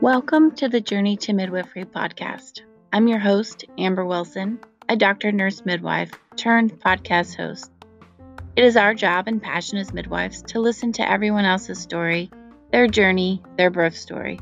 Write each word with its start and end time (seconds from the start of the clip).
Welcome 0.00 0.52
to 0.56 0.68
the 0.68 0.80
Journey 0.80 1.16
to 1.16 1.32
Midwifery 1.32 1.86
podcast. 1.86 2.60
I'm 2.92 3.08
your 3.08 3.18
host, 3.18 3.64
Amber 3.76 4.04
Wilson, 4.04 4.60
a 4.88 4.94
doctor, 4.94 5.32
nurse, 5.32 5.64
midwife 5.64 6.12
turned 6.36 6.78
podcast 6.78 7.34
host. 7.34 7.72
It 8.54 8.62
is 8.62 8.76
our 8.76 8.94
job 8.94 9.26
and 9.26 9.42
passion 9.42 9.78
as 9.78 9.92
midwives 9.92 10.42
to 10.42 10.60
listen 10.60 10.92
to 10.92 11.10
everyone 11.10 11.46
else's 11.46 11.80
story, 11.80 12.30
their 12.70 12.86
journey, 12.86 13.42
their 13.56 13.70
birth 13.70 13.96
story. 13.96 14.38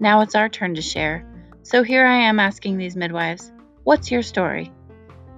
Now 0.00 0.22
it's 0.22 0.34
our 0.34 0.48
turn 0.48 0.74
to 0.74 0.82
share. 0.82 1.24
So 1.62 1.84
here 1.84 2.04
I 2.04 2.22
am 2.22 2.40
asking 2.40 2.78
these 2.78 2.96
midwives, 2.96 3.52
what's 3.84 4.10
your 4.10 4.22
story? 4.22 4.72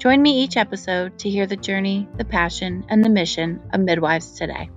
Join 0.03 0.21
me 0.21 0.43
each 0.43 0.57
episode 0.57 1.17
to 1.21 1.31
hear 1.31 1.47
the 1.47 1.55
journey, 1.55 2.09
the 2.17 2.25
passion, 2.25 2.85
and 2.89 3.05
the 3.05 3.09
mission 3.09 3.61
of 3.73 3.83
midwives 3.83 4.33
today. 4.33 4.69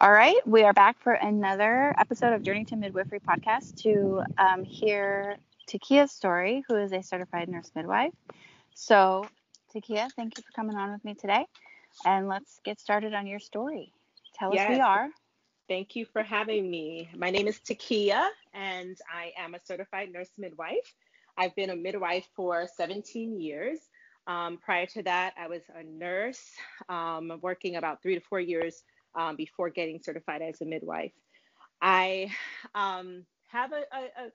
All 0.00 0.10
right, 0.10 0.38
we 0.46 0.62
are 0.62 0.72
back 0.72 0.98
for 1.02 1.12
another 1.12 1.94
episode 1.98 2.32
of 2.32 2.42
Journey 2.42 2.64
to 2.64 2.76
Midwifery 2.76 3.20
podcast 3.20 3.82
to 3.82 4.22
um, 4.38 4.64
hear 4.64 5.36
Takia's 5.68 6.10
story, 6.10 6.64
who 6.66 6.76
is 6.76 6.94
a 6.94 7.02
certified 7.02 7.50
nurse 7.50 7.70
midwife. 7.74 8.14
So, 8.72 9.28
Takia, 9.74 10.08
thank 10.16 10.38
you 10.38 10.44
for 10.44 10.52
coming 10.52 10.76
on 10.76 10.92
with 10.92 11.04
me 11.04 11.12
today, 11.12 11.44
and 12.06 12.26
let's 12.26 12.58
get 12.64 12.80
started 12.80 13.12
on 13.12 13.26
your 13.26 13.38
story. 13.38 13.92
Tell 14.38 14.54
yes. 14.54 14.62
us 14.62 14.68
who 14.68 14.76
you 14.76 14.82
are. 14.82 15.10
Thank 15.70 15.94
you 15.94 16.04
for 16.04 16.24
having 16.24 16.68
me. 16.68 17.08
My 17.16 17.30
name 17.30 17.46
is 17.46 17.60
Takia, 17.60 18.26
and 18.52 18.98
I 19.08 19.32
am 19.38 19.54
a 19.54 19.60
certified 19.64 20.12
nurse 20.12 20.32
midwife. 20.36 20.96
I've 21.38 21.54
been 21.54 21.70
a 21.70 21.76
midwife 21.76 22.26
for 22.34 22.66
17 22.76 23.40
years. 23.40 23.78
Um, 24.26 24.56
prior 24.56 24.86
to 24.86 25.04
that, 25.04 25.34
I 25.38 25.46
was 25.46 25.62
a 25.72 25.84
nurse, 25.84 26.42
um, 26.88 27.38
working 27.40 27.76
about 27.76 28.02
three 28.02 28.16
to 28.16 28.20
four 28.20 28.40
years 28.40 28.82
um, 29.14 29.36
before 29.36 29.70
getting 29.70 30.02
certified 30.02 30.42
as 30.42 30.60
a 30.60 30.64
midwife. 30.64 31.12
I 31.80 32.32
um, 32.74 33.24
have 33.52 33.70
a, 33.70 33.84
a, 33.92 34.24
a, 34.26 34.32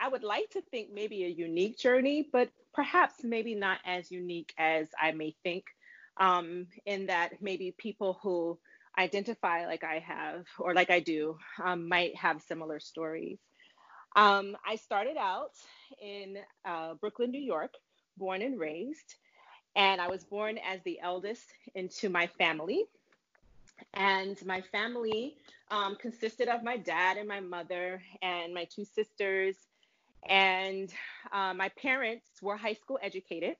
I 0.00 0.06
would 0.06 0.22
like 0.22 0.50
to 0.50 0.62
think 0.70 0.90
maybe 0.94 1.24
a 1.24 1.28
unique 1.28 1.80
journey, 1.80 2.28
but 2.32 2.48
perhaps 2.72 3.24
maybe 3.24 3.56
not 3.56 3.78
as 3.84 4.12
unique 4.12 4.54
as 4.56 4.86
I 5.02 5.10
may 5.10 5.34
think, 5.42 5.64
um, 6.18 6.68
in 6.86 7.06
that 7.06 7.42
maybe 7.42 7.74
people 7.76 8.20
who 8.22 8.56
identify 9.00 9.66
like 9.66 9.84
I 9.84 9.98
have 10.00 10.46
or 10.58 10.74
like 10.74 10.90
I 10.90 11.00
do 11.00 11.38
um, 11.62 11.88
might 11.88 12.14
have 12.16 12.42
similar 12.42 12.78
stories. 12.78 13.38
Um, 14.16 14.56
I 14.66 14.76
started 14.76 15.16
out 15.16 15.52
in 16.00 16.36
uh, 16.64 16.94
Brooklyn, 16.94 17.30
New 17.30 17.40
York, 17.40 17.74
born 18.16 18.42
and 18.42 18.58
raised, 18.58 19.14
and 19.76 20.00
I 20.00 20.08
was 20.08 20.24
born 20.24 20.58
as 20.58 20.80
the 20.84 21.00
eldest 21.00 21.46
into 21.74 22.08
my 22.10 22.26
family. 22.26 22.84
And 23.94 24.36
my 24.44 24.60
family 24.72 25.36
um, 25.70 25.96
consisted 25.96 26.48
of 26.48 26.62
my 26.62 26.76
dad 26.76 27.16
and 27.16 27.26
my 27.26 27.40
mother 27.40 28.02
and 28.20 28.52
my 28.52 28.64
two 28.64 28.84
sisters. 28.84 29.54
And 30.28 30.92
uh, 31.32 31.54
my 31.54 31.70
parents 31.80 32.26
were 32.42 32.56
high 32.56 32.74
school 32.74 32.98
educated 33.02 33.56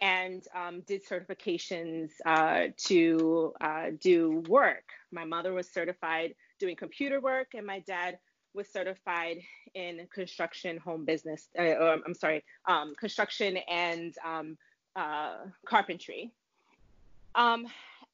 and 0.00 0.44
um, 0.54 0.82
did 0.82 1.06
certifications 1.06 2.10
uh, 2.24 2.68
to 2.76 3.52
uh, 3.60 3.86
do 4.00 4.44
work. 4.48 4.84
My 5.10 5.24
mother 5.24 5.52
was 5.52 5.68
certified 5.68 6.34
doing 6.58 6.76
computer 6.76 7.20
work, 7.20 7.48
and 7.54 7.66
my 7.66 7.80
dad 7.80 8.18
was 8.54 8.68
certified 8.68 9.38
in 9.74 10.06
construction, 10.12 10.78
home 10.78 11.04
business. 11.04 11.48
Uh, 11.58 11.62
or, 11.62 11.98
I'm 12.06 12.14
sorry, 12.14 12.44
um, 12.66 12.94
construction 12.94 13.58
and 13.68 14.14
um, 14.24 14.56
uh, 14.96 15.36
carpentry. 15.66 16.32
Um, 17.34 17.66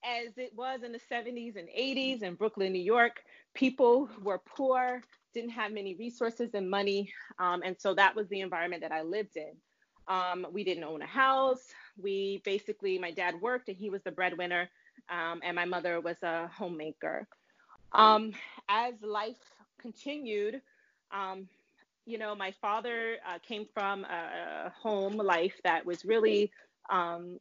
as 0.05 0.37
it 0.37 0.53
was 0.55 0.83
in 0.83 0.93
the 0.93 1.01
70s 1.11 1.57
and 1.57 1.69
80s 1.69 2.23
in 2.23 2.35
Brooklyn, 2.35 2.73
New 2.73 2.83
York, 2.83 3.25
people 3.55 4.09
were 4.23 4.41
poor, 4.45 5.03
didn't 5.33 5.51
have 5.51 5.73
many 5.73 5.95
resources 5.95 6.51
and 6.55 6.69
money. 6.69 7.13
Um, 7.39 7.63
and 7.65 7.77
so 7.79 7.95
that 7.95 8.15
was 8.15 8.29
the 8.29 8.41
environment 8.41 8.83
that 8.83 8.93
I 8.93 9.03
lived 9.03 9.37
in. 9.37 9.53
Um, 10.07 10.47
we 10.53 10.65
didn't 10.65 10.85
own 10.85 11.01
a 11.01 11.07
house. 11.07 11.65
We 12.01 12.43
basically, 12.45 12.99
my 12.99 13.11
dad 13.11 13.41
worked 13.41 13.69
and 13.69 13.77
he 13.77 13.91
was 13.91 14.03
the 14.03 14.11
breadwinner, 14.11 14.69
um, 15.09 15.41
and 15.45 15.55
my 15.55 15.65
mother 15.65 16.01
was 16.01 16.23
a 16.23 16.49
homemaker. 16.49 17.27
Um, 17.93 18.33
as 18.69 18.95
life 19.03 19.37
continued, 19.81 20.61
um, 21.13 21.49
you 22.07 22.19
know, 22.19 22.35
my 22.35 22.53
father 22.61 23.17
uh, 23.27 23.39
came 23.47 23.67
from 23.73 24.05
a, 24.05 24.73
home 24.77 25.17
life 25.17 25.55
that 25.65 25.87
was 25.87 26.05
really 26.05 26.51
um, 26.91 27.39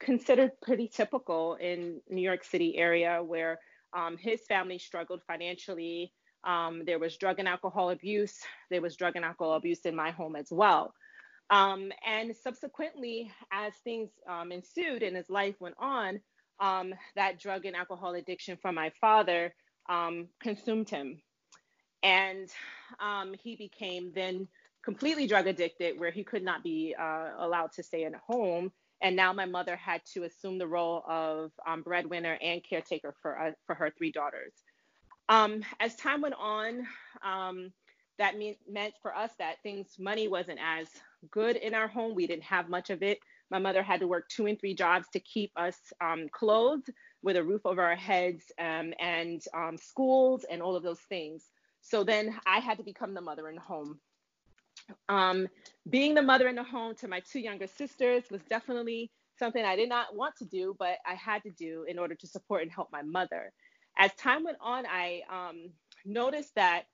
considered 0.00 0.52
pretty 0.62 0.88
typical 0.88 1.54
in 1.56 2.00
New 2.08 2.22
York 2.22 2.42
City 2.42 2.76
area 2.76 3.22
where 3.22 3.58
um, 3.92 4.16
his 4.16 4.40
family 4.48 4.78
struggled 4.78 5.20
financially. 5.26 6.12
Um, 6.44 6.84
there 6.86 6.98
was 6.98 7.16
drug 7.16 7.38
and 7.38 7.46
alcohol 7.46 7.90
abuse. 7.90 8.38
There 8.70 8.80
was 8.80 8.96
drug 8.96 9.16
and 9.16 9.24
alcohol 9.24 9.54
abuse 9.54 9.80
in 9.80 9.94
my 9.94 10.10
home 10.10 10.36
as 10.36 10.48
well. 10.50 10.94
Um, 11.50 11.90
and 12.06 12.34
subsequently, 12.36 13.32
as 13.52 13.72
things 13.82 14.10
um, 14.28 14.52
ensued 14.52 15.02
and 15.02 15.16
his 15.16 15.28
life 15.28 15.56
went 15.60 15.74
on, 15.78 16.20
um, 16.60 16.94
that 17.16 17.40
drug 17.40 17.64
and 17.66 17.74
alcohol 17.74 18.14
addiction 18.14 18.56
from 18.60 18.74
my 18.76 18.92
father 19.00 19.54
um, 19.88 20.28
consumed 20.40 20.88
him. 20.88 21.20
And 22.02 22.48
he 23.42 23.56
became 23.56 24.12
then 24.14 24.48
completely 24.84 25.26
drug 25.26 25.46
addicted, 25.46 25.98
where 25.98 26.10
he 26.10 26.24
could 26.24 26.42
not 26.42 26.62
be 26.62 26.94
uh, 26.98 27.30
allowed 27.38 27.72
to 27.72 27.82
stay 27.82 28.04
at 28.04 28.14
home 28.14 28.72
and 29.02 29.16
now 29.16 29.32
my 29.32 29.46
mother 29.46 29.76
had 29.76 30.02
to 30.14 30.24
assume 30.24 30.58
the 30.58 30.66
role 30.66 31.02
of 31.08 31.52
um, 31.66 31.82
breadwinner 31.82 32.36
and 32.40 32.62
caretaker 32.68 33.14
for 33.22 33.38
uh, 33.38 33.52
for 33.66 33.74
her 33.74 33.90
three 33.96 34.12
daughters. 34.12 34.52
Um, 35.28 35.62
as 35.78 35.94
time 35.96 36.20
went 36.20 36.34
on, 36.38 36.86
um, 37.24 37.72
that 38.18 38.36
mean, 38.36 38.56
meant 38.68 38.94
for 39.00 39.14
us 39.14 39.30
that 39.38 39.62
things 39.62 39.88
money 39.98 40.28
wasn't 40.28 40.58
as 40.62 40.88
good 41.30 41.56
in 41.56 41.74
our 41.74 41.88
home. 41.88 42.14
We 42.14 42.26
didn't 42.26 42.44
have 42.44 42.68
much 42.68 42.90
of 42.90 43.02
it. 43.02 43.18
My 43.50 43.58
mother 43.58 43.82
had 43.82 44.00
to 44.00 44.08
work 44.08 44.28
two 44.28 44.46
and 44.46 44.58
three 44.58 44.74
jobs 44.74 45.06
to 45.12 45.20
keep 45.20 45.50
us 45.56 45.76
um, 46.00 46.26
clothed 46.32 46.90
with 47.22 47.36
a 47.36 47.44
roof 47.44 47.62
over 47.64 47.82
our 47.82 47.96
heads 47.96 48.44
um, 48.58 48.92
and 49.00 49.42
um, 49.54 49.76
schools 49.76 50.44
and 50.50 50.62
all 50.62 50.76
of 50.76 50.82
those 50.82 51.00
things. 51.08 51.50
So 51.82 52.04
then 52.04 52.38
I 52.46 52.60
had 52.60 52.78
to 52.78 52.84
become 52.84 53.14
the 53.14 53.20
mother 53.20 53.48
in 53.48 53.56
the 53.56 53.60
home 53.60 54.00
um, 55.08 55.48
being 55.88 56.14
the 56.14 56.22
mother 56.22 56.48
in 56.48 56.56
the 56.56 56.62
home 56.62 56.94
to 56.96 57.08
my 57.08 57.20
two 57.20 57.40
younger 57.40 57.66
sisters 57.66 58.24
was 58.30 58.42
definitely 58.48 59.10
something 59.38 59.64
I 59.64 59.76
did 59.76 59.88
not 59.88 60.14
want 60.14 60.36
to 60.36 60.44
do, 60.44 60.74
but 60.78 60.98
I 61.06 61.14
had 61.14 61.42
to 61.44 61.50
do 61.50 61.84
in 61.88 61.98
order 61.98 62.14
to 62.14 62.26
support 62.26 62.62
and 62.62 62.70
help 62.70 62.88
my 62.92 63.02
mother. 63.02 63.52
As 63.98 64.14
time 64.14 64.44
went 64.44 64.58
on, 64.60 64.84
I 64.86 65.22
um, 65.30 65.70
noticed 66.04 66.54
that 66.56 66.84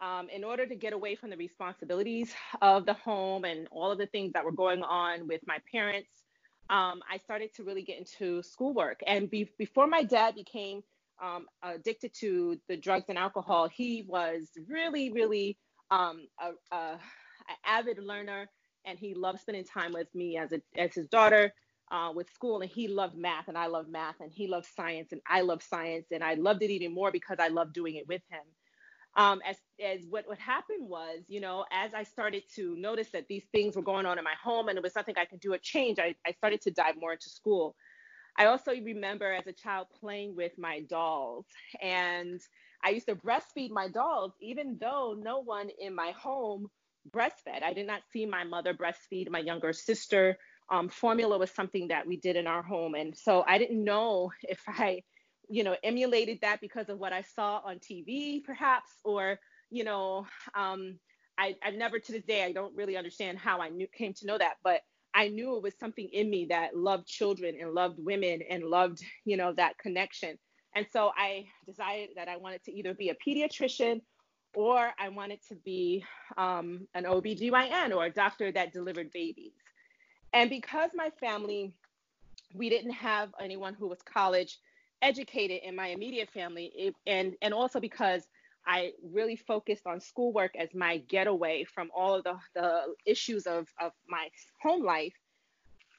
um, 0.00 0.28
in 0.30 0.44
order 0.44 0.66
to 0.66 0.74
get 0.74 0.92
away 0.92 1.14
from 1.14 1.30
the 1.30 1.36
responsibilities 1.36 2.32
of 2.62 2.86
the 2.86 2.94
home 2.94 3.44
and 3.44 3.68
all 3.70 3.90
of 3.90 3.98
the 3.98 4.06
things 4.06 4.32
that 4.32 4.44
were 4.44 4.52
going 4.52 4.82
on 4.82 5.28
with 5.28 5.42
my 5.46 5.58
parents, 5.70 6.10
um, 6.70 7.02
I 7.10 7.18
started 7.18 7.54
to 7.56 7.64
really 7.64 7.82
get 7.82 7.98
into 7.98 8.42
schoolwork. 8.42 9.00
And 9.06 9.30
be- 9.30 9.50
before 9.58 9.86
my 9.86 10.02
dad 10.02 10.34
became 10.34 10.82
um, 11.22 11.46
addicted 11.62 12.14
to 12.20 12.58
the 12.68 12.76
drugs 12.76 13.06
and 13.08 13.18
alcohol, 13.18 13.68
he 13.68 14.04
was 14.08 14.48
really, 14.68 15.12
really 15.12 15.58
um, 15.90 16.26
a, 16.40 16.74
a, 16.74 16.92
an 17.48 17.56
avid 17.66 17.98
learner, 17.98 18.48
and 18.86 18.98
he 18.98 19.14
loved 19.14 19.40
spending 19.40 19.64
time 19.64 19.92
with 19.92 20.08
me 20.14 20.38
as 20.38 20.52
a 20.52 20.60
as 20.76 20.94
his 20.94 21.08
daughter. 21.08 21.52
Uh, 21.92 22.12
with 22.14 22.30
school 22.32 22.60
and 22.60 22.70
he 22.70 22.86
loved 22.86 23.16
math 23.16 23.48
and 23.48 23.58
I 23.58 23.66
love 23.66 23.88
math 23.88 24.14
and 24.20 24.30
he 24.30 24.46
loved 24.46 24.68
science 24.76 25.10
and 25.10 25.20
I 25.26 25.40
love 25.40 25.60
science 25.60 26.06
and 26.12 26.22
I 26.22 26.34
loved 26.34 26.62
it 26.62 26.70
even 26.70 26.94
more 26.94 27.10
because 27.10 27.38
I 27.40 27.48
loved 27.48 27.72
doing 27.72 27.96
it 27.96 28.06
with 28.06 28.22
him. 28.30 28.42
Um, 29.16 29.40
as 29.44 29.56
as 29.84 30.06
what 30.08 30.28
what 30.28 30.38
happened 30.38 30.88
was, 30.88 31.20
you 31.28 31.40
know, 31.40 31.64
as 31.72 31.92
I 31.94 32.04
started 32.04 32.44
to 32.54 32.76
notice 32.76 33.08
that 33.10 33.26
these 33.28 33.44
things 33.52 33.74
were 33.74 33.82
going 33.82 34.06
on 34.06 34.18
in 34.18 34.24
my 34.24 34.34
home 34.42 34.68
and 34.68 34.76
it 34.78 34.82
was 34.82 34.92
something 34.92 35.14
I 35.18 35.24
could 35.24 35.40
do 35.40 35.52
a 35.52 35.58
change, 35.58 35.98
I, 35.98 36.14
I 36.26 36.32
started 36.32 36.60
to 36.62 36.70
dive 36.70 36.94
more 36.98 37.12
into 37.12 37.28
school. 37.28 37.74
I 38.38 38.46
also 38.46 38.72
remember 38.72 39.32
as 39.32 39.46
a 39.46 39.52
child 39.52 39.88
playing 40.00 40.36
with 40.36 40.52
my 40.56 40.80
dolls 40.88 41.46
and 41.82 42.40
I 42.82 42.90
used 42.90 43.06
to 43.06 43.14
breastfeed 43.16 43.70
my 43.70 43.88
dolls, 43.88 44.32
even 44.40 44.78
though 44.80 45.16
no 45.20 45.40
one 45.40 45.70
in 45.78 45.94
my 45.94 46.12
home 46.12 46.68
breastfed. 47.10 47.62
I 47.62 47.72
did 47.72 47.86
not 47.86 48.02
see 48.12 48.26
my 48.26 48.44
mother 48.44 48.74
breastfeed 48.74 49.30
my 49.30 49.40
younger 49.40 49.72
sister. 49.72 50.38
Um, 50.70 50.88
formula 50.88 51.36
was 51.38 51.50
something 51.50 51.88
that 51.88 52.06
we 52.06 52.16
did 52.16 52.36
in 52.36 52.46
our 52.46 52.62
home. 52.62 52.94
And 52.94 53.16
so 53.16 53.44
I 53.46 53.58
didn't 53.58 53.82
know 53.82 54.30
if 54.42 54.60
I, 54.68 55.02
you 55.50 55.64
know, 55.64 55.76
emulated 55.82 56.38
that 56.42 56.60
because 56.60 56.88
of 56.88 56.98
what 56.98 57.12
I 57.12 57.22
saw 57.22 57.60
on 57.64 57.78
TV, 57.78 58.42
perhaps, 58.42 58.90
or, 59.04 59.38
you 59.68 59.82
know, 59.82 60.26
um, 60.54 60.98
I, 61.36 61.56
I 61.62 61.70
never 61.70 61.98
to 61.98 62.12
this 62.12 62.24
day, 62.24 62.44
I 62.44 62.52
don't 62.52 62.74
really 62.76 62.96
understand 62.96 63.38
how 63.38 63.60
I 63.60 63.68
knew, 63.68 63.88
came 63.88 64.14
to 64.14 64.26
know 64.26 64.38
that, 64.38 64.54
but 64.62 64.82
I 65.12 65.28
knew 65.28 65.56
it 65.56 65.62
was 65.62 65.74
something 65.80 66.08
in 66.12 66.30
me 66.30 66.46
that 66.50 66.76
loved 66.76 67.08
children 67.08 67.56
and 67.60 67.72
loved 67.72 67.96
women 67.98 68.40
and 68.48 68.62
loved, 68.62 69.02
you 69.24 69.36
know, 69.36 69.52
that 69.54 69.76
connection. 69.78 70.38
And 70.76 70.86
so 70.92 71.10
I 71.16 71.46
decided 71.66 72.10
that 72.14 72.28
I 72.28 72.36
wanted 72.36 72.62
to 72.64 72.72
either 72.72 72.94
be 72.94 73.08
a 73.08 73.16
pediatrician 73.26 74.02
or 74.54 74.90
I 75.00 75.08
wanted 75.08 75.40
to 75.48 75.56
be 75.56 76.04
um, 76.38 76.86
an 76.94 77.04
OBGYN 77.04 77.94
or 77.94 78.04
a 78.04 78.10
doctor 78.10 78.52
that 78.52 78.72
delivered 78.72 79.10
babies. 79.10 79.52
And 80.32 80.48
because 80.48 80.90
my 80.94 81.10
family, 81.18 81.72
we 82.54 82.68
didn't 82.68 82.92
have 82.92 83.30
anyone 83.40 83.74
who 83.74 83.88
was 83.88 83.98
college 84.02 84.58
educated 85.02 85.60
in 85.62 85.74
my 85.76 85.88
immediate 85.88 86.30
family, 86.30 86.72
it, 86.76 86.94
and 87.06 87.34
and 87.42 87.54
also 87.54 87.80
because 87.80 88.28
I 88.66 88.92
really 89.02 89.36
focused 89.36 89.86
on 89.86 90.00
schoolwork 90.00 90.54
as 90.56 90.68
my 90.74 90.98
getaway 90.98 91.64
from 91.64 91.90
all 91.96 92.14
of 92.14 92.24
the, 92.24 92.36
the 92.54 92.94
issues 93.06 93.46
of, 93.46 93.66
of 93.80 93.92
my 94.08 94.28
home 94.62 94.84
life. 94.84 95.14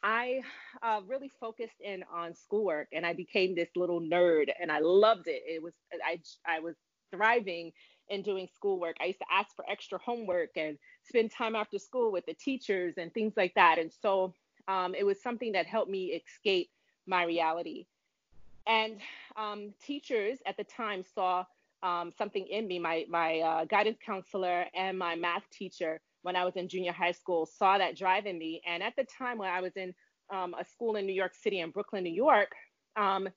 I 0.03 0.42
uh, 0.81 1.01
really 1.07 1.31
focused 1.39 1.80
in 1.80 2.03
on 2.13 2.33
schoolwork 2.33 2.88
and 2.92 3.06
I 3.06 3.13
became 3.13 3.56
this 3.56 3.69
little 3.75 4.01
nerd 4.01 4.50
and 4.59 4.71
I 4.71 4.80
loved 4.80 5.27
it. 5.27 5.44
It 5.45 5.62
was 5.62 5.74
I 6.04 6.19
I 6.45 6.59
was 6.59 6.75
thriving 7.12 7.71
in 8.09 8.21
doing 8.24 8.47
schoolwork. 8.54 8.95
I 9.00 9.06
used 9.06 9.19
to 9.19 9.25
ask 9.31 9.56
for 9.56 9.65
extra 9.69 10.00
homework 10.00 10.50
and 10.56 10.77
spend 11.04 11.31
time 11.31 11.56
after 11.56 11.77
school 11.77 12.12
with 12.12 12.25
the 12.25 12.33
teachers 12.33 12.95
and 12.97 13.13
things 13.13 13.33
like 13.38 13.54
that. 13.56 13.77
And 13.77 13.92
so 14.01 14.33
um, 14.68 14.95
it 14.95 15.06
was 15.06 15.21
something 15.21 15.51
that 15.54 15.65
helped 15.65 15.92
me 15.92 16.21
escape 16.25 16.69
my 17.06 17.24
reality. 17.24 17.86
And 18.68 18.98
um, 19.36 19.74
teachers 19.84 20.40
at 20.46 20.58
the 20.58 20.63
time 20.63 21.04
saw 21.16 21.46
um, 21.84 22.12
something 22.18 22.46
in 22.48 22.68
me. 22.68 22.80
My 22.80 23.06
my 23.10 23.40
uh, 23.40 23.66
guidance 23.66 23.98
counselor 24.06 24.66
and 24.75 24.98
my 24.98 25.16
math 25.16 25.50
teacher 25.52 26.00
when 26.24 26.36
I 26.36 26.46
was 26.46 26.56
in 26.56 26.68
junior 26.68 26.92
high 26.92 27.12
school 27.13 27.46
saw 27.46 27.78
that 27.78 27.98
drive 27.98 28.25
in 28.25 28.38
me. 28.38 28.62
And 28.68 28.84
at 28.84 28.96
the 28.96 29.06
time 29.06 29.38
when 29.38 29.50
I 29.50 29.62
was 29.62 29.75
in 29.75 29.94
um, 30.31 30.54
a 30.60 30.63
school 30.63 30.96
in 30.96 31.06
New 31.06 31.13
York 31.13 31.34
City 31.34 31.60
in 31.60 31.72
Brooklyn, 31.72 32.04
New 32.04 32.13
York, 32.13 32.52
um, 32.96 33.28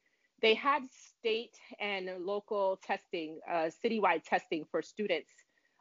they 0.42 0.54
had 0.54 0.82
state 0.90 1.56
and 1.80 2.10
local 2.20 2.78
testing, 2.84 3.40
uh, 3.50 3.70
citywide 3.84 4.24
testing 4.24 4.64
for 4.70 4.82
students 4.82 5.30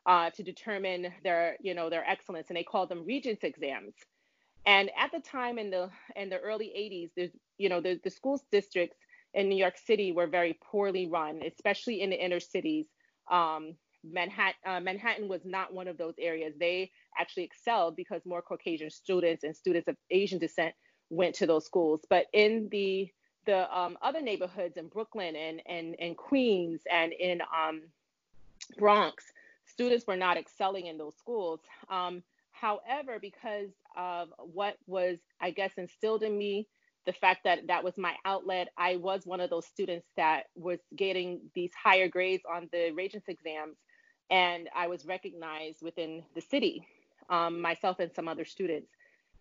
uh, 0.05 0.29
to 0.31 0.43
determine 0.43 1.11
their, 1.23 1.57
you 1.61 1.73
know, 1.73 1.89
their 1.89 2.07
excellence, 2.09 2.47
and 2.49 2.57
they 2.57 2.63
called 2.63 2.89
them 2.89 3.05
Regents 3.05 3.43
exams. 3.43 3.93
And 4.65 4.89
at 4.97 5.11
the 5.11 5.19
time 5.19 5.57
in 5.57 5.69
the 5.69 5.89
in 6.15 6.29
the 6.29 6.39
early 6.39 6.67
80s, 6.67 7.09
there's, 7.17 7.31
you 7.57 7.67
know, 7.67 7.81
the, 7.81 7.99
the 8.03 8.09
schools 8.09 8.43
districts 8.51 8.97
in 9.33 9.49
New 9.49 9.55
York 9.55 9.77
City 9.77 10.11
were 10.11 10.27
very 10.27 10.57
poorly 10.71 11.07
run, 11.07 11.41
especially 11.45 12.01
in 12.01 12.09
the 12.09 12.23
inner 12.23 12.39
cities. 12.39 12.85
Um, 13.31 13.75
Manhattan, 14.03 14.55
uh, 14.65 14.79
Manhattan 14.79 15.27
was 15.27 15.41
not 15.45 15.73
one 15.73 15.87
of 15.87 15.97
those 15.97 16.15
areas. 16.19 16.53
They 16.59 16.91
actually 17.17 17.43
excelled 17.43 17.95
because 17.95 18.21
more 18.25 18.41
Caucasian 18.41 18.89
students 18.89 19.43
and 19.43 19.55
students 19.55 19.87
of 19.87 19.95
Asian 20.11 20.39
descent 20.39 20.75
went 21.09 21.35
to 21.35 21.47
those 21.47 21.65
schools. 21.65 22.01
But 22.09 22.25
in 22.33 22.67
the 22.71 23.09
the 23.45 23.77
um, 23.77 23.97
other 24.01 24.21
neighborhoods 24.21 24.77
in 24.77 24.87
Brooklyn 24.87 25.35
and 25.35 25.61
and, 25.65 25.95
and 25.99 26.17
Queens 26.17 26.81
and 26.91 27.13
in 27.13 27.41
um, 27.41 27.83
Bronx, 28.77 29.25
students 29.65 30.05
were 30.05 30.17
not 30.17 30.37
excelling 30.37 30.87
in 30.87 30.97
those 30.97 31.15
schools. 31.15 31.61
Um, 31.89 32.23
however, 32.51 33.19
because 33.19 33.69
of 33.95 34.33
what 34.37 34.77
was, 34.87 35.17
I 35.41 35.51
guess, 35.51 35.71
instilled 35.77 36.23
in 36.23 36.37
me 36.37 36.67
the 37.05 37.13
fact 37.13 37.43
that 37.43 37.67
that 37.67 37.83
was 37.83 37.97
my 37.97 38.13
outlet. 38.25 38.69
I 38.77 38.97
was 38.97 39.25
one 39.25 39.41
of 39.41 39.49
those 39.49 39.65
students 39.65 40.07
that 40.17 40.43
was 40.55 40.79
getting 40.95 41.41
these 41.53 41.71
higher 41.73 42.07
grades 42.07 42.43
on 42.51 42.69
the 42.71 42.91
Regents 42.91 43.27
exams, 43.27 43.77
and 44.29 44.69
I 44.75 44.87
was 44.87 45.05
recognized 45.05 45.81
within 45.81 46.23
the 46.35 46.41
city, 46.41 46.87
um, 47.29 47.61
myself 47.61 47.99
and 47.99 48.11
some 48.13 48.27
other 48.27 48.45
students. 48.45 48.89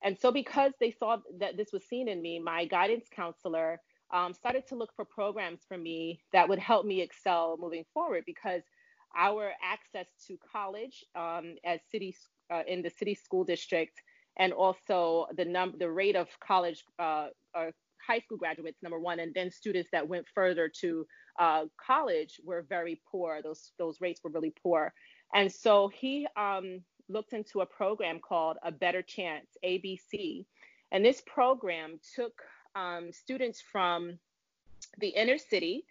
And 0.03 0.19
so, 0.19 0.33
because 0.33 0.73
they 0.81 0.91
saw 0.91 1.19
that 1.39 1.57
this 1.57 1.73
was 1.73 1.85
seen 1.85 2.09
in 2.09 2.21
me, 2.21 2.39
my 2.39 2.65
guidance 2.65 3.07
counselor 3.15 3.81
um, 4.13 4.35
started 4.35 4.67
to 4.69 4.75
look 4.75 4.93
for 4.95 5.05
programs 5.05 5.61
for 5.67 5.79
me 5.79 6.21
that 6.33 6.49
would 6.49 6.59
help 6.59 6.85
me 6.85 7.01
excel 7.01 7.57
moving 7.59 7.85
forward 7.95 8.25
because 8.27 8.63
our 9.17 9.53
access 9.63 10.07
to 10.27 10.39
college 10.51 11.05
um, 11.15 11.55
as 11.65 11.81
city 11.91 12.15
uh, 12.51 12.63
in 12.67 12.83
the 12.83 12.91
city 12.91 13.15
school 13.15 13.45
district 13.45 14.03
and 14.39 14.53
also 14.53 15.27
the 15.37 15.45
number 15.45 15.79
the 15.79 15.91
rate 15.91 16.17
of 16.17 16.29
college 16.41 16.85
uh, 16.99 17.29
uh, 17.55 17.71
high 18.07 18.19
school 18.21 18.39
graduates 18.39 18.83
number 18.83 18.99
one 18.99 19.21
and 19.21 19.33
then 19.35 19.51
students 19.51 19.89
that 19.93 20.09
went 20.09 20.27
further 20.35 20.69
to 20.69 21.07
uh, 21.39 21.65
college 21.85 22.41
were 22.45 22.63
very 22.69 23.01
poor. 23.11 23.41
Those 23.43 23.73
those 23.79 24.01
rates 24.01 24.21
were 24.23 24.31
really 24.31 24.55
poor. 24.63 24.93
And 25.35 25.51
so 25.51 25.89
he 25.89 26.27
um, 26.37 26.83
looked 27.09 27.33
into 27.33 27.61
a 27.61 27.67
program 27.67 28.21
called 28.21 28.59
a 28.63 28.71
better 28.71 29.03
chance 29.03 29.47
abc 29.65 30.45
and 30.93 31.05
this 31.05 31.23
program 31.27 31.99
took 32.15 32.43
um, 32.75 33.13
students 33.13 33.61
from 33.61 34.19
the 34.99 35.09
inner 35.09 35.39
city 35.39 35.85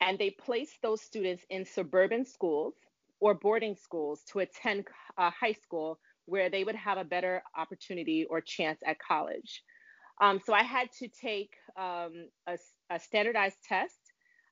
and 0.00 0.18
they 0.18 0.30
placed 0.30 0.80
those 0.82 1.02
students 1.02 1.44
in 1.50 1.64
suburban 1.64 2.24
schools 2.24 2.74
or 3.20 3.34
boarding 3.34 3.74
schools 3.74 4.22
to 4.30 4.40
attend 4.40 4.86
uh, 5.16 5.30
high 5.30 5.52
school 5.52 5.98
where 6.28 6.50
they 6.50 6.62
would 6.62 6.74
have 6.74 6.98
a 6.98 7.04
better 7.04 7.42
opportunity 7.56 8.26
or 8.28 8.40
chance 8.40 8.80
at 8.86 8.98
college. 8.98 9.62
Um, 10.20 10.40
so 10.44 10.52
I 10.52 10.62
had 10.62 10.88
to 10.98 11.08
take 11.08 11.54
um, 11.76 12.28
a, 12.46 12.58
a, 12.90 12.98
standardized 12.98 13.56
test. 13.66 13.98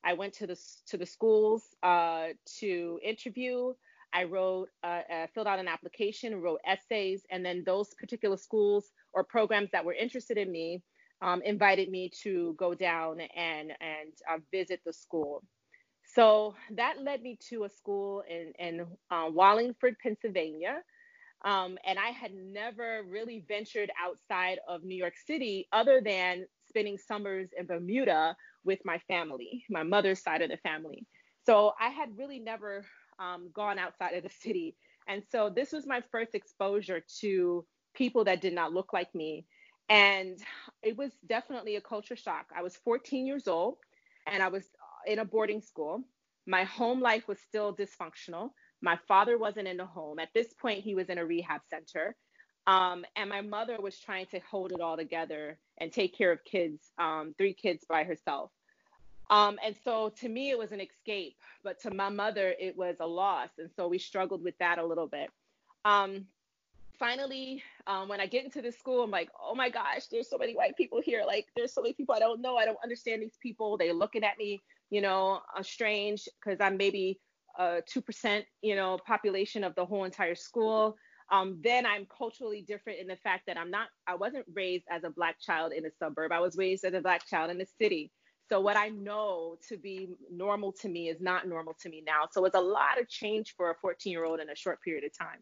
I 0.04 0.12
went 0.14 0.32
to 0.34 0.46
the 0.46 0.56
to 0.88 0.96
the 0.96 1.06
schools 1.06 1.62
uh, 1.82 2.28
to 2.60 3.00
interview. 3.04 3.72
I 4.14 4.24
wrote, 4.24 4.68
uh, 4.84 5.02
uh, 5.12 5.26
filled 5.34 5.48
out 5.48 5.58
an 5.58 5.68
application, 5.68 6.40
wrote 6.40 6.60
essays, 6.64 7.22
and 7.30 7.44
then 7.44 7.64
those 7.66 7.92
particular 8.00 8.36
schools 8.36 8.92
or 9.12 9.24
programs 9.24 9.70
that 9.72 9.84
were 9.84 9.92
interested 9.92 10.38
in 10.38 10.50
me 10.50 10.82
um, 11.20 11.42
invited 11.42 11.90
me 11.90 12.10
to 12.22 12.54
go 12.58 12.74
down 12.74 13.20
and 13.20 13.72
and 13.80 14.12
uh, 14.30 14.38
visit 14.52 14.80
the 14.86 14.92
school. 14.92 15.42
So 16.14 16.54
that 16.76 17.02
led 17.02 17.22
me 17.22 17.38
to 17.50 17.64
a 17.64 17.68
school 17.68 18.22
in 18.28 18.52
in 18.58 18.86
uh, 19.10 19.28
Wallingford, 19.30 19.96
Pennsylvania, 20.02 20.82
um, 21.44 21.78
and 21.84 21.98
I 21.98 22.10
had 22.10 22.32
never 22.34 23.02
really 23.08 23.44
ventured 23.46 23.90
outside 24.02 24.58
of 24.68 24.82
New 24.84 24.96
York 24.96 25.14
City 25.26 25.68
other 25.72 26.00
than 26.04 26.46
spending 26.68 26.98
summers 26.98 27.48
in 27.58 27.66
Bermuda 27.66 28.36
with 28.64 28.80
my 28.84 28.98
family, 29.06 29.64
my 29.70 29.82
mother's 29.82 30.22
side 30.22 30.42
of 30.42 30.50
the 30.50 30.56
family. 30.58 31.06
So 31.44 31.72
I 31.80 31.90
had 31.90 32.16
really 32.18 32.40
never 32.40 32.84
um, 33.18 33.50
gone 33.54 33.78
outside 33.78 34.14
of 34.14 34.24
the 34.24 34.30
city. 34.30 34.76
And 35.08 35.22
so 35.30 35.50
this 35.54 35.72
was 35.72 35.86
my 35.86 36.02
first 36.10 36.34
exposure 36.34 37.02
to 37.20 37.64
people 37.94 38.24
that 38.24 38.40
did 38.40 38.52
not 38.52 38.72
look 38.72 38.92
like 38.92 39.14
me. 39.14 39.46
And 39.88 40.38
it 40.82 40.96
was 40.96 41.12
definitely 41.28 41.76
a 41.76 41.80
culture 41.80 42.16
shock. 42.16 42.46
I 42.56 42.62
was 42.62 42.76
14 42.84 43.26
years 43.26 43.46
old 43.46 43.76
and 44.26 44.42
I 44.42 44.48
was 44.48 44.64
in 45.06 45.20
a 45.20 45.24
boarding 45.24 45.60
school. 45.60 46.02
My 46.46 46.64
home 46.64 47.00
life 47.00 47.28
was 47.28 47.38
still 47.40 47.74
dysfunctional. 47.74 48.50
My 48.82 48.98
father 49.08 49.38
wasn't 49.38 49.68
in 49.68 49.76
the 49.76 49.86
home. 49.86 50.18
At 50.18 50.28
this 50.34 50.52
point, 50.52 50.84
he 50.84 50.94
was 50.94 51.08
in 51.08 51.18
a 51.18 51.24
rehab 51.24 51.62
center. 51.68 52.14
Um, 52.66 53.04
and 53.14 53.30
my 53.30 53.42
mother 53.42 53.80
was 53.80 53.98
trying 53.98 54.26
to 54.26 54.40
hold 54.40 54.72
it 54.72 54.80
all 54.80 54.96
together 54.96 55.58
and 55.78 55.92
take 55.92 56.16
care 56.16 56.32
of 56.32 56.44
kids, 56.44 56.90
um, 56.98 57.34
three 57.38 57.54
kids 57.54 57.84
by 57.88 58.04
herself. 58.04 58.50
Um, 59.30 59.58
and 59.64 59.74
so 59.84 60.12
to 60.20 60.28
me, 60.28 60.50
it 60.50 60.58
was 60.58 60.72
an 60.72 60.80
escape, 60.80 61.36
but 61.64 61.80
to 61.82 61.92
my 61.92 62.08
mother, 62.08 62.54
it 62.58 62.76
was 62.76 62.96
a 63.00 63.06
loss. 63.06 63.50
And 63.58 63.70
so 63.74 63.88
we 63.88 63.98
struggled 63.98 64.42
with 64.42 64.56
that 64.58 64.78
a 64.78 64.86
little 64.86 65.06
bit. 65.06 65.30
Um, 65.84 66.26
finally, 66.98 67.62
um, 67.86 68.08
when 68.08 68.20
I 68.20 68.26
get 68.26 68.44
into 68.44 68.62
this 68.62 68.78
school, 68.78 69.02
I'm 69.02 69.10
like, 69.10 69.30
oh 69.40 69.54
my 69.54 69.68
gosh, 69.68 70.06
there's 70.10 70.28
so 70.28 70.38
many 70.38 70.54
white 70.54 70.76
people 70.76 71.00
here. 71.00 71.22
Like, 71.26 71.46
there's 71.56 71.72
so 71.72 71.82
many 71.82 71.94
people 71.94 72.14
I 72.14 72.20
don't 72.20 72.40
know. 72.40 72.56
I 72.56 72.64
don't 72.64 72.78
understand 72.82 73.22
these 73.22 73.38
people. 73.40 73.76
They're 73.76 73.92
looking 73.92 74.24
at 74.24 74.38
me, 74.38 74.62
you 74.90 75.00
know, 75.00 75.40
uh, 75.56 75.62
strange 75.62 76.28
because 76.40 76.60
I'm 76.60 76.76
maybe 76.76 77.20
a 77.58 77.82
2%, 77.94 78.42
you 78.62 78.76
know, 78.76 78.98
population 79.06 79.64
of 79.64 79.74
the 79.74 79.84
whole 79.84 80.04
entire 80.04 80.34
school. 80.34 80.96
Um, 81.30 81.60
then 81.62 81.84
I'm 81.84 82.06
culturally 82.06 82.62
different 82.62 83.00
in 83.00 83.08
the 83.08 83.16
fact 83.16 83.44
that 83.46 83.58
I'm 83.58 83.70
not, 83.70 83.88
I 84.06 84.14
wasn't 84.14 84.46
raised 84.54 84.84
as 84.90 85.02
a 85.04 85.10
black 85.10 85.40
child 85.40 85.72
in 85.72 85.84
a 85.84 85.90
suburb. 85.98 86.30
I 86.32 86.40
was 86.40 86.56
raised 86.56 86.84
as 86.84 86.94
a 86.94 87.00
black 87.00 87.26
child 87.26 87.50
in 87.50 87.58
the 87.58 87.66
city. 87.80 88.12
So 88.48 88.60
what 88.60 88.76
I 88.76 88.88
know 88.90 89.56
to 89.68 89.76
be 89.76 90.10
normal 90.30 90.72
to 90.80 90.88
me 90.88 91.08
is 91.08 91.20
not 91.20 91.48
normal 91.48 91.74
to 91.80 91.88
me 91.88 92.02
now. 92.06 92.28
So 92.30 92.44
it's 92.44 92.54
a 92.54 92.60
lot 92.60 93.00
of 93.00 93.08
change 93.08 93.54
for 93.56 93.70
a 93.70 93.74
14 93.80 94.12
year 94.12 94.24
old 94.24 94.38
in 94.38 94.50
a 94.50 94.54
short 94.54 94.80
period 94.82 95.04
of 95.04 95.16
time. 95.18 95.40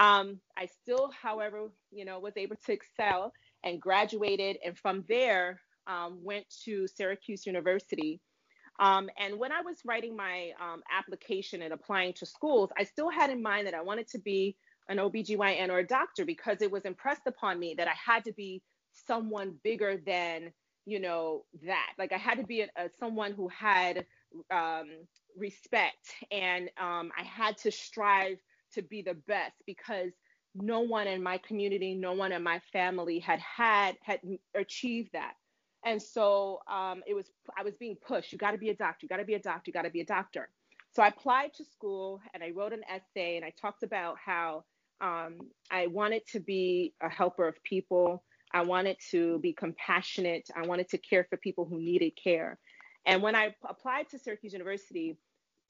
Um, 0.00 0.40
I 0.56 0.66
still, 0.66 1.10
however, 1.10 1.70
you 1.92 2.04
know, 2.04 2.18
was 2.18 2.32
able 2.36 2.56
to 2.64 2.72
excel 2.72 3.32
and 3.62 3.80
graduated, 3.80 4.56
and 4.64 4.76
from 4.76 5.04
there 5.08 5.60
um, 5.86 6.18
went 6.22 6.46
to 6.64 6.86
Syracuse 6.88 7.46
University 7.46 8.20
um, 8.78 9.08
and 9.18 9.38
when 9.38 9.52
I 9.52 9.60
was 9.60 9.76
writing 9.84 10.16
my 10.16 10.50
um, 10.60 10.82
application 10.90 11.62
and 11.62 11.72
applying 11.72 12.12
to 12.14 12.26
schools, 12.26 12.70
I 12.78 12.84
still 12.84 13.10
had 13.10 13.30
in 13.30 13.42
mind 13.42 13.66
that 13.66 13.74
I 13.74 13.82
wanted 13.82 14.08
to 14.08 14.18
be 14.18 14.56
an 14.88 14.98
OBGYN 14.98 15.70
or 15.70 15.78
a 15.78 15.86
doctor 15.86 16.24
because 16.24 16.60
it 16.60 16.70
was 16.70 16.84
impressed 16.84 17.26
upon 17.26 17.58
me 17.58 17.74
that 17.78 17.88
I 17.88 17.94
had 17.94 18.24
to 18.24 18.32
be 18.32 18.62
someone 18.92 19.54
bigger 19.62 20.00
than, 20.04 20.52
you 20.86 21.00
know, 21.00 21.44
that. 21.64 21.92
Like 21.98 22.12
I 22.12 22.18
had 22.18 22.38
to 22.38 22.44
be 22.44 22.62
a, 22.62 22.68
a 22.76 22.90
someone 22.98 23.32
who 23.32 23.48
had 23.48 24.04
um, 24.50 24.88
respect 25.36 26.14
and 26.30 26.68
um, 26.78 27.12
I 27.18 27.22
had 27.22 27.56
to 27.58 27.70
strive 27.70 28.38
to 28.74 28.82
be 28.82 29.02
the 29.02 29.14
best 29.14 29.54
because 29.66 30.10
no 30.54 30.80
one 30.80 31.06
in 31.06 31.22
my 31.22 31.38
community, 31.38 31.94
no 31.94 32.12
one 32.12 32.32
in 32.32 32.42
my 32.42 32.60
family 32.72 33.18
had 33.20 33.40
had 33.40 33.96
had 34.02 34.20
achieved 34.54 35.10
that. 35.12 35.34
And 35.84 36.00
so 36.00 36.60
um, 36.70 37.02
it 37.06 37.14
was 37.14 37.26
I 37.58 37.62
was 37.62 37.74
being 37.74 37.96
pushed. 37.96 38.32
You 38.32 38.38
got 38.38 38.52
to 38.52 38.58
be 38.58 38.70
a 38.70 38.74
doctor. 38.74 39.04
You 39.04 39.08
got 39.08 39.18
to 39.18 39.24
be 39.24 39.34
a 39.34 39.38
doctor. 39.38 39.62
You 39.66 39.72
got 39.72 39.82
to 39.82 39.90
be 39.90 40.00
a 40.00 40.06
doctor. 40.06 40.48
So 40.94 41.02
I 41.02 41.08
applied 41.08 41.52
to 41.54 41.64
school 41.64 42.20
and 42.32 42.42
I 42.42 42.50
wrote 42.50 42.72
an 42.72 42.82
essay 42.88 43.36
and 43.36 43.44
I 43.44 43.52
talked 43.60 43.82
about 43.82 44.16
how 44.24 44.64
um, 45.00 45.38
I 45.70 45.88
wanted 45.88 46.26
to 46.28 46.40
be 46.40 46.94
a 47.02 47.08
helper 47.08 47.48
of 47.48 47.62
people. 47.64 48.22
I 48.52 48.62
wanted 48.62 48.96
to 49.10 49.40
be 49.40 49.52
compassionate. 49.52 50.48
I 50.56 50.66
wanted 50.66 50.88
to 50.90 50.98
care 50.98 51.26
for 51.28 51.36
people 51.36 51.64
who 51.64 51.78
needed 51.78 52.12
care. 52.14 52.58
And 53.04 53.20
when 53.20 53.34
I 53.34 53.54
applied 53.68 54.08
to 54.10 54.18
Syracuse 54.18 54.52
University, 54.52 55.18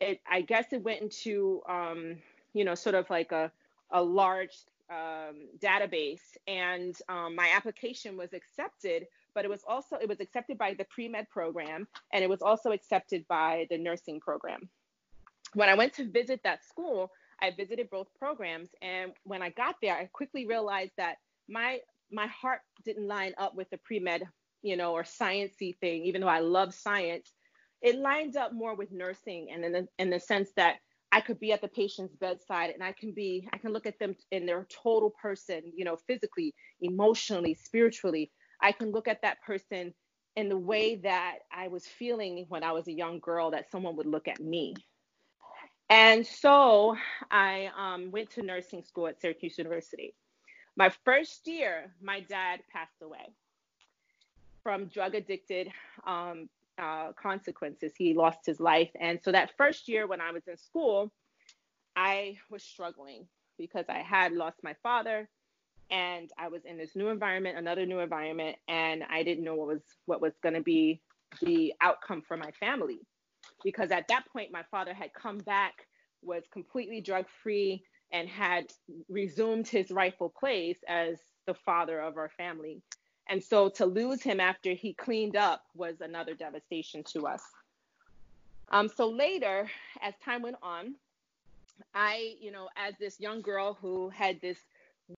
it, 0.00 0.20
I 0.30 0.42
guess 0.42 0.66
it 0.72 0.82
went 0.82 1.00
into, 1.00 1.62
um, 1.68 2.16
you 2.52 2.64
know, 2.64 2.74
sort 2.74 2.94
of 2.94 3.08
like 3.08 3.32
a, 3.32 3.50
a 3.90 4.02
large 4.02 4.56
um, 4.90 5.48
database, 5.58 6.36
and 6.46 6.94
um, 7.08 7.34
my 7.34 7.50
application 7.56 8.16
was 8.16 8.32
accepted. 8.32 9.06
But 9.34 9.44
it 9.44 9.50
was 9.50 9.62
also 9.66 9.96
it 9.96 10.08
was 10.08 10.20
accepted 10.20 10.58
by 10.58 10.74
the 10.74 10.84
pre 10.84 11.08
med 11.08 11.28
program, 11.30 11.86
and 12.12 12.22
it 12.22 12.30
was 12.30 12.42
also 12.42 12.72
accepted 12.72 13.26
by 13.28 13.66
the 13.70 13.78
nursing 13.78 14.20
program. 14.20 14.68
When 15.54 15.68
I 15.68 15.74
went 15.74 15.92
to 15.94 16.10
visit 16.10 16.40
that 16.44 16.64
school, 16.64 17.10
I 17.40 17.50
visited 17.56 17.90
both 17.90 18.08
programs, 18.18 18.70
and 18.82 19.12
when 19.24 19.42
I 19.42 19.50
got 19.50 19.76
there, 19.82 19.96
I 19.96 20.08
quickly 20.12 20.46
realized 20.46 20.92
that 20.98 21.16
my 21.48 21.80
my 22.10 22.26
heart 22.28 22.60
didn't 22.84 23.08
line 23.08 23.34
up 23.38 23.54
with 23.54 23.68
the 23.70 23.78
pre 23.78 23.98
med, 23.98 24.22
you 24.62 24.76
know, 24.76 24.92
or 24.92 25.02
sciencey 25.02 25.76
thing. 25.78 26.04
Even 26.04 26.20
though 26.20 26.28
I 26.28 26.40
love 26.40 26.74
science, 26.74 27.32
it 27.82 27.96
lined 27.96 28.36
up 28.36 28.52
more 28.52 28.74
with 28.74 28.92
nursing, 28.92 29.48
and 29.52 29.64
in 29.64 29.72
the 29.72 29.88
in 29.98 30.10
the 30.10 30.20
sense 30.20 30.50
that 30.56 30.76
I 31.14 31.20
could 31.20 31.38
be 31.38 31.52
at 31.52 31.60
the 31.60 31.68
patient's 31.68 32.16
bedside 32.16 32.70
and 32.70 32.82
I 32.82 32.90
can 32.90 33.12
be, 33.12 33.48
I 33.52 33.58
can 33.58 33.72
look 33.72 33.86
at 33.86 34.00
them 34.00 34.16
in 34.32 34.46
their 34.46 34.66
total 34.68 35.10
person, 35.10 35.62
you 35.72 35.84
know, 35.84 35.96
physically, 36.08 36.52
emotionally, 36.80 37.54
spiritually. 37.54 38.32
I 38.64 38.72
can 38.72 38.92
look 38.92 39.08
at 39.08 39.20
that 39.20 39.42
person 39.42 39.92
in 40.36 40.48
the 40.48 40.56
way 40.56 40.96
that 40.96 41.40
I 41.52 41.68
was 41.68 41.86
feeling 41.86 42.46
when 42.48 42.64
I 42.64 42.72
was 42.72 42.88
a 42.88 42.92
young 42.92 43.18
girl 43.18 43.50
that 43.50 43.70
someone 43.70 43.94
would 43.96 44.06
look 44.06 44.26
at 44.26 44.40
me. 44.40 44.74
And 45.90 46.26
so 46.26 46.96
I 47.30 47.68
um, 47.78 48.10
went 48.10 48.30
to 48.30 48.42
nursing 48.42 48.82
school 48.82 49.06
at 49.06 49.20
Syracuse 49.20 49.58
University. 49.58 50.14
My 50.76 50.90
first 51.04 51.46
year, 51.46 51.92
my 52.02 52.20
dad 52.20 52.60
passed 52.72 53.02
away 53.02 53.34
from 54.62 54.86
drug 54.86 55.14
addicted 55.14 55.68
um, 56.06 56.48
uh, 56.78 57.12
consequences. 57.12 57.92
He 57.98 58.14
lost 58.14 58.46
his 58.46 58.60
life. 58.60 58.90
And 58.98 59.20
so 59.22 59.30
that 59.30 59.52
first 59.58 59.88
year 59.88 60.06
when 60.06 60.22
I 60.22 60.32
was 60.32 60.48
in 60.48 60.56
school, 60.56 61.12
I 61.96 62.38
was 62.50 62.62
struggling 62.62 63.26
because 63.58 63.84
I 63.90 63.98
had 63.98 64.32
lost 64.32 64.56
my 64.64 64.74
father 64.82 65.28
and 65.90 66.30
I 66.38 66.48
was 66.48 66.64
in 66.64 66.76
this 66.76 66.96
new 66.96 67.08
environment, 67.08 67.58
another 67.58 67.86
new 67.86 68.00
environment, 68.00 68.56
and 68.68 69.02
I 69.08 69.22
didn't 69.22 69.44
know 69.44 69.54
what 69.54 69.68
was 69.68 69.82
what 70.06 70.20
was 70.20 70.32
going 70.42 70.54
to 70.54 70.62
be 70.62 71.00
the 71.42 71.74
outcome 71.80 72.22
for 72.26 72.36
my 72.36 72.50
family. 72.52 73.00
Because 73.62 73.90
at 73.90 74.08
that 74.08 74.24
point 74.32 74.52
my 74.52 74.62
father 74.70 74.94
had 74.94 75.12
come 75.14 75.38
back, 75.38 75.86
was 76.22 76.44
completely 76.52 77.00
drug 77.00 77.26
free 77.42 77.82
and 78.12 78.28
had 78.28 78.72
resumed 79.08 79.66
his 79.66 79.90
rightful 79.90 80.28
place 80.28 80.78
as 80.88 81.18
the 81.46 81.54
father 81.54 82.00
of 82.00 82.16
our 82.16 82.30
family. 82.36 82.80
And 83.28 83.42
so 83.42 83.68
to 83.70 83.86
lose 83.86 84.22
him 84.22 84.38
after 84.38 84.72
he 84.72 84.92
cleaned 84.94 85.36
up 85.36 85.64
was 85.74 86.00
another 86.00 86.34
devastation 86.34 87.02
to 87.12 87.26
us. 87.26 87.42
Um, 88.70 88.88
so 88.88 89.08
later, 89.08 89.70
as 90.02 90.14
time 90.24 90.42
went 90.42 90.56
on, 90.62 90.94
I, 91.94 92.34
you 92.40 92.50
know, 92.50 92.68
as 92.76 92.94
this 92.98 93.20
young 93.20 93.40
girl 93.40 93.76
who 93.80 94.08
had 94.10 94.40
this 94.40 94.58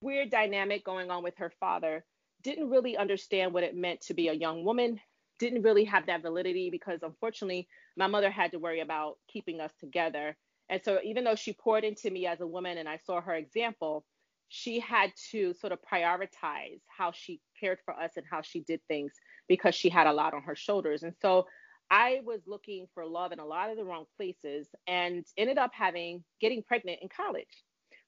weird 0.00 0.30
dynamic 0.30 0.84
going 0.84 1.10
on 1.10 1.22
with 1.22 1.34
her 1.38 1.52
father, 1.60 2.04
didn't 2.42 2.70
really 2.70 2.96
understand 2.96 3.52
what 3.52 3.62
it 3.62 3.76
meant 3.76 4.00
to 4.02 4.14
be 4.14 4.28
a 4.28 4.32
young 4.32 4.64
woman, 4.64 5.00
didn't 5.38 5.62
really 5.62 5.84
have 5.84 6.06
that 6.06 6.22
validity 6.22 6.70
because 6.70 7.00
unfortunately, 7.02 7.68
my 7.96 8.06
mother 8.06 8.30
had 8.30 8.52
to 8.52 8.58
worry 8.58 8.80
about 8.80 9.14
keeping 9.28 9.60
us 9.60 9.72
together. 9.80 10.36
And 10.68 10.80
so 10.84 10.98
even 11.04 11.24
though 11.24 11.34
she 11.34 11.52
poured 11.52 11.84
into 11.84 12.10
me 12.10 12.26
as 12.26 12.40
a 12.40 12.46
woman 12.46 12.78
and 12.78 12.88
I 12.88 12.98
saw 13.04 13.20
her 13.20 13.34
example, 13.34 14.04
she 14.48 14.80
had 14.80 15.12
to 15.32 15.54
sort 15.54 15.72
of 15.72 15.78
prioritize 15.82 16.80
how 16.86 17.12
she 17.12 17.40
cared 17.58 17.78
for 17.84 17.94
us 17.94 18.12
and 18.16 18.24
how 18.30 18.42
she 18.42 18.60
did 18.60 18.80
things 18.88 19.12
because 19.48 19.74
she 19.74 19.88
had 19.88 20.06
a 20.06 20.12
lot 20.12 20.34
on 20.34 20.42
her 20.42 20.56
shoulders. 20.56 21.02
And 21.02 21.14
so 21.20 21.46
I 21.90 22.20
was 22.24 22.40
looking 22.46 22.86
for 22.94 23.06
love 23.06 23.32
in 23.32 23.38
a 23.38 23.44
lot 23.44 23.70
of 23.70 23.76
the 23.76 23.84
wrong 23.84 24.06
places 24.16 24.68
and 24.86 25.24
ended 25.36 25.58
up 25.58 25.70
having 25.72 26.24
getting 26.40 26.62
pregnant 26.62 26.98
in 27.02 27.08
college, 27.08 27.64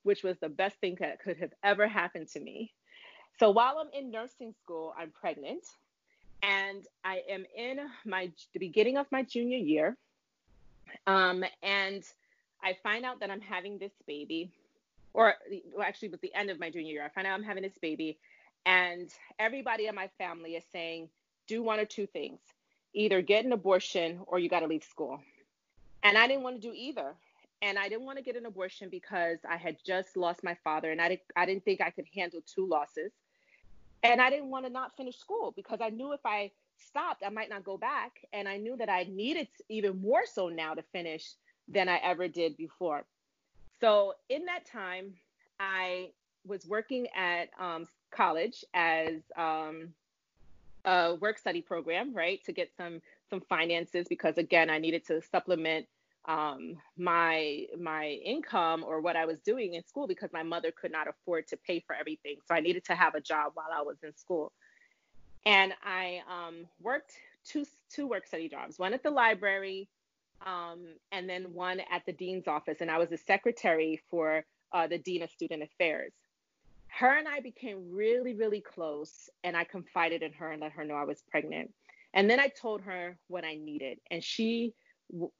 which 0.09 0.23
was 0.23 0.37
the 0.38 0.49
best 0.49 0.77
thing 0.81 0.97
that 1.00 1.21
could 1.23 1.37
have 1.37 1.53
ever 1.62 1.87
happened 1.87 2.29
to 2.29 2.41
me. 2.41 2.73
So 3.38 3.50
while 3.50 3.77
I'm 3.79 3.91
in 3.93 4.11
nursing 4.11 4.55
school, 4.62 4.95
I'm 4.99 5.11
pregnant 5.11 5.65
and 6.43 6.85
I 7.05 7.23
am 7.29 7.45
in 7.57 7.79
my 8.05 8.33
the 8.53 8.59
beginning 8.59 8.97
of 8.97 9.07
my 9.12 9.23
junior 9.23 9.59
year. 9.59 9.97
Um, 11.07 11.45
and 11.62 12.03
I 12.62 12.77
find 12.83 13.05
out 13.05 13.21
that 13.21 13.31
I'm 13.31 13.41
having 13.41 13.79
this 13.79 13.93
baby 14.07 14.50
or 15.12 15.35
well, 15.75 15.87
actually, 15.87 16.09
was 16.09 16.21
the 16.21 16.35
end 16.35 16.50
of 16.50 16.61
my 16.61 16.71
junior 16.71 16.93
year. 16.93 17.05
I 17.05 17.09
find 17.09 17.27
out 17.27 17.35
I'm 17.35 17.43
having 17.43 17.62
this 17.62 17.79
baby, 17.81 18.19
and 18.67 19.11
everybody 19.38 19.87
in 19.87 19.95
my 19.95 20.09
family 20.19 20.55
is 20.55 20.65
saying, 20.73 21.09
do 21.47 21.62
one 21.62 21.81
or 21.81 21.85
two 21.85 22.07
things 22.07 22.41
either 22.95 23.21
get 23.21 23.45
an 23.45 23.53
abortion 23.53 24.21
or 24.27 24.38
you 24.38 24.49
got 24.49 24.61
to 24.61 24.67
leave 24.67 24.85
school. 24.85 25.21
And 26.03 26.17
I 26.17 26.27
didn't 26.27 26.43
want 26.43 26.61
to 26.61 26.69
do 26.69 26.75
either. 26.75 27.15
And 27.61 27.79
I 27.79 27.88
didn't 27.88 28.05
want 28.05 28.19
to 28.19 28.25
get 28.25 28.37
an 28.37 28.47
abortion 28.47 28.88
because 28.88 29.38
I 29.49 29.57
had 29.57 29.77
just 29.85 30.17
lost 30.17 30.45
my 30.45 30.57
father 30.62 30.93
and 30.93 31.00
I, 31.00 31.09
didn't, 31.09 31.23
I 31.37 31.45
didn't 31.47 31.65
think 31.65 31.81
I 31.81 31.91
could 31.91 32.07
handle 32.15 32.41
two 32.47 32.67
losses. 32.67 33.12
And 34.03 34.21
I 34.21 34.31
didn't 34.31 34.50
want 34.50 34.65
to 34.65 34.71
not 34.71 34.97
finish 34.97 35.17
school 35.17 35.53
because 35.57 35.81
I 35.81 35.91
knew 35.91 36.12
if 36.12 36.21
I 36.25 36.53
stopped, 36.77 37.25
I 37.27 37.31
might 37.31 37.50
not 37.50 37.65
go 37.65 37.77
back. 37.77 38.12
And 38.33 38.49
I 38.49 38.59
knew 38.59 38.77
that 38.77 38.88
I 38.88 39.09
needed 39.11 39.49
even 39.69 40.00
more 40.00 40.23
so 40.25 40.49
now 40.49 40.75
to 40.75 40.83
finish 40.83 41.33
than 41.67 41.88
I 41.88 41.97
ever 41.99 42.29
did 42.29 42.57
before. 42.57 43.05
So 43.81 44.15
in 44.29 44.45
that 44.47 44.65
time, 44.65 45.15
I 45.59 46.11
was 46.47 46.67
working 46.67 47.07
at 47.15 47.50
um, 47.59 47.88
college 48.11 48.65
as 48.75 49.21
um, 49.37 49.88
a 50.85 51.17
work 51.17 51.38
study 51.38 51.61
program, 51.61 52.15
right, 52.15 52.43
to 52.45 52.53
get 52.53 52.71
some 52.77 53.00
some 53.31 53.41
finances 53.43 54.07
because 54.09 54.38
again, 54.38 54.71
I 54.71 54.79
needed 54.79 55.07
to 55.09 55.21
supplement 55.21 55.87
um, 56.29 56.77
my 56.97 57.65
my 57.81 58.07
income 58.25 58.85
or 58.87 59.01
what 59.01 59.17
I 59.17 59.25
was 59.25 59.41
doing 59.41 59.75
in 59.75 59.85
school 59.85 60.07
because 60.07 60.31
my 60.33 60.45
mother 60.45 60.71
could 60.71 60.93
not 60.93 61.09
afford 61.09 61.49
to 61.49 61.57
pay 61.57 61.81
for 61.81 61.97
everything. 61.97 62.37
So 62.47 62.55
I 62.55 62.61
needed 62.61 62.85
to 62.85 62.95
have 62.95 63.17
a 63.17 63.21
job 63.21 63.53
while 63.55 63.71
I 63.75 63.83
was 63.83 63.97
in 64.05 64.15
school, 64.17 64.53
and 65.45 65.73
I 65.83 66.21
um, 66.31 66.67
worked 66.81 67.13
two 67.45 67.65
two 67.91 68.07
work 68.07 68.27
study 68.27 68.49
jobs, 68.49 68.79
one 68.79 68.95
at 68.95 69.03
the 69.03 69.11
library 69.11 69.89
um, 70.47 70.87
and 71.13 71.29
then 71.29 71.53
one 71.53 71.81
at 71.91 72.05
the 72.07 72.13
dean's 72.13 72.47
office. 72.47 72.79
And 72.81 72.91
I 72.91 72.99
was 72.99 73.09
the 73.09 73.19
secretary 73.19 74.01
for 74.11 74.45
uh, 74.73 74.87
the 74.87 74.99
dean 74.99 75.23
of 75.23 75.31
student 75.31 75.63
affairs. 75.63 76.13
Her 76.89 77.17
and 77.19 77.29
I 77.29 77.41
became 77.41 77.91
really, 77.93 78.35
really 78.35 78.61
close, 78.61 79.29
and 79.45 79.57
I 79.57 79.65
confided 79.65 80.23
in 80.23 80.33
her 80.35 80.53
and 80.53 80.61
let 80.61 80.73
her 80.73 80.85
know 80.85 80.95
I 80.95 81.05
was 81.05 81.23
pregnant. 81.31 81.73
And 82.15 82.31
then 82.31 82.41
I 82.41 82.49
told 82.49 82.81
her 82.83 83.19
what 83.29 83.45
I 83.45 83.55
needed, 83.57 83.99
and 84.11 84.25
she 84.25 84.75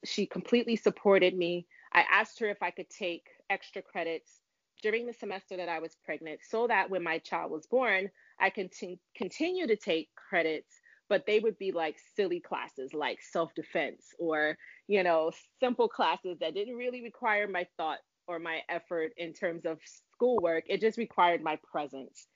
she 0.05 0.27
completely 0.27 0.77
supported 0.77 1.37
me. 1.37 1.67
I 1.93 2.05
asked 2.11 2.41
her 2.41 2.49
if 2.49 2.63
I 2.63 2.71
could 2.71 2.91
take 2.91 3.27
extra 3.51 3.83
credits 3.83 4.41
during 4.83 5.07
the 5.07 5.13
semester 5.13 5.57
that 5.57 5.69
I 5.69 5.81
was 5.81 5.97
pregnant, 6.05 6.41
so 6.49 6.67
that 6.69 6.91
when 6.91 7.03
my 7.03 7.19
child 7.19 7.51
was 7.51 7.67
born, 7.67 8.11
I 8.41 8.51
can 8.51 8.69
t- 8.69 9.01
continue 9.17 9.67
to 9.67 9.77
take 9.77 10.09
credits 10.15 10.81
but 11.09 11.25
they 11.27 11.41
would 11.41 11.59
be 11.59 11.73
like 11.73 11.97
silly 12.17 12.41
classes 12.41 12.93
like 12.93 13.21
self-defense 13.23 14.15
or 14.19 14.57
you 14.87 15.03
know 15.03 15.31
simple 15.61 15.89
classes 15.89 16.39
that 16.41 16.55
didn't 16.55 16.77
really 16.77 17.03
require 17.03 17.49
my 17.49 17.67
thought 17.77 17.99
or 18.27 18.39
my 18.39 18.61
effort 18.69 19.13
in 19.17 19.33
terms 19.33 19.65
of 19.65 19.79
schoolwork 19.85 20.65
it 20.69 20.81
just 20.81 20.99
required 20.99 21.43
my 21.43 21.59
presence 21.71 22.27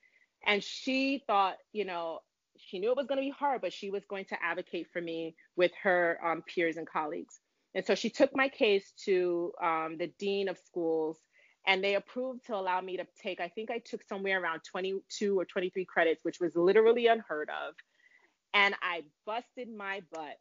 and 0.46 0.62
she 0.62 1.22
thought 1.26 1.56
you 1.72 1.84
know 1.84 2.20
she 2.56 2.78
knew 2.78 2.90
it 2.90 2.96
was 2.96 3.06
going 3.06 3.18
to 3.18 3.24
be 3.24 3.30
hard 3.30 3.60
but 3.60 3.72
she 3.72 3.90
was 3.90 4.04
going 4.06 4.24
to 4.26 4.36
advocate 4.42 4.86
for 4.92 5.00
me 5.00 5.34
with 5.56 5.72
her 5.82 6.18
um, 6.24 6.42
peers 6.42 6.76
and 6.76 6.86
colleagues. 6.86 7.40
And 7.74 7.84
so 7.84 7.94
she 7.94 8.10
took 8.10 8.30
my 8.36 8.48
case 8.48 8.92
to 9.06 9.52
um, 9.62 9.96
the 9.98 10.12
dean 10.18 10.48
of 10.48 10.58
schools 10.58 11.18
and 11.66 11.82
they 11.82 11.94
approved 11.94 12.44
to 12.46 12.54
allow 12.54 12.80
me 12.80 12.96
to 12.96 13.06
take 13.22 13.40
i 13.40 13.48
think 13.48 13.70
i 13.70 13.78
took 13.78 14.02
somewhere 14.02 14.42
around 14.42 14.60
22 14.68 15.38
or 15.38 15.44
23 15.44 15.84
credits 15.84 16.24
which 16.24 16.40
was 16.40 16.56
literally 16.56 17.06
unheard 17.06 17.48
of. 17.50 17.74
And 18.54 18.74
I 18.82 19.04
busted 19.24 19.74
my 19.74 20.02
butt 20.12 20.36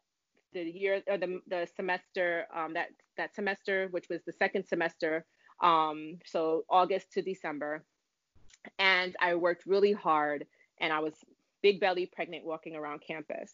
the 0.54 0.64
year 0.64 1.02
or 1.08 1.18
the 1.18 1.42
the 1.48 1.68
semester 1.76 2.46
um, 2.54 2.74
that 2.74 2.90
that 3.18 3.36
semester, 3.36 3.88
which 3.92 4.10
was 4.10 4.22
the 4.26 4.34
second 4.34 4.66
semester, 4.66 5.26
um, 5.62 6.20
so 6.26 6.66
August 6.70 7.12
to 7.14 7.22
December, 7.22 7.84
and 8.80 9.16
I 9.20 9.36
worked 9.36 9.66
really 9.66 9.94
hard, 9.94 10.46
and 10.80 10.92
I 10.92 11.00
was 11.00 11.14
big 11.62 11.80
belly 11.80 12.06
pregnant 12.06 12.46
walking 12.46 12.76
around 12.76 13.02
campus. 13.06 13.54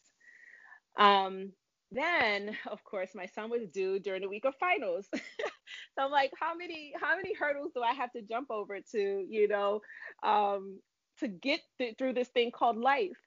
Um, 0.97 1.51
then, 1.91 2.57
of 2.67 2.83
course, 2.83 3.11
my 3.15 3.27
son 3.27 3.49
was 3.49 3.67
due 3.69 3.99
during 3.99 4.21
the 4.21 4.29
week 4.29 4.45
of 4.45 4.55
finals. 4.59 5.07
so 5.13 5.19
I'm 5.99 6.11
like, 6.11 6.31
how 6.39 6.55
many 6.55 6.93
how 6.99 7.15
many 7.15 7.33
hurdles 7.33 7.71
do 7.73 7.81
I 7.81 7.93
have 7.93 8.11
to 8.13 8.21
jump 8.21 8.51
over 8.51 8.79
to, 8.91 9.25
you 9.29 9.47
know, 9.47 9.81
um, 10.23 10.79
to 11.19 11.27
get 11.27 11.61
th- 11.77 11.95
through 11.97 12.13
this 12.13 12.27
thing 12.29 12.51
called 12.51 12.77
life? 12.77 13.17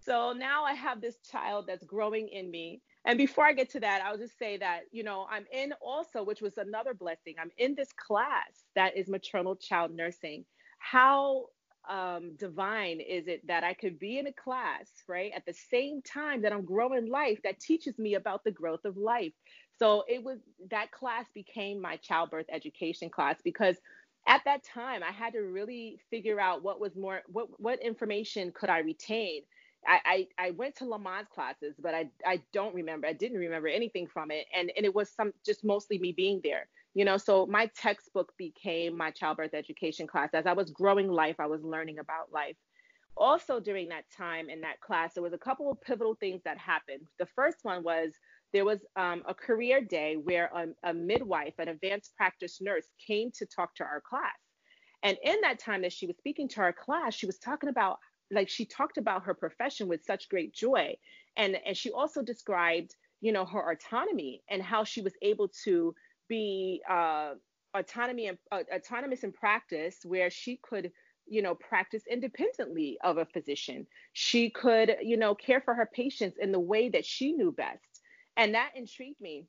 So 0.00 0.32
now 0.32 0.64
I 0.64 0.74
have 0.74 1.00
this 1.00 1.16
child 1.30 1.66
that's 1.68 1.84
growing 1.84 2.28
in 2.28 2.50
me. 2.50 2.82
And 3.04 3.16
before 3.16 3.44
I 3.44 3.52
get 3.52 3.70
to 3.70 3.80
that, 3.80 4.02
I'll 4.04 4.18
just 4.18 4.38
say 4.38 4.56
that, 4.58 4.82
you 4.90 5.02
know, 5.02 5.26
I'm 5.30 5.46
in 5.52 5.72
also, 5.80 6.22
which 6.22 6.40
was 6.40 6.58
another 6.58 6.94
blessing, 6.94 7.34
I'm 7.40 7.50
in 7.56 7.74
this 7.74 7.92
class 7.92 8.64
that 8.74 8.96
is 8.96 9.08
maternal 9.08 9.56
child 9.56 9.94
nursing. 9.94 10.44
How 10.78 11.46
um, 11.88 12.36
divine 12.36 13.00
is 13.00 13.28
it 13.28 13.46
that 13.46 13.64
I 13.64 13.74
could 13.74 13.98
be 13.98 14.18
in 14.18 14.26
a 14.26 14.32
class, 14.32 14.88
right, 15.08 15.32
at 15.34 15.46
the 15.46 15.54
same 15.54 16.02
time 16.02 16.42
that 16.42 16.52
I'm 16.52 16.64
growing 16.64 17.10
life 17.10 17.40
that 17.44 17.60
teaches 17.60 17.98
me 17.98 18.14
about 18.14 18.44
the 18.44 18.50
growth 18.50 18.84
of 18.84 18.96
life. 18.96 19.32
So 19.78 20.04
it 20.08 20.22
was 20.22 20.38
that 20.70 20.92
class 20.92 21.26
became 21.34 21.80
my 21.80 21.96
childbirth 21.96 22.46
education 22.52 23.10
class 23.10 23.36
because 23.44 23.76
at 24.26 24.42
that 24.44 24.64
time 24.64 25.02
I 25.02 25.12
had 25.12 25.32
to 25.34 25.40
really 25.40 25.98
figure 26.10 26.40
out 26.40 26.62
what 26.62 26.80
was 26.80 26.96
more 26.96 27.22
what 27.28 27.48
what 27.60 27.80
information 27.82 28.52
could 28.52 28.70
I 28.70 28.80
retain. 28.80 29.42
I, 29.86 30.26
I, 30.38 30.46
I 30.48 30.50
went 30.50 30.76
to 30.76 30.84
Lamaze 30.84 31.28
classes, 31.30 31.76
but 31.80 31.94
I, 31.94 32.10
I 32.26 32.42
don't 32.52 32.74
remember. 32.74 33.06
I 33.06 33.12
didn't 33.12 33.38
remember 33.38 33.68
anything 33.68 34.08
from 34.08 34.32
it. 34.32 34.46
And, 34.52 34.72
and 34.76 34.84
it 34.84 34.92
was 34.94 35.08
some 35.08 35.32
just 35.46 35.64
mostly 35.64 35.98
me 35.98 36.12
being 36.12 36.40
there 36.42 36.68
you 36.98 37.04
know 37.04 37.16
so 37.16 37.46
my 37.46 37.70
textbook 37.76 38.32
became 38.36 38.96
my 38.96 39.12
childbirth 39.12 39.54
education 39.54 40.04
class. 40.08 40.30
As 40.34 40.46
i 40.46 40.52
was 40.52 40.72
growing 40.72 41.08
life 41.08 41.36
i 41.38 41.46
was 41.46 41.62
learning 41.62 42.00
about 42.00 42.32
life. 42.32 42.56
Also 43.16 43.60
during 43.60 43.88
that 43.90 44.04
time 44.16 44.50
in 44.50 44.60
that 44.62 44.80
class 44.80 45.14
there 45.14 45.22
was 45.22 45.32
a 45.32 45.38
couple 45.38 45.70
of 45.70 45.80
pivotal 45.80 46.16
things 46.16 46.42
that 46.44 46.58
happened. 46.58 47.06
The 47.20 47.28
first 47.36 47.58
one 47.62 47.84
was 47.84 48.10
there 48.52 48.64
was 48.64 48.80
um, 48.96 49.22
a 49.28 49.34
career 49.34 49.80
day 49.80 50.16
where 50.16 50.50
a, 50.52 50.90
a 50.90 50.92
midwife 50.92 51.54
an 51.60 51.68
advanced 51.68 52.16
practice 52.16 52.58
nurse 52.60 52.88
came 53.06 53.30
to 53.38 53.46
talk 53.46 53.76
to 53.76 53.84
our 53.84 54.00
class. 54.00 54.40
And 55.04 55.16
in 55.22 55.40
that 55.42 55.60
time 55.60 55.82
that 55.82 55.92
she 55.92 56.08
was 56.08 56.16
speaking 56.16 56.48
to 56.48 56.62
our 56.62 56.72
class 56.72 57.14
she 57.14 57.26
was 57.26 57.38
talking 57.38 57.68
about 57.68 57.98
like 58.32 58.48
she 58.48 58.66
talked 58.66 58.98
about 58.98 59.22
her 59.22 59.34
profession 59.34 59.86
with 59.86 60.02
such 60.04 60.28
great 60.28 60.52
joy. 60.52 60.96
And 61.36 61.58
and 61.64 61.76
she 61.76 61.92
also 61.92 62.22
described 62.22 62.96
you 63.20 63.32
know 63.32 63.44
her 63.44 63.70
autonomy 63.70 64.42
and 64.50 64.60
how 64.62 64.82
she 64.82 65.00
was 65.00 65.14
able 65.22 65.48
to 65.64 65.94
be 66.28 66.82
uh, 66.88 67.34
autonomy 67.74 68.28
and 68.28 68.38
uh, 68.50 68.62
autonomous 68.74 69.24
in 69.24 69.32
practice 69.32 69.98
where 70.04 70.30
she 70.30 70.56
could 70.56 70.90
you 71.26 71.42
know 71.42 71.54
practice 71.54 72.04
independently 72.10 72.98
of 73.02 73.18
a 73.18 73.26
physician. 73.26 73.86
She 74.12 74.50
could 74.50 74.96
you 75.02 75.16
know 75.16 75.34
care 75.34 75.60
for 75.60 75.74
her 75.74 75.88
patients 75.92 76.38
in 76.40 76.52
the 76.52 76.60
way 76.60 76.88
that 76.90 77.04
she 77.04 77.32
knew 77.32 77.52
best. 77.52 78.00
And 78.36 78.54
that 78.54 78.70
intrigued 78.74 79.20
me. 79.20 79.46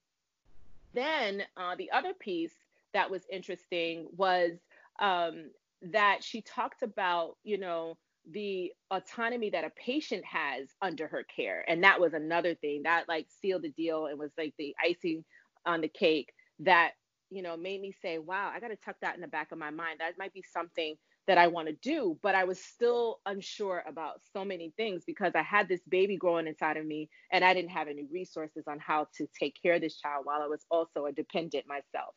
Then 0.93 1.43
uh, 1.55 1.75
the 1.75 1.91
other 1.91 2.13
piece 2.13 2.53
that 2.93 3.11
was 3.11 3.21
interesting 3.31 4.07
was 4.17 4.53
um, 4.99 5.51
that 5.81 6.23
she 6.23 6.41
talked 6.41 6.81
about 6.81 7.37
you 7.43 7.57
know 7.57 7.97
the 8.31 8.71
autonomy 8.91 9.49
that 9.49 9.63
a 9.63 9.71
patient 9.71 10.23
has 10.25 10.67
under 10.81 11.07
her 11.07 11.23
care. 11.23 11.63
And 11.67 11.83
that 11.83 11.99
was 11.99 12.13
another 12.13 12.53
thing 12.53 12.83
that 12.83 13.07
like 13.07 13.27
sealed 13.41 13.63
the 13.63 13.69
deal 13.69 14.07
and 14.07 14.19
was 14.19 14.31
like 14.37 14.53
the 14.57 14.75
icing 14.83 15.23
on 15.65 15.81
the 15.81 15.87
cake 15.87 16.31
that 16.59 16.91
you 17.29 17.41
know 17.41 17.55
made 17.55 17.81
me 17.81 17.93
say 18.01 18.17
wow 18.17 18.51
i 18.53 18.59
got 18.59 18.69
to 18.69 18.75
tuck 18.75 18.95
that 19.01 19.15
in 19.15 19.21
the 19.21 19.27
back 19.27 19.51
of 19.51 19.57
my 19.57 19.69
mind. 19.69 19.99
That 19.99 20.17
might 20.17 20.33
be 20.33 20.43
something 20.51 20.95
that 21.27 21.37
i 21.37 21.47
want 21.47 21.67
to 21.67 21.75
do 21.83 22.17
but 22.23 22.33
i 22.33 22.43
was 22.43 22.59
still 22.59 23.19
unsure 23.25 23.83
about 23.87 24.19
so 24.33 24.43
many 24.43 24.73
things 24.77 25.03
because 25.05 25.33
i 25.35 25.43
had 25.43 25.67
this 25.67 25.81
baby 25.87 26.17
growing 26.17 26.47
inside 26.47 26.75
of 26.75 26.85
me 26.85 27.07
and 27.31 27.43
i 27.45 27.53
didn't 27.53 27.69
have 27.69 27.87
any 27.87 28.05
resources 28.11 28.63
on 28.67 28.79
how 28.79 29.07
to 29.15 29.27
take 29.39 29.55
care 29.61 29.75
of 29.75 29.81
this 29.81 29.97
child 29.97 30.25
while 30.25 30.41
i 30.41 30.47
was 30.47 30.65
also 30.71 31.05
a 31.05 31.11
dependent 31.11 31.65
myself. 31.67 32.15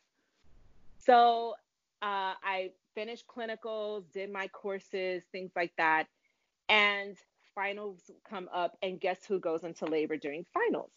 So 0.99 1.55
uh, 2.01 2.35
i 2.43 2.71
finished 2.95 3.25
clinicals 3.27 4.11
did 4.13 4.33
my 4.33 4.49
courses 4.49 5.23
things 5.31 5.51
like 5.55 5.73
that 5.77 6.07
and 6.69 7.17
finals 7.55 8.11
come 8.29 8.49
up 8.53 8.77
and 8.83 8.99
guess 8.99 9.19
who 9.27 9.39
goes 9.39 9.63
into 9.63 9.85
labor 9.85 10.17
during 10.17 10.47
finals 10.55 10.91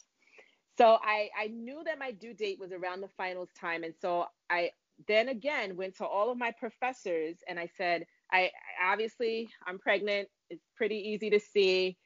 so 0.78 0.98
I, 1.02 1.30
I 1.40 1.48
knew 1.48 1.82
that 1.86 2.00
my 2.00 2.12
due 2.12 2.34
date 2.34 2.60
was 2.60 2.72
around 2.72 3.02
the 3.02 3.10
finals 3.18 3.50
time. 3.60 3.84
And 3.84 3.94
so 4.02 4.26
I 4.50 4.72
then 5.08 5.30
again 5.30 5.76
went 5.76 5.96
to 5.98 6.06
all 6.06 6.32
of 6.32 6.38
my 6.38 6.52
professors 6.52 7.38
and 7.48 7.60
I 7.60 7.70
said, 7.78 8.06
I 8.32 8.52
obviously 8.84 9.50
I'm 9.66 9.80
pregnant. 9.80 10.28
It's 10.50 10.66
pretty 10.76 10.98
easy 10.98 11.30
to 11.30 11.40
see. 11.40 11.98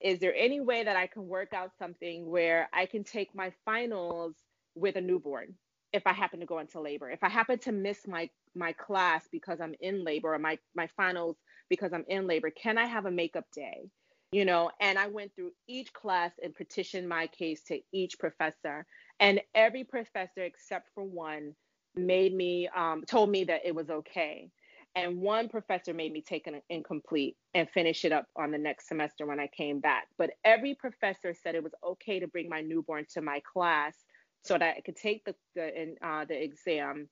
Is 0.00 0.18
there 0.18 0.34
any 0.34 0.60
way 0.60 0.84
that 0.84 0.96
I 0.96 1.06
can 1.06 1.28
work 1.28 1.52
out 1.52 1.70
something 1.78 2.28
where 2.28 2.68
I 2.72 2.86
can 2.86 3.04
take 3.04 3.34
my 3.34 3.52
finals 3.64 4.34
with 4.74 4.96
a 4.96 5.00
newborn 5.00 5.54
if 5.92 6.06
I 6.06 6.12
happen 6.12 6.40
to 6.40 6.46
go 6.46 6.58
into 6.58 6.80
labor? 6.80 7.10
If 7.10 7.22
I 7.22 7.28
happen 7.28 7.58
to 7.60 7.72
miss 7.72 8.06
my 8.06 8.28
my 8.54 8.72
class 8.72 9.28
because 9.30 9.60
I'm 9.60 9.74
in 9.80 10.02
labor 10.04 10.34
or 10.34 10.38
my 10.38 10.58
my 10.74 10.88
finals 10.96 11.36
because 11.68 11.92
I'm 11.92 12.04
in 12.08 12.26
labor, 12.26 12.50
can 12.50 12.78
I 12.78 12.86
have 12.86 13.06
a 13.06 13.10
makeup 13.10 13.44
day? 13.54 13.90
You 14.32 14.44
know 14.44 14.70
and 14.80 14.98
i 14.98 15.06
went 15.08 15.34
through 15.34 15.50
each 15.66 15.92
class 15.92 16.32
and 16.42 16.54
petitioned 16.54 17.08
my 17.08 17.26
case 17.28 17.62
to 17.64 17.80
each 17.92 18.18
professor. 18.18 18.86
And 19.18 19.40
every 19.54 19.84
professor 19.84 20.42
except 20.42 20.88
for 20.94 21.04
one 21.04 21.54
made 21.94 22.34
me 22.34 22.68
um, 22.74 23.04
told 23.06 23.30
me 23.30 23.44
that 23.44 23.62
it 23.64 23.74
was 23.74 23.90
okay. 23.90 24.50
And 24.96 25.20
one 25.20 25.48
professor 25.48 25.94
made 25.94 26.12
me 26.12 26.22
take 26.22 26.46
an 26.46 26.60
incomplete 26.68 27.36
and 27.54 27.68
finish 27.70 28.04
it 28.04 28.12
up 28.12 28.26
on 28.34 28.50
the 28.50 28.58
next 28.58 28.88
semester 28.88 29.26
when 29.26 29.40
i 29.40 29.48
came 29.48 29.80
back. 29.80 30.08
But 30.18 30.30
every 30.44 30.74
professor 30.74 31.34
said 31.34 31.54
it 31.54 31.62
was 31.62 31.74
okay 31.84 32.20
to 32.20 32.26
bring 32.26 32.48
my 32.48 32.60
newborn 32.60 33.06
to 33.14 33.20
my 33.20 33.40
class 33.52 33.94
so 34.42 34.56
that 34.56 34.76
i 34.76 34.80
could 34.80 34.96
take 34.96 35.24
the 35.24 35.34
the, 35.54 35.94
uh, 36.02 36.24
the 36.24 36.42
exam. 36.42 37.08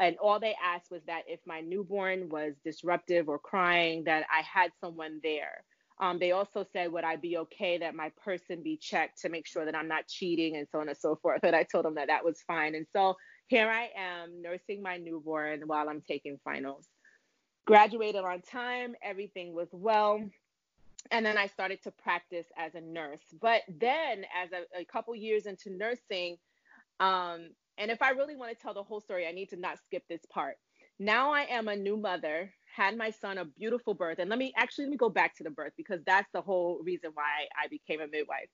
And 0.00 0.16
all 0.18 0.38
they 0.38 0.54
asked 0.64 0.92
was 0.92 1.02
that 1.06 1.22
if 1.26 1.40
my 1.44 1.60
newborn 1.60 2.28
was 2.28 2.54
disruptive 2.64 3.28
or 3.28 3.38
crying 3.38 4.04
that 4.04 4.24
i 4.32 4.42
had 4.42 4.70
someone 4.80 5.20
there 5.22 5.64
um, 6.00 6.18
they 6.18 6.32
also 6.32 6.64
said, 6.72 6.92
would 6.92 7.04
I 7.04 7.16
be 7.16 7.38
okay 7.38 7.78
that 7.78 7.94
my 7.94 8.10
person 8.24 8.62
be 8.62 8.76
checked 8.76 9.22
to 9.22 9.28
make 9.28 9.46
sure 9.46 9.64
that 9.64 9.74
I'm 9.74 9.88
not 9.88 10.06
cheating 10.06 10.56
and 10.56 10.66
so 10.70 10.80
on 10.80 10.88
and 10.88 10.96
so 10.96 11.16
forth. 11.16 11.40
And 11.42 11.56
I 11.56 11.64
told 11.64 11.84
them 11.84 11.96
that 11.96 12.06
that 12.06 12.24
was 12.24 12.40
fine. 12.46 12.74
And 12.74 12.86
so 12.92 13.16
here 13.48 13.68
I 13.68 13.90
am 13.96 14.40
nursing 14.40 14.82
my 14.82 14.96
newborn 14.96 15.62
while 15.66 15.88
I'm 15.88 16.02
taking 16.02 16.38
finals. 16.44 16.86
Graduated 17.66 18.22
on 18.22 18.42
time, 18.42 18.94
everything 19.02 19.54
was 19.54 19.68
well. 19.72 20.20
And 21.10 21.26
then 21.26 21.36
I 21.36 21.46
started 21.46 21.82
to 21.82 21.90
practice 21.90 22.46
as 22.56 22.74
a 22.74 22.80
nurse. 22.80 23.22
But 23.40 23.62
then, 23.68 24.24
as 24.36 24.50
a, 24.52 24.80
a 24.80 24.84
couple 24.84 25.14
years 25.14 25.46
into 25.46 25.70
nursing, 25.70 26.36
um, 27.00 27.50
and 27.78 27.90
if 27.90 28.02
I 28.02 28.10
really 28.10 28.36
want 28.36 28.56
to 28.56 28.62
tell 28.62 28.74
the 28.74 28.82
whole 28.82 29.00
story, 29.00 29.26
I 29.26 29.32
need 29.32 29.50
to 29.50 29.56
not 29.56 29.78
skip 29.86 30.02
this 30.08 30.20
part. 30.30 30.56
Now 30.98 31.32
I 31.32 31.42
am 31.42 31.68
a 31.68 31.76
new 31.76 31.96
mother 31.96 32.52
had 32.78 32.98
my 32.98 33.10
son 33.10 33.38
a 33.38 33.46
beautiful 33.46 33.94
birth. 33.94 34.20
And 34.20 34.30
let 34.30 34.40
me 34.40 34.54
actually 34.56 34.86
let 34.86 34.92
me 34.92 34.98
go 34.98 35.10
back 35.10 35.36
to 35.38 35.44
the 35.44 35.50
birth 35.50 35.74
because 35.76 36.00
that's 36.06 36.30
the 36.34 36.42
whole 36.42 36.80
reason 36.84 37.12
why 37.14 37.48
I 37.62 37.68
became 37.68 38.00
a 38.02 38.08
midwife. 38.08 38.48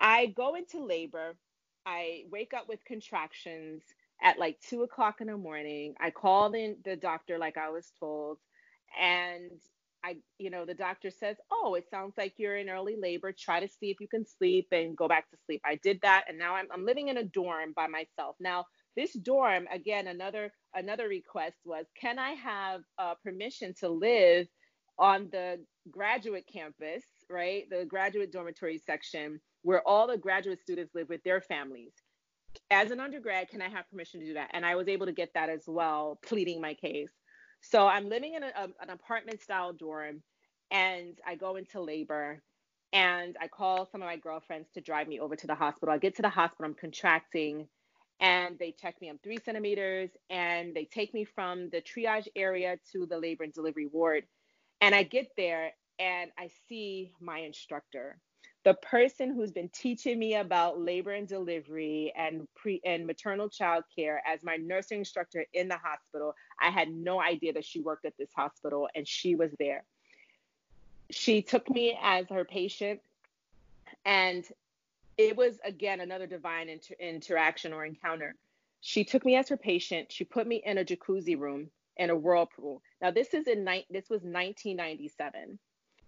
I 0.00 0.28
go 0.28 0.56
into 0.56 0.84
labor. 0.84 1.36
I 1.86 2.24
wake 2.32 2.52
up 2.54 2.68
with 2.68 2.84
contractions 2.86 3.82
at 4.22 4.40
like 4.40 4.58
two 4.68 4.84
o'clock 4.84 5.22
in 5.22 5.28
the 5.28 5.38
morning. 5.38 5.94
I 6.00 6.10
called 6.12 6.56
in 6.56 6.78
the 6.84 6.96
doctor 6.96 7.38
like 7.38 7.58
I 7.58 7.70
was 7.70 7.92
told, 8.00 8.38
and 9.00 9.52
I, 10.04 10.18
you 10.38 10.50
know, 10.50 10.66
the 10.66 10.74
doctor 10.74 11.10
says, 11.12 11.38
"Oh, 11.52 11.76
it 11.76 11.86
sounds 11.90 12.14
like 12.18 12.34
you're 12.38 12.58
in 12.58 12.70
early 12.70 12.96
labor. 13.00 13.32
Try 13.32 13.60
to 13.60 13.68
see 13.68 13.90
if 13.92 13.98
you 14.00 14.08
can 14.08 14.26
sleep 14.26 14.68
and 14.72 14.96
go 14.98 15.08
back 15.08 15.30
to 15.30 15.38
sleep." 15.46 15.62
I 15.66 15.76
did 15.76 16.00
that, 16.02 16.26
and 16.28 16.38
now 16.38 16.56
I'm, 16.56 16.68
I'm 16.72 16.86
living 16.86 17.08
in 17.08 17.18
a 17.18 17.24
dorm 17.24 17.74
by 17.76 17.88
myself. 17.88 18.36
Now, 18.40 18.66
this 18.96 19.12
dorm, 19.14 19.66
again, 19.72 20.06
another 20.06 20.52
another 20.74 21.08
request 21.08 21.56
was, 21.64 21.86
can 22.00 22.18
I 22.18 22.30
have 22.30 22.82
uh, 22.98 23.14
permission 23.22 23.74
to 23.80 23.88
live 23.88 24.46
on 24.98 25.28
the 25.32 25.58
graduate 25.90 26.44
campus, 26.52 27.02
right? 27.30 27.64
The 27.70 27.84
graduate 27.84 28.32
dormitory 28.32 28.78
section 28.78 29.40
where 29.62 29.86
all 29.86 30.06
the 30.06 30.18
graduate 30.18 30.60
students 30.60 30.94
live 30.94 31.08
with 31.08 31.22
their 31.24 31.40
families. 31.40 31.92
As 32.70 32.90
an 32.90 33.00
undergrad, 33.00 33.48
can 33.48 33.62
I 33.62 33.68
have 33.68 33.88
permission 33.90 34.20
to 34.20 34.26
do 34.26 34.34
that? 34.34 34.50
And 34.52 34.66
I 34.66 34.74
was 34.74 34.88
able 34.88 35.06
to 35.06 35.12
get 35.12 35.30
that 35.34 35.48
as 35.48 35.62
well, 35.66 36.18
pleading 36.24 36.60
my 36.60 36.74
case. 36.74 37.10
So 37.60 37.86
I'm 37.86 38.08
living 38.08 38.34
in 38.34 38.42
a, 38.42 38.48
a, 38.48 38.64
an 38.80 38.90
apartment 38.90 39.40
style 39.40 39.72
dorm 39.72 40.22
and 40.70 41.16
I 41.26 41.36
go 41.36 41.56
into 41.56 41.80
labor 41.80 42.42
and 42.92 43.36
I 43.40 43.48
call 43.48 43.88
some 43.90 44.02
of 44.02 44.06
my 44.06 44.16
girlfriends 44.16 44.68
to 44.74 44.80
drive 44.80 45.08
me 45.08 45.20
over 45.20 45.36
to 45.36 45.46
the 45.46 45.54
hospital. 45.54 45.94
I 45.94 45.98
get 45.98 46.16
to 46.16 46.22
the 46.22 46.28
hospital, 46.28 46.66
I'm 46.66 46.74
contracting 46.74 47.68
and 48.22 48.56
they 48.58 48.72
check 48.80 48.98
me. 49.00 49.10
I'm 49.10 49.18
three 49.18 49.38
centimeters, 49.44 50.10
and 50.30 50.74
they 50.74 50.84
take 50.84 51.12
me 51.12 51.24
from 51.24 51.68
the 51.70 51.82
triage 51.82 52.28
area 52.36 52.78
to 52.92 53.04
the 53.04 53.18
labor 53.18 53.42
and 53.42 53.52
delivery 53.52 53.86
ward. 53.86 54.24
And 54.80 54.94
I 54.94 55.02
get 55.02 55.32
there 55.36 55.72
and 55.98 56.30
I 56.38 56.48
see 56.68 57.12
my 57.20 57.40
instructor, 57.40 58.18
the 58.64 58.74
person 58.74 59.34
who's 59.34 59.50
been 59.50 59.68
teaching 59.68 60.18
me 60.18 60.36
about 60.36 60.80
labor 60.80 61.10
and 61.12 61.26
delivery 61.26 62.12
and 62.16 62.46
pre 62.54 62.80
and 62.84 63.06
maternal 63.06 63.48
child 63.48 63.84
care 63.94 64.22
as 64.26 64.42
my 64.44 64.56
nursing 64.56 65.00
instructor 65.00 65.44
in 65.52 65.66
the 65.68 65.76
hospital. 65.76 66.34
I 66.60 66.70
had 66.70 66.90
no 66.90 67.20
idea 67.20 67.52
that 67.54 67.64
she 67.64 67.80
worked 67.80 68.04
at 68.04 68.16
this 68.18 68.30
hospital 68.34 68.88
and 68.94 69.06
she 69.06 69.34
was 69.34 69.50
there. 69.58 69.84
She 71.10 71.42
took 71.42 71.68
me 71.68 71.98
as 72.00 72.26
her 72.30 72.44
patient 72.44 73.00
and 74.04 74.44
it 75.16 75.36
was 75.36 75.58
again 75.64 76.00
another 76.00 76.26
divine 76.26 76.68
inter- 76.68 76.94
interaction 76.98 77.72
or 77.72 77.84
encounter. 77.84 78.34
She 78.80 79.04
took 79.04 79.24
me 79.24 79.36
as 79.36 79.48
her 79.48 79.56
patient. 79.56 80.10
She 80.10 80.24
put 80.24 80.46
me 80.46 80.62
in 80.64 80.78
a 80.78 80.84
jacuzzi 80.84 81.38
room 81.38 81.70
in 81.96 82.10
a 82.10 82.16
whirlpool. 82.16 82.82
Now 83.00 83.10
this 83.10 83.34
is 83.34 83.46
in 83.46 83.64
ni- 83.64 83.86
this 83.90 84.08
was 84.08 84.22
1997. 84.22 85.58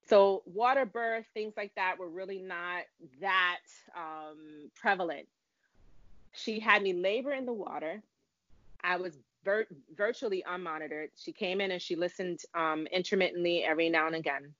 So 0.06 0.42
water 0.44 0.84
birth, 0.84 1.24
things 1.32 1.54
like 1.56 1.72
that 1.76 1.98
were 1.98 2.08
really 2.08 2.38
not 2.38 2.82
that 3.20 3.60
um, 3.96 4.70
prevalent. 4.74 5.26
She 6.32 6.60
had 6.60 6.82
me 6.82 6.92
labor 6.92 7.32
in 7.32 7.46
the 7.46 7.52
water. 7.52 8.02
I 8.82 8.96
was 8.96 9.16
vir- 9.44 9.68
virtually 9.96 10.44
unmonitored. 10.46 11.08
She 11.16 11.32
came 11.32 11.60
in 11.60 11.70
and 11.70 11.80
she 11.80 11.96
listened 11.96 12.40
um, 12.54 12.86
intermittently 12.88 13.62
every 13.64 13.88
now 13.88 14.06
and 14.06 14.16
again. 14.16 14.52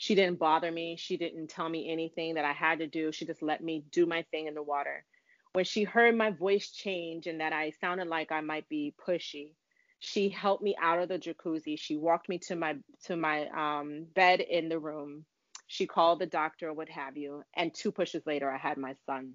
She 0.00 0.14
didn't 0.14 0.38
bother 0.38 0.72
me. 0.72 0.96
She 0.96 1.18
didn't 1.18 1.48
tell 1.48 1.68
me 1.68 1.92
anything 1.92 2.36
that 2.36 2.44
I 2.46 2.54
had 2.54 2.78
to 2.78 2.86
do. 2.86 3.12
She 3.12 3.26
just 3.26 3.42
let 3.42 3.62
me 3.62 3.84
do 3.92 4.06
my 4.06 4.22
thing 4.30 4.46
in 4.46 4.54
the 4.54 4.62
water. 4.62 5.04
When 5.52 5.66
she 5.66 5.84
heard 5.84 6.16
my 6.16 6.30
voice 6.30 6.70
change 6.70 7.26
and 7.26 7.42
that 7.42 7.52
I 7.52 7.72
sounded 7.82 8.08
like 8.08 8.32
I 8.32 8.40
might 8.40 8.66
be 8.70 8.94
pushy, 9.06 9.52
she 9.98 10.30
helped 10.30 10.62
me 10.62 10.74
out 10.80 11.00
of 11.00 11.10
the 11.10 11.18
jacuzzi. 11.18 11.78
She 11.78 11.98
walked 11.98 12.30
me 12.30 12.38
to 12.46 12.56
my 12.56 12.76
to 13.04 13.14
my 13.14 13.46
um, 13.48 14.06
bed 14.14 14.40
in 14.40 14.70
the 14.70 14.78
room. 14.78 15.26
She 15.66 15.86
called 15.86 16.18
the 16.18 16.26
doctor, 16.26 16.72
what 16.72 16.88
have 16.88 17.18
you. 17.18 17.42
And 17.54 17.74
two 17.74 17.92
pushes 17.92 18.24
later, 18.24 18.50
I 18.50 18.56
had 18.56 18.78
my 18.78 18.94
son, 19.04 19.34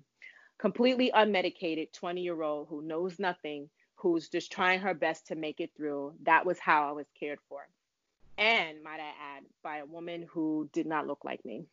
completely 0.58 1.12
unmedicated, 1.14 1.94
20 1.94 2.22
year 2.22 2.42
old 2.42 2.70
who 2.70 2.82
knows 2.82 3.20
nothing, 3.20 3.70
who's 3.98 4.30
just 4.30 4.52
trying 4.52 4.80
her 4.80 4.96
best 4.96 5.28
to 5.28 5.36
make 5.36 5.60
it 5.60 5.70
through. 5.78 6.16
That 6.24 6.44
was 6.44 6.58
how 6.58 6.90
I 6.90 6.94
was 6.94 7.06
cared 7.20 7.40
for. 7.50 7.68
And 8.38 8.84
might 8.84 9.00
I 9.00 9.38
add, 9.38 9.44
by 9.64 9.78
a 9.78 9.86
woman 9.86 10.28
who 10.30 10.70
did 10.74 10.86
not 10.86 11.08
look 11.08 11.24
like 11.24 11.44
me 11.46 11.66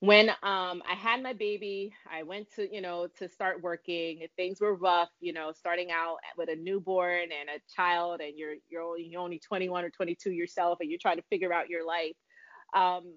when 0.00 0.28
um, 0.28 0.82
I 0.88 0.94
had 0.94 1.22
my 1.22 1.32
baby, 1.32 1.94
I 2.10 2.22
went 2.22 2.54
to, 2.56 2.72
you 2.72 2.80
know, 2.80 3.08
to 3.18 3.28
start 3.28 3.62
working. 3.62 4.26
Things 4.36 4.60
were 4.60 4.74
rough, 4.74 5.08
you 5.20 5.32
know, 5.32 5.52
starting 5.52 5.90
out 5.90 6.18
with 6.36 6.50
a 6.50 6.56
newborn 6.56 7.22
and 7.22 7.48
a 7.48 7.74
child, 7.74 8.20
and 8.20 8.36
you're 8.36 8.54
you're 8.68 8.82
only, 8.82 9.04
you're 9.04 9.22
only 9.22 9.38
21 9.38 9.84
or 9.84 9.90
22 9.90 10.32
yourself, 10.32 10.78
and 10.80 10.90
you're 10.90 10.98
trying 10.98 11.16
to 11.16 11.24
figure 11.30 11.52
out 11.52 11.70
your 11.70 11.86
life. 11.86 12.16
Um, 12.74 13.14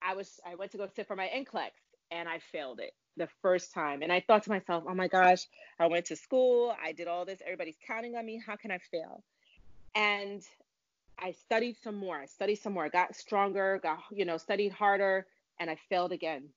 I 0.00 0.14
was 0.14 0.38
I 0.46 0.54
went 0.54 0.70
to 0.72 0.78
go 0.78 0.86
sit 0.94 1.08
for 1.08 1.16
my 1.16 1.28
NCLEX, 1.28 1.70
and 2.12 2.28
I 2.28 2.38
failed 2.38 2.78
it 2.78 2.92
the 3.16 3.28
first 3.42 3.74
time. 3.74 4.02
And 4.02 4.12
I 4.12 4.20
thought 4.20 4.44
to 4.44 4.50
myself, 4.50 4.84
oh 4.88 4.94
my 4.94 5.08
gosh, 5.08 5.46
I 5.80 5.86
went 5.86 6.06
to 6.06 6.16
school, 6.16 6.74
I 6.82 6.92
did 6.92 7.08
all 7.08 7.24
this, 7.24 7.40
everybody's 7.44 7.76
counting 7.84 8.14
on 8.14 8.24
me. 8.24 8.40
How 8.44 8.54
can 8.54 8.70
I 8.70 8.78
fail? 8.78 9.24
And 9.96 10.42
I 11.20 11.32
studied 11.32 11.76
some 11.82 11.96
more. 11.96 12.18
I 12.18 12.26
studied 12.26 12.56
some 12.56 12.74
more. 12.74 12.84
I 12.84 12.88
got 12.88 13.14
stronger, 13.16 13.80
got 13.82 13.98
you 14.12 14.24
know, 14.24 14.36
studied 14.38 14.72
harder 14.72 15.26
and 15.60 15.70
I 15.70 15.76
failed 15.88 16.12
again. 16.12 16.48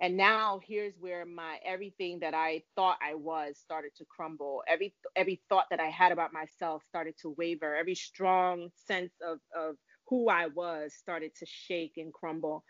And 0.00 0.16
now 0.16 0.60
here's 0.66 0.94
where 0.98 1.24
my 1.24 1.58
everything 1.64 2.20
that 2.20 2.34
I 2.34 2.62
thought 2.76 2.98
I 3.02 3.14
was 3.14 3.56
started 3.58 3.92
to 3.98 4.04
crumble. 4.04 4.62
Every 4.68 4.94
every 5.16 5.40
thought 5.48 5.66
that 5.70 5.80
I 5.80 5.86
had 5.88 6.12
about 6.12 6.32
myself 6.32 6.82
started 6.88 7.14
to 7.22 7.34
waver. 7.38 7.76
Every 7.76 7.94
strong 7.94 8.70
sense 8.86 9.12
of 9.26 9.38
of 9.56 9.76
who 10.08 10.28
I 10.28 10.48
was 10.48 10.94
started 10.94 11.34
to 11.36 11.46
shake 11.46 11.94
and 11.96 12.12
crumble. 12.12 12.64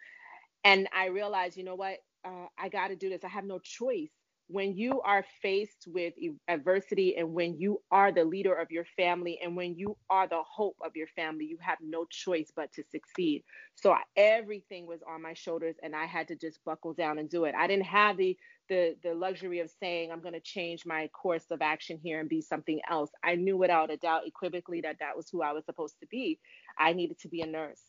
And 0.65 0.89
I 0.95 1.07
realized, 1.07 1.57
you 1.57 1.65
know 1.65 1.75
what? 1.75 1.99
Uh, 2.25 2.47
I 2.59 2.69
got 2.69 2.89
to 2.89 2.97
do 2.97 3.09
this. 3.09 3.25
I 3.25 3.29
have 3.29 3.45
no 3.45 3.59
choice 3.59 4.13
when 4.53 4.77
you 4.77 5.01
are 5.01 5.25
faced 5.41 5.87
with 5.87 6.13
adversity 6.47 7.17
and 7.17 7.33
when 7.33 7.59
you 7.59 7.81
are 7.91 8.13
the 8.13 8.25
leader 8.25 8.55
of 8.55 8.71
your 8.71 8.85
family 8.97 9.41
and 9.43 9.57
when 9.57 9.75
you 9.75 9.97
are 10.11 10.29
the 10.29 10.43
hope 10.43 10.77
of 10.85 10.95
your 10.95 11.07
family, 11.07 11.47
you 11.47 11.57
have 11.61 11.79
no 11.81 12.05
choice 12.11 12.53
but 12.55 12.71
to 12.73 12.83
succeed. 12.91 13.43
So 13.75 13.97
everything 14.15 14.87
was 14.87 15.01
on 15.09 15.23
my 15.23 15.33
shoulders 15.33 15.77
and 15.83 15.97
I 15.97 16.05
had 16.05 16.29
to 16.29 16.37
just 16.37 16.63
buckle 16.65 16.93
down 16.93 17.19
and 17.19 17.31
do 17.31 17.45
it. 17.45 17.55
I 17.55 17.67
didn't 17.67 17.87
have 17.87 18.19
the 18.19 18.37
the 18.69 18.95
the 19.03 19.15
luxury 19.15 19.61
of 19.61 19.71
saying 19.81 20.13
I'm 20.13 20.21
going 20.21 20.35
to 20.35 20.41
change 20.41 20.85
my 20.85 21.09
course 21.09 21.47
of 21.51 21.63
action 21.63 21.99
here 22.03 22.21
and 22.21 22.29
be 22.29 22.43
something 22.43 22.81
else. 22.91 23.11
I 23.25 23.37
knew 23.37 23.57
without 23.57 23.91
a 23.91 23.97
doubt 23.97 24.27
equivocally 24.27 24.83
that 24.83 24.99
that 25.01 25.17
was 25.17 25.31
who 25.31 25.43
I 25.43 25.53
was 25.53 25.65
supposed 25.65 25.99
to 26.01 26.07
be. 26.07 26.39
I 26.79 26.93
needed 26.93 27.19
to 27.21 27.29
be 27.29 27.41
a 27.41 27.47
nurse. 27.47 27.81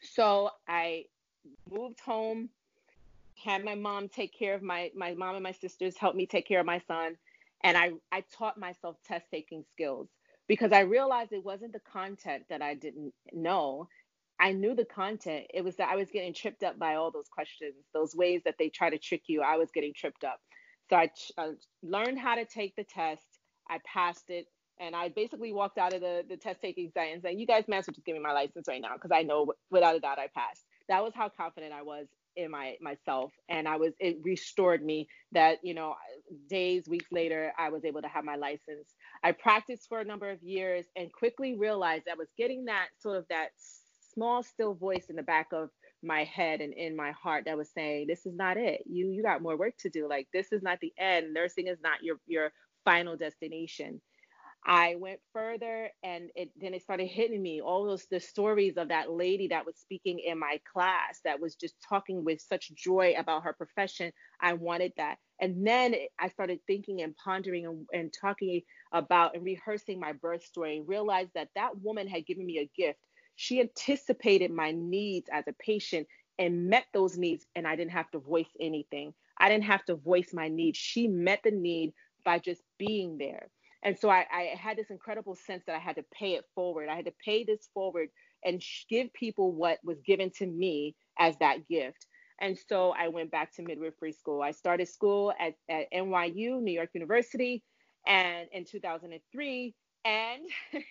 So 0.00 0.50
I 0.68 1.06
moved 1.70 2.00
home 2.00 2.50
had 3.42 3.64
my 3.64 3.74
mom 3.74 4.08
take 4.08 4.36
care 4.38 4.54
of 4.54 4.62
my 4.62 4.90
my 4.96 5.14
mom 5.14 5.34
and 5.34 5.42
my 5.42 5.52
sisters 5.52 5.96
helped 5.96 6.16
me 6.16 6.26
take 6.26 6.46
care 6.46 6.60
of 6.60 6.66
my 6.66 6.80
son. 6.88 7.16
And 7.64 7.76
i 7.76 7.92
i 8.12 8.24
taught 8.38 8.58
myself 8.58 8.96
test 9.06 9.26
taking 9.30 9.64
skills 9.72 10.08
because 10.48 10.72
i 10.72 10.80
realized 10.80 11.32
it 11.32 11.44
wasn't 11.44 11.72
the 11.72 11.80
content 11.92 12.44
that 12.50 12.62
i 12.62 12.74
didn't 12.74 13.12
know. 13.32 13.88
I 14.40 14.52
knew 14.52 14.74
the 14.74 14.84
content. 14.84 15.46
It 15.54 15.64
was 15.64 15.76
that 15.76 15.90
i 15.90 15.96
was 15.96 16.10
getting 16.10 16.34
tripped 16.34 16.62
up 16.62 16.78
by 16.78 16.96
all 16.96 17.10
those 17.10 17.28
questions 17.30 17.74
those 17.94 18.14
ways 18.16 18.42
that 18.44 18.56
they 18.58 18.68
try 18.70 18.90
to 18.90 18.98
trick 18.98 19.22
you. 19.28 19.42
I 19.42 19.56
was 19.56 19.70
getting 19.72 19.92
tripped 19.94 20.24
up. 20.24 20.40
So 20.90 20.96
i, 20.96 21.10
I 21.38 21.42
uh, 21.42 21.52
learned 21.82 22.18
how 22.18 22.36
to 22.36 22.44
take 22.44 22.76
the 22.76 22.84
test. 22.84 23.26
I 23.68 23.78
passed 23.86 24.30
it. 24.30 24.46
And 24.80 24.94
I 24.96 25.08
basically 25.08 25.52
walked 25.52 25.78
out 25.78 25.94
of 25.94 26.02
the, 26.02 26.24
the 26.28 26.36
test 26.36 26.60
taking 26.60 26.90
site 26.92 27.12
and 27.14 27.22
saying, 27.22 27.38
"You 27.40 27.46
guys 27.46 27.64
may 27.68 27.78
as 27.78 27.86
well 27.86 27.94
just 27.94 28.06
give 28.06 28.14
me 28.16 28.22
my 28.22 28.32
license 28.32 28.68
right 28.68 28.80
now 28.82 28.94
because 28.94 29.10
I 29.12 29.22
know 29.22 29.52
without 29.70 29.96
a 29.96 30.00
doubt 30.00 30.18
I 30.18 30.28
passed." 30.28 30.64
That 30.88 31.02
was 31.02 31.14
how 31.14 31.30
confident 31.30 31.72
I 31.72 31.82
was 31.82 32.08
in 32.36 32.50
my 32.50 32.76
myself. 32.80 33.32
And 33.48 33.68
i 33.68 33.76
was 33.76 33.92
it 34.00 34.18
restored 34.22 34.84
me 34.84 35.08
that 35.32 35.58
you 35.62 35.74
know 35.74 35.94
days 36.48 36.88
weeks 36.88 37.10
later 37.12 37.52
i 37.58 37.70
was 37.70 37.84
able 37.84 38.02
to 38.02 38.08
have 38.08 38.24
my 38.24 38.36
license. 38.36 38.94
I 39.24 39.32
practiced 39.32 39.88
for 39.88 40.00
a 40.00 40.04
number 40.04 40.30
of 40.30 40.42
years 40.42 40.86
and 40.96 41.12
quickly 41.12 41.56
realized 41.56 42.04
i 42.10 42.14
was 42.16 42.28
getting 42.38 42.66
that 42.66 42.88
sort 42.98 43.16
of 43.18 43.26
that 43.30 43.50
small 44.14 44.42
still 44.42 44.74
voice 44.74 45.06
in 45.10 45.16
the 45.16 45.22
back 45.22 45.48
of 45.52 45.70
my 46.02 46.24
head 46.24 46.60
and 46.60 46.72
in 46.74 46.96
my 46.96 47.10
heart 47.12 47.44
that 47.46 47.56
was 47.56 47.70
saying 47.72 48.06
this 48.06 48.26
is 48.26 48.34
not 48.36 48.56
it. 48.56 48.82
You 48.86 49.08
you 49.10 49.22
got 49.22 49.42
more 49.42 49.56
work 49.56 49.74
to 49.80 49.90
do. 49.90 50.08
Like 50.08 50.28
this 50.32 50.52
is 50.52 50.62
not 50.62 50.78
the 50.80 50.92
end. 50.98 51.34
Nursing 51.34 51.66
is 51.66 51.78
not 51.82 52.02
your 52.02 52.16
your 52.26 52.52
final 52.84 53.16
destination 53.16 54.00
I 54.66 54.96
went 54.96 55.20
further 55.32 55.90
and 56.02 56.30
it 56.34 56.50
then 56.60 56.74
it 56.74 56.82
started 56.82 57.06
hitting 57.06 57.40
me 57.40 57.60
all 57.60 57.84
those 57.84 58.06
the 58.10 58.18
stories 58.20 58.76
of 58.76 58.88
that 58.88 59.10
lady 59.12 59.48
that 59.48 59.64
was 59.64 59.76
speaking 59.76 60.18
in 60.18 60.40
my 60.40 60.60
class 60.72 61.20
that 61.24 61.40
was 61.40 61.54
just 61.54 61.76
talking 61.88 62.24
with 62.24 62.40
such 62.40 62.74
joy 62.74 63.14
about 63.16 63.44
her 63.44 63.52
profession. 63.52 64.12
I 64.40 64.54
wanted 64.54 64.92
that. 64.96 65.18
And 65.40 65.66
then 65.66 65.94
I 66.18 66.28
started 66.30 66.60
thinking 66.66 67.02
and 67.02 67.16
pondering 67.16 67.66
and, 67.66 67.86
and 67.92 68.12
talking 68.12 68.62
about 68.92 69.36
and 69.36 69.44
rehearsing 69.44 70.00
my 70.00 70.12
birth 70.12 70.44
story 70.44 70.78
and 70.78 70.88
realized 70.88 71.30
that 71.34 71.50
that 71.54 71.80
woman 71.80 72.08
had 72.08 72.26
given 72.26 72.44
me 72.44 72.58
a 72.58 72.70
gift. 72.76 72.98
She 73.36 73.60
anticipated 73.60 74.50
my 74.50 74.72
needs 74.72 75.28
as 75.32 75.44
a 75.46 75.54
patient 75.54 76.08
and 76.40 76.68
met 76.68 76.86
those 76.92 77.16
needs 77.16 77.46
and 77.54 77.68
I 77.68 77.76
didn't 77.76 77.92
have 77.92 78.10
to 78.12 78.18
voice 78.18 78.50
anything. 78.60 79.14
I 79.38 79.48
didn't 79.48 79.64
have 79.64 79.84
to 79.86 79.94
voice 79.96 80.30
my 80.34 80.48
needs. 80.48 80.76
She 80.78 81.06
met 81.06 81.40
the 81.44 81.52
need 81.52 81.92
by 82.24 82.40
just 82.40 82.62
being 82.78 83.18
there. 83.18 83.48
And 83.86 83.96
so 83.96 84.10
I, 84.10 84.26
I, 84.32 84.56
had 84.58 84.76
this 84.76 84.90
incredible 84.90 85.36
sense 85.36 85.62
that 85.66 85.76
I 85.76 85.78
had 85.78 85.94
to 85.94 86.04
pay 86.12 86.34
it 86.34 86.44
forward. 86.56 86.88
I 86.88 86.96
had 86.96 87.04
to 87.04 87.14
pay 87.24 87.44
this 87.44 87.68
forward 87.72 88.08
and 88.44 88.60
give 88.90 89.12
people 89.14 89.52
what 89.52 89.78
was 89.84 90.02
given 90.04 90.32
to 90.38 90.46
me 90.46 90.96
as 91.20 91.36
that 91.38 91.68
gift. 91.68 92.04
And 92.40 92.58
so 92.68 92.92
I 92.98 93.06
went 93.06 93.30
back 93.30 93.54
to 93.54 93.62
midwifery 93.62 94.10
school. 94.10 94.42
I 94.42 94.50
started 94.50 94.88
school 94.88 95.32
at, 95.38 95.54
at 95.70 95.86
NYU, 95.94 96.60
New 96.60 96.72
York 96.72 96.90
University, 96.94 97.62
and 98.08 98.48
in 98.50 98.64
2003. 98.64 99.74
And 100.04 100.42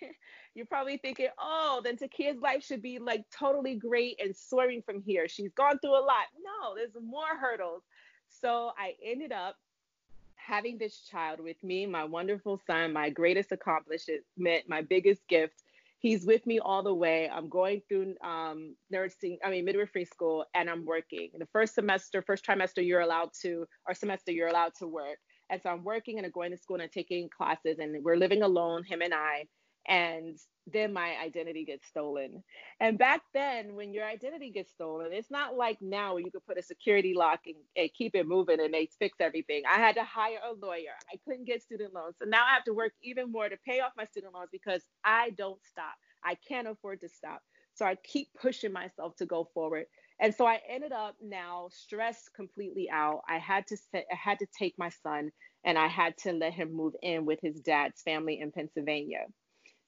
you're 0.54 0.64
probably 0.64 0.96
thinking, 0.96 1.28
oh, 1.38 1.82
then 1.84 1.98
Takia's 1.98 2.40
life 2.40 2.64
should 2.64 2.80
be 2.80 2.98
like 2.98 3.24
totally 3.38 3.76
great 3.76 4.18
and 4.24 4.34
soaring 4.34 4.80
from 4.86 5.02
here. 5.02 5.28
She's 5.28 5.52
gone 5.54 5.78
through 5.80 5.98
a 5.98 6.00
lot. 6.00 6.24
No, 6.42 6.74
there's 6.74 6.96
more 7.04 7.36
hurdles. 7.38 7.82
So 8.30 8.70
I 8.78 8.94
ended 9.04 9.32
up 9.32 9.56
having 10.46 10.78
this 10.78 11.00
child 11.00 11.40
with 11.40 11.62
me, 11.64 11.86
my 11.86 12.04
wonderful 12.04 12.60
son, 12.66 12.92
my 12.92 13.10
greatest 13.10 13.50
accomplishment, 13.50 14.22
my 14.68 14.82
biggest 14.82 15.26
gift. 15.28 15.62
He's 15.98 16.24
with 16.24 16.46
me 16.46 16.60
all 16.60 16.82
the 16.82 16.94
way. 16.94 17.28
I'm 17.28 17.48
going 17.48 17.82
through 17.88 18.14
um, 18.22 18.76
nursing, 18.90 19.38
I 19.44 19.50
mean, 19.50 19.64
midwifery 19.64 20.04
school, 20.04 20.44
and 20.54 20.70
I'm 20.70 20.84
working. 20.84 21.30
The 21.36 21.46
first 21.46 21.74
semester, 21.74 22.22
first 22.22 22.44
trimester, 22.44 22.86
you're 22.86 23.00
allowed 23.00 23.30
to, 23.42 23.66
or 23.88 23.94
semester, 23.94 24.30
you're 24.30 24.48
allowed 24.48 24.74
to 24.78 24.86
work. 24.86 25.18
And 25.50 25.60
so 25.60 25.70
I'm 25.70 25.82
working 25.82 26.18
and 26.18 26.26
I'm 26.26 26.32
going 26.32 26.52
to 26.52 26.56
school 26.56 26.80
and 26.80 26.92
taking 26.92 27.28
classes, 27.36 27.78
and 27.80 28.04
we're 28.04 28.16
living 28.16 28.42
alone, 28.42 28.84
him 28.84 29.02
and 29.02 29.14
I. 29.14 29.46
And 29.88 30.38
then 30.66 30.92
my 30.92 31.14
identity 31.22 31.64
gets 31.64 31.86
stolen. 31.86 32.42
And 32.80 32.98
back 32.98 33.22
then, 33.32 33.74
when 33.74 33.92
your 33.92 34.04
identity 34.04 34.50
gets 34.50 34.72
stolen, 34.72 35.12
it's 35.12 35.30
not 35.30 35.56
like 35.56 35.78
now 35.80 36.14
where 36.14 36.22
you 36.22 36.30
could 36.30 36.44
put 36.46 36.58
a 36.58 36.62
security 36.62 37.14
lock 37.14 37.40
and, 37.46 37.56
and, 37.76 37.90
keep 37.96 38.14
it 38.16 38.26
moving 38.26 38.60
and 38.60 38.74
they 38.74 38.88
fix 38.98 39.16
everything. 39.20 39.62
I 39.70 39.78
had 39.78 39.94
to 39.94 40.04
hire 40.04 40.38
a 40.44 40.54
lawyer. 40.54 40.96
I 41.12 41.16
couldn't 41.24 41.46
get 41.46 41.62
student 41.62 41.94
loans. 41.94 42.16
So 42.18 42.28
now 42.28 42.44
I 42.44 42.54
have 42.54 42.64
to 42.64 42.74
work 42.74 42.92
even 43.02 43.30
more 43.30 43.48
to 43.48 43.56
pay 43.64 43.80
off 43.80 43.92
my 43.96 44.04
student 44.06 44.34
loans 44.34 44.48
because 44.50 44.82
I 45.04 45.30
don't 45.30 45.60
stop. 45.64 45.94
I 46.24 46.36
can't 46.48 46.66
afford 46.66 47.00
to 47.02 47.08
stop. 47.08 47.42
So 47.74 47.84
I 47.84 47.96
keep 48.02 48.28
pushing 48.40 48.72
myself 48.72 49.16
to 49.16 49.26
go 49.26 49.48
forward. 49.54 49.84
And 50.18 50.34
so 50.34 50.46
I 50.46 50.60
ended 50.68 50.92
up 50.92 51.14
now 51.22 51.68
stressed 51.70 52.30
completely 52.34 52.88
out. 52.90 53.20
I 53.28 53.38
had 53.38 53.66
to 53.68 53.76
set, 53.76 54.06
I 54.10 54.16
had 54.16 54.38
to 54.40 54.46
take 54.58 54.74
my 54.78 54.88
son 54.88 55.30
and 55.62 55.78
I 55.78 55.86
had 55.86 56.16
to 56.18 56.32
let 56.32 56.54
him 56.54 56.74
move 56.74 56.94
in 57.02 57.26
with 57.26 57.38
his 57.42 57.60
dad's 57.60 58.02
family 58.02 58.40
in 58.40 58.50
Pennsylvania 58.50 59.26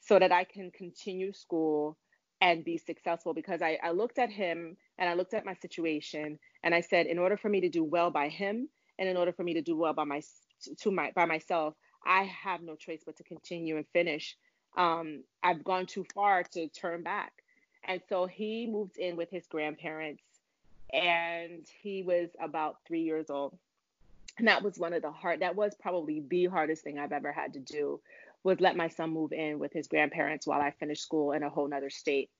so 0.09 0.18
that 0.18 0.33
I 0.33 0.44
can 0.44 0.71
continue 0.71 1.35
school 1.35 1.99
and 2.40 2.64
be 2.64 2.79
successful 2.79 3.35
because 3.35 3.61
I, 3.61 3.79
I 3.83 3.90
looked 3.90 4.18
at 4.18 4.31
him 4.31 4.77
and 4.97 5.09
I 5.09 5.12
looked 5.12 5.35
at 5.35 5.44
my 5.44 5.55
situation 5.55 6.38
and 6.64 6.75
I 6.75 6.81
said, 6.81 7.07
in 7.07 7.18
order 7.18 7.37
for 7.37 7.51
me 7.51 7.61
to 7.61 7.68
do 7.68 7.85
well 7.85 8.11
by 8.11 8.29
him 8.29 8.68
and 8.99 9.09
in 9.09 9.18
order 9.18 9.33
for 9.33 9.42
me 9.42 9.55
to 9.55 9.61
do 9.61 9.77
well 9.77 9.92
by 9.92 10.05
my 10.05 10.23
to 10.79 10.90
my 10.90 11.12
by 11.14 11.27
myself, 11.27 11.75
I 12.07 12.23
have 12.25 12.62
no 12.62 12.75
choice 12.75 13.03
but 13.05 13.16
to 13.16 13.23
continue 13.23 13.77
and 13.77 13.87
finish. 13.92 14.37
Um, 14.77 15.25
I've 15.42 15.62
gone 15.62 15.85
too 15.85 16.07
far 16.14 16.42
to 16.53 16.68
turn 16.68 17.03
back. 17.03 17.33
And 17.87 18.01
so 18.09 18.27
he 18.27 18.66
moved 18.66 18.97
in 18.97 19.16
with 19.16 19.31
his 19.31 19.47
grandparents 19.47 20.23
and 20.92 21.66
he 21.83 22.03
was 22.03 22.31
about 22.42 22.77
three 22.87 23.03
years 23.03 23.27
old. 23.29 23.59
And 24.38 24.49
that 24.49 24.62
was 24.62 24.79
one 24.79 24.92
of 24.94 25.03
the 25.03 25.11
hard 25.11 25.40
that 25.40 25.55
was 25.55 25.75
probably 25.79 26.23
the 26.29 26.47
hardest 26.47 26.83
thing 26.83 26.99
I've 26.99 27.12
ever 27.12 27.33
had 27.33 27.53
to 27.55 27.61
do 27.61 28.01
was 28.48 28.61
let 28.61 28.76
my 28.76 28.88
son 28.88 29.11
move 29.11 29.32
in 29.32 29.58
with 29.58 29.72
his 29.72 29.88
grandparents 29.88 30.46
while 30.46 30.61
I 30.61 30.72
finished 30.80 31.02
school 31.02 31.32
in 31.32 31.42
a 31.42 31.50
whole 31.50 31.68
nother 31.68 31.90
state. 31.90 32.30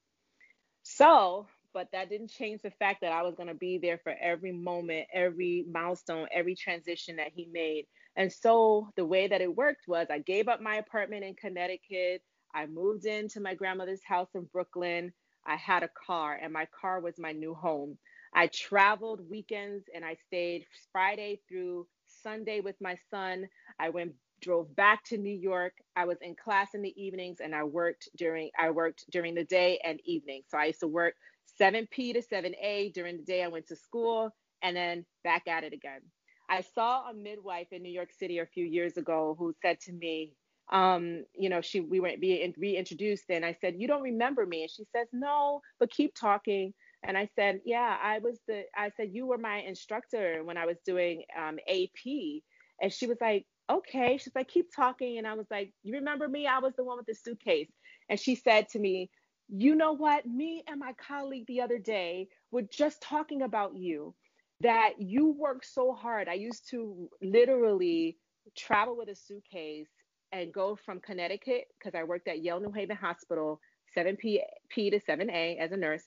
So, 0.83 1.47
but 1.75 1.89
that 1.93 2.09
didn't 2.09 2.31
change 2.31 2.63
the 2.63 2.71
fact 2.71 3.03
that 3.03 3.13
I 3.13 3.23
was 3.23 3.35
going 3.35 3.49
to 3.49 3.55
be 3.55 3.79
there 3.79 3.99
for 4.03 4.15
every 4.21 4.53
moment, 4.53 5.07
every 5.13 5.65
milestone, 5.71 6.27
every 6.33 6.57
transition 6.57 7.17
that 7.17 7.33
he 7.35 7.47
made. 7.53 7.85
And 8.17 8.33
so 8.33 8.89
the 8.97 9.05
way 9.05 9.29
that 9.29 9.43
it 9.43 9.55
worked 9.55 9.87
was 9.87 10.07
I 10.11 10.19
gave 10.21 10.49
up 10.49 10.63
my 10.63 10.77
apartment 10.77 11.25
in 11.25 11.35
Connecticut. 11.35 12.23
I 12.55 12.67
moved 12.67 13.05
into 13.05 13.41
my 13.41 13.55
grandmother's 13.55 14.03
house 14.03 14.31
in 14.35 14.49
Brooklyn. 14.53 15.13
I 15.47 15.57
had 15.57 15.83
a 15.83 15.91
car, 16.07 16.39
and 16.43 16.53
my 16.53 16.67
car 16.81 17.01
was 17.01 17.19
my 17.19 17.33
new 17.33 17.55
home. 17.55 17.99
I 18.35 18.49
traveled 18.49 19.29
weekends 19.31 19.85
and 19.95 20.05
I 20.05 20.17
stayed 20.27 20.67
Friday 20.93 21.41
through 21.49 21.87
Sunday 22.23 22.61
with 22.61 22.77
my 22.81 22.97
son. 23.11 23.49
I 23.79 23.91
went 23.91 24.13
drove 24.41 24.75
back 24.77 25.05
to 25.05 25.19
New 25.19 25.37
York. 25.37 25.73
I 25.97 26.05
was 26.05 26.19
in 26.23 26.35
class 26.37 26.69
in 26.75 26.83
the 26.83 26.95
evenings 27.03 27.39
and 27.43 27.55
I 27.55 27.65
worked 27.65 28.09
during 28.17 28.51
I 28.59 28.71
worked 28.71 29.05
during 29.11 29.35
the 29.35 29.45
day 29.45 29.81
and 29.85 30.01
evening. 30.05 30.43
So 30.49 30.59
I 30.59 30.67
used 30.67 30.81
to 30.81 30.89
work 30.89 31.15
7p 31.61 32.15
to 32.15 32.23
7a 32.23 32.93
during 32.93 33.17
the 33.17 33.25
day 33.25 33.43
I 33.43 33.49
went 33.49 33.67
to 33.69 33.77
school 33.77 34.35
and 34.63 34.77
then 34.77 35.05
back 35.25 35.49
at 35.49 35.65
it 35.65 35.73
again. 35.73 36.01
I 36.49 36.63
saw 36.75 37.09
a 37.09 37.15
midwife 37.15 37.69
in 37.73 37.83
New 37.83 37.93
York 37.93 38.11
City 38.19 38.39
a 38.39 38.47
few 38.47 38.65
years 38.65 38.97
ago 38.97 39.37
who 39.39 39.55
said 39.63 39.81
to 39.81 39.93
me, 39.93 40.33
um, 40.71 41.25
you 41.35 41.49
know, 41.49 41.61
she 41.61 41.81
we 41.81 42.01
were 42.01 42.13
being 42.21 42.55
reintroduced 42.57 43.25
and 43.31 43.45
I 43.45 43.57
said, 43.61 43.77
"You 43.79 43.89
don't 43.89 44.03
remember 44.03 44.45
me?" 44.45 44.63
And 44.63 44.71
she 44.71 44.85
says, 44.95 45.09
"No, 45.13 45.63
but 45.79 45.91
keep 45.91 46.15
talking." 46.15 46.75
And 47.03 47.17
I 47.17 47.29
said, 47.37 47.61
"Yeah, 47.65 47.97
I 48.03 48.19
was 48.19 48.39
the 48.47 48.65
I 48.77 48.91
said 48.97 49.11
you 49.13 49.27
were 49.27 49.39
my 49.39 49.59
instructor 49.59 50.43
when 50.45 50.59
I 50.59 50.67
was 50.67 50.77
doing 50.85 51.23
um, 51.39 51.59
AP." 51.69 52.43
And 52.81 52.93
she 52.93 53.07
was 53.07 53.19
like, 53.21 53.47
okay. 53.71 54.19
She's 54.19 54.35
like, 54.35 54.49
keep 54.49 54.75
talking. 54.75 55.19
And 55.19 55.27
I 55.27 55.35
was 55.35 55.47
like, 55.51 55.73
you 55.83 55.95
remember 55.95 56.29
me? 56.29 56.47
I 56.47 56.59
was 56.59 56.75
the 56.77 56.85
one 56.85 56.97
with 56.97 57.07
the 57.07 57.15
suitcase. 57.15 57.71
And 58.09 58.19
she 58.19 58.35
said 58.35 58.69
to 58.71 58.79
me, 58.79 59.11
you 59.49 59.75
know 59.75 59.93
what? 59.93 60.27
Me 60.27 60.63
and 60.69 60.79
my 60.79 60.93
colleague 60.95 61.47
the 61.47 61.61
other 61.61 61.79
day 61.79 62.29
were 62.51 62.63
just 62.63 63.01
talking 63.01 63.43
about 63.43 63.77
you, 63.77 64.15
that 64.61 64.95
you 64.99 65.31
work 65.31 65.65
so 65.65 65.93
hard. 65.93 66.29
I 66.29 66.35
used 66.35 66.69
to 66.71 67.09
literally 67.23 68.19
travel 68.57 68.97
with 68.97 69.09
a 69.09 69.15
suitcase 69.15 69.89
and 70.33 70.53
go 70.53 70.77
from 70.77 71.01
Connecticut, 71.01 71.65
because 71.79 71.95
I 71.99 72.05
worked 72.05 72.29
at 72.29 72.43
Yale 72.43 72.61
New 72.61 72.73
Haven 72.73 72.97
Hospital, 72.97 73.61
7P 73.97 74.41
P 74.69 74.91
to 74.91 75.01
7A 75.01 75.59
as 75.59 75.73
a 75.73 75.77
nurse, 75.77 76.05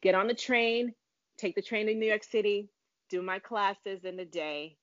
get 0.00 0.14
on 0.14 0.28
the 0.28 0.34
train, 0.34 0.94
take 1.36 1.56
the 1.56 1.62
train 1.62 1.86
to 1.86 1.94
New 1.94 2.06
York 2.06 2.22
City, 2.22 2.68
do 3.10 3.22
my 3.22 3.40
classes 3.40 4.04
in 4.04 4.16
the 4.16 4.24
day, 4.24 4.76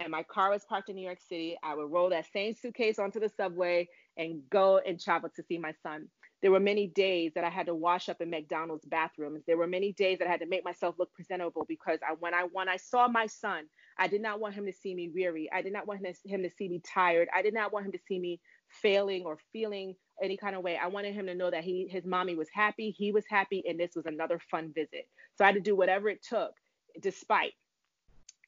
and 0.00 0.10
my 0.10 0.22
car 0.22 0.50
was 0.50 0.64
parked 0.64 0.88
in 0.88 0.96
New 0.96 1.04
York 1.04 1.20
City, 1.28 1.56
I 1.62 1.74
would 1.74 1.90
roll 1.90 2.10
that 2.10 2.26
same 2.32 2.54
suitcase 2.54 2.98
onto 2.98 3.20
the 3.20 3.30
subway 3.36 3.88
and 4.16 4.42
go 4.50 4.78
and 4.78 5.00
travel 5.00 5.30
to 5.36 5.42
see 5.42 5.58
my 5.58 5.72
son. 5.82 6.08
There 6.42 6.50
were 6.50 6.60
many 6.60 6.88
days 6.88 7.32
that 7.34 7.44
I 7.44 7.48
had 7.48 7.66
to 7.66 7.74
wash 7.74 8.08
up 8.08 8.20
in 8.20 8.28
McDonald's 8.28 8.84
bathrooms. 8.84 9.44
There 9.46 9.56
were 9.56 9.66
many 9.66 9.92
days 9.92 10.18
that 10.18 10.28
I 10.28 10.30
had 10.30 10.40
to 10.40 10.46
make 10.46 10.64
myself 10.64 10.96
look 10.98 11.12
presentable 11.14 11.64
because 11.66 12.00
I, 12.06 12.14
when 12.18 12.34
I 12.34 12.42
when 12.52 12.68
I 12.68 12.76
saw 12.76 13.08
my 13.08 13.26
son, 13.26 13.64
I 13.98 14.08
did 14.08 14.20
not 14.20 14.40
want 14.40 14.54
him 14.54 14.66
to 14.66 14.72
see 14.72 14.94
me 14.94 15.10
weary. 15.14 15.48
I 15.52 15.62
did 15.62 15.72
not 15.72 15.86
want 15.86 16.04
him 16.04 16.12
to, 16.12 16.28
him 16.28 16.42
to 16.42 16.50
see 16.50 16.68
me 16.68 16.82
tired. 16.84 17.28
I 17.34 17.40
did 17.40 17.54
not 17.54 17.72
want 17.72 17.86
him 17.86 17.92
to 17.92 18.00
see 18.06 18.18
me 18.18 18.40
failing 18.68 19.22
or 19.24 19.38
feeling 19.52 19.94
any 20.22 20.36
kind 20.36 20.54
of 20.54 20.62
way. 20.62 20.76
I 20.76 20.88
wanted 20.88 21.14
him 21.14 21.26
to 21.26 21.34
know 21.34 21.50
that 21.50 21.64
he 21.64 21.88
his 21.90 22.04
mommy 22.04 22.34
was 22.34 22.48
happy, 22.52 22.90
he 22.90 23.10
was 23.10 23.24
happy, 23.28 23.62
and 23.66 23.80
this 23.80 23.92
was 23.96 24.04
another 24.04 24.38
fun 24.50 24.70
visit. 24.74 25.08
So 25.36 25.44
I 25.44 25.48
had 25.48 25.54
to 25.54 25.60
do 25.62 25.74
whatever 25.74 26.10
it 26.10 26.22
took, 26.22 26.52
despite 27.00 27.52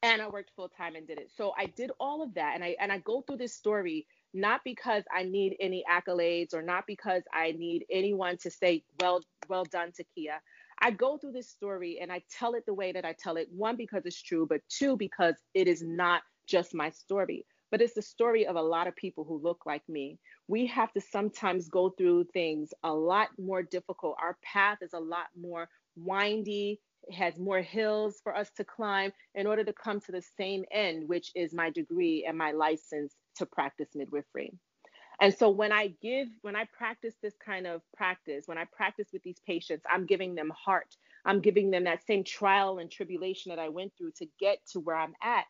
and 0.03 0.21
I 0.21 0.27
worked 0.27 0.51
full 0.55 0.69
time 0.69 0.95
and 0.95 1.07
did 1.07 1.19
it. 1.19 1.31
So 1.35 1.53
I 1.57 1.65
did 1.65 1.91
all 1.99 2.21
of 2.23 2.33
that 2.35 2.55
and 2.55 2.63
I 2.63 2.75
and 2.79 2.91
I 2.91 2.99
go 2.99 3.21
through 3.21 3.37
this 3.37 3.55
story 3.55 4.05
not 4.33 4.61
because 4.63 5.03
I 5.15 5.23
need 5.23 5.55
any 5.59 5.83
accolades 5.89 6.53
or 6.53 6.61
not 6.61 6.85
because 6.87 7.23
I 7.33 7.53
need 7.53 7.85
anyone 7.91 8.37
to 8.43 8.51
say 8.51 8.83
well 8.99 9.21
well 9.49 9.65
done 9.65 9.91
to 9.97 10.03
Kia. 10.15 10.41
I 10.79 10.91
go 10.91 11.17
through 11.17 11.31
this 11.31 11.49
story 11.49 11.99
and 12.01 12.11
I 12.11 12.21
tell 12.29 12.53
it 12.53 12.65
the 12.67 12.73
way 12.73 12.91
that 12.91 13.05
I 13.05 13.15
tell 13.17 13.37
it. 13.37 13.47
One 13.51 13.75
because 13.77 14.05
it's 14.05 14.21
true, 14.21 14.45
but 14.47 14.61
two 14.69 14.95
because 14.95 15.35
it 15.53 15.67
is 15.67 15.81
not 15.83 16.21
just 16.47 16.75
my 16.75 16.91
story, 16.91 17.45
but 17.71 17.81
it's 17.81 17.95
the 17.95 18.01
story 18.01 18.45
of 18.45 18.55
a 18.55 18.61
lot 18.61 18.87
of 18.87 18.95
people 18.95 19.23
who 19.23 19.41
look 19.41 19.65
like 19.65 19.81
me. 19.89 20.19
We 20.47 20.67
have 20.67 20.93
to 20.93 21.01
sometimes 21.01 21.69
go 21.69 21.89
through 21.89 22.25
things 22.33 22.69
a 22.83 22.93
lot 22.93 23.29
more 23.39 23.63
difficult. 23.63 24.17
Our 24.21 24.37
path 24.43 24.77
is 24.81 24.93
a 24.93 24.99
lot 24.99 25.27
more 25.39 25.67
windy 25.95 26.79
has 27.13 27.39
more 27.39 27.61
hills 27.61 28.19
for 28.23 28.35
us 28.35 28.49
to 28.57 28.63
climb 28.65 29.11
in 29.35 29.47
order 29.47 29.63
to 29.63 29.73
come 29.73 29.99
to 30.01 30.11
the 30.11 30.23
same 30.37 30.65
end, 30.71 31.07
which 31.09 31.31
is 31.35 31.53
my 31.53 31.69
degree 31.71 32.25
and 32.27 32.37
my 32.37 32.51
license 32.51 33.15
to 33.37 33.45
practice 33.45 33.89
midwifery. 33.95 34.53
And 35.21 35.33
so 35.33 35.49
when 35.49 35.73
I 35.73 35.95
give, 36.01 36.29
when 36.43 36.55
I 36.55 36.65
practice 36.77 37.15
this 37.23 37.35
kind 37.43 37.67
of 37.67 37.81
practice, 37.97 38.43
when 38.47 38.59
I 38.59 38.65
practice 38.65 39.09
with 39.13 39.23
these 39.23 39.41
patients, 39.47 39.85
I'm 39.91 40.05
giving 40.05 40.35
them 40.35 40.51
heart. 40.51 40.95
I'm 41.25 41.41
giving 41.41 41.71
them 41.71 41.85
that 41.85 42.05
same 42.05 42.23
trial 42.23 42.79
and 42.79 42.91
tribulation 42.91 43.49
that 43.51 43.59
I 43.59 43.69
went 43.69 43.93
through 43.97 44.11
to 44.19 44.27
get 44.39 44.59
to 44.73 44.81
where 44.81 44.97
I'm 44.97 45.15
at. 45.23 45.45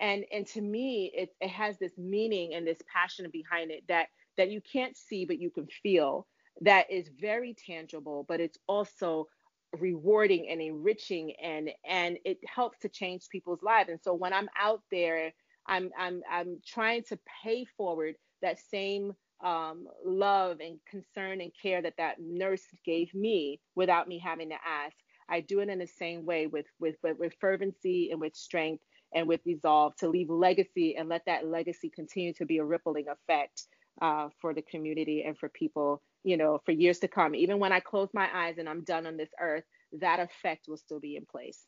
And 0.00 0.24
and 0.32 0.46
to 0.48 0.62
me, 0.62 1.12
it, 1.14 1.30
it 1.42 1.50
has 1.50 1.78
this 1.78 1.98
meaning 1.98 2.54
and 2.54 2.66
this 2.66 2.80
passion 2.92 3.28
behind 3.30 3.70
it 3.72 3.84
that 3.88 4.08
that 4.38 4.50
you 4.50 4.62
can't 4.62 4.96
see 4.96 5.26
but 5.26 5.40
you 5.40 5.50
can 5.50 5.68
feel. 5.82 6.26
That 6.62 6.90
is 6.90 7.10
very 7.20 7.54
tangible, 7.54 8.24
but 8.28 8.40
it's 8.40 8.58
also 8.66 9.28
rewarding 9.78 10.48
and 10.50 10.60
enriching 10.60 11.32
and 11.42 11.70
and 11.88 12.18
it 12.24 12.38
helps 12.46 12.78
to 12.80 12.88
change 12.88 13.28
people's 13.30 13.62
lives. 13.62 13.88
And 13.90 14.00
so 14.02 14.14
when 14.14 14.32
i'm 14.32 14.48
out 14.60 14.82
there 14.90 15.32
i'm 15.66 15.90
i'm 15.98 16.22
i'm 16.30 16.58
trying 16.66 17.04
to 17.04 17.18
pay 17.44 17.64
forward 17.76 18.16
that 18.42 18.58
same 18.58 19.12
um, 19.44 19.86
love 20.04 20.58
and 20.60 20.78
concern 20.88 21.40
and 21.40 21.50
care 21.60 21.82
that 21.82 21.94
that 21.98 22.16
nurse 22.20 22.64
gave 22.84 23.12
me 23.14 23.60
without 23.74 24.08
me 24.08 24.18
having 24.18 24.50
to 24.50 24.56
ask. 24.66 24.94
I 25.28 25.40
do 25.40 25.60
it 25.60 25.68
in 25.68 25.78
the 25.78 25.86
same 25.86 26.26
way 26.26 26.46
with 26.46 26.66
with 26.78 26.96
with, 27.02 27.18
with 27.18 27.32
fervency 27.40 28.10
and 28.10 28.20
with 28.20 28.34
strength 28.34 28.82
and 29.14 29.26
with 29.26 29.40
resolve 29.46 29.94
to 29.96 30.08
leave 30.08 30.30
legacy 30.30 30.96
and 30.96 31.08
let 31.08 31.22
that 31.26 31.46
legacy 31.46 31.90
continue 31.94 32.32
to 32.34 32.44
be 32.44 32.58
a 32.58 32.64
rippling 32.64 33.06
effect 33.08 33.64
uh, 34.02 34.28
for 34.40 34.54
the 34.54 34.62
community 34.62 35.24
and 35.26 35.38
for 35.38 35.48
people 35.48 36.02
you 36.24 36.36
know, 36.36 36.60
for 36.64 36.72
years 36.72 36.98
to 37.00 37.08
come. 37.08 37.34
Even 37.34 37.58
when 37.58 37.72
I 37.72 37.80
close 37.80 38.08
my 38.12 38.28
eyes 38.32 38.58
and 38.58 38.68
I'm 38.68 38.84
done 38.84 39.06
on 39.06 39.16
this 39.16 39.30
earth, 39.40 39.64
that 39.92 40.20
effect 40.20 40.66
will 40.68 40.76
still 40.76 41.00
be 41.00 41.16
in 41.16 41.26
place. 41.26 41.64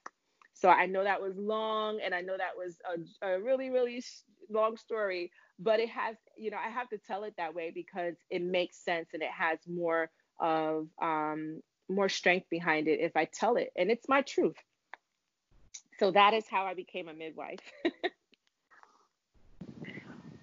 So 0.55 0.69
I 0.69 0.87
know 0.87 1.05
that 1.05 1.21
was 1.21 1.37
long 1.37 2.01
and 2.05 2.15
I 2.15 2.21
know 2.21 2.37
that 2.37 2.57
was 2.57 2.77
a, 3.23 3.27
a 3.27 3.41
really, 3.41 3.71
really 3.71 4.03
long 4.51 4.77
story, 4.77 5.31
but 5.59 5.81
it 5.81 5.89
has, 5.89 6.17
you 6.37 6.51
know, 6.51 6.59
I 6.65 6.71
have 6.71 6.89
to 6.91 6.99
tell 6.99 7.25
it 7.25 7.35
that 7.39 7.55
way 7.55 7.73
because 7.75 8.15
it 8.31 8.43
makes 8.43 8.77
sense 8.77 9.09
and 9.15 9.23
it 9.23 9.31
has 9.31 9.59
more 9.67 10.11
of, 10.41 10.89
um, 11.01 11.63
more 11.89 12.09
strength 12.09 12.49
behind 12.51 12.89
it 12.89 13.01
if 13.01 13.17
I 13.17 13.25
tell 13.25 13.57
it. 13.57 13.71
And 13.77 13.91
it's 13.91 14.09
my 14.09 14.23
truth. 14.23 14.57
So 15.99 16.11
that 16.13 16.35
is 16.35 16.47
how 16.49 16.65
I 16.65 16.75
became 16.75 17.09
a 17.09 17.15
midwife. 17.15 17.61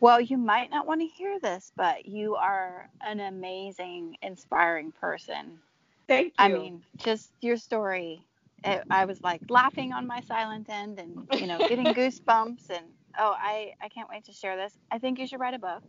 Well, 0.02 0.22
you 0.22 0.38
might 0.38 0.72
not 0.72 0.88
want 0.88 1.02
to 1.02 1.08
hear 1.08 1.40
this, 1.40 1.72
but 1.76 2.06
you 2.06 2.36
are 2.36 2.90
an 3.02 3.20
amazing, 3.20 4.18
inspiring 4.22 4.92
person. 4.92 5.60
Thank 6.08 6.34
you. 6.40 6.46
I 6.46 6.48
mean, 6.48 6.84
just 6.98 7.32
your 7.42 7.58
story. 7.58 8.26
It, 8.64 8.84
I 8.90 9.06
was 9.06 9.22
like 9.22 9.42
laughing 9.50 9.94
on 9.94 10.08
my 10.08 10.22
silent 10.22 10.70
end 10.70 11.00
and, 11.00 11.28
you 11.40 11.48
know, 11.48 11.60
getting 11.60 11.86
goosebumps. 11.94 12.70
And, 12.70 12.86
oh, 13.18 13.36
I, 13.38 13.74
I 13.82 13.90
can't 13.90 14.10
wait 14.10 14.26
to 14.26 14.34
share 14.34 14.56
this. 14.56 14.74
I 14.92 15.00
think 15.00 15.20
you 15.20 15.28
should 15.28 15.40
write 15.40 15.54
a 15.54 15.60
book. 15.60 15.84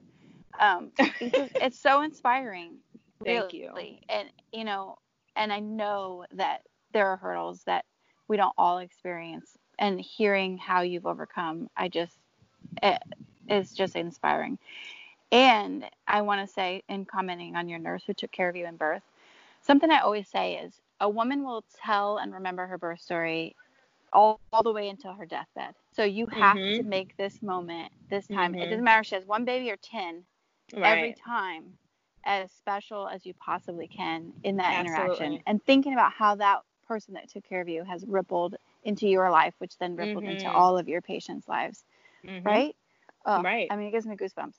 Um, 0.59 0.91
because 0.97 1.51
it's 1.55 1.79
so 1.79 2.03
inspiring. 2.03 2.77
Thank 3.25 3.53
you. 3.53 3.71
And, 4.09 4.29
you 4.53 4.65
know, 4.65 4.99
and 5.37 5.53
I 5.53 5.61
know 5.61 6.25
that 6.33 6.63
there 6.93 7.07
are 7.09 7.17
hurdles 7.17 7.63
that 7.67 7.85
we 8.29 8.37
don't 8.37 8.55
all 8.59 8.79
experience. 8.79 9.57
And 9.79 10.01
hearing 10.01 10.59
how 10.59 10.83
you've 10.83 11.07
overcome, 11.07 11.69
I 11.77 11.89
just, 11.89 12.17
it, 12.83 12.99
is 13.51 13.73
just 13.73 13.97
inspiring. 13.97 14.59
And 15.33 15.85
I 16.07 16.23
want 16.23 16.47
to 16.47 16.53
say, 16.53 16.83
in 16.89 17.05
commenting 17.05 17.57
on 17.57 17.69
your 17.69 17.79
nurse 17.79 18.03
who 18.07 18.15
took 18.15 18.33
care 18.33 18.49
of 18.49 18.57
you 18.57 18.67
in 18.67 18.77
birth, 18.77 19.03
something 19.63 19.91
I 19.91 20.01
always 20.01 20.29
say 20.29 20.55
is 20.55 20.73
a 21.01 21.09
woman 21.09 21.45
will 21.45 21.65
tell 21.85 22.19
and 22.19 22.33
remember 22.33 22.67
her 22.67 22.79
birth 22.79 23.01
story 23.01 23.55
all, 24.13 24.41
all 24.53 24.63
the 24.63 24.73
way 24.73 24.89
until 24.89 25.13
her 25.13 25.27
deathbed. 25.27 25.75
So 25.93 26.03
you 26.05 26.27
have 26.27 26.57
mm-hmm. 26.57 26.83
to 26.83 26.89
make 26.89 27.17
this 27.17 27.43
moment, 27.43 27.93
this 28.09 28.27
time. 28.27 28.53
Mm-hmm. 28.53 28.63
It 28.63 28.71
doesn't 28.71 28.85
matter 28.85 29.01
if 29.01 29.07
she 29.07 29.15
has 29.15 29.25
one 29.25 29.45
baby 29.45 29.71
or 29.71 29.77
10, 29.77 30.25
right. 30.75 30.99
every 30.99 31.15
time 31.15 31.65
as 32.25 32.51
special 32.53 33.09
as 33.09 33.25
you 33.25 33.35
possibly 33.35 33.87
can 33.87 34.33
in 34.43 34.57
that 34.57 34.73
Absolutely. 34.73 35.05
interaction. 35.05 35.43
And 35.47 35.65
thinking 35.65 35.93
about 35.93 36.13
how 36.13 36.35
that 36.37 36.61
person 36.87 37.15
that 37.15 37.31
took 37.31 37.49
care 37.49 37.61
of 37.61 37.69
you 37.69 37.85
has 37.85 38.05
rippled 38.07 38.57
into 38.85 39.09
your 39.09 39.31
life, 39.31 39.55
which 39.59 39.79
then 39.79 39.97
rippled 39.97 40.25
mm-hmm. 40.25 40.33
into 40.33 40.51
all 40.51 40.77
of 40.77 40.89
your 40.89 41.01
patients' 41.01 41.49
lives. 41.49 41.85
Mm-hmm. 42.27 42.47
Right? 42.47 42.77
Oh, 43.27 43.43
right. 43.43 43.69
I 43.71 43.77
mean, 43.77 43.89
it 43.89 43.93
gives 43.93 44.07
me 44.07 44.17
goosebumps. 44.17 44.59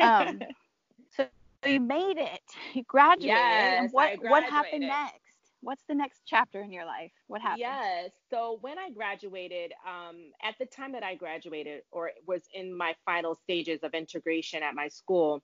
Um, 0.00 0.40
so 1.10 1.26
you 1.64 1.80
made 1.80 2.18
it. 2.18 2.40
You 2.74 2.84
graduated. 2.84 3.26
Yes, 3.26 3.92
what 3.92 4.12
what 4.20 4.44
happened 4.44 4.86
next? 4.86 5.14
What's 5.62 5.84
the 5.88 5.94
next 5.94 6.22
chapter 6.26 6.60
in 6.62 6.72
your 6.72 6.84
life? 6.84 7.12
What 7.26 7.40
happened? 7.42 7.58
Yes. 7.58 8.10
So 8.30 8.58
when 8.60 8.78
I 8.78 8.90
graduated, 8.90 9.72
um, 9.86 10.32
at 10.42 10.54
the 10.58 10.66
time 10.66 10.92
that 10.92 11.02
I 11.02 11.14
graduated, 11.14 11.82
or 11.90 12.10
was 12.26 12.42
in 12.54 12.76
my 12.76 12.94
final 13.04 13.34
stages 13.34 13.82
of 13.82 13.94
integration 13.94 14.62
at 14.62 14.74
my 14.74 14.88
school, 14.88 15.42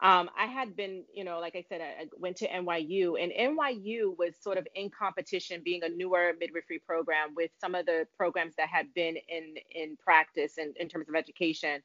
Um, 0.00 0.30
I 0.38 0.46
had 0.46 0.76
been, 0.76 1.04
you 1.12 1.24
know, 1.24 1.40
like 1.40 1.56
I 1.56 1.64
said, 1.68 1.80
I 1.80 2.06
went 2.18 2.36
to 2.36 2.48
NYU, 2.48 3.20
and 3.20 3.32
NYU 3.32 4.16
was 4.16 4.34
sort 4.40 4.56
of 4.56 4.66
in 4.76 4.90
competition, 4.90 5.60
being 5.64 5.82
a 5.82 5.88
newer 5.88 6.34
midwifery 6.38 6.78
program 6.78 7.34
with 7.34 7.50
some 7.60 7.74
of 7.74 7.84
the 7.86 8.06
programs 8.16 8.54
that 8.56 8.68
had 8.68 8.94
been 8.94 9.16
in 9.28 9.56
in 9.72 9.96
practice 9.96 10.58
and 10.58 10.76
in 10.76 10.88
terms 10.88 11.08
of 11.08 11.16
education 11.16 11.82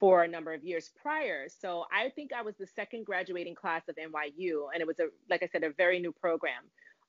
for 0.00 0.24
a 0.24 0.28
number 0.28 0.52
of 0.52 0.64
years 0.64 0.90
prior. 1.00 1.46
So 1.48 1.84
I 1.92 2.08
think 2.08 2.32
I 2.32 2.42
was 2.42 2.56
the 2.56 2.66
second 2.66 3.06
graduating 3.06 3.54
class 3.54 3.82
of 3.88 3.94
NYU, 3.94 4.64
and 4.72 4.80
it 4.80 4.86
was 4.86 4.98
a, 4.98 5.06
like 5.30 5.44
I 5.44 5.46
said, 5.46 5.62
a 5.62 5.70
very 5.70 6.00
new 6.00 6.10
program. 6.10 6.64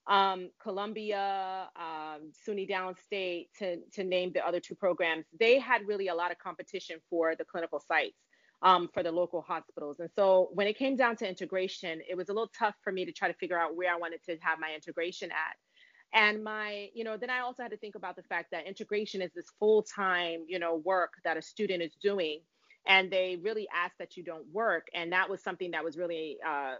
Um, 0.05 0.51
Columbia, 0.61 1.69
um, 1.75 2.31
SUNY 2.47 2.69
Downstate, 2.69 3.47
to 3.57 3.77
to 3.93 4.03
name 4.03 4.31
the 4.33 4.45
other 4.45 4.59
two 4.59 4.75
programs, 4.75 5.25
they 5.39 5.57
had 5.57 5.87
really 5.87 6.09
a 6.09 6.15
lot 6.15 6.29
of 6.29 6.37
competition 6.37 6.97
for 7.09 7.35
the 7.35 7.45
clinical 7.45 7.79
sites 7.79 8.19
um, 8.63 8.89
for 8.93 9.03
the 9.03 9.11
local 9.11 9.41
hospitals. 9.41 9.99
And 9.99 10.09
so 10.15 10.49
when 10.53 10.67
it 10.67 10.77
came 10.77 10.95
down 10.95 11.17
to 11.17 11.27
integration, 11.27 12.01
it 12.09 12.15
was 12.15 12.29
a 12.29 12.33
little 12.33 12.51
tough 12.57 12.75
for 12.81 12.91
me 12.91 13.05
to 13.05 13.11
try 13.11 13.27
to 13.27 13.33
figure 13.35 13.59
out 13.59 13.75
where 13.75 13.93
I 13.93 13.97
wanted 13.97 14.23
to 14.25 14.37
have 14.41 14.59
my 14.59 14.73
integration 14.73 15.29
at. 15.31 15.55
And 16.13 16.43
my, 16.43 16.89
you 16.93 17.03
know, 17.03 17.17
then 17.17 17.29
I 17.29 17.39
also 17.39 17.63
had 17.63 17.71
to 17.71 17.77
think 17.77 17.95
about 17.95 18.15
the 18.15 18.23
fact 18.23 18.51
that 18.51 18.65
integration 18.65 19.21
is 19.21 19.31
this 19.35 19.47
full 19.59 19.83
time, 19.83 20.45
you 20.47 20.59
know, 20.59 20.75
work 20.75 21.13
that 21.25 21.37
a 21.37 21.41
student 21.41 21.83
is 21.83 21.95
doing. 22.01 22.39
And 22.87 23.11
they 23.11 23.37
really 23.41 23.67
ask 23.73 23.93
that 23.99 24.15
you 24.15 24.23
don't 24.23 24.45
work. 24.51 24.87
And 24.93 25.11
that 25.11 25.29
was 25.29 25.43
something 25.43 25.71
that 25.71 25.83
was 25.83 25.97
really 25.97 26.37
uh, 26.47 26.75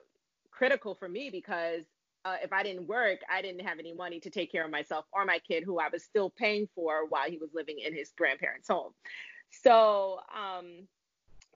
critical 0.52 0.96
for 0.96 1.10
me 1.10 1.30
because 1.32 1.84
uh, 2.26 2.36
if 2.42 2.54
I 2.54 2.64
didn't 2.64 2.88
work, 2.88 3.20
I 3.30 3.42
didn't 3.42 3.66
have 3.66 3.80
any 3.80 3.94
money 3.94 4.20
to 4.22 4.30
take 4.30 4.52
care 4.52 4.64
of 4.64 4.72
myself 4.72 5.06
or 5.12 5.26
my 5.26 5.40
kid, 5.40 5.64
who 5.64 5.80
I 5.80 5.90
was 5.92 6.04
still 6.04 6.30
paying 6.30 6.70
for 6.76 7.08
while 7.10 7.30
he 7.30 7.38
was 7.38 7.50
living 7.54 7.80
in 7.86 7.94
his 7.94 8.12
grandparents' 8.16 8.70
home. 8.70 8.94
So, 9.50 10.20
um, 10.34 10.88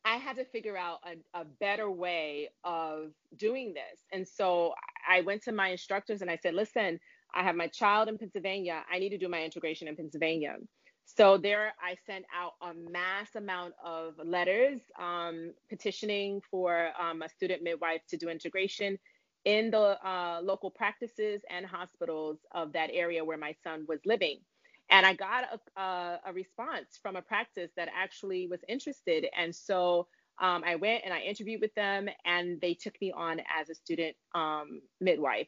I 0.06 0.18
had 0.18 0.38
to 0.38 0.46
figure 0.46 0.78
out 0.78 1.00
a, 1.06 1.42
a, 1.42 1.46
better 1.60 1.90
way 1.92 2.50
of 2.64 3.12
doing 3.38 3.74
this. 3.74 4.00
And 4.12 4.28
so 4.28 4.74
I 5.10 5.22
went 5.22 5.44
to 5.44 5.52
my 5.52 5.70
instructors 5.70 6.22
and 6.22 6.32
I 6.32 6.38
said, 6.38 6.54
listen, 6.54 7.00
I 7.34 7.44
have 7.44 7.56
my 7.56 7.68
child 7.68 8.08
in 8.08 8.18
Pennsylvania. 8.18 8.84
I 8.92 9.00
need 9.00 9.10
to 9.10 9.18
do 9.18 9.28
my 9.28 9.44
integration 9.44 9.88
in 9.88 9.96
Pennsylvania. 9.96 10.58
So 11.06 11.38
there 11.38 11.74
I 11.82 11.96
sent 12.06 12.26
out 12.36 12.54
a 12.62 12.74
mass 12.90 13.36
amount 13.36 13.74
of 13.84 14.16
letters 14.24 14.82
um, 15.00 15.54
petitioning 15.70 16.42
for 16.52 16.90
um, 17.00 17.22
a 17.22 17.30
student 17.30 17.64
midwife 17.64 18.02
to 18.10 18.18
do 18.18 18.30
integration 18.30 18.98
in 19.46 19.72
the 19.72 19.98
uh, 20.06 20.42
local 20.44 20.70
practices 20.70 21.42
and 21.50 21.66
hospitals 21.66 22.40
of 22.52 22.74
that 22.74 22.90
area 22.92 23.24
where 23.24 23.38
my 23.38 23.56
son 23.64 23.86
was 23.88 24.00
living. 24.06 24.40
And 24.90 25.06
I 25.06 25.14
got 25.14 25.44
a, 25.54 25.82
a, 25.82 26.20
a 26.28 26.34
response 26.34 26.98
from 27.02 27.16
a 27.16 27.22
practice 27.22 27.72
that 27.76 27.90
actually 27.96 28.48
was 28.48 28.62
interested. 28.68 29.28
And 29.38 29.54
so 29.54 30.08
um, 30.42 30.64
I 30.66 30.76
went 30.76 31.02
and 31.04 31.14
I 31.14 31.22
interviewed 31.22 31.62
with 31.62 31.74
them, 31.76 32.08
and 32.26 32.62
they 32.62 32.74
took 32.74 33.00
me 33.02 33.12
on 33.12 33.42
as 33.60 33.70
a 33.70 33.76
student 33.76 34.16
um, 34.36 34.82
midwife. 35.02 35.48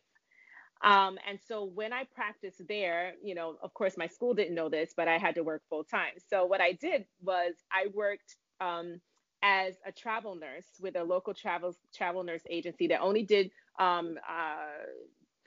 Um, 0.81 1.17
and 1.27 1.39
so 1.45 1.65
when 1.65 1.91
I 1.91 2.05
practiced 2.15 2.61
there, 2.67 3.13
you 3.21 3.35
know, 3.35 3.57
of 3.61 3.73
course, 3.73 3.97
my 3.97 4.07
school 4.07 4.33
didn't 4.33 4.55
know 4.55 4.69
this, 4.69 4.93
but 4.95 5.07
I 5.07 5.17
had 5.17 5.35
to 5.35 5.43
work 5.43 5.61
full 5.69 5.83
time. 5.83 6.13
So 6.29 6.45
what 6.45 6.61
I 6.61 6.71
did 6.71 7.05
was 7.21 7.53
I 7.71 7.87
worked 7.93 8.35
um, 8.61 9.01
as 9.43 9.75
a 9.85 9.91
travel 9.91 10.35
nurse 10.35 10.67
with 10.81 10.95
a 10.95 11.03
local 11.03 11.33
travel 11.33 11.75
travel 11.93 12.23
nurse 12.23 12.43
agency 12.49 12.87
that 12.87 13.01
only 13.01 13.23
did 13.23 13.51
um, 13.79 14.17
uh, 14.27 14.85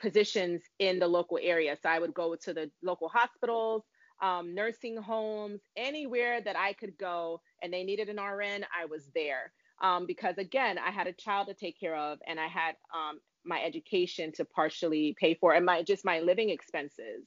positions 0.02 0.62
in 0.80 0.98
the 0.98 1.06
local 1.06 1.38
area. 1.40 1.76
So 1.80 1.88
I 1.88 1.98
would 1.98 2.12
go 2.12 2.34
to 2.34 2.52
the 2.52 2.70
local 2.82 3.08
hospitals, 3.08 3.84
um, 4.20 4.54
nursing 4.54 4.96
homes, 4.96 5.60
anywhere 5.76 6.40
that 6.42 6.56
I 6.56 6.74
could 6.74 6.98
go 6.98 7.40
and 7.62 7.72
they 7.72 7.84
needed 7.84 8.08
an 8.08 8.16
RN, 8.16 8.66
I 8.76 8.84
was 8.84 9.08
there. 9.14 9.52
Um, 9.80 10.06
because 10.06 10.36
again, 10.38 10.78
I 10.78 10.90
had 10.90 11.06
a 11.06 11.12
child 11.12 11.48
to 11.48 11.54
take 11.54 11.78
care 11.78 11.96
of 11.96 12.18
and 12.26 12.38
I 12.38 12.48
had 12.48 12.74
um, 12.94 13.20
my 13.44 13.62
education 13.62 14.32
to 14.32 14.44
partially 14.44 15.16
pay 15.18 15.34
for 15.34 15.54
and 15.54 15.64
my 15.64 15.82
just 15.82 16.04
my 16.04 16.20
living 16.20 16.50
expenses. 16.50 17.24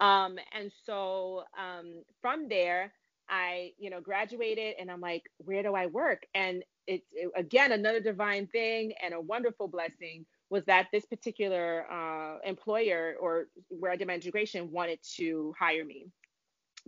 Um, 0.00 0.36
and 0.52 0.70
so 0.84 1.44
um, 1.58 2.02
from 2.20 2.48
there, 2.48 2.92
I, 3.28 3.72
you 3.78 3.90
know, 3.90 4.00
graduated 4.00 4.74
and 4.78 4.90
I'm 4.90 5.00
like, 5.00 5.22
where 5.38 5.62
do 5.62 5.74
I 5.74 5.86
work? 5.86 6.22
And 6.34 6.62
it's 6.86 7.06
it, 7.12 7.30
again 7.36 7.72
another 7.72 8.00
divine 8.00 8.46
thing 8.46 8.92
and 9.02 9.12
a 9.14 9.20
wonderful 9.20 9.68
blessing 9.68 10.24
was 10.50 10.64
that 10.66 10.86
this 10.92 11.04
particular 11.06 11.86
uh, 11.90 12.38
employer 12.44 13.14
or 13.20 13.46
where 13.68 13.90
I 13.92 13.96
did 13.96 14.06
my 14.06 14.14
integration 14.14 14.70
wanted 14.70 15.00
to 15.16 15.52
hire 15.58 15.84
me 15.84 16.06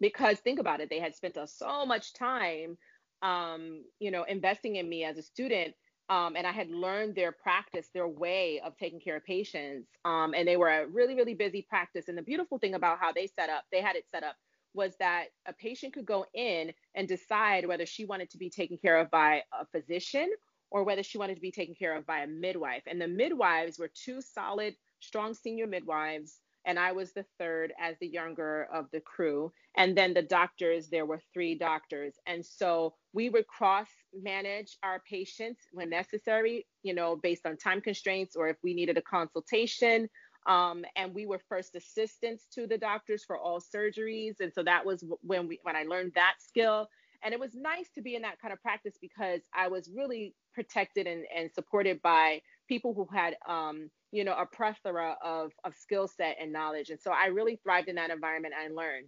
because 0.00 0.38
think 0.38 0.58
about 0.58 0.80
it, 0.80 0.90
they 0.90 1.00
had 1.00 1.14
spent 1.14 1.36
so 1.46 1.84
much 1.84 2.12
time, 2.14 2.76
um, 3.22 3.82
you 3.98 4.10
know, 4.10 4.24
investing 4.24 4.76
in 4.76 4.88
me 4.88 5.04
as 5.04 5.18
a 5.18 5.22
student. 5.22 5.74
Um, 6.10 6.36
and 6.36 6.46
I 6.46 6.52
had 6.52 6.70
learned 6.70 7.14
their 7.14 7.32
practice, 7.32 7.88
their 7.92 8.08
way 8.08 8.62
of 8.64 8.76
taking 8.78 9.00
care 9.00 9.16
of 9.16 9.24
patients. 9.24 9.88
Um, 10.06 10.32
and 10.34 10.48
they 10.48 10.56
were 10.56 10.70
a 10.70 10.86
really, 10.86 11.14
really 11.14 11.34
busy 11.34 11.66
practice. 11.68 12.08
And 12.08 12.16
the 12.16 12.22
beautiful 12.22 12.58
thing 12.58 12.74
about 12.74 12.98
how 12.98 13.12
they 13.12 13.26
set 13.26 13.50
up, 13.50 13.64
they 13.70 13.82
had 13.82 13.94
it 13.94 14.04
set 14.10 14.22
up, 14.22 14.36
was 14.72 14.94
that 15.00 15.26
a 15.46 15.52
patient 15.52 15.92
could 15.92 16.06
go 16.06 16.24
in 16.32 16.72
and 16.94 17.08
decide 17.08 17.66
whether 17.66 17.84
she 17.84 18.04
wanted 18.06 18.30
to 18.30 18.38
be 18.38 18.48
taken 18.48 18.78
care 18.78 18.98
of 18.98 19.10
by 19.10 19.42
a 19.52 19.66
physician 19.66 20.30
or 20.70 20.84
whether 20.84 21.02
she 21.02 21.18
wanted 21.18 21.34
to 21.34 21.40
be 21.40 21.52
taken 21.52 21.74
care 21.74 21.96
of 21.96 22.06
by 22.06 22.20
a 22.20 22.26
midwife. 22.26 22.82
And 22.86 23.00
the 23.00 23.08
midwives 23.08 23.78
were 23.78 23.90
two 23.92 24.20
solid, 24.20 24.74
strong 25.00 25.34
senior 25.34 25.66
midwives. 25.66 26.40
And 26.66 26.78
I 26.78 26.92
was 26.92 27.12
the 27.12 27.24
third 27.38 27.72
as 27.80 27.96
the 27.98 28.06
younger 28.06 28.68
of 28.72 28.86
the 28.92 29.00
crew. 29.00 29.52
And 29.76 29.96
then 29.96 30.12
the 30.12 30.22
doctors, 30.22 30.88
there 30.88 31.06
were 31.06 31.20
three 31.32 31.54
doctors. 31.54 32.14
And 32.26 32.44
so 32.44 32.94
we 33.14 33.30
would 33.30 33.46
cross 33.46 33.88
manage 34.12 34.76
our 34.82 35.00
patients 35.08 35.60
when 35.72 35.88
necessary, 35.88 36.66
you 36.82 36.94
know, 36.94 37.16
based 37.16 37.46
on 37.46 37.56
time 37.56 37.80
constraints 37.80 38.36
or 38.36 38.48
if 38.48 38.56
we 38.62 38.74
needed 38.74 38.98
a 38.98 39.02
consultation. 39.02 40.10
Um, 40.46 40.84
and 40.96 41.14
we 41.14 41.26
were 41.26 41.40
first 41.48 41.74
assistants 41.74 42.46
to 42.54 42.66
the 42.66 42.78
doctors 42.78 43.24
for 43.24 43.38
all 43.38 43.60
surgeries. 43.60 44.40
And 44.40 44.52
so 44.52 44.62
that 44.64 44.84
was 44.84 45.04
when 45.22 45.48
we 45.48 45.60
when 45.62 45.76
I 45.76 45.84
learned 45.84 46.12
that 46.16 46.34
skill. 46.38 46.88
And 47.22 47.34
it 47.34 47.40
was 47.40 47.54
nice 47.54 47.88
to 47.94 48.02
be 48.02 48.14
in 48.14 48.22
that 48.22 48.40
kind 48.40 48.52
of 48.52 48.62
practice 48.62 48.96
because 49.00 49.40
I 49.54 49.68
was 49.68 49.90
really 49.94 50.34
protected 50.58 51.06
and, 51.06 51.24
and 51.36 51.50
supported 51.54 52.02
by 52.02 52.40
people 52.68 52.92
who 52.94 53.06
had, 53.16 53.36
um, 53.48 53.88
you 54.10 54.24
know, 54.24 54.34
a 54.34 54.44
plethora 54.44 55.16
of, 55.24 55.52
of 55.62 55.72
skill 55.76 56.08
set 56.08 56.36
and 56.40 56.52
knowledge. 56.52 56.90
And 56.90 57.00
so 57.00 57.12
I 57.12 57.26
really 57.26 57.60
thrived 57.62 57.88
in 57.88 57.94
that 57.94 58.10
environment 58.10 58.54
and 58.60 58.74
learned. 58.74 59.06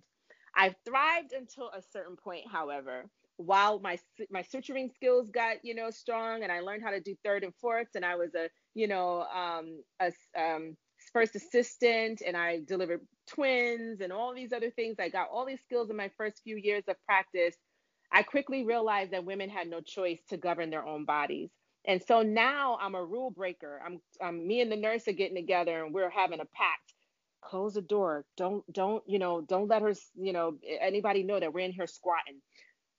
I 0.55 0.77
thrived 0.87 1.33
until 1.33 1.71
a 1.77 1.83
certain 1.93 2.15
point, 2.15 2.45
however, 2.51 3.07
while 3.37 3.81
my 3.81 3.99
my 4.31 4.43
suturing 4.43 4.95
skills 4.95 5.31
got 5.31 5.57
you 5.65 5.75
know 5.75 5.91
strong 5.91 6.43
and 6.43 6.53
I 6.53 6.61
learned 6.61 6.83
how 6.85 6.91
to 6.91 7.01
do 7.01 7.17
third 7.25 7.43
and 7.43 7.55
fourths 7.59 7.95
and 7.95 8.05
I 8.05 8.17
was 8.17 8.35
a 8.35 8.51
you 8.75 8.87
know 8.87 9.23
um, 9.23 9.83
a 9.99 10.13
um, 10.39 10.77
first 11.15 11.35
assistant 11.35 12.23
and 12.27 12.37
I 12.37 12.61
delivered 12.67 13.01
twins 13.27 14.03
and 14.03 14.13
all 14.13 14.35
these 14.35 14.53
other 14.53 14.71
things. 14.71 14.97
I 15.01 15.09
got 15.09 15.29
all 15.33 15.47
these 15.47 15.63
skills 15.63 15.89
in 15.89 15.97
my 15.97 16.11
first 16.19 16.43
few 16.45 16.57
years 16.57 16.85
of 16.87 16.97
practice 17.07 17.57
I 18.12 18.23
quickly 18.23 18.64
realized 18.64 19.12
that 19.12 19.25
women 19.25 19.51
had 19.51 19.68
no 19.68 19.81
choice 19.81 20.20
to 20.31 20.37
govern 20.37 20.70
their 20.70 20.87
own 20.87 21.05
bodies. 21.05 21.51
And 21.87 22.03
so 22.07 22.23
now 22.23 22.79
I'm 22.81 22.94
a 22.94 23.05
rule 23.05 23.31
breaker. 23.31 23.81
I'm, 23.85 24.01
I'm 24.23 24.46
me 24.46 24.61
and 24.61 24.73
the 24.73 24.77
nurse 24.77 25.09
are 25.09 25.12
getting 25.12 25.37
together 25.37 25.85
and 25.85 25.94
we're 25.94 26.11
having 26.11 26.40
a 26.40 26.44
pact. 26.44 26.94
Close 27.42 27.75
the 27.75 27.83
door. 27.83 28.25
Don't 28.37 28.64
don't 28.73 29.03
you 29.07 29.18
know? 29.20 29.40
Don't 29.40 29.68
let 29.68 29.83
her 29.83 29.94
you 30.16 30.33
know 30.33 30.59
anybody 30.81 31.23
know 31.23 31.40
that 31.40 31.53
we're 31.55 31.64
in 31.64 31.73
here 31.73 31.87
squatting. 31.87 32.40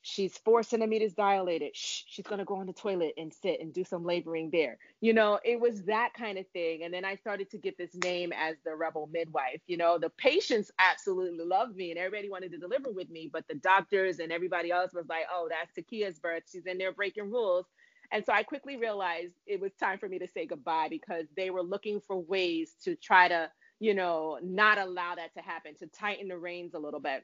She's 0.02 0.38
four 0.40 0.64
centimeters 0.64 1.14
dilated. 1.14 1.76
Shh, 1.76 2.04
she's 2.08 2.26
gonna 2.26 2.46
go 2.46 2.56
on 2.56 2.68
the 2.68 2.74
toilet 2.74 3.14
and 3.18 3.34
sit 3.34 3.60
and 3.62 3.74
do 3.74 3.84
some 3.84 4.04
laboring 4.04 4.50
there. 4.52 4.78
You 5.00 5.14
know, 5.14 5.40
it 5.44 5.60
was 5.60 5.84
that 5.84 6.14
kind 6.14 6.38
of 6.38 6.48
thing. 6.50 6.84
And 6.84 6.94
then 6.94 7.06
I 7.06 7.16
started 7.16 7.50
to 7.52 7.58
get 7.58 7.78
this 7.78 7.94
name 7.96 8.34
as 8.34 8.56
the 8.66 8.76
rebel 8.76 9.10
midwife. 9.12 9.62
You 9.68 9.78
know, 9.78 10.00
the 10.00 10.10
patients 10.10 10.72
absolutely 10.80 11.46
loved 11.46 11.76
me 11.76 11.92
and 11.92 12.00
everybody 12.00 12.30
wanted 12.30 12.52
to 12.52 12.58
deliver 12.58 12.92
with 12.92 13.10
me, 13.10 13.30
but 13.32 13.48
the 13.48 13.56
doctors 13.56 14.20
and 14.20 14.32
everybody 14.32 14.72
else 14.72 14.94
was 14.94 15.08
like, 15.08 15.26
oh, 15.32 15.50
that's 15.50 15.74
Takia's 15.74 16.20
birth. 16.20 16.44
She's 16.52 16.66
in 16.66 16.78
there 16.80 16.94
breaking 16.94 17.32
rules. 17.32 17.66
And 18.12 18.26
so 18.26 18.34
I 18.34 18.44
quickly 18.44 18.78
realized 18.78 19.34
it 19.46 19.62
was 19.62 19.72
time 19.80 20.00
for 20.00 20.10
me 20.10 20.20
to 20.20 20.28
say 20.28 20.46
goodbye 20.46 20.88
because 20.90 21.26
they 21.38 21.50
were 21.50 21.64
looking 21.64 22.02
for 22.02 22.20
ways 22.20 22.76
to 22.84 22.96
try 22.96 23.28
to, 23.28 23.50
you 23.80 23.94
know, 23.94 24.40
not 24.44 24.78
allow 24.78 25.16
that 25.16 25.34
to 25.36 25.42
happen, 25.42 25.76
to 25.80 25.88
tighten 25.88 26.28
the 26.28 26.38
reins 26.38 26.74
a 26.74 26.80
little 26.80 27.00
bit 27.00 27.24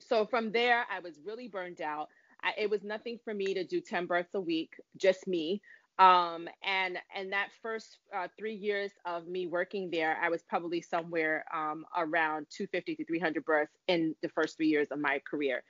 so 0.00 0.26
from 0.26 0.52
there, 0.52 0.84
I 0.90 1.00
was 1.00 1.20
really 1.24 1.48
burned 1.48 1.80
out. 1.80 2.08
I, 2.42 2.52
it 2.58 2.70
was 2.70 2.84
nothing 2.84 3.18
for 3.24 3.34
me 3.34 3.54
to 3.54 3.64
do 3.64 3.80
10 3.80 4.06
births 4.06 4.34
a 4.34 4.40
week, 4.40 4.74
just 4.96 5.26
me. 5.26 5.62
Um, 5.98 6.48
and 6.62 6.98
and 7.14 7.32
that 7.32 7.48
first 7.62 7.98
uh, 8.14 8.28
three 8.38 8.54
years 8.54 8.92
of 9.06 9.26
me 9.26 9.46
working 9.46 9.90
there, 9.90 10.18
I 10.22 10.28
was 10.28 10.42
probably 10.42 10.82
somewhere 10.82 11.44
um, 11.54 11.86
around 11.96 12.46
250 12.50 12.96
to 12.96 13.04
300 13.06 13.44
births 13.44 13.72
in 13.88 14.14
the 14.22 14.28
first 14.28 14.58
three 14.58 14.68
years 14.68 14.88
of 14.90 14.98
my 14.98 15.20
career. 15.28 15.62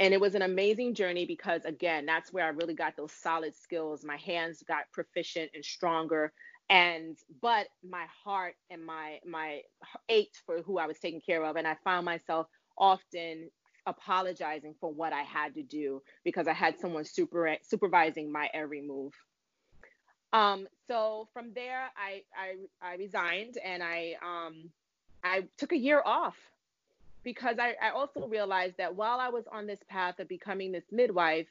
And 0.00 0.12
it 0.14 0.20
was 0.20 0.34
an 0.34 0.42
amazing 0.42 0.94
journey 0.94 1.26
because 1.26 1.64
again, 1.64 2.06
that's 2.06 2.32
where 2.32 2.44
I 2.44 2.48
really 2.48 2.74
got 2.74 2.96
those 2.96 3.12
solid 3.12 3.54
skills. 3.54 4.04
My 4.04 4.16
hands 4.16 4.64
got 4.66 4.84
proficient 4.92 5.52
and 5.54 5.64
stronger 5.64 6.32
and 6.70 7.16
but 7.40 7.68
my 7.88 8.04
heart 8.24 8.54
and 8.70 8.84
my 8.84 9.18
my 9.26 9.62
ached 10.08 10.42
for 10.44 10.62
who 10.62 10.78
I 10.78 10.86
was 10.86 10.98
taking 10.98 11.20
care 11.20 11.44
of 11.44 11.56
and 11.56 11.66
I 11.66 11.76
found 11.84 12.04
myself 12.04 12.46
often 12.76 13.50
apologizing 13.88 14.74
for 14.80 14.92
what 14.92 15.12
I 15.12 15.22
had 15.22 15.54
to 15.54 15.62
do 15.62 16.02
because 16.24 16.46
I 16.46 16.52
had 16.52 16.78
someone 16.78 17.04
super, 17.04 17.56
supervising 17.62 18.30
my 18.30 18.48
every 18.54 18.82
move. 18.82 19.12
Um, 20.32 20.68
so 20.86 21.28
from 21.32 21.52
there, 21.54 21.88
I, 21.96 22.22
I, 22.36 22.86
I 22.86 22.96
resigned 22.96 23.56
and 23.64 23.82
I, 23.82 24.14
um, 24.22 24.70
I 25.24 25.44
took 25.56 25.72
a 25.72 25.76
year 25.76 26.02
off 26.04 26.36
because 27.24 27.56
I, 27.58 27.74
I 27.82 27.90
also 27.90 28.28
realized 28.28 28.76
that 28.78 28.94
while 28.94 29.20
I 29.20 29.28
was 29.28 29.44
on 29.50 29.66
this 29.66 29.80
path 29.88 30.18
of 30.20 30.28
becoming 30.28 30.70
this 30.72 30.84
midwife, 30.92 31.48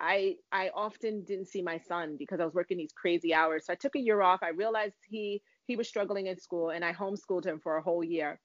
I 0.00 0.36
I 0.50 0.70
often 0.74 1.24
didn't 1.24 1.48
see 1.48 1.60
my 1.60 1.78
son 1.78 2.16
because 2.18 2.40
I 2.40 2.46
was 2.46 2.54
working 2.54 2.78
these 2.78 2.92
crazy 2.92 3.34
hours. 3.34 3.66
So 3.66 3.72
I 3.74 3.76
took 3.76 3.94
a 3.96 4.00
year 4.00 4.22
off. 4.22 4.40
I 4.42 4.48
realized 4.48 4.94
he 5.06 5.42
he 5.66 5.76
was 5.76 5.88
struggling 5.88 6.26
in 6.26 6.38
school 6.38 6.70
and 6.70 6.84
I 6.84 6.92
homeschooled 6.92 7.44
him 7.44 7.60
for 7.60 7.76
a 7.76 7.82
whole 7.82 8.02
year. 8.02 8.40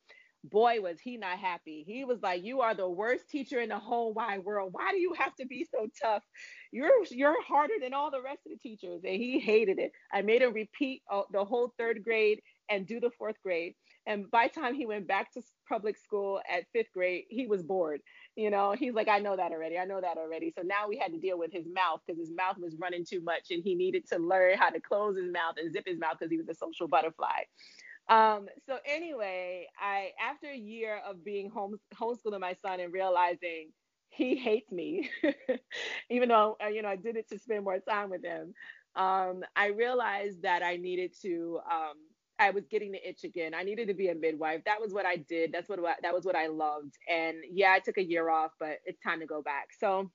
Boy, 0.52 0.82
was 0.82 1.00
he 1.00 1.18
not 1.18 1.40
happy. 1.40 1.84
He 1.88 2.06
was 2.06 2.22
like, 2.22 2.44
"You 2.44 2.62
are 2.62 2.76
the 2.76 2.90
worst 2.90 3.30
teacher 3.30 3.60
in 3.62 3.70
the 3.70 3.80
whole 3.80 4.14
wide 4.14 4.44
world. 4.46 4.74
Why 4.74 4.92
do 4.92 4.98
you 5.00 5.14
have 5.14 5.36
to 5.38 5.48
be 5.48 5.66
so 5.72 5.88
tough? 6.02 6.24
You're 6.72 6.92
you're 7.12 7.42
harder 7.44 7.76
than 7.82 7.94
all 7.94 8.12
the 8.12 8.22
rest 8.22 8.42
of 8.46 8.52
the 8.52 8.60
teachers." 8.60 9.02
And 9.04 9.16
he 9.16 9.40
hated 9.40 9.80
it. 9.80 9.92
I 10.14 10.22
made 10.22 10.44
him 10.44 10.54
repeat 10.54 11.04
uh, 11.12 11.24
the 11.32 11.46
whole 11.46 11.74
third 11.80 12.04
grade 12.04 12.42
and 12.70 12.88
do 12.88 13.00
the 13.00 13.12
fourth 13.18 13.38
grade. 13.44 13.76
And 14.08 14.30
by 14.32 14.48
time 14.50 14.76
he 14.76 14.86
went 14.86 15.08
back 15.08 15.34
to 15.34 15.42
public 15.70 15.98
school 15.98 16.42
at 16.50 16.66
fifth 16.74 16.92
grade, 16.94 17.26
he 17.30 17.48
was 17.48 17.64
bored. 17.64 18.02
You 18.36 18.52
know, 18.52 18.76
he's 18.78 18.94
like, 18.94 19.08
I 19.08 19.20
know 19.20 19.36
that 19.36 19.52
already. 19.52 19.78
I 19.80 19.86
know 19.86 20.02
that 20.02 20.18
already. 20.18 20.54
So 20.56 20.64
now 20.64 20.88
we 20.90 20.98
had 20.98 21.14
to 21.14 21.20
deal 21.20 21.40
with 21.40 21.52
his 21.54 21.66
mouth 21.74 22.02
because 22.06 22.20
his 22.20 22.32
mouth 22.36 22.58
was 22.60 22.76
running 22.80 23.06
too 23.06 23.22
much 23.22 23.48
and 23.52 23.64
he 23.64 23.76
needed 23.76 24.08
to 24.12 24.20
learn 24.20 24.58
how 24.58 24.70
to 24.70 24.80
close 24.82 25.18
his 25.18 25.32
mouth 25.32 25.56
and 25.58 25.74
zip 25.74 25.86
his 25.88 26.00
mouth 26.00 26.18
because 26.20 26.32
he 26.32 26.38
was 26.38 26.50
a 26.50 26.56
social 26.56 26.88
butterfly. 26.88 27.44
Um, 28.08 28.48
so 28.68 28.78
anyway, 28.86 29.68
I 29.80 30.12
after 30.22 30.48
a 30.48 30.58
year 30.58 31.02
of 31.08 31.24
being 31.24 31.50
home 31.50 31.80
homeschooling 31.96 32.40
my 32.40 32.56
son 32.62 32.80
and 32.80 32.94
realizing 32.94 33.72
he 34.10 34.36
hates 34.36 34.72
me, 34.72 35.10
even 36.10 36.30
though 36.30 36.58
uh, 36.64 36.68
you 36.68 36.82
know 36.82 36.90
I 36.90 36.96
did 36.96 37.16
it 37.16 37.30
to 37.30 37.40
spend 37.40 37.64
more 37.64 37.80
time 37.80 38.10
with 38.10 38.24
him, 38.24 38.54
um, 38.96 39.44
I 39.56 39.68
realized 39.68 40.44
that 40.44 40.64
I 40.64 40.78
needed 40.78 41.14
to 41.24 41.60
um, 41.70 41.96
I 42.38 42.52
was 42.52 42.66
getting 42.68 42.92
the 42.92 43.08
itch 43.08 43.24
again. 43.24 43.54
I 43.54 43.64
needed 43.64 43.88
to 43.88 43.94
be 43.94 44.10
a 44.10 44.16
midwife. 44.16 44.64
That 44.66 44.82
was 44.82 44.94
what 44.94 45.06
I 45.06 45.18
did. 45.18 45.52
That's 45.52 45.70
what 45.70 45.80
that 46.02 46.14
was 46.14 46.26
what 46.26 46.36
I 46.36 46.48
loved. 46.48 46.98
And 47.10 47.38
yeah, 47.52 47.72
I 47.72 47.80
took 47.80 47.98
a 47.98 48.04
year 48.04 48.30
off, 48.30 48.52
but 48.60 48.80
it's 48.86 49.02
time 49.02 49.20
to 49.22 49.26
go 49.26 49.42
back. 49.42 49.70
So 49.80 50.12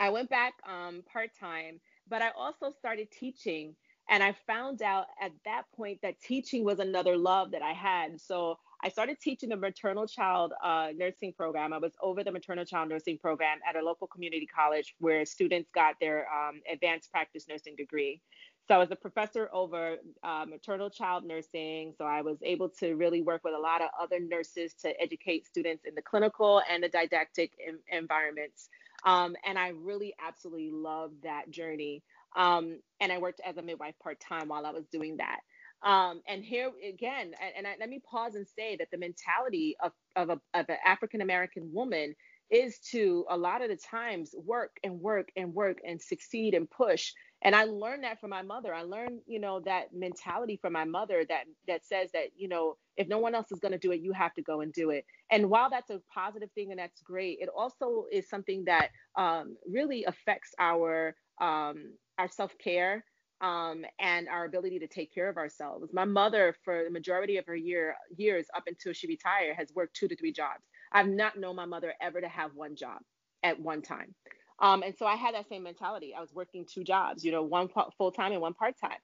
I 0.00 0.10
went 0.10 0.28
back 0.28 0.54
um, 0.68 1.02
part 1.10 1.30
time, 1.38 1.80
but 2.08 2.22
I 2.22 2.30
also 2.36 2.72
started 2.78 3.10
teaching. 3.10 3.74
And 4.08 4.22
I 4.22 4.34
found 4.46 4.82
out 4.82 5.06
at 5.20 5.32
that 5.44 5.64
point 5.74 6.00
that 6.02 6.20
teaching 6.20 6.64
was 6.64 6.78
another 6.78 7.16
love 7.16 7.50
that 7.50 7.62
I 7.62 7.72
had. 7.72 8.20
So 8.20 8.58
I 8.84 8.88
started 8.88 9.18
teaching 9.20 9.48
the 9.48 9.56
maternal 9.56 10.06
child 10.06 10.52
uh, 10.62 10.88
nursing 10.96 11.32
program. 11.32 11.72
I 11.72 11.78
was 11.78 11.92
over 12.00 12.22
the 12.22 12.30
maternal 12.30 12.64
child 12.64 12.88
nursing 12.88 13.18
program 13.18 13.58
at 13.68 13.74
a 13.74 13.84
local 13.84 14.06
community 14.06 14.46
college 14.46 14.94
where 14.98 15.24
students 15.24 15.70
got 15.74 15.96
their 16.00 16.26
um, 16.30 16.60
advanced 16.70 17.10
practice 17.10 17.46
nursing 17.48 17.74
degree. 17.76 18.20
So 18.68 18.74
I 18.74 18.78
was 18.78 18.90
a 18.90 18.96
professor 18.96 19.48
over 19.52 19.96
uh, 20.24 20.44
maternal 20.48 20.90
child 20.90 21.24
nursing. 21.24 21.94
So 21.96 22.04
I 22.04 22.22
was 22.22 22.38
able 22.42 22.68
to 22.80 22.94
really 22.94 23.22
work 23.22 23.42
with 23.44 23.54
a 23.54 23.58
lot 23.58 23.80
of 23.80 23.88
other 24.00 24.18
nurses 24.20 24.74
to 24.82 25.00
educate 25.00 25.46
students 25.46 25.84
in 25.84 25.94
the 25.94 26.02
clinical 26.02 26.62
and 26.70 26.82
the 26.82 26.88
didactic 26.88 27.52
environments. 27.90 28.68
Um, 29.04 29.36
and 29.46 29.58
I 29.58 29.68
really 29.68 30.14
absolutely 30.24 30.70
loved 30.72 31.22
that 31.22 31.50
journey. 31.50 32.02
Um, 32.34 32.80
and 33.00 33.12
I 33.12 33.18
worked 33.18 33.40
as 33.44 33.56
a 33.56 33.62
midwife 33.62 33.94
part 34.02 34.20
time 34.20 34.48
while 34.48 34.66
I 34.66 34.70
was 34.70 34.86
doing 34.90 35.16
that. 35.18 35.40
Um, 35.82 36.22
and 36.26 36.42
here 36.42 36.70
again, 36.88 37.32
and, 37.40 37.52
and 37.58 37.66
I, 37.66 37.76
let 37.78 37.88
me 37.88 38.00
pause 38.10 38.34
and 38.34 38.46
say 38.46 38.76
that 38.76 38.88
the 38.90 38.98
mentality 38.98 39.76
of, 39.82 39.92
of, 40.16 40.30
a, 40.30 40.40
of 40.58 40.66
an 40.68 40.78
African 40.84 41.20
American 41.20 41.70
woman 41.72 42.14
is 42.50 42.78
to 42.78 43.24
a 43.28 43.36
lot 43.36 43.62
of 43.62 43.68
the 43.68 43.76
times 43.76 44.34
work 44.44 44.76
and 44.84 45.00
work 45.00 45.28
and 45.36 45.52
work 45.52 45.78
and 45.86 46.00
succeed 46.00 46.54
and 46.54 46.70
push. 46.70 47.12
And 47.42 47.54
i 47.54 47.64
learned 47.64 48.04
that 48.04 48.20
from 48.20 48.30
my 48.30 48.42
mother. 48.42 48.72
I 48.74 48.82
learned 48.82 49.20
you 49.26 49.40
know 49.40 49.60
that 49.60 49.92
mentality 49.92 50.58
from 50.60 50.72
my 50.72 50.84
mother 50.84 51.24
that 51.28 51.44
that 51.68 51.84
says 51.84 52.10
that 52.12 52.28
you 52.36 52.48
know 52.48 52.76
if 52.96 53.08
no 53.08 53.18
one 53.18 53.34
else 53.34 53.50
is 53.50 53.58
going 53.58 53.72
to 53.72 53.78
do 53.78 53.92
it 53.92 54.00
you 54.00 54.12
have 54.12 54.32
to 54.34 54.42
go 54.42 54.60
and 54.60 54.72
do 54.72 54.90
it. 54.90 55.04
And 55.30 55.50
while 55.50 55.68
that's 55.68 55.90
a 55.90 56.00
positive 56.12 56.50
thing 56.54 56.70
and 56.70 56.78
that's 56.78 57.00
great 57.02 57.38
it 57.40 57.48
also 57.54 58.06
is 58.12 58.28
something 58.28 58.64
that 58.66 58.90
um, 59.16 59.56
really 59.68 60.04
affects 60.04 60.54
our 60.58 61.14
um, 61.40 61.92
our 62.18 62.28
self-care 62.28 63.04
um, 63.40 63.84
and 63.98 64.28
our 64.28 64.46
ability 64.46 64.78
to 64.78 64.86
take 64.86 65.12
care 65.14 65.28
of 65.28 65.36
ourselves 65.36 65.92
my 65.92 66.04
mother 66.04 66.54
for 66.64 66.84
the 66.84 66.90
majority 66.90 67.36
of 67.36 67.46
her 67.46 67.56
year 67.56 67.94
years 68.16 68.46
up 68.56 68.64
until 68.66 68.92
she 68.92 69.06
retired 69.06 69.56
has 69.56 69.68
worked 69.74 69.94
two 69.96 70.08
to 70.08 70.16
three 70.16 70.32
jobs 70.32 70.64
i've 70.92 71.08
not 71.08 71.38
known 71.38 71.56
my 71.56 71.66
mother 71.66 71.94
ever 72.00 72.20
to 72.20 72.28
have 72.28 72.54
one 72.54 72.74
job 72.76 72.98
at 73.42 73.60
one 73.60 73.82
time 73.82 74.14
um, 74.58 74.82
and 74.82 74.94
so 74.96 75.06
I 75.06 75.16
had 75.16 75.34
that 75.34 75.48
same 75.48 75.62
mentality. 75.62 76.14
I 76.16 76.20
was 76.20 76.32
working 76.32 76.64
two 76.64 76.84
jobs, 76.84 77.24
you 77.24 77.32
know, 77.32 77.42
one 77.42 77.68
full 77.98 78.10
time 78.10 78.32
and 78.32 78.40
one 78.40 78.54
part 78.54 78.74
time, 78.80 78.98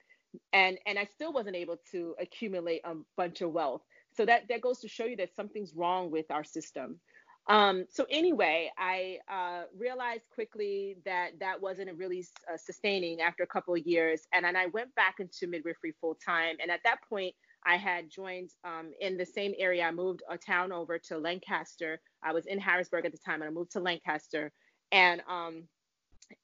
and 0.53 0.79
and 0.87 0.99
I 0.99 1.05
still 1.05 1.33
wasn't 1.33 1.57
able 1.57 1.77
to 1.93 2.15
accumulate 2.21 2.81
a 2.85 2.95
bunch 3.17 3.43
of 3.43 3.53
wealth. 3.53 3.83
So 4.17 4.25
that 4.27 4.49
that 4.49 4.63
goes 4.63 4.81
to 4.81 4.89
show 4.89 5.05
you 5.05 5.17
that 5.17 5.35
something's 5.35 5.75
wrong 5.75 6.11
with 6.11 6.31
our 6.31 6.45
system. 6.45 7.01
Um, 7.49 7.87
so 7.91 8.07
anyway, 8.09 8.71
I 8.79 9.19
uh, 9.29 9.65
realized 9.77 10.25
quickly 10.33 10.97
that 11.05 11.33
that 11.41 11.61
wasn't 11.61 11.97
really 11.99 12.25
uh, 12.53 12.57
sustaining 12.57 13.21
after 13.21 13.43
a 13.43 13.47
couple 13.47 13.75
of 13.75 13.85
years, 13.85 14.23
and 14.33 14.45
then 14.45 14.57
I 14.57 14.67
went 14.67 14.95
back 14.95 15.17
into 15.19 15.47
midwifery 15.49 15.93
full 16.01 16.17
time. 16.25 16.57
And 16.63 16.71
at 16.71 16.81
that 16.85 16.99
point, 17.09 17.35
I 17.67 17.77
had 17.77 18.11
joined 18.11 18.51
um, 18.65 18.93
in 19.01 19.17
the 19.17 19.27
same 19.27 19.55
area. 19.59 19.85
I 19.85 19.91
moved 19.91 20.23
a 20.31 20.39
town 20.39 20.73
over 20.73 20.99
to 20.99 21.19
Lancaster. 21.19 22.01
I 22.23 22.33
was 22.33 22.47
in 22.47 22.59
Harrisburg 22.59 23.07
at 23.07 23.13
the 23.13 23.19
time, 23.19 23.43
and 23.43 23.45
I 23.45 23.51
moved 23.51 23.73
to 23.73 23.81
Lancaster 23.81 24.53
and 24.93 25.23
um, 25.29 25.65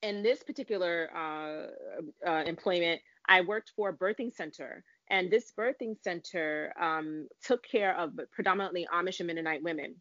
in 0.03 0.23
this 0.23 0.43
particular 0.43 1.11
uh, 1.15 2.29
uh, 2.29 2.45
employment, 2.45 3.01
I 3.29 3.43
worked 3.43 3.73
for 3.77 3.91
a 3.91 3.97
birthing 3.97 4.35
center. 4.35 4.83
And 5.11 5.31
this 5.31 5.53
birthing 5.57 5.97
center 6.03 6.73
um, 6.81 7.29
took 7.45 7.63
care 7.63 7.97
of 7.97 8.19
predominantly 8.33 8.87
Amish 8.93 9.21
and 9.21 9.27
Mennonite 9.27 9.63
women. 9.63 9.95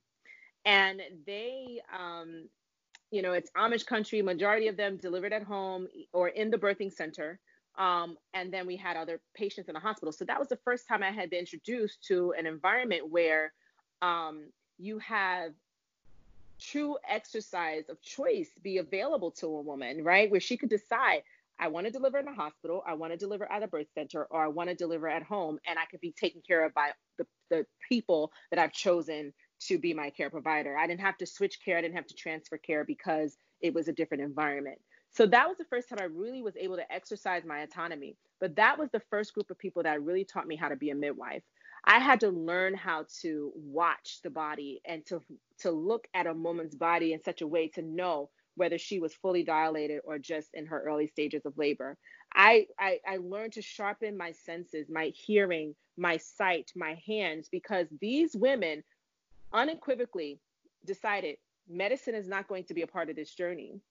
And 0.68 1.02
they, 1.26 1.82
um, 1.98 2.50
you 3.10 3.22
know, 3.22 3.32
it's 3.32 3.50
Amish 3.58 3.86
country, 3.86 4.22
majority 4.22 4.68
of 4.68 4.76
them 4.76 4.98
delivered 4.98 5.32
at 5.32 5.44
home 5.44 5.88
or 6.12 6.28
in 6.28 6.52
the 6.52 6.58
birthing 6.58 6.94
center. 6.94 7.40
Um, 7.78 8.18
and 8.34 8.52
then 8.52 8.68
we 8.68 8.76
had 8.76 8.98
other 8.98 9.22
patients 9.34 9.70
in 9.70 9.74
the 9.74 9.80
hospital. 9.80 10.12
So 10.12 10.26
that 10.26 10.38
was 10.38 10.50
the 10.50 10.58
first 10.58 10.86
time 10.86 11.04
I 11.04 11.12
had 11.12 11.30
been 11.30 11.40
introduced 11.40 12.04
to 12.08 12.34
an 12.38 12.46
environment 12.46 13.10
where 13.10 13.54
um, 14.02 14.48
you 14.78 15.00
have 15.00 15.54
true 16.60 16.98
exercise 17.08 17.88
of 17.88 18.02
choice 18.02 18.50
be 18.62 18.80
available 18.80 19.32
to 19.32 19.46
a 19.46 19.62
woman, 19.62 20.04
right? 20.04 20.30
Where 20.30 20.42
she 20.42 20.58
could 20.58 20.70
decide, 20.70 21.22
I 21.60 21.70
want 21.70 21.86
to 21.86 21.92
deliver 21.94 22.18
in 22.18 22.26
the 22.26 22.34
hospital, 22.34 22.84
I 22.86 22.96
want 22.96 23.14
to 23.14 23.18
deliver 23.18 23.50
at 23.50 23.64
a 23.64 23.68
birth 23.68 23.88
center, 23.94 24.26
or 24.26 24.44
I 24.44 24.48
want 24.48 24.70
to 24.70 24.76
deliver 24.76 25.08
at 25.08 25.24
home, 25.24 25.60
and 25.66 25.80
I 25.80 25.86
could 25.86 26.02
be 26.02 26.12
taken 26.12 26.42
care 26.46 26.66
of 26.66 26.74
by 26.74 26.92
the, 27.18 27.26
the 27.50 27.66
people 27.88 28.34
that 28.52 28.60
I've 28.60 28.74
chosen 28.74 29.34
to 29.60 29.78
be 29.78 29.94
my 29.94 30.10
care 30.10 30.30
provider. 30.30 30.78
I 30.78 30.88
didn't 30.88 31.02
have 31.02 31.18
to 31.18 31.26
switch 31.26 31.60
care, 31.64 31.78
I 31.78 31.82
didn't 31.82 31.96
have 31.96 32.08
to 32.08 32.16
transfer 32.16 32.58
care 32.58 32.84
because 32.84 33.38
it 33.62 33.74
was 33.74 33.88
a 33.88 33.94
different 33.94 34.24
environment. 34.24 34.80
So 35.12 35.26
that 35.28 35.48
was 35.48 35.58
the 35.58 35.66
first 35.66 35.90
time 35.90 36.00
I 36.02 36.06
really 36.06 36.42
was 36.42 36.56
able 36.58 36.76
to 36.76 36.92
exercise 36.92 37.44
my 37.46 37.60
autonomy. 37.60 38.18
But 38.40 38.56
that 38.58 38.78
was 38.78 38.90
the 38.92 39.02
first 39.10 39.34
group 39.34 39.50
of 39.50 39.58
people 39.58 39.84
that 39.84 40.04
really 40.04 40.26
taught 40.26 40.48
me 40.48 40.56
how 40.56 40.70
to 40.70 40.76
be 40.76 40.92
a 40.92 40.96
midwife. 40.96 41.44
I 41.86 42.00
had 42.00 42.20
to 42.20 42.30
learn 42.30 42.76
how 42.76 43.06
to 43.22 43.52
watch 43.56 44.20
the 44.24 44.30
body 44.30 44.82
and 44.86 45.06
to 45.08 45.22
to 45.60 45.72
look 45.72 46.08
at 46.14 46.28
a 46.28 46.34
woman's 46.34 46.76
body 46.76 47.14
in 47.14 47.24
such 47.24 47.42
a 47.42 47.48
way 47.48 47.70
to 47.70 47.82
know 47.82 48.30
whether 48.56 48.78
she 48.78 49.00
was 49.00 49.14
fully 49.14 49.44
dilated 49.44 50.02
or 50.04 50.18
just 50.18 50.50
in 50.54 50.66
her 50.66 50.82
early 50.82 51.08
stages 51.08 51.46
of 51.46 51.58
labor. 51.58 51.96
I, 52.34 52.66
I, 52.80 53.00
I 53.08 53.18
learned 53.18 53.54
to 53.54 53.62
sharpen 53.62 54.18
my 54.18 54.32
senses, 54.32 54.88
my 54.90 55.12
hearing, 55.16 55.76
my 55.96 56.18
sight, 56.18 56.72
my 56.76 57.00
hands, 57.08 57.50
because 57.52 57.88
these 58.02 58.36
women 58.36 58.84
unequivocally 59.54 60.40
decided 60.86 61.38
medicine 61.70 62.16
is 62.16 62.28
not 62.28 62.48
going 62.48 62.64
to 62.66 62.74
be 62.74 62.82
a 62.82 62.88
part 62.88 63.10
of 63.10 63.16
this 63.16 63.34
journey. 63.34 63.82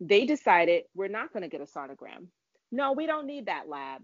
They 0.00 0.26
decided 0.26 0.84
we're 0.94 1.08
not 1.08 1.32
going 1.32 1.42
to 1.42 1.48
get 1.48 1.60
a 1.60 1.64
sonogram. 1.64 2.26
No, 2.70 2.92
we 2.92 3.06
don't 3.06 3.26
need 3.26 3.46
that 3.46 3.68
lab 3.68 4.02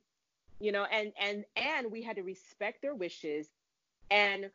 you 0.61 0.73
know 0.73 0.85
and 0.85 1.13
and 1.21 1.45
and 1.57 1.91
we 1.91 2.03
had 2.03 2.17
to 2.17 2.23
respect 2.23 2.83
their 2.83 2.95
wishes 2.95 3.49
and 4.11 4.51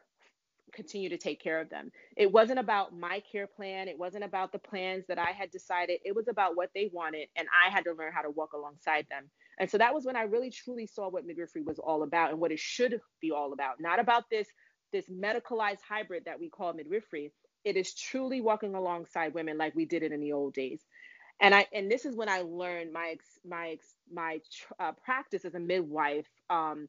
continue 0.73 1.09
to 1.09 1.17
take 1.19 1.39
care 1.39 1.61
of 1.61 1.69
them. 1.69 1.91
It 2.17 2.31
wasn't 2.31 2.57
about 2.57 2.97
my 2.97 3.21
care 3.31 3.45
plan. 3.45 3.87
It 3.87 3.99
wasn't 3.99 4.23
about 4.23 4.51
the 4.51 4.57
plans 4.57 5.05
that 5.07 5.19
i 5.19 5.29
had 5.29 5.51
decided. 5.51 5.99
It 6.03 6.15
was 6.15 6.27
about 6.27 6.55
what 6.55 6.69
they 6.73 6.89
wanted 6.91 7.27
and 7.35 7.47
i 7.65 7.69
had 7.69 7.83
to 7.83 7.93
learn 7.93 8.11
how 8.11 8.21
to 8.21 8.31
walk 8.31 8.53
alongside 8.53 9.05
them. 9.09 9.29
And 9.59 9.69
so 9.69 9.77
that 9.77 9.93
was 9.93 10.05
when 10.05 10.15
i 10.15 10.23
really 10.23 10.49
truly 10.49 10.87
saw 10.87 11.09
what 11.09 11.25
midwifery 11.25 11.61
was 11.61 11.79
all 11.79 12.03
about 12.03 12.31
and 12.31 12.39
what 12.39 12.51
it 12.51 12.59
should 12.59 12.99
be 13.21 13.31
all 13.31 13.53
about. 13.53 13.75
Not 13.79 13.99
about 13.99 14.23
this 14.29 14.47
this 14.93 15.09
medicalized 15.09 15.81
hybrid 15.87 16.25
that 16.25 16.39
we 16.39 16.49
call 16.49 16.73
midwifery 16.73 17.33
it 17.65 17.77
is 17.77 17.95
truly 17.95 18.41
walking 18.41 18.75
alongside 18.75 19.33
women 19.35 19.57
like 19.57 19.75
we 19.75 19.85
did 19.85 20.03
it 20.03 20.13
in 20.13 20.21
the 20.21 20.33
old 20.33 20.53
days 20.53 20.81
and 21.41 21.55
I 21.55 21.67
and 21.73 21.91
this 21.91 22.05
is 22.05 22.15
when 22.15 22.29
I 22.29 22.41
learned 22.41 22.93
my 22.93 23.17
my 23.47 23.77
my 24.11 24.39
uh, 24.79 24.93
practice 25.03 25.45
as 25.45 25.55
a 25.55 25.59
midwife. 25.59 26.27
Um, 26.49 26.87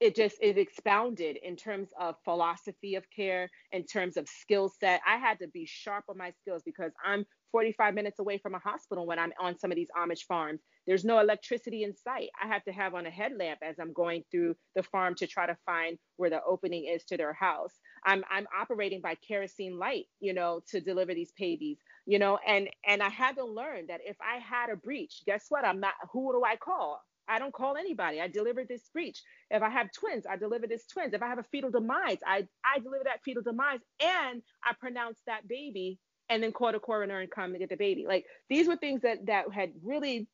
it, 0.00 0.16
just 0.16 0.36
it 0.40 0.58
expounded 0.58 1.38
in 1.42 1.56
terms 1.56 1.90
of 2.00 2.16
philosophy 2.24 2.94
of 2.94 3.04
care, 3.14 3.50
in 3.72 3.84
terms 3.84 4.16
of 4.16 4.28
skill 4.28 4.72
set. 4.80 5.00
I 5.06 5.18
had 5.18 5.40
to 5.40 5.48
be 5.48 5.66
sharp 5.66 6.04
on 6.08 6.18
my 6.18 6.32
skills 6.40 6.62
because 6.64 6.92
I'm 7.04 7.26
45 7.52 7.94
minutes 7.94 8.18
away 8.18 8.38
from 8.38 8.54
a 8.54 8.58
hospital 8.58 9.06
when 9.06 9.18
I'm 9.18 9.32
on 9.40 9.58
some 9.58 9.70
of 9.72 9.76
these 9.76 9.90
Amish 9.96 10.24
farms. 10.24 10.60
There's 10.86 11.04
no 11.04 11.20
electricity 11.20 11.84
in 11.84 11.94
sight. 11.94 12.30
I 12.42 12.48
have 12.48 12.64
to 12.64 12.72
have 12.72 12.94
on 12.94 13.06
a 13.06 13.10
headlamp 13.10 13.60
as 13.62 13.78
I'm 13.78 13.92
going 13.92 14.24
through 14.30 14.56
the 14.74 14.82
farm 14.82 15.14
to 15.16 15.26
try 15.26 15.46
to 15.46 15.56
find 15.66 15.98
where 16.16 16.30
the 16.30 16.42
opening 16.44 16.86
is 16.86 17.04
to 17.06 17.16
their 17.16 17.32
house. 17.32 17.74
I'm 18.04 18.24
I'm 18.30 18.46
operating 18.58 19.00
by 19.00 19.16
kerosene 19.16 19.78
light, 19.78 20.06
you 20.20 20.34
know, 20.34 20.62
to 20.68 20.80
deliver 20.80 21.14
these 21.14 21.32
babies, 21.38 21.78
you 22.06 22.18
know, 22.18 22.38
and 22.46 22.68
and 22.86 23.02
I 23.02 23.08
had 23.08 23.36
to 23.36 23.44
learn 23.44 23.86
that 23.88 24.00
if 24.04 24.16
I 24.20 24.38
had 24.38 24.70
a 24.70 24.76
breech, 24.76 25.22
guess 25.26 25.46
what? 25.48 25.64
I'm 25.64 25.80
not 25.80 25.94
who 26.12 26.32
do 26.32 26.42
I 26.44 26.56
call? 26.56 27.02
I 27.28 27.38
don't 27.38 27.52
call 27.52 27.76
anybody. 27.76 28.20
I 28.20 28.28
deliver 28.28 28.64
this 28.64 28.88
breech. 28.92 29.22
If 29.50 29.62
I 29.62 29.70
have 29.70 29.92
twins, 29.92 30.24
I 30.28 30.36
deliver 30.36 30.66
this 30.66 30.86
twins. 30.86 31.14
If 31.14 31.22
I 31.22 31.28
have 31.28 31.38
a 31.38 31.44
fetal 31.44 31.70
demise, 31.70 32.18
I 32.26 32.48
I 32.64 32.78
deliver 32.80 33.04
that 33.04 33.22
fetal 33.24 33.42
demise 33.42 33.80
and 34.00 34.42
I 34.64 34.72
pronounce 34.80 35.20
that 35.26 35.46
baby 35.48 35.98
and 36.30 36.42
then 36.42 36.52
call 36.52 36.74
a 36.74 36.80
coroner 36.80 37.20
and 37.20 37.30
come 37.30 37.50
and 37.50 37.58
get 37.58 37.68
the 37.68 37.76
baby. 37.76 38.04
Like 38.06 38.26
these 38.48 38.68
were 38.68 38.76
things 38.76 39.02
that 39.02 39.26
that 39.26 39.52
had 39.52 39.72
really 39.82 40.26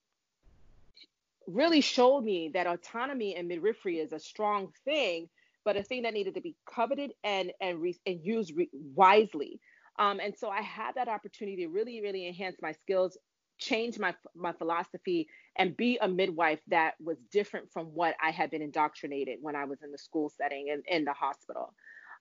really 1.47 1.83
showed 1.83 2.25
me 2.25 2.51
that 2.55 2.67
autonomy 2.67 3.37
and 3.37 3.49
midwifery 3.49 3.99
is 3.99 4.13
a 4.13 4.19
strong 4.19 4.73
thing 4.85 5.29
but 5.65 5.77
a 5.77 5.83
thing 5.83 6.03
that 6.03 6.15
needed 6.15 6.35
to 6.35 6.41
be 6.41 6.55
coveted 6.67 7.13
and 7.25 7.53
and, 7.61 7.81
re- 7.81 7.99
and 8.07 8.21
used 8.23 8.55
re- 8.57 8.71
wisely. 8.95 9.61
Um, 9.99 10.21
and 10.21 10.37
so 10.37 10.49
I 10.49 10.61
had 10.61 10.97
that 10.97 11.09
opportunity 11.09 11.65
to 11.65 11.69
really, 11.69 12.03
really 12.03 12.27
enhance 12.27 12.57
my 12.61 12.73
skills, 12.73 13.17
change 13.59 13.99
my 13.99 14.15
my 14.35 14.53
philosophy, 14.53 15.29
and 15.57 15.77
be 15.77 15.99
a 16.01 16.09
midwife 16.09 16.61
that 16.69 16.95
was 17.03 17.17
different 17.33 17.73
from 17.73 17.87
what 17.87 18.15
I 18.23 18.31
had 18.31 18.51
been 18.51 18.63
indoctrinated 18.63 19.39
when 19.41 19.57
I 19.57 19.65
was 19.65 19.83
in 19.83 19.91
the 19.91 19.99
school 19.99 20.31
setting 20.37 20.69
and 20.71 20.85
in 20.87 21.05
the 21.05 21.13
hospital. 21.13 21.73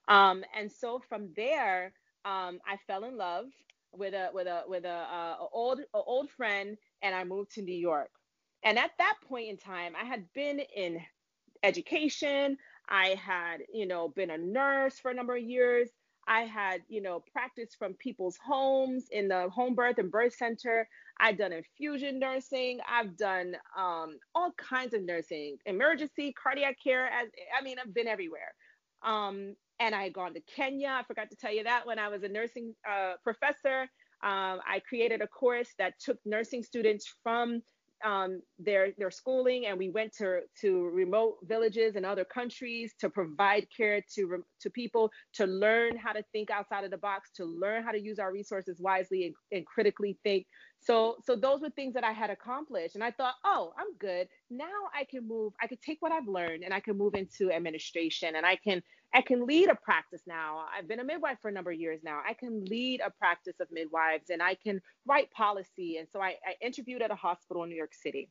Um, 0.08 0.44
and 0.58 0.70
so 0.70 1.02
from 1.08 1.30
there, 1.36 1.92
um, 2.24 2.60
I 2.66 2.78
fell 2.86 3.04
in 3.04 3.16
love 3.16 3.46
with 3.92 4.14
a 4.14 4.30
with 4.32 4.46
a 4.46 4.62
with 4.66 4.84
a, 4.84 4.88
uh, 4.88 5.36
a 5.40 5.46
old 5.52 5.80
a 5.80 5.98
old 5.98 6.30
friend, 6.30 6.76
and 7.02 7.14
I 7.14 7.24
moved 7.24 7.52
to 7.52 7.62
New 7.62 7.76
York. 7.76 8.10
And 8.64 8.78
at 8.78 8.92
that 8.98 9.16
point 9.28 9.48
in 9.48 9.56
time, 9.58 9.94
I 10.00 10.04
had 10.04 10.32
been 10.32 10.60
in 10.74 11.00
education. 11.62 12.56
I 12.88 13.08
had, 13.10 13.58
you 13.72 13.86
know, 13.86 14.08
been 14.08 14.30
a 14.30 14.38
nurse 14.38 14.98
for 14.98 15.10
a 15.10 15.14
number 15.14 15.36
of 15.36 15.42
years. 15.42 15.88
I 16.26 16.42
had, 16.42 16.82
you 16.88 17.02
know, 17.02 17.22
practiced 17.32 17.76
from 17.78 17.94
people's 17.94 18.38
homes 18.44 19.06
in 19.10 19.28
the 19.28 19.48
home 19.50 19.74
birth 19.74 19.98
and 19.98 20.10
birth 20.10 20.34
center. 20.34 20.88
I've 21.20 21.36
done 21.36 21.52
infusion 21.52 22.18
nursing. 22.18 22.80
I've 22.88 23.16
done 23.16 23.56
um, 23.78 24.18
all 24.34 24.52
kinds 24.56 24.94
of 24.94 25.02
nursing, 25.02 25.58
emergency, 25.66 26.32
cardiac 26.32 26.78
care. 26.82 27.06
As 27.06 27.28
I 27.58 27.62
mean, 27.62 27.76
I've 27.78 27.92
been 27.94 28.08
everywhere. 28.08 28.54
Um, 29.02 29.54
and 29.80 29.94
I 29.94 30.04
had 30.04 30.12
gone 30.12 30.34
to 30.34 30.40
Kenya. 30.40 30.88
I 30.88 31.02
forgot 31.04 31.30
to 31.30 31.36
tell 31.36 31.52
you 31.52 31.64
that 31.64 31.86
when 31.86 31.98
I 31.98 32.08
was 32.08 32.22
a 32.22 32.28
nursing 32.28 32.74
uh, 32.88 33.14
professor. 33.22 33.82
Um, 34.22 34.60
I 34.66 34.80
created 34.88 35.20
a 35.20 35.26
course 35.26 35.68
that 35.78 35.94
took 36.00 36.18
nursing 36.24 36.62
students 36.62 37.12
from 37.22 37.60
um, 38.04 38.40
their 38.58 38.92
their 38.98 39.10
schooling, 39.10 39.66
and 39.66 39.78
we 39.78 39.90
went 39.90 40.12
to 40.18 40.40
to 40.60 40.88
remote 40.90 41.36
villages 41.44 41.96
and 41.96 42.04
other 42.04 42.24
countries 42.24 42.94
to 43.00 43.08
provide 43.08 43.66
care 43.74 44.02
to 44.14 44.44
to 44.60 44.70
people 44.70 45.10
to 45.34 45.46
learn 45.46 45.96
how 45.96 46.12
to 46.12 46.22
think 46.32 46.50
outside 46.50 46.84
of 46.84 46.90
the 46.90 46.98
box, 46.98 47.30
to 47.36 47.44
learn 47.44 47.82
how 47.82 47.92
to 47.92 48.00
use 48.00 48.18
our 48.18 48.32
resources 48.32 48.80
wisely 48.80 49.26
and, 49.26 49.34
and 49.52 49.66
critically 49.66 50.18
think. 50.22 50.46
So 50.84 51.16
so 51.24 51.34
those 51.34 51.62
were 51.62 51.70
things 51.70 51.94
that 51.94 52.04
I 52.04 52.12
had 52.12 52.28
accomplished, 52.30 52.94
and 52.94 53.02
I 53.02 53.10
thought, 53.10 53.34
oh, 53.44 53.72
I'm 53.78 53.96
good. 53.98 54.28
Now 54.50 54.90
I 54.94 55.04
can 55.04 55.26
move. 55.26 55.54
I 55.62 55.66
could 55.66 55.80
take 55.80 56.00
what 56.00 56.12
I've 56.12 56.28
learned 56.28 56.62
and 56.62 56.74
I 56.74 56.80
can 56.80 56.98
move 56.98 57.14
into 57.14 57.50
administration, 57.50 58.36
and 58.36 58.44
I 58.44 58.56
can 58.56 58.82
I 59.14 59.22
can 59.22 59.46
lead 59.46 59.68
a 59.70 59.76
practice 59.76 60.22
now. 60.26 60.64
I've 60.76 60.88
been 60.88 61.00
a 61.00 61.04
midwife 61.04 61.38
for 61.40 61.48
a 61.48 61.52
number 61.52 61.70
of 61.70 61.78
years 61.78 62.00
now. 62.02 62.20
I 62.28 62.34
can 62.34 62.64
lead 62.64 63.00
a 63.00 63.10
practice 63.10 63.60
of 63.60 63.68
midwives 63.70 64.28
and 64.28 64.42
I 64.42 64.56
can 64.56 64.82
write 65.06 65.30
policy. 65.30 65.98
And 65.98 66.08
so 66.12 66.20
I, 66.20 66.34
I 66.44 66.56
interviewed 66.60 67.00
at 67.00 67.12
a 67.12 67.14
hospital 67.14 67.62
in 67.62 67.68
New 67.68 67.76
York 67.76 67.94
City. 67.94 68.28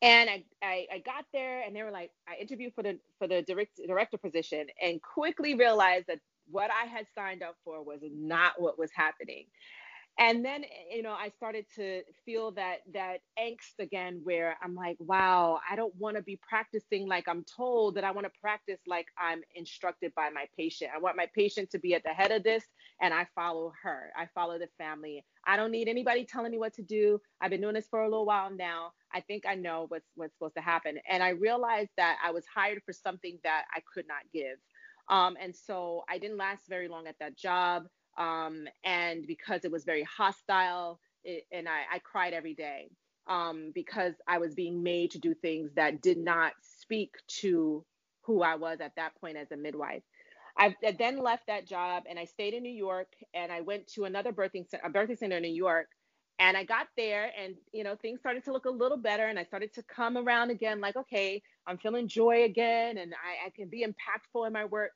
And 0.00 0.30
I, 0.30 0.44
I, 0.62 0.86
I, 0.94 0.98
got 0.98 1.24
there 1.32 1.62
and 1.62 1.74
they 1.74 1.82
were 1.82 1.90
like, 1.90 2.10
I 2.28 2.40
interviewed 2.40 2.72
for 2.74 2.82
the 2.84 2.98
for 3.18 3.26
the 3.26 3.42
direct, 3.42 3.80
director 3.84 4.16
position 4.16 4.66
and 4.80 5.02
quickly 5.02 5.54
realized 5.54 6.06
that 6.06 6.18
what 6.50 6.70
I 6.70 6.86
had 6.86 7.06
signed 7.14 7.42
up 7.42 7.56
for 7.64 7.82
was 7.84 8.00
not 8.02 8.60
what 8.60 8.78
was 8.78 8.90
happening 8.94 9.46
and 10.18 10.44
then 10.44 10.64
you 10.90 11.02
know 11.02 11.12
i 11.12 11.28
started 11.28 11.64
to 11.74 12.02
feel 12.24 12.50
that 12.50 12.78
that 12.92 13.18
angst 13.38 13.78
again 13.78 14.20
where 14.24 14.56
i'm 14.62 14.74
like 14.74 14.96
wow 15.00 15.58
i 15.70 15.74
don't 15.74 15.94
want 15.96 16.16
to 16.16 16.22
be 16.22 16.38
practicing 16.46 17.08
like 17.08 17.26
i'm 17.28 17.44
told 17.44 17.94
that 17.94 18.04
i 18.04 18.10
want 18.10 18.26
to 18.26 18.40
practice 18.40 18.78
like 18.86 19.06
i'm 19.18 19.40
instructed 19.54 20.12
by 20.14 20.28
my 20.30 20.46
patient. 20.56 20.90
I 20.94 20.98
want 20.98 21.16
my 21.16 21.28
patient 21.34 21.70
to 21.70 21.78
be 21.78 21.94
at 21.94 22.02
the 22.02 22.10
head 22.10 22.30
of 22.30 22.42
this 22.42 22.64
and 23.00 23.14
i 23.14 23.26
follow 23.34 23.72
her. 23.82 24.12
I 24.16 24.26
follow 24.34 24.58
the 24.58 24.68
family. 24.78 25.24
I 25.46 25.56
don't 25.56 25.70
need 25.70 25.88
anybody 25.88 26.24
telling 26.24 26.52
me 26.52 26.58
what 26.58 26.74
to 26.74 26.82
do. 26.82 27.20
I've 27.40 27.50
been 27.50 27.60
doing 27.60 27.74
this 27.74 27.88
for 27.88 28.02
a 28.02 28.08
little 28.08 28.26
while 28.26 28.50
now. 28.50 28.92
I 29.14 29.20
think 29.20 29.44
i 29.46 29.54
know 29.54 29.86
what's 29.88 30.08
what's 30.14 30.34
supposed 30.34 30.56
to 30.56 30.62
happen. 30.62 30.98
And 31.08 31.22
i 31.22 31.30
realized 31.30 31.90
that 31.96 32.18
i 32.24 32.30
was 32.30 32.44
hired 32.52 32.82
for 32.84 32.92
something 32.92 33.38
that 33.44 33.64
i 33.74 33.80
could 33.92 34.06
not 34.06 34.22
give. 34.32 34.58
Um, 35.08 35.36
and 35.40 35.54
so 35.54 36.04
i 36.08 36.18
didn't 36.18 36.36
last 36.36 36.68
very 36.68 36.88
long 36.88 37.06
at 37.06 37.16
that 37.20 37.36
job 37.36 37.86
um, 38.18 38.66
and 38.84 39.26
because 39.26 39.64
it 39.64 39.72
was 39.72 39.84
very 39.84 40.04
hostile, 40.04 41.00
it, 41.24 41.44
and 41.52 41.68
I, 41.68 41.94
I, 41.94 41.98
cried 42.00 42.34
every 42.34 42.54
day 42.54 42.90
um, 43.26 43.72
because 43.74 44.14
I 44.26 44.38
was 44.38 44.54
being 44.54 44.82
made 44.82 45.12
to 45.12 45.18
do 45.18 45.34
things 45.34 45.70
that 45.76 46.02
did 46.02 46.18
not 46.18 46.52
speak 46.60 47.14
to 47.40 47.84
who 48.22 48.42
I 48.42 48.56
was 48.56 48.80
at 48.80 48.96
that 48.96 49.14
point 49.20 49.36
as 49.36 49.50
a 49.50 49.56
midwife. 49.56 50.02
I 50.58 50.74
then 50.98 51.18
left 51.18 51.46
that 51.46 51.66
job 51.66 52.04
and 52.08 52.18
I 52.18 52.26
stayed 52.26 52.54
in 52.54 52.62
New 52.62 52.72
York 52.72 53.08
and 53.32 53.50
I 53.50 53.62
went 53.62 53.86
to 53.94 54.04
another 54.04 54.32
birthing 54.32 54.66
a 54.84 54.90
birthing 54.90 55.18
center 55.18 55.36
in 55.36 55.42
New 55.42 55.48
York 55.48 55.88
and 56.38 56.56
I 56.56 56.64
got 56.64 56.88
there 56.96 57.30
and 57.40 57.54
you 57.72 57.84
know 57.84 57.96
things 57.96 58.20
started 58.20 58.44
to 58.44 58.52
look 58.52 58.66
a 58.66 58.70
little 58.70 58.98
better 58.98 59.26
and 59.26 59.38
I 59.38 59.44
started 59.44 59.72
to 59.74 59.82
come 59.82 60.18
around 60.18 60.50
again 60.50 60.80
like 60.80 60.96
okay 60.96 61.42
I'm 61.66 61.78
feeling 61.78 62.06
joy 62.06 62.44
again 62.44 62.98
and 62.98 63.14
I, 63.14 63.46
I 63.46 63.50
can 63.50 63.68
be 63.68 63.84
impactful 63.86 64.46
in 64.46 64.52
my 64.52 64.66
work 64.66 64.92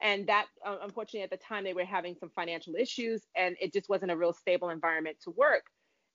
and 0.00 0.26
that 0.26 0.46
uh, 0.64 0.76
unfortunately 0.82 1.22
at 1.22 1.30
the 1.30 1.36
time 1.36 1.64
they 1.64 1.74
were 1.74 1.84
having 1.84 2.14
some 2.18 2.30
financial 2.30 2.74
issues 2.76 3.22
and 3.36 3.56
it 3.60 3.72
just 3.72 3.88
wasn't 3.88 4.10
a 4.10 4.16
real 4.16 4.32
stable 4.32 4.70
environment 4.70 5.16
to 5.22 5.30
work. 5.30 5.64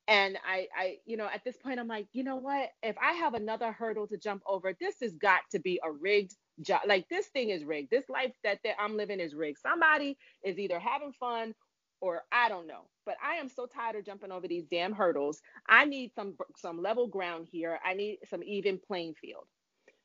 And 0.07 0.38
I, 0.45 0.67
I 0.77 0.97
you 1.05 1.17
know 1.17 1.29
at 1.34 1.43
this 1.43 1.57
point 1.57 1.79
i'm 1.79 1.88
like 1.88 2.07
you 2.13 2.23
know 2.23 2.36
what? 2.36 2.69
If 2.81 2.95
i 3.01 3.13
have 3.13 3.34
another 3.34 3.71
hurdle 3.71 4.07
to 4.07 4.17
jump 4.17 4.43
over 4.45 4.73
this 4.79 4.95
has 5.01 5.13
got 5.15 5.41
to 5.51 5.59
be 5.59 5.79
a 5.84 5.91
rigged 5.91 6.36
job. 6.61 6.81
Like 6.86 7.07
this 7.09 7.27
thing 7.27 7.49
is 7.49 7.63
rigged. 7.63 7.89
This 7.89 8.09
life 8.09 8.34
that, 8.43 8.59
that 8.63 8.75
i'm 8.79 8.97
living 8.97 9.19
is 9.19 9.36
rigged. 9.36 9.59
Somebody 9.59 10.17
is 10.43 10.59
either 10.59 10.79
having 10.79 11.13
fun 11.13 11.53
or 12.01 12.23
i 12.31 12.49
don't 12.49 12.67
know. 12.67 12.86
But 13.05 13.15
i 13.23 13.36
am 13.36 13.49
so 13.49 13.65
tired 13.65 13.95
of 13.95 14.05
jumping 14.05 14.31
over 14.31 14.47
these 14.47 14.65
damn 14.69 14.93
hurdles. 14.93 15.41
I 15.67 15.86
need 15.86 16.13
some 16.13 16.36
some 16.57 16.81
level 16.81 17.07
ground 17.07 17.47
here. 17.51 17.79
I 17.86 17.93
need 17.93 18.19
some 18.29 18.43
even 18.43 18.79
playing 18.79 19.15
field. 19.15 19.45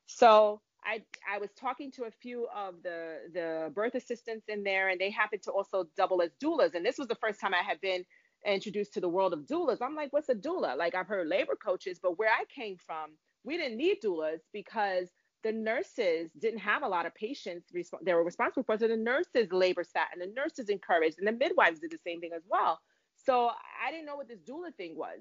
So 0.05 0.61
I 0.83 1.01
I 1.29 1.39
was 1.39 1.49
talking 1.59 1.91
to 1.93 2.05
a 2.05 2.11
few 2.11 2.47
of 2.55 2.81
the 2.83 3.17
the 3.33 3.71
birth 3.73 3.95
assistants 3.95 4.45
in 4.47 4.63
there, 4.63 4.89
and 4.89 4.99
they 4.99 5.09
happened 5.09 5.43
to 5.43 5.51
also 5.51 5.85
double 5.97 6.21
as 6.21 6.31
doulas. 6.43 6.75
And 6.75 6.85
this 6.85 6.97
was 6.97 7.07
the 7.07 7.15
first 7.15 7.39
time 7.39 7.53
I 7.53 7.63
had 7.63 7.81
been 7.81 8.05
introduced 8.45 8.93
to 8.93 9.01
the 9.01 9.09
world 9.09 9.33
of 9.33 9.41
doulas. 9.41 9.77
I'm 9.81 9.95
like, 9.95 10.13
what's 10.13 10.29
a 10.29 10.35
doula? 10.35 10.77
Like 10.77 10.95
I've 10.95 11.07
heard 11.07 11.27
labor 11.27 11.55
coaches, 11.55 11.99
but 12.01 12.17
where 12.17 12.29
I 12.29 12.45
came 12.53 12.77
from, 12.77 13.11
we 13.43 13.57
didn't 13.57 13.77
need 13.77 13.97
doulas 14.03 14.39
because 14.53 15.09
the 15.43 15.51
nurses 15.51 16.31
didn't 16.39 16.59
have 16.59 16.83
a 16.83 16.87
lot 16.87 17.05
of 17.05 17.15
patients 17.15 17.67
they 18.03 18.13
were 18.13 18.23
responsible 18.23 18.63
for. 18.63 18.77
So 18.77 18.87
the 18.87 18.97
nurses 18.97 19.51
labor 19.51 19.83
sat 19.83 20.07
and 20.13 20.21
the 20.21 20.33
nurses 20.33 20.69
encouraged, 20.69 21.17
and 21.19 21.27
the 21.27 21.31
midwives 21.31 21.79
did 21.79 21.91
the 21.91 21.99
same 22.05 22.19
thing 22.21 22.31
as 22.35 22.43
well. 22.49 22.79
So 23.15 23.47
I 23.49 23.91
didn't 23.91 24.05
know 24.05 24.15
what 24.15 24.27
this 24.27 24.39
doula 24.39 24.73
thing 24.75 24.95
was 24.95 25.19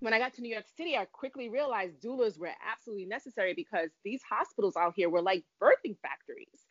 when 0.00 0.12
I 0.12 0.18
got 0.18 0.34
to 0.34 0.42
New 0.42 0.52
York 0.52 0.66
City, 0.76 0.96
I 0.96 1.06
quickly 1.06 1.48
realized 1.48 2.02
doulas 2.02 2.38
were 2.38 2.50
absolutely 2.70 3.06
necessary 3.06 3.54
because 3.54 3.90
these 4.04 4.20
hospitals 4.28 4.76
out 4.76 4.94
here 4.96 5.08
were 5.08 5.22
like 5.22 5.44
birthing 5.62 5.96
factories. 6.02 6.66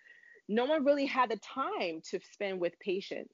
No 0.48 0.66
one 0.66 0.86
really 0.86 1.08
had 1.08 1.32
the 1.32 1.38
time 1.38 2.02
to 2.12 2.20
spend 2.34 2.60
with 2.60 2.80
patients. 2.80 3.34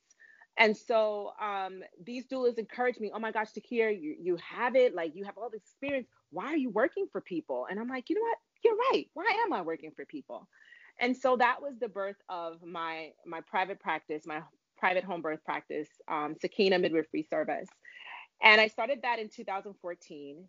And 0.58 0.76
so 0.76 1.32
um, 1.42 1.82
these 2.06 2.26
doulas 2.28 2.58
encouraged 2.58 3.00
me, 3.00 3.12
oh 3.14 3.20
my 3.20 3.32
gosh, 3.32 3.50
Takia, 3.50 3.92
you, 4.02 4.16
you 4.20 4.38
have 4.38 4.76
it. 4.76 4.96
Like 4.96 5.16
you 5.16 5.26
have 5.26 5.38
all 5.38 5.50
this 5.50 5.62
experience. 5.64 6.08
Why 6.32 6.46
are 6.46 6.58
you 6.58 6.70
working 6.70 7.08
for 7.12 7.22
people? 7.22 7.68
And 7.70 7.80
I'm 7.80 7.88
like, 7.90 8.10
you 8.10 8.16
know 8.16 8.22
what? 8.22 8.38
You're 8.64 8.76
right. 8.92 9.06
Why 9.14 9.44
am 9.46 9.54
I 9.54 9.62
working 9.62 9.92
for 9.96 10.06
people? 10.06 10.48
And 11.00 11.16
so 11.18 11.36
that 11.38 11.62
was 11.62 11.80
the 11.80 11.90
birth 11.90 12.18
of 12.30 12.64
my 12.64 13.10
my 13.26 13.42
private 13.42 13.80
practice, 13.80 14.24
my 14.26 14.42
private 14.78 15.04
home 15.04 15.22
birth 15.22 15.44
practice, 15.44 15.90
um, 16.08 16.36
Sakina 16.40 16.78
Midwifery 16.78 17.24
Service. 17.24 17.70
And 18.44 18.60
I 18.62 18.68
started 18.68 19.00
that 19.04 19.20
in 19.20 19.30
2014. 19.30 20.46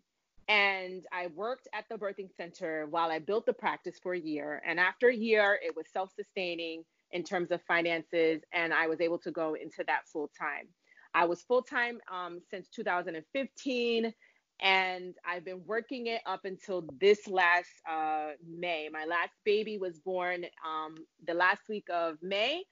And 0.49 1.05
I 1.13 1.27
worked 1.27 1.67
at 1.73 1.85
the 1.89 1.95
birthing 1.95 2.29
center 2.35 2.87
while 2.89 3.09
I 3.11 3.19
built 3.19 3.45
the 3.45 3.53
practice 3.53 3.97
for 4.01 4.13
a 4.13 4.19
year. 4.19 4.61
And 4.67 4.79
after 4.79 5.07
a 5.07 5.15
year, 5.15 5.59
it 5.63 5.75
was 5.75 5.85
self 5.91 6.11
sustaining 6.15 6.83
in 7.13 7.23
terms 7.23 7.51
of 7.51 7.61
finances, 7.67 8.41
and 8.51 8.73
I 8.73 8.87
was 8.87 8.99
able 8.99 9.19
to 9.19 9.31
go 9.31 9.53
into 9.53 9.83
that 9.87 10.07
full 10.11 10.29
time. 10.37 10.67
I 11.13 11.25
was 11.25 11.43
full 11.43 11.61
time 11.61 11.99
um, 12.11 12.41
since 12.49 12.67
2015, 12.69 14.13
and 14.61 15.13
I've 15.25 15.45
been 15.45 15.61
working 15.65 16.07
it 16.07 16.21
up 16.25 16.41
until 16.43 16.85
this 16.99 17.27
last 17.27 17.69
uh, 17.89 18.31
May. 18.47 18.89
My 18.91 19.05
last 19.05 19.33
baby 19.45 19.77
was 19.77 19.99
born 19.99 20.45
um, 20.67 20.95
the 21.25 21.35
last 21.35 21.61
week 21.69 21.87
of 21.93 22.17
May, 22.23 22.63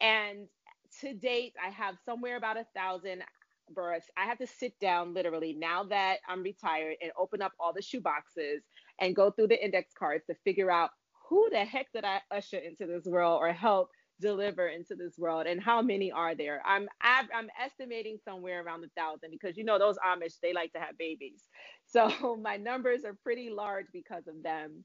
and 0.00 0.48
to 1.00 1.12
date, 1.12 1.54
I 1.62 1.68
have 1.70 1.96
somewhere 2.06 2.36
about 2.36 2.56
a 2.56 2.66
thousand 2.74 3.22
births. 3.70 4.06
I 4.16 4.26
have 4.26 4.38
to 4.38 4.46
sit 4.46 4.78
down 4.80 5.14
literally 5.14 5.54
now 5.54 5.84
that 5.84 6.18
I'm 6.28 6.42
retired 6.42 6.96
and 7.02 7.12
open 7.18 7.42
up 7.42 7.52
all 7.58 7.72
the 7.72 7.82
shoe 7.82 8.00
boxes 8.00 8.62
and 9.00 9.16
go 9.16 9.30
through 9.30 9.48
the 9.48 9.64
index 9.64 9.92
cards 9.98 10.24
to 10.26 10.34
figure 10.44 10.70
out 10.70 10.90
who 11.28 11.48
the 11.50 11.64
heck 11.64 11.86
did 11.92 12.04
I 12.04 12.20
usher 12.30 12.58
into 12.58 12.86
this 12.86 13.04
world 13.04 13.40
or 13.40 13.52
help 13.52 13.88
deliver 14.20 14.68
into 14.68 14.94
this 14.94 15.18
world 15.18 15.46
and 15.46 15.60
how 15.60 15.82
many 15.82 16.12
are 16.12 16.36
there 16.36 16.62
i'm 16.64 16.88
i'm 17.02 17.48
estimating 17.60 18.16
somewhere 18.24 18.62
around 18.62 18.84
a 18.84 18.88
thousand 18.96 19.30
because 19.30 19.56
you 19.56 19.64
know 19.64 19.78
those 19.78 19.96
amish 20.06 20.34
they 20.40 20.52
like 20.52 20.72
to 20.72 20.78
have 20.78 20.96
babies 20.96 21.42
so 21.86 22.36
my 22.40 22.56
numbers 22.56 23.04
are 23.04 23.18
pretty 23.24 23.50
large 23.50 23.86
because 23.92 24.26
of 24.28 24.40
them 24.42 24.84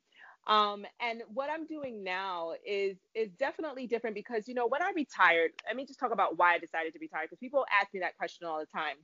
um, 0.49 0.85
and 1.01 1.23
what 1.33 1.49
i'm 1.51 1.67
doing 1.67 2.03
now 2.03 2.51
is 2.67 2.97
is 3.15 3.31
definitely 3.39 3.87
different 3.87 4.15
because 4.15 4.47
you 4.47 4.55
know 4.55 4.67
when 4.67 4.83
i 4.83 4.91
retired 4.95 5.51
let 5.67 5.77
me 5.77 5.85
just 5.85 5.99
talk 5.99 6.13
about 6.13 6.37
why 6.37 6.55
i 6.55 6.59
decided 6.59 6.93
to 6.93 6.99
retire 6.99 7.23
because 7.23 7.39
people 7.39 7.65
ask 7.81 7.93
me 7.93 8.01
that 8.01 8.17
question 8.17 8.47
all 8.47 8.59
the 8.59 8.67
time 8.77 8.97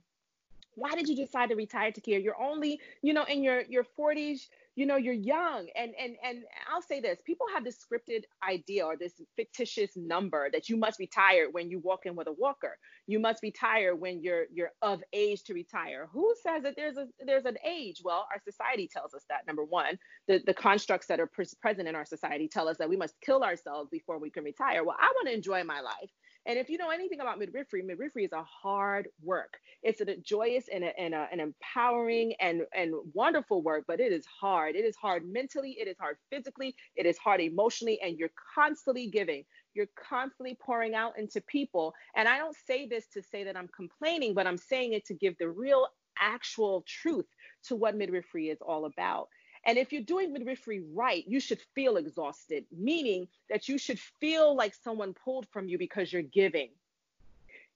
why 0.76 0.94
did 0.94 1.08
you 1.08 1.16
decide 1.16 1.48
to 1.50 1.56
retire 1.56 1.90
Takia? 1.90 2.22
You're 2.22 2.40
only, 2.40 2.80
you 3.02 3.14
know, 3.14 3.24
in 3.24 3.42
your 3.42 3.62
your 3.68 3.84
40s, 3.98 4.42
you 4.76 4.86
know 4.86 4.96
you're 4.96 5.14
young. 5.14 5.68
And 5.74 5.92
and 5.98 6.16
and 6.22 6.44
i'll 6.72 6.82
say 6.82 7.00
this 7.00 7.18
people 7.24 7.46
have 7.54 7.64
this 7.64 7.78
scripted 7.78 8.24
idea 8.48 8.84
or 8.84 8.96
this 8.96 9.14
fictitious 9.36 9.90
number 9.96 10.50
that 10.52 10.68
you 10.68 10.76
must 10.76 10.98
retire 10.98 11.48
when 11.50 11.70
you 11.70 11.80
walk 11.80 12.06
in 12.06 12.14
with 12.14 12.28
a 12.28 12.32
walker. 12.32 12.76
You 13.06 13.18
must 13.18 13.42
retire 13.42 13.96
when 13.96 14.22
you're 14.22 14.44
you're 14.52 14.72
of 14.82 15.02
age 15.12 15.44
to 15.44 15.54
retire. 15.54 16.08
Who 16.12 16.34
says 16.42 16.62
that 16.64 16.74
there's 16.76 16.98
a 16.98 17.06
there's 17.24 17.46
an 17.46 17.56
age? 17.66 18.02
Well 18.04 18.26
our 18.32 18.40
society 18.44 18.88
tells 18.92 19.14
us 19.14 19.24
that 19.30 19.46
number 19.46 19.64
one. 19.64 19.98
The 20.28 20.42
the 20.46 20.54
constructs 20.54 21.06
that 21.08 21.20
are 21.20 21.30
present 21.62 21.88
in 21.88 21.94
our 21.94 22.06
society 22.06 22.48
tell 22.48 22.68
us 22.68 22.76
that 22.78 22.88
we 22.88 22.96
must 22.96 23.14
kill 23.22 23.42
ourselves 23.42 23.88
before 23.90 24.18
we 24.18 24.30
can 24.30 24.44
retire. 24.44 24.84
Well 24.84 24.96
i 25.00 25.06
want 25.16 25.28
to 25.28 25.34
enjoy 25.34 25.64
my 25.64 25.80
life 25.80 26.10
and 26.46 26.58
if 26.58 26.70
you 26.70 26.78
know 26.78 26.90
anything 26.90 27.20
about 27.20 27.38
midwifery, 27.38 27.82
midwifery 27.82 28.24
is 28.24 28.32
a 28.32 28.44
hard 28.44 29.08
work. 29.22 29.58
It's 29.82 30.00
a 30.00 30.16
joyous 30.16 30.66
and, 30.72 30.84
a, 30.84 30.98
and 30.98 31.14
a, 31.14 31.28
an 31.32 31.40
empowering 31.40 32.34
and, 32.40 32.62
and 32.74 32.94
wonderful 33.14 33.62
work, 33.62 33.84
but 33.88 34.00
it 34.00 34.12
is 34.12 34.24
hard. 34.26 34.76
It 34.76 34.84
is 34.84 34.96
hard 34.96 35.24
mentally, 35.28 35.76
it 35.78 35.88
is 35.88 35.96
hard 35.98 36.16
physically, 36.30 36.76
it 36.94 37.04
is 37.04 37.18
hard 37.18 37.40
emotionally, 37.40 38.00
and 38.00 38.16
you're 38.16 38.30
constantly 38.54 39.08
giving. 39.08 39.44
You're 39.74 39.88
constantly 40.08 40.56
pouring 40.60 40.94
out 40.94 41.18
into 41.18 41.40
people. 41.42 41.92
And 42.14 42.28
I 42.28 42.38
don't 42.38 42.56
say 42.66 42.86
this 42.86 43.06
to 43.08 43.22
say 43.22 43.44
that 43.44 43.56
I'm 43.56 43.68
complaining, 43.76 44.32
but 44.32 44.46
I'm 44.46 44.56
saying 44.56 44.92
it 44.92 45.04
to 45.06 45.14
give 45.14 45.36
the 45.38 45.48
real 45.50 45.86
actual 46.18 46.84
truth 46.86 47.26
to 47.64 47.76
what 47.76 47.96
midwifery 47.96 48.48
is 48.48 48.58
all 48.60 48.86
about. 48.86 49.28
And 49.66 49.78
if 49.78 49.92
you're 49.92 50.02
doing 50.02 50.32
midwifery 50.32 50.80
right, 50.94 51.24
you 51.26 51.40
should 51.40 51.60
feel 51.74 51.96
exhausted, 51.96 52.64
meaning 52.70 53.26
that 53.50 53.68
you 53.68 53.78
should 53.78 53.98
feel 53.98 54.54
like 54.54 54.74
someone 54.74 55.12
pulled 55.12 55.48
from 55.48 55.68
you 55.68 55.76
because 55.76 56.12
you're 56.12 56.22
giving. 56.22 56.70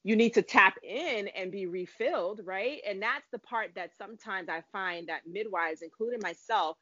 You 0.05 0.14
need 0.14 0.34
to 0.34 0.43
tap 0.43 0.76
in 0.84 1.28
and 1.28 1.51
be 1.51 1.66
refilled, 1.66 2.43
right? 2.45 2.80
And 2.86 3.03
that's 3.03 3.26
the 3.32 3.41
part 3.41 3.72
that 3.74 3.91
sometimes 3.99 4.49
I 4.49 4.62
find 4.72 5.09
that 5.09 5.26
midwives, 5.26 5.82
including 5.82 6.20
myself, 6.22 6.78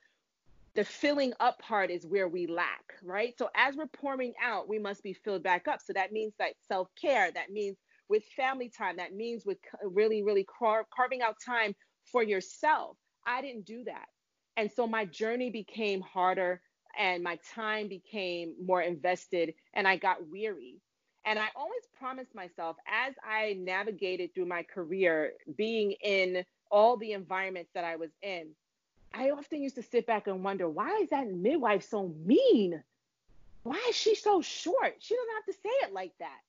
the 0.74 0.84
filling 0.84 1.32
up 1.40 1.58
part 1.58 1.90
is 1.90 2.06
where 2.06 2.28
we 2.28 2.46
lack, 2.46 2.94
right? 3.02 3.36
So 3.38 3.48
as 3.56 3.76
we're 3.76 3.86
pouring 3.86 4.34
out, 4.40 4.68
we 4.68 4.78
must 4.78 5.02
be 5.02 5.14
filled 5.14 5.42
back 5.42 5.66
up. 5.66 5.80
So 5.82 5.94
that 5.94 6.12
means 6.12 6.34
that 6.38 6.52
self 6.68 6.88
care, 7.00 7.32
that 7.32 7.50
means 7.50 7.78
with 8.08 8.22
family 8.36 8.68
time, 8.68 8.98
that 8.98 9.14
means 9.14 9.44
with 9.46 9.58
really, 9.82 10.22
really 10.22 10.44
car- 10.44 10.86
carving 10.94 11.22
out 11.22 11.36
time 11.44 11.74
for 12.04 12.22
yourself. 12.22 12.96
I 13.26 13.40
didn't 13.40 13.64
do 13.64 13.84
that. 13.84 14.06
And 14.58 14.68
so 14.72 14.88
my 14.88 15.04
journey 15.04 15.50
became 15.50 16.00
harder 16.00 16.60
and 16.98 17.22
my 17.22 17.38
time 17.54 17.86
became 17.86 18.54
more 18.60 18.82
invested 18.82 19.54
and 19.72 19.86
I 19.86 19.96
got 19.96 20.28
weary. 20.28 20.80
And 21.24 21.38
I 21.38 21.46
always 21.54 21.82
promised 21.96 22.34
myself 22.34 22.76
as 22.88 23.14
I 23.24 23.56
navigated 23.60 24.34
through 24.34 24.46
my 24.46 24.64
career, 24.64 25.34
being 25.56 25.92
in 26.02 26.44
all 26.72 26.96
the 26.96 27.12
environments 27.12 27.70
that 27.74 27.84
I 27.84 27.94
was 27.94 28.10
in, 28.20 28.48
I 29.14 29.30
often 29.30 29.62
used 29.62 29.76
to 29.76 29.82
sit 29.84 30.08
back 30.08 30.26
and 30.26 30.42
wonder, 30.42 30.68
why 30.68 30.98
is 31.02 31.10
that 31.10 31.30
midwife 31.32 31.88
so 31.88 32.12
mean? 32.26 32.82
Why 33.62 33.80
is 33.88 33.94
she 33.94 34.16
so 34.16 34.42
short? 34.42 34.96
She 34.98 35.14
doesn't 35.14 35.34
have 35.36 35.54
to 35.54 35.60
say 35.62 35.86
it 35.86 35.92
like 35.92 36.14
that. 36.18 36.40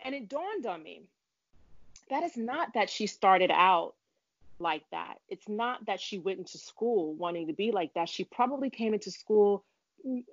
And 0.00 0.14
it 0.14 0.28
dawned 0.28 0.66
on 0.66 0.82
me 0.82 1.08
that 2.10 2.22
is 2.22 2.36
not 2.36 2.74
that 2.74 2.90
she 2.90 3.06
started 3.06 3.50
out 3.50 3.94
like 4.58 4.84
that. 4.90 5.16
It's 5.28 5.48
not 5.48 5.86
that 5.86 6.00
she 6.00 6.18
went 6.18 6.38
into 6.38 6.58
school 6.58 7.14
wanting 7.14 7.46
to 7.48 7.52
be 7.52 7.72
like 7.72 7.92
that. 7.94 8.08
She 8.08 8.24
probably 8.24 8.70
came 8.70 8.94
into 8.94 9.10
school 9.10 9.64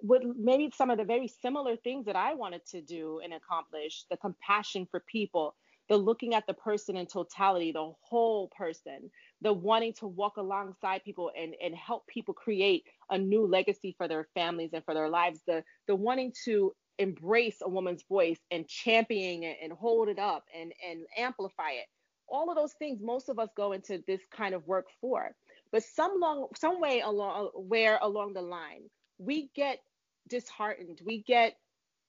with 0.04 0.24
maybe 0.38 0.72
some 0.76 0.90
of 0.90 0.98
the 0.98 1.04
very 1.04 1.28
similar 1.28 1.76
things 1.78 2.06
that 2.06 2.16
I 2.16 2.34
wanted 2.34 2.66
to 2.68 2.82
do 2.82 3.22
and 3.24 3.34
accomplish 3.34 4.06
the 4.10 4.18
compassion 4.18 4.86
for 4.90 5.00
people, 5.00 5.56
the 5.88 5.96
looking 5.96 6.34
at 6.34 6.46
the 6.46 6.54
person 6.54 6.98
in 6.98 7.06
totality, 7.06 7.72
the 7.72 7.92
whole 8.02 8.50
person, 8.50 9.10
the 9.42 9.54
wanting 9.54 9.94
to 9.94 10.08
walk 10.08 10.38
alongside 10.38 11.04
people 11.06 11.32
and, 11.38 11.56
and 11.64 11.74
help 11.76 12.06
people 12.08 12.34
create 12.34 12.84
a 13.10 13.18
new 13.18 13.46
legacy 13.48 13.96
for 13.98 14.08
their 14.08 14.28
families 14.34 14.72
and 14.74 14.84
for 14.84 14.94
their 14.94 15.10
lives, 15.10 15.40
the, 15.48 15.64
the 15.88 15.96
wanting 15.96 16.34
to 16.46 16.74
embrace 17.00 17.58
a 17.62 17.70
woman's 17.70 18.04
voice 18.04 18.40
and 18.52 18.68
championing 18.68 19.44
it 19.44 19.58
and 19.64 19.72
hold 19.72 20.10
it 20.10 20.20
up 20.20 20.44
and, 20.54 20.74
and 20.88 21.02
amplify 21.18 21.72
it 21.72 21.88
all 22.32 22.50
of 22.50 22.56
those 22.56 22.74
things 22.74 23.00
most 23.02 23.30
of 23.30 23.40
us 23.40 23.50
go 23.56 23.74
into 23.74 24.02
this 24.08 24.22
kind 24.32 24.56
of 24.56 24.68
work 24.68 24.88
for. 25.00 25.32
But 25.72 25.84
some 25.84 26.20
long 26.20 26.48
some 26.56 26.82
way 26.82 27.02
along 27.02 27.52
where 27.56 27.98
along 28.02 28.34
the 28.34 28.42
line 28.42 28.90
we 29.18 29.50
get 29.56 29.80
disheartened. 30.28 31.02
We 31.06 31.24
get 31.24 31.56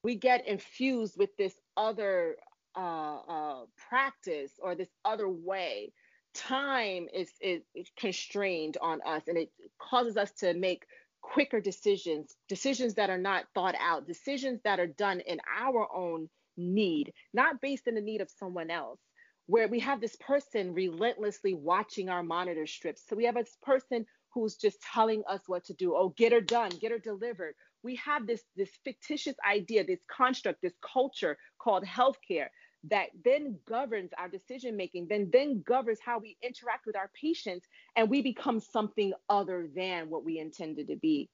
we 0.03 0.16
get 0.16 0.47
infused 0.49 1.16
with 1.16 1.31
this 1.37 1.55
other 1.77 2.37
uh, 2.77 3.18
uh, 3.29 3.61
practice 3.89 4.53
or 4.59 4.75
this 4.75 4.89
other 5.05 5.29
way. 5.29 5.93
Time 6.35 7.09
is, 7.12 7.29
is, 7.43 7.62
constrained 7.99 8.79
on 8.81 9.01
us 9.05 9.23
and 9.29 9.37
it 9.37 9.51
causes 9.79 10.16
us 10.16 10.33
to 10.33 10.55
make 10.55 10.87
quicker 11.20 11.61
decisions 11.61 12.35
decisions 12.49 12.95
that 12.95 13.11
are 13.11 13.18
not 13.18 13.45
thought 13.55 13.75
out 13.79 14.07
decisions 14.07 14.61
that 14.64 14.81
are 14.81 14.87
done 14.87 15.20
in 15.20 15.39
our 15.61 15.87
own 15.95 16.29
need 16.57 17.12
not 17.33 17.61
based 17.61 17.87
in 17.87 17.95
the 17.95 18.01
need 18.01 18.20
of 18.20 18.29
someone 18.31 18.70
else 18.70 18.99
where 19.47 19.68
we 19.68 19.80
have 19.80 20.01
this 20.01 20.16
person 20.16 20.72
relentlessly 20.74 21.55
watching 21.55 22.09
our 22.09 22.22
monitor 22.22 22.66
strips. 22.66 23.03
So 23.09 23.16
we 23.16 23.24
have 23.24 23.34
this 23.34 23.57
person 23.62 24.07
who's 24.32 24.57
just 24.57 24.80
telling 24.82 25.22
us 25.28 25.43
what 25.47 25.64
to 25.64 25.74
do. 25.74 25.95
Oh, 25.95 26.11
get 26.16 26.32
her 26.32 26.40
done, 26.40 26.70
get 26.80 26.90
her 26.90 26.99
delivered. 26.99 27.55
We 27.82 27.97
have 27.97 28.26
this 28.26 28.43
this 28.57 28.70
fictitious 28.84 29.36
idea, 29.49 29.84
this 29.84 30.05
construct, 30.11 30.62
this 30.62 30.76
culture 30.80 31.36
called 31.59 31.84
healthcare 31.84 32.49
that 32.84 33.09
then 33.24 33.59
governs 33.68 34.11
our 34.18 34.28
decision 34.28 34.76
making, 34.76 35.07
then 35.09 35.30
then 35.32 35.62
governs 35.66 35.99
how 36.05 36.18
we 36.18 36.36
interact 36.43 36.86
with 36.86 36.97
our 36.97 37.11
patients, 37.20 37.66
and 37.97 38.09
we 38.09 38.22
become 38.22 38.61
something 38.61 39.12
other 39.28 39.68
than 39.74 40.11
what 40.11 40.24
we 40.24 40.38
intended 40.38 40.88
to 40.88 40.97
be. 40.97 41.28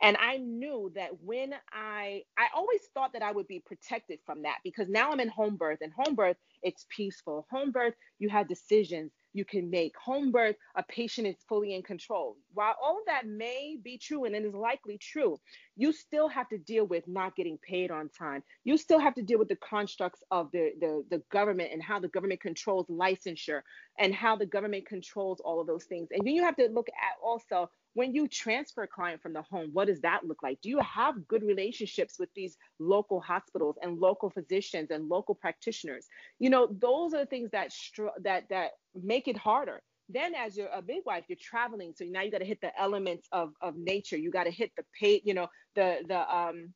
And 0.00 0.16
I 0.18 0.38
knew 0.38 0.92
that 0.94 1.10
when 1.22 1.54
I, 1.72 2.22
I 2.38 2.46
always 2.54 2.80
thought 2.94 3.12
that 3.14 3.22
I 3.22 3.32
would 3.32 3.48
be 3.48 3.60
protected 3.60 4.20
from 4.24 4.42
that 4.42 4.58
because 4.64 4.88
now 4.88 5.10
I'm 5.10 5.20
in 5.20 5.28
home 5.28 5.56
birth 5.56 5.78
and 5.82 5.92
home 5.92 6.14
birth, 6.14 6.36
it's 6.62 6.86
peaceful. 6.88 7.46
Home 7.50 7.72
birth, 7.72 7.94
you 8.18 8.28
have 8.28 8.48
decisions 8.48 9.12
you 9.32 9.44
can 9.44 9.70
make. 9.70 9.96
Home 9.98 10.30
birth, 10.30 10.56
a 10.76 10.82
patient 10.82 11.26
is 11.26 11.36
fully 11.48 11.74
in 11.74 11.82
control. 11.82 12.36
While 12.54 12.76
all 12.82 13.02
that 13.06 13.26
may 13.26 13.76
be 13.82 13.98
true 13.98 14.24
and 14.24 14.34
it 14.34 14.44
is 14.44 14.54
likely 14.54 14.98
true, 14.98 15.40
you 15.76 15.92
still 15.92 16.28
have 16.28 16.48
to 16.50 16.58
deal 16.58 16.86
with 16.86 17.08
not 17.08 17.36
getting 17.36 17.58
paid 17.58 17.90
on 17.90 18.10
time. 18.10 18.42
You 18.64 18.76
still 18.76 18.98
have 18.98 19.14
to 19.14 19.22
deal 19.22 19.38
with 19.38 19.48
the 19.48 19.56
constructs 19.56 20.22
of 20.30 20.50
the, 20.52 20.72
the, 20.80 21.04
the 21.10 21.22
government 21.32 21.70
and 21.72 21.82
how 21.82 21.98
the 21.98 22.08
government 22.08 22.40
controls 22.40 22.86
licensure 22.88 23.62
and 23.98 24.14
how 24.14 24.36
the 24.36 24.46
government 24.46 24.86
controls 24.86 25.40
all 25.40 25.60
of 25.60 25.66
those 25.66 25.84
things. 25.84 26.08
And 26.12 26.26
then 26.26 26.34
you 26.34 26.44
have 26.44 26.56
to 26.56 26.68
look 26.68 26.88
at 26.88 27.18
also 27.22 27.70
when 27.94 28.14
you 28.14 28.26
transfer 28.26 28.82
a 28.82 28.88
client 28.88 29.20
from 29.22 29.32
the 29.32 29.42
home, 29.42 29.70
what 29.72 29.86
does 29.88 30.00
that 30.00 30.24
look 30.24 30.42
like? 30.42 30.60
Do 30.62 30.68
you 30.68 30.80
have 30.80 31.26
good 31.28 31.42
relationships 31.42 32.18
with 32.18 32.30
these 32.34 32.56
local 32.78 33.20
hospitals 33.20 33.76
and 33.82 33.98
local 33.98 34.30
physicians 34.30 34.90
and 34.90 35.08
local 35.08 35.34
practitioners? 35.34 36.06
You 36.38 36.50
know, 36.50 36.68
those 36.80 37.14
are 37.14 37.20
the 37.20 37.26
things 37.26 37.50
that 37.52 37.72
str- 37.72 38.18
that 38.22 38.48
that 38.50 38.72
make 38.94 39.28
it 39.28 39.36
harder. 39.36 39.82
Then, 40.08 40.34
as 40.34 40.56
you're 40.56 40.68
a 40.68 40.82
midwife, 40.82 41.24
you're 41.28 41.38
traveling, 41.40 41.92
so 41.96 42.04
now 42.04 42.22
you 42.22 42.30
got 42.30 42.38
to 42.38 42.44
hit 42.44 42.60
the 42.60 42.78
elements 42.80 43.28
of 43.32 43.52
of 43.60 43.76
nature. 43.76 44.16
You 44.16 44.30
got 44.30 44.44
to 44.44 44.50
hit 44.50 44.72
the 44.76 44.84
pay, 44.98 45.20
you 45.24 45.34
know, 45.34 45.48
the 45.74 45.98
the 46.06 46.34
um 46.34 46.74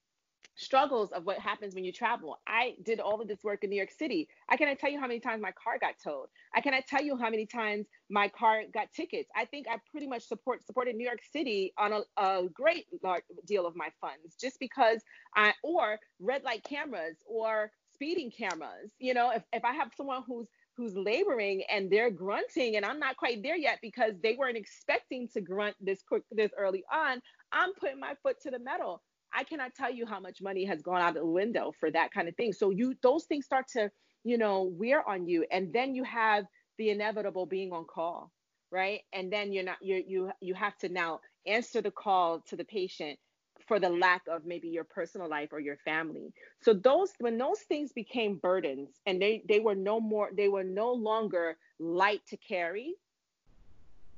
struggles 0.57 1.13
of 1.13 1.25
what 1.25 1.39
happens 1.39 1.75
when 1.75 1.85
you 1.85 1.93
travel. 1.93 2.39
I 2.47 2.75
did 2.83 2.99
all 2.99 3.21
of 3.21 3.29
this 3.29 3.45
work 3.45 3.63
in 3.63 3.71
New 3.71 3.77
York 3.77 3.91
City. 3.91 4.29
I 4.49 4.57
cannot 4.57 4.79
tell 4.79 4.91
you 4.91 4.99
how 4.99 5.07
many 5.07 5.21
times 5.21 5.43
my 5.43 5.53
car 5.53 5.79
got 5.79 5.95
towed. 6.03 6.29
I 6.55 6.61
cannot 6.61 6.87
tell 6.87 7.03
you 7.03 7.17
how 7.17 7.31
many 7.31 7.47
times 7.47 7.87
my 8.11 8.29
car 8.29 8.63
got 8.73 8.93
tickets. 8.93 9.31
I 9.37 9.45
think 9.45 9.67
I 9.69 9.77
pretty 9.91 10.07
much 10.07 10.27
support 10.27 10.67
supported 10.67 10.97
New 10.97 11.07
York 11.07 11.21
City 11.33 11.73
on 11.79 11.93
a, 11.93 12.01
a 12.17 12.49
great 12.53 12.87
large 13.03 13.23
deal 13.47 13.67
of 13.67 13.77
my 13.77 13.89
funds 14.01 14.35
just 14.41 14.59
because 14.59 15.01
I 15.35 15.53
or 15.63 15.99
red 16.19 16.43
light 16.43 16.65
cameras 16.65 17.17
or 17.27 17.71
speeding 17.95 18.31
cameras. 18.31 18.91
You 18.99 19.15
know, 19.15 19.31
if, 19.31 19.43
if 19.53 19.65
I 19.65 19.75
have 19.75 19.91
someone 19.97 20.23
who's 20.27 20.49
who's 20.77 20.95
laboring 20.95 21.63
and 21.71 21.91
they're 21.91 22.11
grunting 22.11 22.77
and 22.77 22.85
I'm 22.85 22.99
not 22.99 23.17
quite 23.17 23.43
there 23.43 23.57
yet 23.57 23.79
because 23.81 24.13
they 24.23 24.37
weren't 24.39 24.59
expecting 24.59 25.27
to 25.29 25.41
grunt 25.41 25.75
this 25.81 26.03
quick 26.07 26.23
this 26.31 26.51
early 26.57 26.85
on, 26.93 27.21
I'm 27.53 27.73
putting 27.75 27.99
my 28.01 28.15
foot 28.23 28.37
to 28.43 28.51
the 28.51 28.59
metal 28.59 29.03
I 29.33 29.45
cannot 29.45 29.75
tell 29.75 29.93
you 29.93 30.07
how 30.07 30.21
much 30.21 30.41
money 30.41 30.65
has 30.65 30.83
gone 30.83 31.01
out 31.01 31.11
of 31.11 31.23
the 31.23 31.27
window 31.27 31.73
for 31.79 31.91
that 31.91 32.13
kind 32.13 32.29
of 32.29 32.37
thing. 32.37 32.53
So 32.53 32.71
you 32.71 32.95
those 33.03 33.25
things 33.25 33.45
start 33.45 33.69
to, 33.69 33.91
you 34.25 34.39
know, 34.39 34.63
wear 34.63 35.07
on 35.09 35.27
you. 35.27 35.45
And 35.51 35.73
then 35.73 35.95
you 35.95 36.05
have 36.05 36.47
the 36.79 36.91
inevitable 36.91 37.47
being 37.47 37.73
on 37.73 37.85
call, 37.85 38.31
right? 38.71 39.01
And 39.13 39.33
then 39.33 39.53
you're 39.53 39.65
not 39.65 39.79
you 39.83 40.03
you 40.07 40.31
you 40.41 40.55
have 40.55 40.77
to 40.79 40.89
now 40.89 41.21
answer 41.47 41.83
the 41.83 41.91
call 41.91 42.41
to 42.49 42.57
the 42.57 42.65
patient 42.65 43.19
for 43.67 43.81
the 43.81 43.89
lack 43.89 44.23
of 44.29 44.45
maybe 44.45 44.69
your 44.69 44.85
personal 44.85 45.29
life 45.29 45.49
or 45.53 45.61
your 45.61 45.77
family. 45.79 46.33
So 46.61 46.73
those 46.73 47.13
when 47.19 47.39
those 47.39 47.61
things 47.61 47.93
became 47.93 48.37
burdens 48.37 48.91
and 49.07 49.21
they 49.21 49.43
they 49.49 49.61
were 49.61 49.75
no 49.75 50.01
more 50.01 50.31
they 50.33 50.49
were 50.49 50.65
no 50.65 50.93
longer 50.93 51.57
light 51.79 52.23
to 52.29 52.37
carry, 52.37 52.95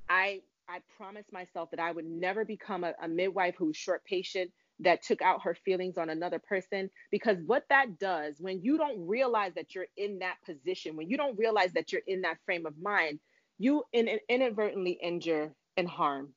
I 0.08 0.42
I 0.68 0.80
promised 0.96 1.32
myself 1.32 1.70
that 1.70 1.80
I 1.80 1.92
would 1.92 2.04
never 2.04 2.44
become 2.44 2.84
a, 2.84 2.94
a 3.02 3.08
midwife 3.08 3.54
who's 3.56 3.76
short 3.76 4.04
patient 4.04 4.50
that 4.80 5.02
took 5.02 5.22
out 5.22 5.42
her 5.42 5.54
feelings 5.54 5.98
on 5.98 6.08
another 6.08 6.38
person 6.38 6.88
because 7.10 7.38
what 7.46 7.64
that 7.68 7.98
does 7.98 8.36
when 8.38 8.62
you 8.62 8.78
don't 8.78 9.06
realize 9.06 9.52
that 9.54 9.74
you're 9.74 9.86
in 9.96 10.20
that 10.20 10.36
position 10.46 10.96
when 10.96 11.08
you 11.08 11.16
don't 11.16 11.38
realize 11.38 11.72
that 11.72 11.92
you're 11.92 12.02
in 12.06 12.20
that 12.20 12.38
frame 12.44 12.64
of 12.64 12.74
mind 12.80 13.18
you 13.58 13.84
in, 13.92 14.08
inadvertently 14.28 14.92
injure 14.92 15.52
and 15.76 15.88
harm. 15.88 16.30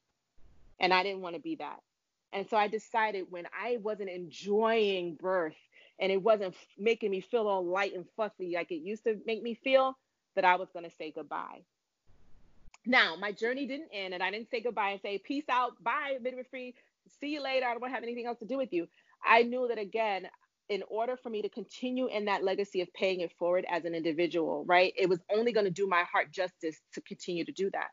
And 0.79 0.93
i 0.93 1.03
didn't 1.03 1.21
want 1.21 1.35
to 1.35 1.41
be 1.41 1.55
that. 1.55 1.79
And 2.33 2.47
so 2.49 2.57
I 2.57 2.67
decided 2.67 3.25
when 3.29 3.45
I 3.53 3.77
wasn't 3.81 4.09
enjoying 4.09 5.15
birth 5.15 5.57
and 5.99 6.11
it 6.11 6.21
wasn't 6.21 6.55
making 6.77 7.11
me 7.11 7.21
feel 7.21 7.47
all 7.47 7.65
light 7.65 7.93
and 7.93 8.05
fluffy 8.15 8.53
like 8.55 8.71
it 8.71 8.81
used 8.81 9.03
to 9.03 9.19
make 9.25 9.43
me 9.43 9.53
feel, 9.53 9.97
that 10.35 10.45
I 10.45 10.55
was 10.55 10.69
going 10.71 10.85
to 10.85 10.95
say 10.95 11.11
goodbye. 11.13 11.61
Now, 12.85 13.15
my 13.19 13.33
journey 13.33 13.67
didn't 13.67 13.89
end, 13.93 14.13
and 14.13 14.23
I 14.23 14.31
didn't 14.31 14.49
say 14.49 14.61
goodbye 14.61 14.91
and 14.91 15.01
say, 15.01 15.17
peace 15.17 15.43
out, 15.49 15.73
bye, 15.83 16.17
midwifery, 16.21 16.73
see 17.19 17.29
you 17.29 17.41
later. 17.41 17.65
I 17.65 17.71
don't 17.71 17.81
want 17.81 17.91
to 17.91 17.95
have 17.95 18.03
anything 18.03 18.27
else 18.27 18.39
to 18.39 18.45
do 18.45 18.57
with 18.57 18.73
you. 18.73 18.87
I 19.25 19.43
knew 19.43 19.67
that 19.67 19.77
again, 19.77 20.27
in 20.69 20.83
order 20.89 21.17
for 21.17 21.29
me 21.29 21.41
to 21.41 21.49
continue 21.49 22.07
in 22.07 22.25
that 22.25 22.43
legacy 22.43 22.81
of 22.81 22.87
paying 22.93 23.19
it 23.21 23.31
forward 23.37 23.65
as 23.69 23.85
an 23.85 23.93
individual, 23.93 24.63
right, 24.65 24.93
it 24.97 25.09
was 25.09 25.19
only 25.33 25.51
going 25.51 25.65
to 25.65 25.71
do 25.71 25.87
my 25.87 26.03
heart 26.11 26.31
justice 26.31 26.79
to 26.93 27.01
continue 27.01 27.43
to 27.45 27.51
do 27.51 27.69
that. 27.71 27.89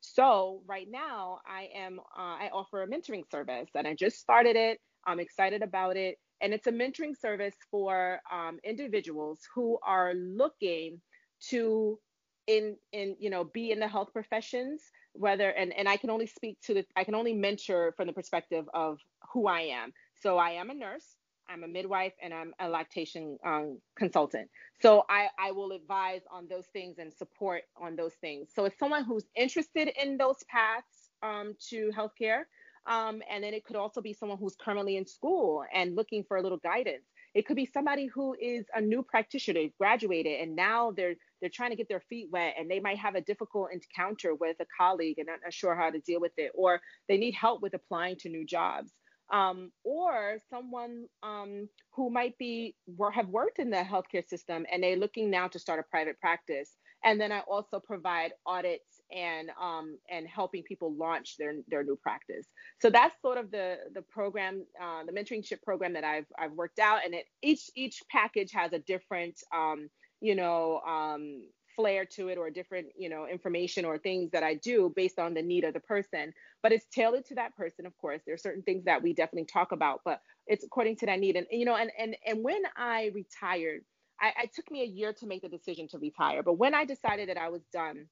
So 0.00 0.62
right 0.66 0.86
now 0.90 1.38
I 1.46 1.68
am 1.74 1.98
uh, 1.98 2.36
I 2.44 2.50
offer 2.52 2.82
a 2.82 2.88
mentoring 2.88 3.28
service 3.30 3.70
and 3.74 3.86
I 3.86 3.94
just 3.94 4.18
started 4.18 4.56
it. 4.56 4.78
I'm 5.06 5.20
excited 5.20 5.62
about 5.62 5.96
it. 5.96 6.16
And 6.40 6.52
it's 6.52 6.66
a 6.66 6.72
mentoring 6.72 7.16
service 7.18 7.54
for 7.70 8.20
um, 8.30 8.58
individuals 8.62 9.40
who 9.54 9.78
are 9.84 10.14
looking 10.14 11.00
to 11.48 11.98
in 12.46 12.76
in 12.92 13.16
you 13.18 13.30
know 13.30 13.44
be 13.44 13.70
in 13.70 13.80
the 13.80 13.88
health 13.88 14.12
professions 14.12 14.82
whether 15.18 15.50
and 15.50 15.72
and 15.72 15.88
I 15.88 15.96
can 15.96 16.10
only 16.10 16.26
speak 16.26 16.60
to 16.62 16.74
the 16.74 16.86
I 16.96 17.04
can 17.04 17.14
only 17.14 17.34
mentor 17.34 17.92
from 17.96 18.06
the 18.06 18.12
perspective 18.12 18.68
of 18.74 18.98
who 19.32 19.46
I 19.46 19.60
am. 19.62 19.92
So 20.22 20.38
I 20.38 20.50
am 20.50 20.70
a 20.70 20.74
nurse. 20.74 21.16
I'm 21.48 21.62
a 21.62 21.68
midwife 21.68 22.12
and 22.22 22.34
I'm 22.34 22.52
a 22.58 22.68
lactation 22.68 23.38
um, 23.44 23.78
consultant. 23.96 24.48
So 24.80 25.04
I, 25.08 25.28
I 25.38 25.52
will 25.52 25.72
advise 25.72 26.22
on 26.30 26.48
those 26.48 26.66
things 26.72 26.98
and 26.98 27.12
support 27.12 27.62
on 27.80 27.96
those 27.96 28.14
things. 28.14 28.48
So 28.54 28.64
it's 28.64 28.78
someone 28.78 29.04
who's 29.04 29.26
interested 29.36 29.90
in 30.00 30.16
those 30.16 30.42
paths 30.48 31.10
um, 31.22 31.54
to 31.70 31.90
healthcare. 31.96 32.42
Um, 32.86 33.22
and 33.30 33.42
then 33.42 33.52
it 33.54 33.64
could 33.64 33.76
also 33.76 34.00
be 34.00 34.12
someone 34.12 34.38
who's 34.38 34.56
currently 34.56 34.96
in 34.96 35.06
school 35.06 35.64
and 35.72 35.96
looking 35.96 36.22
for 36.22 36.36
a 36.36 36.42
little 36.42 36.58
guidance. 36.58 37.04
It 37.36 37.46
could 37.46 37.56
be 37.56 37.66
somebody 37.66 38.06
who 38.06 38.34
is 38.40 38.64
a 38.74 38.80
new 38.80 39.02
practitioner, 39.02 39.64
graduated 39.78 40.40
and 40.40 40.56
now 40.56 40.92
they're 40.96 41.16
they're 41.40 41.50
trying 41.52 41.68
to 41.70 41.76
get 41.76 41.86
their 41.86 42.00
feet 42.08 42.28
wet 42.32 42.54
and 42.58 42.70
they 42.70 42.80
might 42.80 42.96
have 42.96 43.14
a 43.14 43.20
difficult 43.20 43.68
encounter 43.72 44.34
with 44.34 44.56
a 44.60 44.66
colleague 44.80 45.18
and 45.18 45.28
not 45.28 45.52
sure 45.52 45.76
how 45.76 45.90
to 45.90 46.00
deal 46.00 46.18
with 46.18 46.32
it, 46.38 46.50
or 46.54 46.80
they 47.08 47.18
need 47.18 47.34
help 47.34 47.60
with 47.60 47.74
applying 47.74 48.16
to 48.20 48.30
new 48.30 48.46
jobs 48.46 48.90
um, 49.30 49.70
or 49.84 50.38
someone 50.48 51.04
um, 51.22 51.68
who 51.94 52.08
might 52.10 52.36
be 52.38 52.74
have 53.12 53.28
worked 53.28 53.58
in 53.58 53.68
the 53.70 53.76
healthcare 53.76 54.26
system 54.26 54.64
and 54.72 54.82
they're 54.82 54.96
looking 54.96 55.30
now 55.30 55.48
to 55.48 55.58
start 55.58 55.80
a 55.80 55.90
private 55.90 56.18
practice. 56.20 56.70
And 57.04 57.20
then 57.20 57.32
I 57.32 57.40
also 57.40 57.80
provide 57.80 58.32
audits 58.46 58.95
and 59.12 59.50
um, 59.60 59.98
and 60.10 60.26
helping 60.26 60.62
people 60.62 60.94
launch 60.94 61.36
their 61.38 61.54
their 61.68 61.84
new 61.84 61.96
practice. 61.96 62.46
So 62.80 62.90
that's 62.90 63.14
sort 63.22 63.38
of 63.38 63.50
the 63.50 63.76
the 63.94 64.02
program, 64.02 64.64
uh, 64.80 65.04
the 65.04 65.12
mentorship 65.12 65.62
program 65.62 65.92
that 65.94 66.04
I've 66.04 66.26
I've 66.38 66.52
worked 66.52 66.78
out. 66.78 67.00
And 67.04 67.14
it, 67.14 67.26
each 67.42 67.70
each 67.74 68.02
package 68.10 68.52
has 68.52 68.72
a 68.72 68.78
different 68.80 69.40
um, 69.54 69.88
you 70.20 70.34
know 70.34 70.80
um, 70.80 71.42
flair 71.76 72.04
to 72.04 72.28
it 72.28 72.38
or 72.38 72.50
different 72.50 72.88
you 72.98 73.08
know 73.08 73.26
information 73.30 73.84
or 73.84 73.98
things 73.98 74.30
that 74.32 74.42
i 74.42 74.54
do 74.54 74.92
based 74.96 75.18
on 75.18 75.34
the 75.34 75.42
need 75.42 75.62
of 75.62 75.74
the 75.74 75.80
person 75.80 76.32
but 76.62 76.72
it's 76.72 76.86
tailored 76.86 77.24
to 77.26 77.34
that 77.34 77.54
person 77.54 77.84
of 77.86 77.96
course 77.98 78.22
there 78.24 78.34
are 78.34 78.38
certain 78.38 78.62
things 78.62 78.84
that 78.84 79.02
we 79.02 79.12
definitely 79.12 79.44
talk 79.44 79.72
about 79.72 80.00
but 80.04 80.20
it's 80.46 80.64
according 80.64 80.96
to 80.96 81.06
that 81.06 81.20
need 81.20 81.36
and 81.36 81.46
you 81.50 81.66
know 81.66 81.76
and 81.76 81.90
and 81.98 82.16
and 82.26 82.42
when 82.42 82.62
i 82.76 83.10
retired 83.14 83.82
I, 84.18 84.44
it 84.44 84.54
took 84.54 84.70
me 84.70 84.82
a 84.82 84.86
year 84.86 85.12
to 85.12 85.26
make 85.26 85.42
the 85.42 85.48
decision 85.48 85.86
to 85.88 85.98
retire 85.98 86.42
but 86.42 86.54
when 86.54 86.74
i 86.74 86.86
decided 86.86 87.28
that 87.28 87.36
i 87.36 87.50
was 87.50 87.62
done 87.72 88.06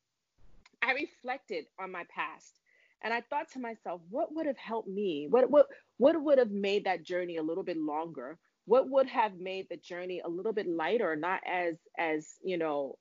i 0.85 0.93
reflected 0.93 1.67
on 1.79 1.91
my 1.91 2.05
past 2.15 2.61
and 3.05 3.13
I 3.13 3.21
thought 3.21 3.53
to 3.53 3.59
myself, 3.59 4.01
what 4.09 4.35
would 4.35 4.47
have 4.47 4.57
helped 4.57 4.89
me? 4.89 5.27
What 5.29 5.51
what 5.51 5.67
what 5.99 6.21
would 6.21 6.39
have 6.39 6.51
made 6.51 6.85
that 6.85 7.05
journey 7.05 7.37
a 7.37 7.43
little 7.43 7.63
bit 7.63 7.77
longer? 7.77 8.39
What 8.65 8.89
would 8.89 9.07
have 9.09 9.39
made 9.39 9.69
the 9.69 9.77
journey 9.77 10.23
a 10.25 10.29
little 10.29 10.55
bit 10.55 10.67
lighter, 10.67 11.15
not 11.15 11.43
as 11.47 11.77
as 11.99 12.37
you 12.43 12.57
know 12.57 12.97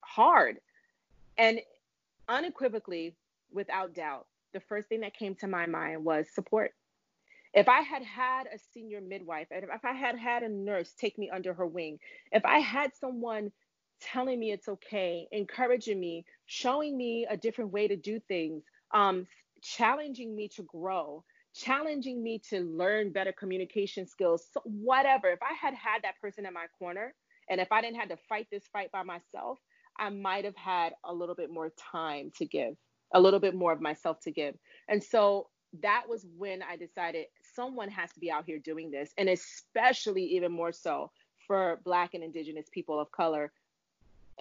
hard. 0.00 0.58
And 1.36 1.60
unequivocally, 2.28 3.14
without 3.52 3.94
doubt, 3.94 4.26
the 4.54 4.60
first 4.60 4.88
thing 4.88 5.00
that 5.00 5.12
came 5.12 5.34
to 5.36 5.46
my 5.46 5.66
mind 5.66 6.02
was 6.02 6.26
support. 6.34 6.72
If 7.52 7.68
I 7.68 7.82
had 7.82 8.02
had 8.02 8.46
a 8.46 8.58
senior 8.72 9.02
midwife, 9.02 9.48
if 9.50 9.84
I 9.84 9.92
had 9.92 10.18
had 10.18 10.42
a 10.42 10.48
nurse 10.48 10.92
take 10.98 11.18
me 11.18 11.28
under 11.28 11.52
her 11.52 11.66
wing, 11.66 11.98
if 12.32 12.44
I 12.44 12.58
had 12.58 12.94
someone 12.96 13.52
telling 14.12 14.38
me 14.38 14.52
it's 14.52 14.68
okay, 14.68 15.26
encouraging 15.32 15.98
me, 15.98 16.24
showing 16.46 16.96
me 16.96 17.26
a 17.28 17.36
different 17.36 17.72
way 17.72 17.88
to 17.88 17.96
do 17.96 18.20
things, 18.20 18.62
um, 18.94 19.26
challenging 19.62 20.34
me 20.34 20.48
to 20.56 20.62
grow, 20.62 21.24
challenging 21.54 22.22
me 22.22 22.40
to 22.50 22.60
learn 22.60 23.12
better 23.12 23.32
communication 23.32 24.06
skills, 24.06 24.46
so 24.52 24.60
whatever. 24.64 25.28
If 25.28 25.40
I 25.42 25.54
had 25.54 25.74
had 25.74 26.02
that 26.02 26.20
person 26.20 26.46
in 26.46 26.52
my 26.52 26.66
corner, 26.78 27.14
and 27.48 27.60
if 27.60 27.72
I 27.72 27.80
didn't 27.80 27.98
have 27.98 28.10
to 28.10 28.18
fight 28.28 28.46
this 28.50 28.64
fight 28.72 28.92
by 28.92 29.02
myself, 29.02 29.58
I 29.98 30.10
might 30.10 30.44
have 30.44 30.56
had 30.56 30.92
a 31.04 31.12
little 31.12 31.34
bit 31.34 31.50
more 31.50 31.72
time 31.92 32.30
to 32.38 32.44
give, 32.46 32.74
a 33.14 33.20
little 33.20 33.40
bit 33.40 33.54
more 33.54 33.72
of 33.72 33.80
myself 33.80 34.20
to 34.20 34.30
give. 34.30 34.54
And 34.88 35.02
so 35.02 35.48
that 35.82 36.04
was 36.08 36.26
when 36.36 36.62
I 36.62 36.76
decided 36.76 37.26
someone 37.54 37.90
has 37.90 38.12
to 38.12 38.20
be 38.20 38.30
out 38.30 38.44
here 38.46 38.58
doing 38.58 38.90
this, 38.90 39.12
and 39.16 39.28
especially 39.28 40.24
even 40.24 40.52
more 40.52 40.72
so 40.72 41.10
for 41.46 41.80
Black 41.84 42.14
and 42.14 42.22
Indigenous 42.22 42.66
people 42.72 43.00
of 43.00 43.10
color, 43.12 43.52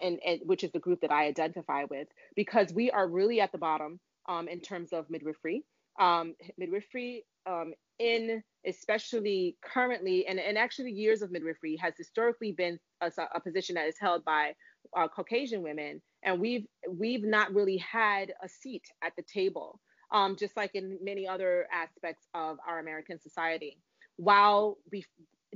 and, 0.02 0.20
and 0.26 0.42
which 0.46 0.64
is 0.64 0.72
the 0.72 0.80
group 0.80 1.02
that 1.02 1.12
I 1.12 1.26
identify 1.26 1.86
with, 1.90 2.08
because 2.36 2.74
we 2.74 2.92
are 2.92 3.08
really 3.08 3.42
at 3.42 3.52
the 3.52 3.58
bottom 3.58 4.00
um, 4.28 4.48
in 4.48 4.60
terms 4.60 4.94
of 4.94 5.10
midwifery. 5.10 5.64
Um, 6.00 6.36
midwifery 6.58 7.26
um, 7.46 7.74
in 8.00 8.44
especially 8.68 9.56
currently 9.64 10.28
and, 10.28 10.40
and 10.40 10.58
actually 10.58 10.92
years 10.92 11.22
of 11.22 11.32
midwifery 11.32 11.78
has 11.78 11.94
historically 11.98 12.52
been 12.52 12.78
a, 13.02 13.12
a 13.34 13.40
position 13.40 13.76
that 13.76 13.88
is 13.88 13.96
held 14.00 14.26
by 14.26 14.54
uh, 14.96 15.08
Caucasian 15.08 15.62
women, 15.62 16.02
and 16.24 16.40
we've 16.40 16.66
we've 16.90 17.24
not 17.24 17.54
really 17.54 17.78
had 17.78 18.34
a 18.44 18.50
seat 18.50 18.84
at 19.04 19.14
the 19.16 19.24
table, 19.24 19.80
um, 20.12 20.36
just 20.38 20.56
like 20.58 20.72
in 20.74 20.98
many 21.02 21.28
other 21.28 21.68
aspects 21.72 22.28
of 22.34 22.58
our 22.68 22.80
American 22.80 23.20
society. 23.20 23.80
While 24.18 24.78
we 24.92 25.06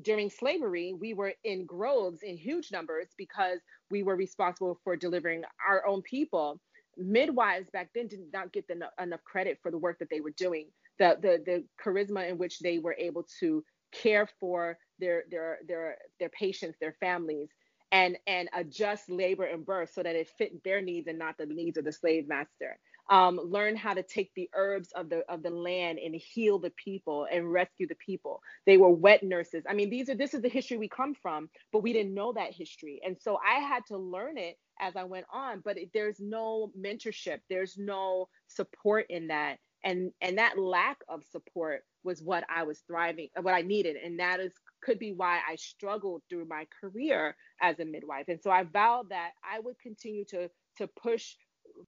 during 0.03 0.29
slavery, 0.29 0.93
we 0.99 1.13
were 1.13 1.33
in 1.43 1.65
groves 1.65 2.21
in 2.23 2.37
huge 2.37 2.71
numbers 2.71 3.07
because 3.17 3.59
we 3.91 4.03
were 4.03 4.15
responsible 4.15 4.79
for 4.83 4.95
delivering 4.95 5.43
our 5.67 5.85
own 5.87 6.01
people. 6.03 6.59
Midwives 6.97 7.69
back 7.71 7.89
then 7.95 8.07
did 8.07 8.21
not 8.33 8.53
get 8.53 8.67
the, 8.67 8.75
enough 9.01 9.23
credit 9.23 9.59
for 9.61 9.71
the 9.71 9.77
work 9.77 9.99
that 9.99 10.09
they 10.09 10.21
were 10.21 10.33
doing, 10.37 10.67
the, 10.99 11.17
the 11.21 11.43
the 11.45 11.65
charisma 11.83 12.29
in 12.29 12.37
which 12.37 12.59
they 12.59 12.79
were 12.79 12.95
able 12.99 13.25
to 13.39 13.63
care 13.93 14.27
for 14.39 14.77
their 14.99 15.23
their 15.31 15.59
their 15.67 15.97
their 16.19 16.29
patients, 16.29 16.77
their 16.81 16.95
families, 16.99 17.49
and 17.91 18.17
and 18.27 18.49
adjust 18.53 19.09
labor 19.09 19.45
and 19.45 19.65
birth 19.65 19.91
so 19.93 20.03
that 20.03 20.15
it 20.15 20.29
fit 20.37 20.63
their 20.63 20.81
needs 20.81 21.07
and 21.07 21.19
not 21.19 21.37
the 21.37 21.45
needs 21.45 21.77
of 21.77 21.85
the 21.85 21.91
slave 21.93 22.27
master. 22.27 22.77
Um, 23.09 23.39
learn 23.43 23.75
how 23.75 23.93
to 23.93 24.03
take 24.03 24.31
the 24.35 24.49
herbs 24.55 24.91
of 24.95 25.09
the 25.09 25.23
of 25.29 25.43
the 25.43 25.49
land 25.51 25.99
and 25.99 26.15
heal 26.15 26.59
the 26.59 26.71
people 26.71 27.27
and 27.31 27.51
rescue 27.51 27.87
the 27.87 27.95
people. 27.95 28.41
They 28.65 28.77
were 28.77 28.89
wet 28.91 29.23
nurses. 29.23 29.63
I 29.69 29.73
mean, 29.73 29.89
these 29.89 30.09
are 30.09 30.15
this 30.15 30.33
is 30.33 30.41
the 30.41 30.49
history 30.49 30.77
we 30.77 30.89
come 30.89 31.15
from, 31.15 31.49
but 31.73 31.83
we 31.83 31.93
didn't 31.93 32.13
know 32.15 32.33
that 32.33 32.53
history, 32.53 33.01
and 33.05 33.17
so 33.19 33.37
I 33.37 33.59
had 33.61 33.85
to 33.87 33.97
learn 33.97 34.37
it 34.37 34.57
as 34.79 34.95
I 34.95 35.05
went 35.05 35.25
on. 35.33 35.61
But 35.65 35.77
it, 35.77 35.89
there's 35.93 36.19
no 36.19 36.71
mentorship, 36.79 37.39
there's 37.49 37.77
no 37.77 38.29
support 38.47 39.07
in 39.09 39.27
that, 39.27 39.57
and 39.83 40.11
and 40.21 40.37
that 40.39 40.59
lack 40.59 40.99
of 41.09 41.23
support 41.31 41.83
was 42.03 42.23
what 42.23 42.43
I 42.53 42.63
was 42.63 42.81
thriving, 42.87 43.29
what 43.41 43.53
I 43.55 43.61
needed, 43.61 43.97
and 43.97 44.19
that 44.19 44.39
is 44.39 44.53
could 44.83 44.99
be 44.99 45.13
why 45.13 45.39
I 45.49 45.55
struggled 45.55 46.23
through 46.29 46.45
my 46.45 46.67
career 46.81 47.35
as 47.61 47.79
a 47.79 47.85
midwife. 47.85 48.25
And 48.29 48.41
so 48.41 48.51
I 48.51 48.63
vowed 48.63 49.09
that 49.09 49.31
I 49.43 49.59
would 49.59 49.79
continue 49.79 50.25
to 50.25 50.49
to 50.77 50.87
push 50.87 51.35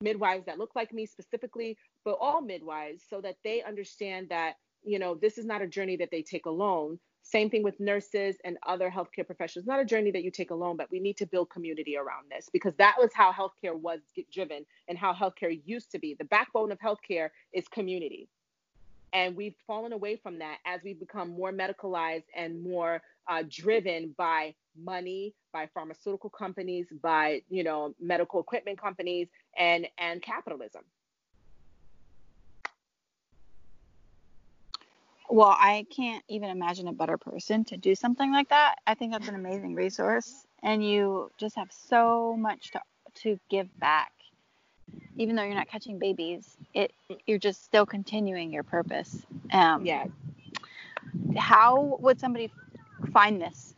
midwives 0.01 0.45
that 0.45 0.57
look 0.57 0.71
like 0.75 0.93
me 0.93 1.05
specifically, 1.05 1.77
but 2.05 2.17
all 2.21 2.41
midwives 2.41 3.03
so 3.09 3.21
that 3.21 3.35
they 3.43 3.63
understand 3.63 4.29
that 4.29 4.55
you 4.83 4.99
know, 4.99 5.15
this 5.15 5.37
is 5.37 5.45
not 5.45 5.61
a 5.61 5.67
journey 5.67 5.95
that 5.97 6.09
they 6.11 6.21
take 6.21 6.45
alone. 6.45 6.99
Same 7.23 7.49
thing 7.49 7.63
with 7.63 7.79
nurses 7.79 8.37
and 8.43 8.57
other 8.65 8.89
healthcare 8.89 9.25
professionals. 9.25 9.67
Not 9.67 9.79
a 9.79 9.85
journey 9.85 10.11
that 10.11 10.23
you 10.23 10.31
take 10.31 10.51
alone, 10.51 10.75
but 10.75 10.89
we 10.91 10.99
need 10.99 11.17
to 11.17 11.27
build 11.27 11.49
community 11.49 11.95
around 11.95 12.25
this 12.31 12.49
because 12.51 12.73
that 12.75 12.95
was 12.97 13.11
how 13.13 13.31
healthcare 13.31 13.79
was 13.79 13.99
driven 14.33 14.65
and 14.87 14.97
how 14.97 15.13
healthcare 15.13 15.61
used 15.65 15.91
to 15.91 15.99
be. 15.99 16.15
The 16.15 16.25
backbone 16.25 16.71
of 16.71 16.79
healthcare 16.79 17.29
is 17.53 17.67
community. 17.67 18.27
And 19.13 19.35
we've 19.35 19.55
fallen 19.67 19.93
away 19.93 20.15
from 20.15 20.39
that 20.39 20.57
as 20.65 20.81
we've 20.83 20.99
become 20.99 21.29
more 21.29 21.51
medicalized 21.51 22.23
and 22.35 22.63
more 22.63 23.01
uh, 23.29 23.43
driven 23.47 24.15
by 24.17 24.55
money, 24.77 25.33
by 25.53 25.67
pharmaceutical 25.73 26.29
companies, 26.29 26.87
by 27.01 27.41
you 27.49 27.63
know 27.63 27.93
medical 27.99 28.39
equipment 28.39 28.79
companies, 28.79 29.27
and 29.57 29.87
and 29.97 30.21
capitalism. 30.21 30.83
Well, 35.29 35.55
I 35.57 35.85
can't 35.95 36.23
even 36.27 36.49
imagine 36.49 36.89
a 36.89 36.93
better 36.93 37.17
person 37.17 37.63
to 37.65 37.77
do 37.77 37.95
something 37.95 38.33
like 38.33 38.49
that. 38.49 38.75
I 38.85 38.95
think 38.95 39.13
that's 39.13 39.29
an 39.29 39.35
amazing 39.35 39.75
resource, 39.75 40.45
and 40.61 40.85
you 40.85 41.31
just 41.39 41.55
have 41.55 41.71
so 41.71 42.35
much 42.37 42.71
to 42.71 42.81
to 43.23 43.39
give 43.49 43.67
back. 43.79 44.11
Even 45.17 45.35
though 45.35 45.43
you're 45.43 45.55
not 45.55 45.69
catching 45.69 45.99
babies, 45.99 46.57
it 46.73 46.91
you're 47.25 47.39
just 47.39 47.63
still 47.63 47.85
continuing 47.85 48.51
your 48.51 48.63
purpose. 48.63 49.25
Um, 49.53 49.85
yeah. 49.85 50.05
How 51.37 51.97
would 52.01 52.19
somebody 52.19 52.51
find 53.13 53.41
this 53.41 53.70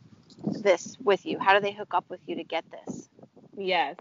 this 0.62 0.96
with 1.00 1.24
you? 1.26 1.38
How 1.38 1.54
do 1.54 1.60
they 1.60 1.72
hook 1.72 1.94
up 1.94 2.06
with 2.08 2.20
you 2.26 2.36
to 2.36 2.44
get 2.44 2.64
this? 2.70 3.08
Yes. 3.56 3.96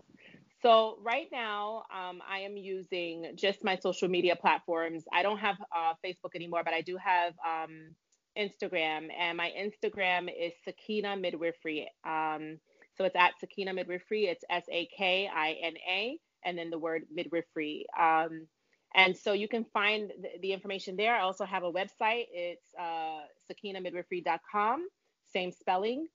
So 0.61 0.97
right 1.03 1.27
now, 1.31 1.83
um, 1.93 2.21
I 2.29 2.39
am 2.39 2.55
using 2.55 3.33
just 3.35 3.63
my 3.63 3.75
social 3.75 4.07
media 4.07 4.35
platforms. 4.35 5.03
I 5.11 5.21
don't 5.21 5.39
have 5.39 5.57
uh, 5.75 5.93
Facebook 6.05 6.35
anymore, 6.35 6.61
but 6.63 6.73
I 6.73 6.81
do 6.81 6.97
have 6.97 7.33
um, 7.45 7.93
Instagram, 8.37 9.09
and 9.17 9.37
my 9.37 9.51
Instagram 9.57 10.29
is 10.29 10.53
Sakina 10.63 11.17
Midwifery. 11.17 11.89
Um, 12.05 12.59
so 12.95 13.03
it's 13.03 13.15
at 13.15 13.39
Sakina 13.39 13.73
Midwifery. 13.73 14.25
It's 14.25 14.43
S 14.49 14.63
A 14.71 14.87
K 14.97 15.29
I 15.33 15.57
N 15.61 15.73
A, 15.89 16.17
and 16.45 16.57
then 16.57 16.69
the 16.69 16.79
word 16.79 17.03
midwifery. 17.13 17.85
Um, 17.99 18.47
and 18.95 19.17
so 19.17 19.33
you 19.33 19.47
can 19.47 19.65
find 19.65 20.11
the, 20.21 20.29
the, 20.41 20.53
information 20.53 20.95
there. 20.95 21.15
I 21.15 21.21
also 21.21 21.45
have 21.45 21.63
a 21.63 21.71
website. 21.71 22.25
It's 22.31 22.65
uh, 22.79 23.21
sakinamidwifery.com, 23.51 24.87
same 25.33 25.51
spelling. 25.51 26.07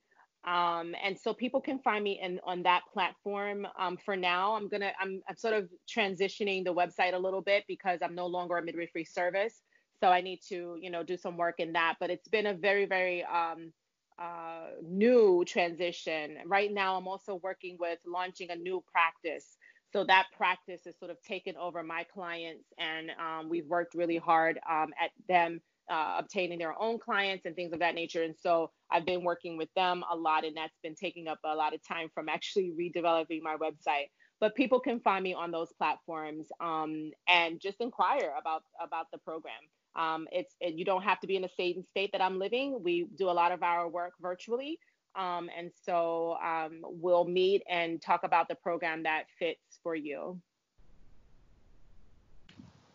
Um, 0.46 0.94
and 1.04 1.18
so 1.18 1.34
people 1.34 1.60
can 1.60 1.78
find 1.80 2.02
me 2.02 2.20
in, 2.22 2.40
on 2.44 2.62
that 2.62 2.82
platform. 2.92 3.66
Um, 3.78 3.96
for 3.96 4.16
now, 4.16 4.54
I'm 4.54 4.68
gonna 4.68 4.92
I'm, 5.00 5.20
I'm 5.28 5.36
sort 5.36 5.54
of 5.54 5.68
transitioning 5.88 6.64
the 6.64 6.72
website 6.72 7.14
a 7.14 7.18
little 7.18 7.42
bit 7.42 7.64
because 7.66 7.98
I'm 8.02 8.14
no 8.14 8.26
longer 8.26 8.56
a 8.56 8.64
midwifery 8.64 9.04
service. 9.04 9.60
So 10.00 10.08
I 10.08 10.20
need 10.20 10.40
to 10.48 10.76
you 10.80 10.90
know 10.90 11.02
do 11.02 11.16
some 11.16 11.36
work 11.36 11.56
in 11.58 11.72
that. 11.72 11.96
But 12.00 12.10
it's 12.10 12.28
been 12.28 12.46
a 12.46 12.54
very 12.54 12.86
very 12.86 13.24
um, 13.24 13.72
uh, 14.18 14.68
new 14.82 15.44
transition. 15.46 16.38
Right 16.46 16.72
now, 16.72 16.96
I'm 16.96 17.08
also 17.08 17.40
working 17.42 17.76
with 17.78 17.98
launching 18.06 18.50
a 18.50 18.56
new 18.56 18.82
practice. 18.90 19.56
So 19.92 20.04
that 20.04 20.26
practice 20.36 20.86
is 20.86 20.98
sort 20.98 21.10
of 21.10 21.20
taken 21.22 21.56
over 21.56 21.82
my 21.82 22.04
clients, 22.04 22.66
and 22.78 23.10
um, 23.18 23.48
we've 23.48 23.66
worked 23.66 23.94
really 23.94 24.18
hard 24.18 24.60
um, 24.70 24.92
at 25.02 25.10
them 25.28 25.60
uh, 25.90 26.16
obtaining 26.18 26.58
their 26.58 26.80
own 26.80 26.98
clients 26.98 27.46
and 27.46 27.54
things 27.54 27.72
of 27.72 27.80
that 27.80 27.94
nature. 27.94 28.22
And 28.22 28.34
so 28.40 28.70
I've 28.90 29.06
been 29.06 29.24
working 29.24 29.56
with 29.56 29.72
them 29.74 30.04
a 30.10 30.16
lot, 30.16 30.44
and 30.44 30.56
that's 30.56 30.78
been 30.82 30.94
taking 30.94 31.28
up 31.28 31.38
a 31.44 31.54
lot 31.54 31.74
of 31.74 31.80
time 31.86 32.08
from 32.14 32.28
actually 32.28 32.72
redeveloping 32.78 33.42
my 33.42 33.56
website. 33.56 34.10
But 34.40 34.54
people 34.54 34.78
can 34.78 35.00
find 35.00 35.22
me 35.24 35.34
on 35.34 35.50
those 35.50 35.72
platforms 35.72 36.46
um, 36.60 37.10
and 37.28 37.60
just 37.60 37.80
inquire 37.80 38.32
about 38.40 38.62
about 38.82 39.06
the 39.12 39.18
program. 39.18 39.54
Um, 39.96 40.28
it's 40.30 40.54
it, 40.60 40.74
you 40.74 40.84
don't 40.84 41.02
have 41.02 41.18
to 41.20 41.26
be 41.26 41.36
in 41.36 41.42
the 41.42 41.50
same 41.56 41.82
state 41.82 42.12
that 42.12 42.22
I'm 42.22 42.38
living. 42.38 42.80
We 42.82 43.08
do 43.16 43.30
a 43.30 43.32
lot 43.32 43.50
of 43.50 43.62
our 43.64 43.88
work 43.88 44.12
virtually, 44.20 44.78
um, 45.16 45.50
and 45.56 45.72
so 45.84 46.36
um, 46.44 46.82
we'll 46.84 47.24
meet 47.24 47.62
and 47.68 48.00
talk 48.00 48.22
about 48.22 48.48
the 48.48 48.54
program 48.54 49.02
that 49.02 49.24
fits 49.38 49.80
for 49.82 49.96
you. 49.96 50.40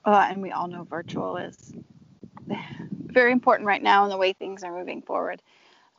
Uh, 0.06 0.28
and 0.30 0.42
we 0.42 0.52
all 0.52 0.68
know 0.68 0.84
virtual 0.84 1.38
is 1.38 1.74
very 3.06 3.32
important 3.32 3.68
right 3.68 3.82
now 3.82 4.04
in 4.04 4.10
the 4.10 4.18
way 4.18 4.34
things 4.34 4.64
are 4.64 4.78
moving 4.78 5.02
forward. 5.02 5.42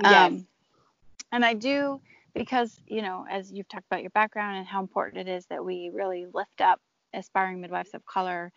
Yes. 0.03 0.33
Um, 0.33 0.47
and 1.33 1.45
I 1.45 1.55
do 1.55 2.01
because, 2.35 2.81
you 2.87 3.03
know, 3.03 3.27
as 3.31 3.53
you've 3.53 3.69
talked 3.69 3.87
about 3.87 4.03
your 4.03 4.11
background 4.11 4.59
and 4.59 4.67
how 4.67 4.81
important 4.81 5.29
it 5.29 5.31
is 5.31 5.47
that 5.47 5.65
we 5.65 5.91
really 5.93 6.27
lift 6.33 6.61
up 6.61 6.81
aspiring 7.13 7.61
midwives 7.61 7.95
of 7.95 8.05
color, 8.07 8.53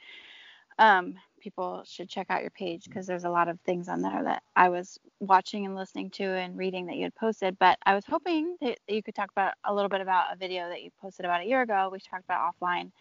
um, 0.79 1.15
people 1.39 1.83
should 1.85 2.09
check 2.09 2.27
out 2.29 2.41
your 2.41 2.51
page 2.51 2.85
because 2.85 3.07
there's 3.07 3.23
a 3.23 3.29
lot 3.29 3.47
of 3.47 3.59
things 3.61 3.87
on 3.87 4.01
there 4.01 4.23
that 4.23 4.43
I 4.55 4.69
was 4.69 4.99
watching 5.19 5.65
and 5.65 5.75
listening 5.75 6.09
to 6.11 6.23
and 6.23 6.57
reading 6.57 6.87
that 6.87 6.95
you 6.95 7.03
had 7.03 7.15
posted. 7.15 7.57
But 7.59 7.77
I 7.85 7.95
was 7.95 8.05
hoping 8.05 8.57
that 8.61 8.79
you 8.87 9.01
could 9.01 9.15
talk 9.15 9.31
about 9.31 9.53
a 9.63 9.73
little 9.73 9.89
bit 9.89 10.01
about 10.01 10.33
a 10.33 10.35
video 10.35 10.67
that 10.69 10.81
you 10.83 10.91
posted 10.99 11.25
about 11.25 11.41
a 11.41 11.45
year 11.45 11.61
ago. 11.61 11.89
We 11.91 11.99
talked 11.99 12.25
about 12.25 12.53
offline. 12.53 12.91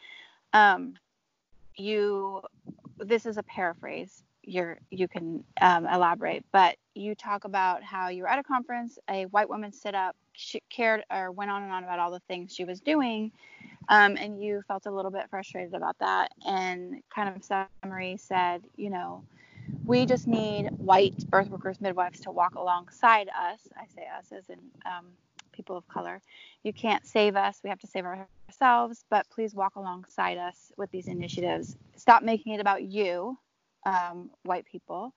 Um, 0.53 0.95
you, 1.77 2.43
this 2.99 3.27
is 3.27 3.37
a 3.37 3.43
paraphrase, 3.43 4.23
you're 4.47 4.79
you 4.91 5.09
can 5.09 5.45
um, 5.61 5.87
elaborate. 5.87 6.45
But 6.53 6.77
you 6.95 7.15
talk 7.15 7.45
about 7.45 7.83
how 7.83 8.09
you 8.09 8.23
were 8.23 8.29
at 8.29 8.39
a 8.39 8.43
conference, 8.43 8.99
a 9.11 9.27
white 9.27 9.49
woman 9.49 9.73
stood 9.73 9.95
up, 9.95 10.17
she 10.33 10.63
cared 10.71 11.05
or 11.11 11.31
went 11.33 11.51
on 11.51 11.63
and 11.63 11.73
on 11.73 11.85
about 11.85 11.99
all 11.99 12.11
the 12.11 12.21
things 12.21 12.55
she 12.55 12.65
was 12.65 12.81
doing, 12.81 13.33
um, 13.89 14.17
and 14.17 14.43
you 14.43 14.63
felt 14.67 14.87
a 14.87 14.91
little 14.91 15.11
bit 15.11 15.29
frustrated 15.29 15.75
about 15.75 15.99
that. 15.99 16.33
And 16.47 17.03
kind 17.15 17.37
of 17.37 17.45
summary 17.83 18.17
said, 18.19 18.63
you 18.77 18.91
know, 18.91 19.25
we 19.85 20.07
just 20.07 20.27
need 20.27 20.71
white 20.79 21.19
birth 21.29 21.49
workers, 21.51 21.81
midwives 21.81 22.21
to 22.21 22.31
walk 22.31 22.55
alongside 22.55 23.29
us. 23.29 23.61
I 23.77 23.87
say 23.95 24.07
us 24.17 24.33
as 24.33 24.49
in 24.49 24.61
um, 24.87 25.07
people 25.53 25.77
of 25.77 25.87
color. 25.89 26.23
You 26.63 26.73
can't 26.73 27.05
save 27.07 27.37
us. 27.37 27.61
We 27.65 27.71
have 27.71 27.81
to 27.81 27.87
save 27.87 28.05
ourselves, 28.05 29.05
but 29.11 29.29
please 29.31 29.55
walk 29.55 29.77
alongside 29.77 30.39
us 30.39 30.73
with 30.77 30.91
these 30.91 31.09
initiatives. 31.09 31.77
Stop 31.97 32.23
making 32.23 32.55
it 32.55 32.61
about 32.61 32.83
you 32.83 33.39
um, 33.87 34.31
white 34.43 34.67
people 34.71 35.15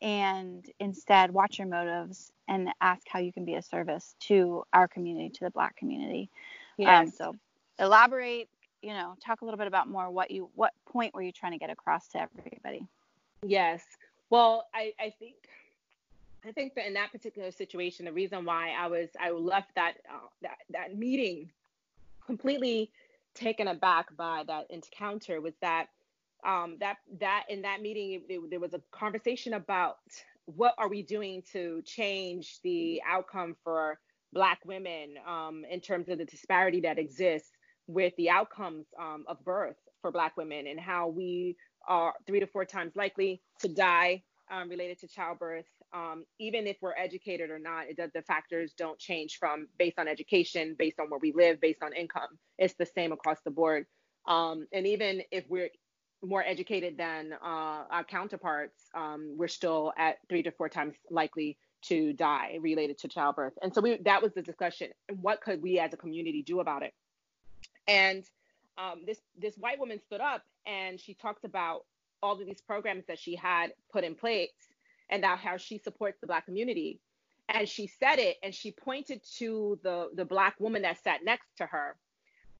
and 0.00 0.64
instead 0.80 1.30
watch 1.30 1.58
your 1.58 1.68
motives 1.68 2.32
and 2.48 2.68
ask 2.80 3.06
how 3.08 3.18
you 3.18 3.32
can 3.32 3.44
be 3.44 3.54
a 3.54 3.62
service 3.62 4.14
to 4.20 4.64
our 4.72 4.88
community, 4.88 5.28
to 5.28 5.44
the 5.44 5.50
Black 5.50 5.76
community. 5.76 6.30
Yes. 6.78 7.08
Um, 7.08 7.10
so 7.10 7.36
elaborate, 7.78 8.48
you 8.80 8.94
know, 8.94 9.14
talk 9.24 9.42
a 9.42 9.44
little 9.44 9.58
bit 9.58 9.66
about 9.66 9.88
more 9.88 10.10
what 10.10 10.30
you, 10.30 10.48
what 10.54 10.72
point 10.86 11.14
were 11.14 11.22
you 11.22 11.32
trying 11.32 11.52
to 11.52 11.58
get 11.58 11.70
across 11.70 12.08
to 12.08 12.22
everybody? 12.38 12.86
Yes. 13.42 13.82
Well, 14.30 14.66
I, 14.74 14.92
I 14.98 15.12
think, 15.18 15.34
I 16.44 16.50
think 16.50 16.74
that 16.74 16.86
in 16.86 16.94
that 16.94 17.12
particular 17.12 17.52
situation, 17.52 18.06
the 18.06 18.12
reason 18.12 18.44
why 18.44 18.70
I 18.70 18.88
was, 18.88 19.08
I 19.20 19.30
left 19.30 19.74
that, 19.76 19.94
uh, 20.08 20.26
that, 20.42 20.58
that 20.70 20.96
meeting 20.96 21.50
completely 22.26 22.90
taken 23.34 23.68
aback 23.68 24.16
by 24.16 24.42
that 24.46 24.66
encounter 24.70 25.40
was 25.40 25.54
that 25.60 25.86
um, 26.46 26.76
that 26.80 26.96
that 27.20 27.44
in 27.48 27.62
that 27.62 27.80
meeting 27.80 28.22
it, 28.28 28.50
there 28.50 28.60
was 28.60 28.74
a 28.74 28.82
conversation 28.90 29.54
about 29.54 29.96
what 30.46 30.74
are 30.78 30.88
we 30.88 31.02
doing 31.02 31.42
to 31.52 31.82
change 31.84 32.58
the 32.62 33.00
outcome 33.08 33.54
for 33.62 33.98
black 34.32 34.58
women 34.64 35.14
um, 35.28 35.62
in 35.70 35.80
terms 35.80 36.08
of 36.08 36.18
the 36.18 36.24
disparity 36.24 36.80
that 36.80 36.98
exists 36.98 37.50
with 37.86 38.14
the 38.16 38.30
outcomes 38.30 38.86
um, 39.00 39.24
of 39.28 39.42
birth 39.44 39.76
for 40.00 40.10
black 40.10 40.36
women 40.36 40.66
and 40.66 40.80
how 40.80 41.08
we 41.08 41.56
are 41.86 42.14
three 42.26 42.40
to 42.40 42.46
four 42.46 42.64
times 42.64 42.92
likely 42.96 43.42
to 43.60 43.68
die 43.68 44.22
um, 44.50 44.68
related 44.68 44.98
to 45.00 45.08
childbirth. 45.08 45.66
Um, 45.94 46.24
even 46.38 46.66
if 46.66 46.78
we're 46.80 46.96
educated 46.96 47.50
or 47.50 47.58
not 47.58 47.88
it 47.88 47.96
does, 47.96 48.10
the 48.14 48.22
factors 48.22 48.72
don't 48.76 48.98
change 48.98 49.36
from 49.38 49.68
based 49.78 49.98
on 49.98 50.08
education 50.08 50.74
based 50.78 50.98
on 50.98 51.08
where 51.10 51.20
we 51.20 51.32
live 51.32 51.60
based 51.60 51.82
on 51.82 51.92
income. 51.92 52.38
It's 52.58 52.74
the 52.74 52.86
same 52.86 53.12
across 53.12 53.38
the 53.44 53.50
board. 53.50 53.86
Um, 54.26 54.66
and 54.72 54.86
even 54.86 55.22
if 55.30 55.44
we're 55.48 55.70
more 56.22 56.42
educated 56.44 56.96
than 56.96 57.32
uh, 57.32 57.84
our 57.90 58.04
counterparts, 58.04 58.80
um, 58.94 59.34
we're 59.36 59.48
still 59.48 59.92
at 59.96 60.18
three 60.28 60.42
to 60.42 60.50
four 60.50 60.68
times 60.68 60.94
likely 61.10 61.58
to 61.82 62.12
die 62.12 62.58
related 62.60 62.98
to 62.98 63.08
childbirth. 63.08 63.54
And 63.60 63.74
so 63.74 63.80
we, 63.80 63.96
that 64.04 64.22
was 64.22 64.32
the 64.32 64.42
discussion. 64.42 64.90
And 65.08 65.20
what 65.20 65.40
could 65.40 65.60
we 65.60 65.78
as 65.78 65.92
a 65.92 65.96
community 65.96 66.42
do 66.42 66.60
about 66.60 66.82
it? 66.82 66.94
And 67.88 68.24
um, 68.78 69.02
this 69.06 69.18
this 69.36 69.56
white 69.56 69.78
woman 69.78 70.00
stood 70.06 70.20
up 70.20 70.42
and 70.66 71.00
she 71.00 71.14
talked 71.14 71.44
about 71.44 71.84
all 72.22 72.40
of 72.40 72.46
these 72.46 72.60
programs 72.60 73.04
that 73.06 73.18
she 73.18 73.34
had 73.34 73.72
put 73.92 74.04
in 74.04 74.14
place 74.14 74.50
and 75.10 75.24
that 75.24 75.38
how 75.38 75.56
she 75.56 75.78
supports 75.78 76.18
the 76.20 76.26
black 76.26 76.46
community. 76.46 77.00
And 77.48 77.68
she 77.68 77.88
said 77.88 78.18
it 78.18 78.36
and 78.42 78.54
she 78.54 78.70
pointed 78.70 79.20
to 79.38 79.78
the 79.82 80.10
the 80.14 80.24
black 80.24 80.54
woman 80.60 80.82
that 80.82 81.02
sat 81.02 81.24
next 81.24 81.48
to 81.58 81.66
her. 81.66 81.96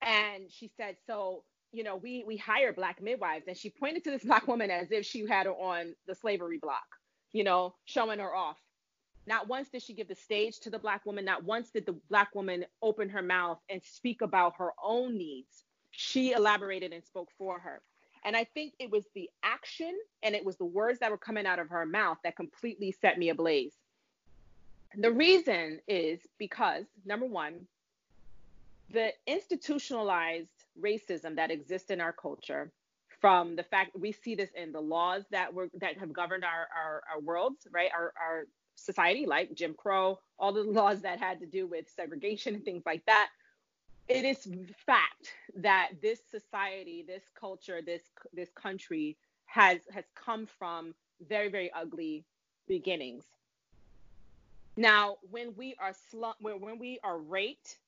And 0.02 0.50
she 0.50 0.70
said, 0.76 0.96
so 1.06 1.44
you 1.73 1.83
know, 1.83 1.97
we 1.97 2.25
we 2.27 2.37
hire 2.37 2.73
black 2.73 3.03
midwives, 3.03 3.47
and 3.49 3.57
she 3.57 3.70
pointed 3.70 4.05
to 4.05 4.11
this 4.11 4.25
black 4.27 4.47
woman 4.47 4.70
as 4.70 4.93
if 4.93 5.05
she 5.05 5.27
had 5.27 5.47
her 5.47 5.53
on 5.53 5.95
the 6.07 6.14
slavery 6.14 6.59
block, 6.59 6.87
you 7.33 7.45
know, 7.45 7.75
showing 7.85 8.18
her 8.18 8.35
off. 8.35 8.59
Not 9.27 9.49
once 9.49 9.68
did 9.68 9.83
she 9.83 9.95
give 9.95 10.09
the 10.09 10.14
stage 10.14 10.59
to 10.61 10.70
the 10.70 10.79
black 10.79 11.07
woman. 11.07 11.25
Not 11.25 11.45
once 11.45 11.70
did 11.70 11.87
the 11.87 11.99
black 12.09 12.35
woman 12.35 12.64
open 12.83 13.09
her 13.09 13.23
mouth 13.23 13.59
and 13.70 13.81
speak 13.83 14.20
about 14.20 14.55
her 14.59 14.73
own 14.83 15.16
needs. 15.16 15.64
She 15.93 16.33
elaborated 16.33 16.93
and 16.93 17.05
spoke 17.05 17.29
for 17.39 17.61
her. 17.61 17.83
And 18.25 18.37
I 18.37 18.45
think 18.45 18.75
it 18.79 18.91
was 18.91 19.05
the 19.14 19.31
action 19.43 19.97
and 20.23 20.35
it 20.35 20.45
was 20.45 20.57
the 20.57 20.64
words 20.64 20.99
that 21.01 21.11
were 21.11 21.18
coming 21.18 21.47
out 21.47 21.59
of 21.59 21.68
her 21.68 21.87
mouth 21.87 22.18
that 22.25 22.37
completely 22.37 22.93
set 23.01 23.18
me 23.18 23.29
ablaze. 23.29 23.75
The 24.97 25.11
reason 25.11 25.81
is 25.89 26.20
because, 26.39 26.85
number 27.05 27.27
one, 27.27 27.66
the 28.91 29.12
institutionalized 29.27 30.49
racism 30.81 31.37
that 31.37 31.51
exists 31.51 31.91
in 31.91 32.01
our 32.01 32.12
culture 32.12 32.73
from 33.23 33.55
the 33.55 33.62
fact 33.62 33.97
we 33.99 34.11
see 34.11 34.35
this 34.35 34.51
in 34.57 34.73
the 34.73 34.81
laws 34.81 35.25
that 35.31 35.55
were 35.55 35.68
that 35.75 35.97
have 35.97 36.12
governed 36.12 36.45
our 36.45 36.66
our, 36.77 37.03
our 37.11 37.20
worlds 37.20 37.66
right? 37.73 37.91
Our, 37.95 38.12
our 38.20 38.45
society 38.75 39.27
like 39.27 39.55
jim 39.55 39.75
crow 39.75 40.18
all 40.39 40.53
the 40.53 40.62
laws 40.81 41.01
that 41.03 41.20
had 41.20 41.39
to 41.41 41.47
do 41.47 41.66
with 41.66 41.87
segregation 41.89 42.55
and 42.55 42.64
things 42.64 42.83
like 42.85 43.05
that. 43.07 43.29
It 44.09 44.25
is 44.25 44.49
fact 44.85 45.33
that 45.57 45.91
this 46.03 46.20
society 46.31 47.05
this 47.07 47.23
culture 47.39 47.81
this 47.81 48.03
this 48.33 48.51
country 48.55 49.16
has 49.47 49.79
has 49.93 50.05
come 50.14 50.47
from 50.47 50.95
very 51.29 51.49
very 51.49 51.73
ugly 51.73 52.25
beginnings. 52.66 53.25
Now 54.77 55.18
when 55.31 55.55
we 55.57 55.77
are 55.79 55.93
slum 56.11 56.35
when, 56.41 56.61
when 56.61 56.79
we 56.81 56.99
are 57.05 57.18
raped 57.18 57.79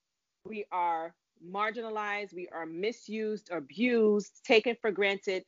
we 0.45 0.64
are 0.70 1.12
marginalized, 1.43 2.35
we 2.35 2.49
are 2.49 2.66
misused, 2.66 3.51
abused, 3.51 4.45
taken 4.45 4.76
for 4.80 4.91
granted. 4.91 5.45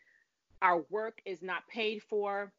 Our 0.63 0.85
work 0.91 1.21
is 1.25 1.43
not 1.43 1.67
paid 1.69 2.03
for. 2.03 2.53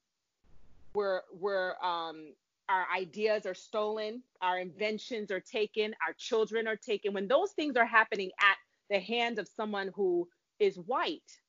We're 0.93 1.21
we're 1.39 1.73
um 1.83 2.33
our 2.69 2.85
ideas 2.95 3.45
are 3.45 3.53
stolen, 3.53 4.21
our 4.41 4.59
inventions 4.59 5.31
are 5.31 5.39
taken, 5.39 5.95
our 6.05 6.13
children 6.17 6.67
are 6.67 6.75
taken. 6.75 7.13
When 7.13 7.27
those 7.27 7.51
things 7.51 7.77
are 7.77 7.85
happening 7.85 8.31
at 8.39 8.57
the 8.89 8.99
hands 8.99 9.39
of 9.39 9.47
someone 9.47 9.91
who 9.95 10.27
is 10.59 10.77
white. 10.77 11.39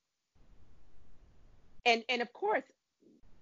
And 1.87 2.05
and 2.09 2.22
of 2.22 2.33
course, 2.33 2.64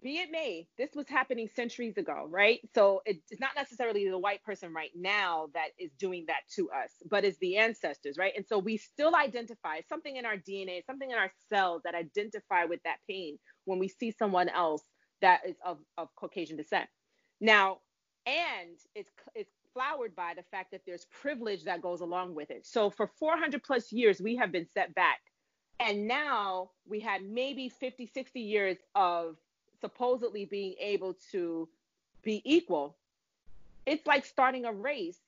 be 0.02 0.18
it 0.18 0.30
may, 0.30 0.68
this 0.78 0.90
was 0.94 1.08
happening 1.08 1.48
centuries 1.54 1.96
ago, 1.96 2.26
right? 2.28 2.60
So 2.74 3.02
it's 3.06 3.40
not 3.40 3.50
necessarily 3.56 4.08
the 4.08 4.18
white 4.18 4.42
person 4.44 4.72
right 4.72 4.90
now 4.94 5.48
that 5.54 5.68
is 5.78 5.90
doing 5.98 6.24
that 6.28 6.42
to 6.56 6.70
us, 6.70 6.90
but 7.10 7.24
it's 7.24 7.38
the 7.38 7.56
ancestors, 7.56 8.16
right? 8.18 8.32
And 8.36 8.46
so 8.46 8.58
we 8.58 8.76
still 8.76 9.16
identify 9.16 9.80
something 9.88 10.16
in 10.16 10.26
our 10.26 10.36
DNA, 10.36 10.84
something 10.84 11.10
in 11.10 11.16
our 11.16 11.32
cells 11.48 11.82
that 11.84 11.94
identify 11.94 12.64
with 12.64 12.82
that 12.84 12.98
pain 13.08 13.38
when 13.64 13.78
we 13.78 13.88
see 13.88 14.10
someone 14.10 14.48
else 14.48 14.82
that 15.22 15.40
is 15.46 15.56
of, 15.64 15.78
of 15.98 16.08
Caucasian 16.16 16.56
descent. 16.56 16.88
Now, 17.40 17.78
and 18.26 18.76
it's 18.94 19.10
it's 19.34 19.52
flowered 19.72 20.16
by 20.16 20.32
the 20.34 20.42
fact 20.50 20.70
that 20.72 20.80
there's 20.86 21.06
privilege 21.20 21.64
that 21.64 21.82
goes 21.82 22.00
along 22.00 22.34
with 22.34 22.50
it. 22.50 22.66
So 22.66 22.90
for 22.90 23.06
400 23.06 23.62
plus 23.62 23.92
years, 23.92 24.20
we 24.20 24.36
have 24.36 24.50
been 24.50 24.66
set 24.72 24.94
back. 24.94 25.20
And 25.78 26.08
now 26.08 26.70
we 26.88 27.00
had 27.00 27.22
maybe 27.22 27.68
50, 27.68 28.06
60 28.06 28.40
years 28.40 28.78
of 28.94 29.36
supposedly 29.80 30.44
being 30.44 30.74
able 30.80 31.16
to 31.32 31.68
be 32.22 32.42
equal, 32.44 32.96
it's 33.84 34.06
like 34.06 34.24
starting 34.24 34.64
a 34.64 34.72
race 34.72 35.18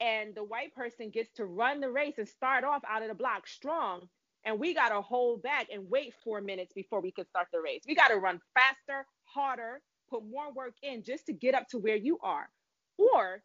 and 0.00 0.34
the 0.34 0.44
white 0.44 0.74
person 0.74 1.10
gets 1.10 1.32
to 1.32 1.44
run 1.44 1.80
the 1.80 1.90
race 1.90 2.14
and 2.18 2.28
start 2.28 2.64
off 2.64 2.82
out 2.88 3.02
of 3.02 3.08
the 3.08 3.14
block 3.14 3.48
strong. 3.48 4.08
And 4.44 4.60
we 4.60 4.72
got 4.72 4.90
to 4.90 5.00
hold 5.00 5.42
back 5.42 5.66
and 5.72 5.90
wait 5.90 6.14
four 6.22 6.40
minutes 6.40 6.72
before 6.72 7.00
we 7.00 7.10
can 7.10 7.26
start 7.26 7.48
the 7.52 7.60
race. 7.60 7.82
We 7.86 7.94
got 7.94 8.08
to 8.08 8.16
run 8.16 8.40
faster 8.54 9.06
harder 9.24 9.80
put 10.08 10.24
more 10.24 10.50
work 10.52 10.74
in 10.82 11.02
just 11.02 11.26
to 11.26 11.34
get 11.34 11.54
up 11.54 11.68
to 11.68 11.78
where 11.78 11.96
you 11.96 12.18
are. 12.22 12.48
Or 12.96 13.42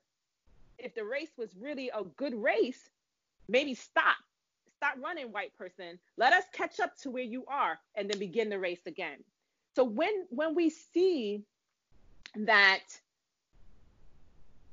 if 0.78 0.96
the 0.96 1.04
race 1.04 1.32
was 1.38 1.50
really 1.60 1.90
a 1.94 2.04
good 2.16 2.34
race 2.34 2.90
maybe 3.48 3.76
stop 3.76 4.16
stop 4.78 4.96
running 5.02 5.32
white 5.32 5.56
person. 5.58 5.98
Let 6.18 6.34
us 6.34 6.44
catch 6.52 6.80
up 6.80 6.98
to 7.00 7.12
where 7.12 7.24
you 7.24 7.46
are 7.48 7.80
and 7.96 8.10
then 8.10 8.20
begin 8.20 8.50
the 8.50 8.60
race 8.60 8.86
again 8.86 9.18
so 9.76 9.84
when 9.84 10.28
when 10.30 10.56
we 10.56 10.70
see 10.70 11.44
that 12.36 12.84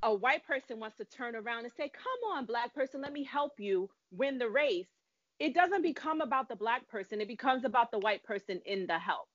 a 0.03 0.15
white 0.15 0.47
person 0.47 0.81
wants 0.81 0.97
to 0.99 1.05
turn 1.07 1.37
around 1.37 1.65
and 1.65 1.73
say, 1.75 1.91
"Come 1.91 2.33
on, 2.33 2.47
black 2.47 2.75
person, 2.75 3.03
let 3.03 3.13
me 3.13 3.25
help 3.25 3.61
you 3.61 3.91
win 4.13 4.39
the 4.39 4.49
race." 4.49 4.89
It 5.39 5.55
doesn't 5.55 5.83
become 5.83 6.21
about 6.21 6.49
the 6.49 6.57
black 6.57 6.89
person, 6.89 7.21
it 7.23 7.29
becomes 7.29 7.65
about 7.65 7.91
the 7.91 7.99
white 7.99 8.25
person 8.25 8.61
in 8.67 8.87
the 8.87 8.99
help 8.99 9.30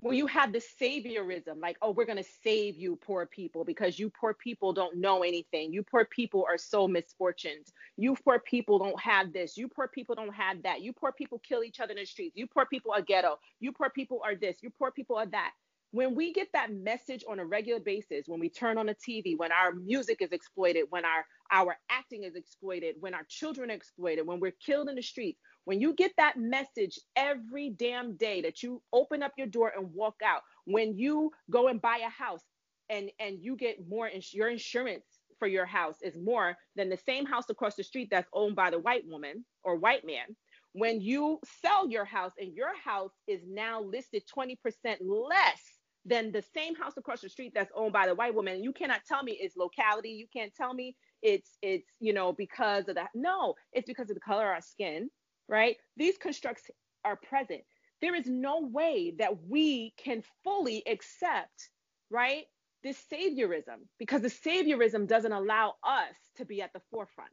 when 0.00 0.16
you 0.16 0.26
have 0.26 0.52
the 0.52 0.62
saviorism, 0.80 1.60
like, 1.60 1.76
oh, 1.82 1.90
we're 1.90 2.06
going 2.06 2.22
to 2.22 2.30
save 2.42 2.76
you, 2.76 2.96
poor 2.96 3.26
people, 3.26 3.64
because 3.64 3.98
you 3.98 4.10
poor 4.10 4.34
people 4.34 4.72
don't 4.72 4.96
know 4.96 5.22
anything. 5.22 5.72
You 5.72 5.82
poor 5.82 6.06
people 6.06 6.46
are 6.48 6.56
so 6.56 6.88
misfortuned. 6.88 7.66
You 7.96 8.16
poor 8.24 8.38
people 8.40 8.78
don't 8.78 8.98
have 8.98 9.32
this. 9.32 9.56
You 9.58 9.68
poor 9.68 9.88
people 9.88 10.14
don't 10.14 10.34
have 10.34 10.62
that. 10.62 10.80
You 10.80 10.92
poor 10.94 11.12
people 11.12 11.38
kill 11.46 11.62
each 11.62 11.80
other 11.80 11.92
in 11.92 11.98
the 11.98 12.06
streets. 12.06 12.36
You 12.36 12.46
poor 12.46 12.64
people 12.64 12.92
are 12.92 13.02
ghetto. 13.02 13.38
You 13.60 13.72
poor 13.72 13.90
people 13.90 14.22
are 14.24 14.34
this. 14.34 14.58
You 14.62 14.70
poor 14.70 14.90
people 14.90 15.16
are 15.16 15.26
that. 15.26 15.50
When 15.92 16.14
we 16.14 16.32
get 16.32 16.48
that 16.54 16.72
message 16.72 17.24
on 17.28 17.40
a 17.40 17.44
regular 17.44 17.80
basis, 17.80 18.28
when 18.28 18.38
we 18.40 18.48
turn 18.48 18.78
on 18.78 18.86
the 18.86 18.94
TV, 18.94 19.36
when 19.36 19.50
our 19.50 19.72
music 19.72 20.18
is 20.20 20.30
exploited, 20.32 20.84
when 20.90 21.04
our 21.04 21.26
our 21.50 21.76
acting 21.90 22.22
is 22.22 22.36
exploited, 22.36 22.94
when 23.00 23.12
our 23.12 23.24
children 23.28 23.70
are 23.70 23.74
exploited, 23.74 24.24
when 24.24 24.38
we're 24.38 24.54
killed 24.64 24.88
in 24.88 24.94
the 24.94 25.02
streets, 25.02 25.40
when 25.64 25.80
you 25.80 25.94
get 25.94 26.12
that 26.16 26.38
message 26.38 26.98
every 27.16 27.70
damn 27.70 28.16
day 28.16 28.42
that 28.42 28.62
you 28.62 28.82
open 28.92 29.22
up 29.22 29.32
your 29.36 29.46
door 29.46 29.72
and 29.76 29.92
walk 29.94 30.16
out, 30.24 30.42
when 30.64 30.96
you 30.96 31.30
go 31.50 31.68
and 31.68 31.80
buy 31.80 32.00
a 32.04 32.10
house 32.10 32.44
and 32.88 33.10
and 33.18 33.38
you 33.40 33.56
get 33.56 33.88
more 33.88 34.08
ins- 34.08 34.34
your 34.34 34.48
insurance 34.48 35.04
for 35.38 35.48
your 35.48 35.66
house 35.66 35.96
is 36.02 36.16
more 36.16 36.56
than 36.76 36.88
the 36.88 36.96
same 36.98 37.24
house 37.24 37.48
across 37.50 37.74
the 37.74 37.82
street 37.84 38.08
that's 38.10 38.28
owned 38.34 38.56
by 38.56 38.70
the 38.70 38.78
white 38.78 39.04
woman 39.06 39.44
or 39.64 39.76
white 39.76 40.04
man. 40.06 40.36
When 40.72 41.00
you 41.00 41.38
sell 41.62 41.88
your 41.88 42.04
house 42.04 42.32
and 42.38 42.54
your 42.54 42.76
house 42.84 43.12
is 43.26 43.40
now 43.48 43.82
listed 43.82 44.22
20% 44.36 44.56
less 45.00 45.62
than 46.04 46.30
the 46.30 46.42
same 46.54 46.74
house 46.74 46.96
across 46.96 47.20
the 47.22 47.28
street 47.28 47.52
that's 47.54 47.72
owned 47.74 47.92
by 47.92 48.06
the 48.06 48.14
white 48.14 48.34
woman, 48.34 48.62
you 48.62 48.72
cannot 48.72 49.00
tell 49.06 49.22
me 49.22 49.36
it's 49.40 49.56
locality. 49.56 50.10
You 50.10 50.26
can't 50.32 50.54
tell 50.54 50.74
me 50.74 50.96
it's 51.22 51.58
it's 51.62 51.88
you 52.00 52.12
know 52.12 52.32
because 52.32 52.88
of 52.88 52.94
that. 52.96 53.10
No, 53.14 53.54
it's 53.72 53.86
because 53.86 54.10
of 54.10 54.14
the 54.14 54.20
color 54.20 54.44
of 54.50 54.54
our 54.54 54.60
skin 54.60 55.10
right? 55.50 55.76
These 55.96 56.16
constructs 56.16 56.70
are 57.04 57.16
present. 57.16 57.62
There 58.00 58.14
is 58.14 58.26
no 58.26 58.60
way 58.60 59.12
that 59.18 59.46
we 59.48 59.92
can 59.98 60.22
fully 60.42 60.82
accept, 60.86 61.68
right, 62.08 62.44
this 62.82 63.02
saviorism 63.12 63.80
because 63.98 64.22
the 64.22 64.28
saviorism 64.28 65.06
doesn't 65.06 65.32
allow 65.32 65.74
us 65.82 66.14
to 66.36 66.46
be 66.46 66.62
at 66.62 66.72
the 66.72 66.80
forefront. 66.90 67.30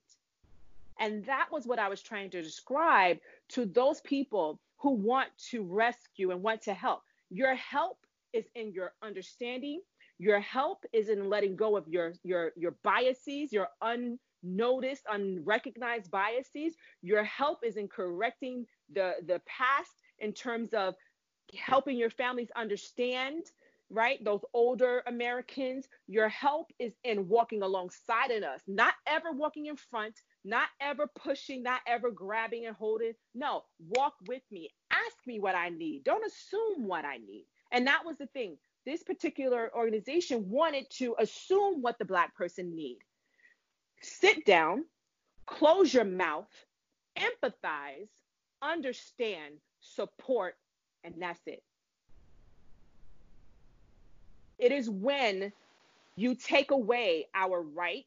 And 1.00 1.24
that 1.28 1.48
was 1.52 1.66
what 1.68 1.80
I 1.80 1.88
was 1.88 2.02
trying 2.02 2.32
to 2.32 2.42
describe 2.42 3.20
to 3.50 3.66
those 3.66 4.02
people 4.02 4.60
who 4.78 4.92
want 4.92 5.30
to 5.52 5.64
rescue 5.64 6.32
and 6.32 6.42
want 6.42 6.64
to 6.64 6.74
help. 6.74 7.04
Your 7.30 7.56
help 7.56 8.00
is 8.34 8.46
in 8.56 8.74
your 8.74 8.94
understanding. 9.04 9.82
Your 10.18 10.40
help 10.40 10.84
is 10.92 11.10
in 11.10 11.30
letting 11.30 11.56
go 11.56 11.78
of 11.78 11.88
your 11.88 12.14
your 12.24 12.52
your 12.56 12.76
biases, 12.84 13.54
your 13.54 13.68
un 13.82 14.18
unnoticed, 14.44 15.04
unrecognized 15.12 16.12
biases. 16.12 16.76
Your 17.02 17.24
help 17.24 17.60
is 17.64 17.78
in 17.78 17.88
correcting 17.88 18.66
the, 18.94 19.16
the 19.26 19.42
past 19.46 19.92
in 20.20 20.34
terms 20.34 20.74
of 20.74 20.96
helping 21.56 21.98
your 21.98 22.10
families 22.10 22.50
understand, 22.56 23.44
right? 23.90 24.24
Those 24.24 24.42
older 24.54 25.04
Americans. 25.08 25.88
Your 26.08 26.30
help 26.30 26.72
is 26.80 26.94
in 27.04 27.28
walking 27.28 27.62
alongside 27.62 28.32
of 28.32 28.44
us, 28.44 28.62
not 28.68 28.94
ever 29.08 29.32
walking 29.32 29.68
in 29.68 29.78
front, 29.78 30.20
not 30.44 30.68
ever 30.82 31.08
pushing, 31.08 31.64
not 31.64 31.82
ever 31.88 32.12
grabbing 32.12 32.66
and 32.66 32.76
holding. 32.76 33.14
No, 33.34 33.64
walk 33.96 34.16
with 34.28 34.44
me. 34.52 34.70
Ask 34.92 35.18
me 35.26 35.40
what 35.40 35.56
I 35.56 35.70
need. 35.70 36.04
Don't 36.04 36.26
assume 36.26 36.88
what 36.88 37.06
I 37.06 37.18
need. 37.18 37.46
And 37.72 37.88
that 37.88 38.06
was 38.06 38.18
the 38.18 38.28
thing. 38.28 38.58
This 38.86 39.04
particular 39.04 39.70
organization 39.76 40.50
wanted 40.50 40.90
to 40.92 41.16
assume 41.20 41.82
what 41.82 42.00
the 42.00 42.06
Black 42.06 42.36
person 42.36 42.76
need 42.76 43.00
sit 44.02 44.46
down, 44.46 44.86
close 45.46 45.94
your 45.94 46.06
mouth, 46.06 46.50
empathize, 47.18 48.10
understand, 48.62 49.56
support, 49.80 50.56
and 51.04 51.16
that's 51.20 51.42
it. 51.46 51.64
It 54.60 54.72
is 54.72 54.90
when 54.90 55.52
you 56.16 56.36
take 56.36 56.72
away 56.72 57.28
our 57.36 57.62
right 57.62 58.06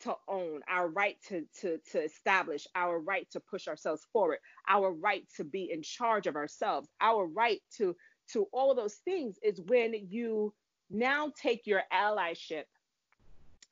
to 0.00 0.14
own, 0.28 0.60
our 0.68 0.88
right 0.88 1.16
to, 1.28 1.44
to, 1.60 1.78
to 1.90 2.04
establish, 2.04 2.66
our 2.74 3.00
right 3.00 3.28
to 3.30 3.40
push 3.40 3.66
ourselves 3.66 4.06
forward, 4.12 4.38
our 4.68 4.92
right 4.92 5.24
to 5.36 5.44
be 5.44 5.72
in 5.72 5.82
charge 5.82 6.26
of 6.26 6.36
ourselves, 6.36 6.88
our 7.00 7.26
right 7.26 7.60
to 7.78 7.96
to 8.32 8.46
all 8.52 8.74
those 8.74 8.96
things 8.96 9.38
is 9.42 9.60
when 9.62 9.94
you 10.10 10.52
now 10.90 11.32
take 11.40 11.66
your 11.66 11.82
allyship 11.92 12.64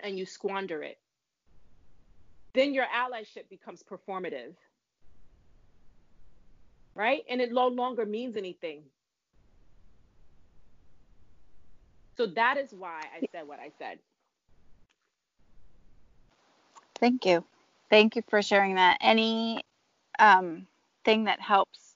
and 0.01 0.19
you 0.19 0.25
squander 0.25 0.83
it 0.83 0.99
then 2.57 2.75
your 2.75 2.87
allyship 2.87 3.49
becomes 3.49 3.83
performative. 3.83 4.55
Right? 6.95 7.25
And 7.29 7.41
it 7.41 7.53
no 7.53 7.69
longer 7.69 8.07
means 8.07 8.37
anything. 8.37 8.83
So 12.17 12.27
that 12.27 12.57
is 12.57 12.73
why 12.73 13.03
I 13.15 13.27
said 13.31 13.47
what 13.47 13.61
I 13.61 13.71
said. 13.79 13.99
Thank 16.99 17.27
you. 17.27 17.45
Thank 17.91 18.17
you 18.17 18.23
for 18.29 18.41
sharing 18.41 18.77
that. 18.77 18.97
Any 19.03 19.63
um, 20.19 20.67
thing 21.05 21.25
that 21.25 21.41
helps 21.41 21.87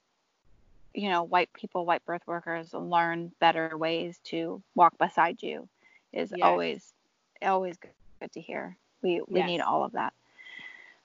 you 0.94 1.08
know, 1.08 1.22
white 1.22 1.52
people, 1.52 1.86
white 1.86 2.04
birth 2.04 2.22
workers 2.26 2.74
learn 2.74 3.32
better 3.40 3.76
ways 3.76 4.18
to 4.24 4.62
walk 4.74 4.98
beside 4.98 5.42
you 5.42 5.68
is 6.12 6.32
yes. 6.36 6.44
always 6.44 6.92
always 7.42 7.76
good 7.78 8.32
to 8.32 8.40
hear. 8.40 8.76
We 9.02 9.22
we 9.28 9.40
yes. 9.40 9.46
need 9.46 9.60
all 9.60 9.84
of 9.84 9.92
that. 9.92 10.12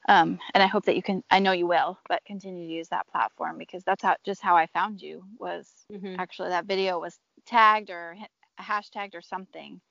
Um, 0.07 0.39
and 0.53 0.61
I 0.61 0.67
hope 0.67 0.85
that 0.85 0.95
you 0.95 1.01
can. 1.01 1.23
I 1.31 1.39
know 1.39 1.51
you 1.51 1.65
will, 1.65 1.97
but 2.07 2.23
continue 2.25 2.67
to 2.67 2.73
use 2.73 2.89
that 2.89 3.07
platform 3.07 3.57
because 3.57 3.83
that's 3.83 4.03
how 4.03 4.15
just 4.23 4.41
how 4.41 4.55
I 4.55 4.67
found 4.67 5.01
you 5.01 5.23
was 5.39 5.67
mm-hmm. 5.91 6.15
actually 6.19 6.49
that 6.49 6.65
video 6.65 6.99
was 6.99 7.17
tagged 7.45 7.89
or 7.89 8.15
hashtagged 8.59 9.15
or 9.15 9.21
something, 9.21 9.81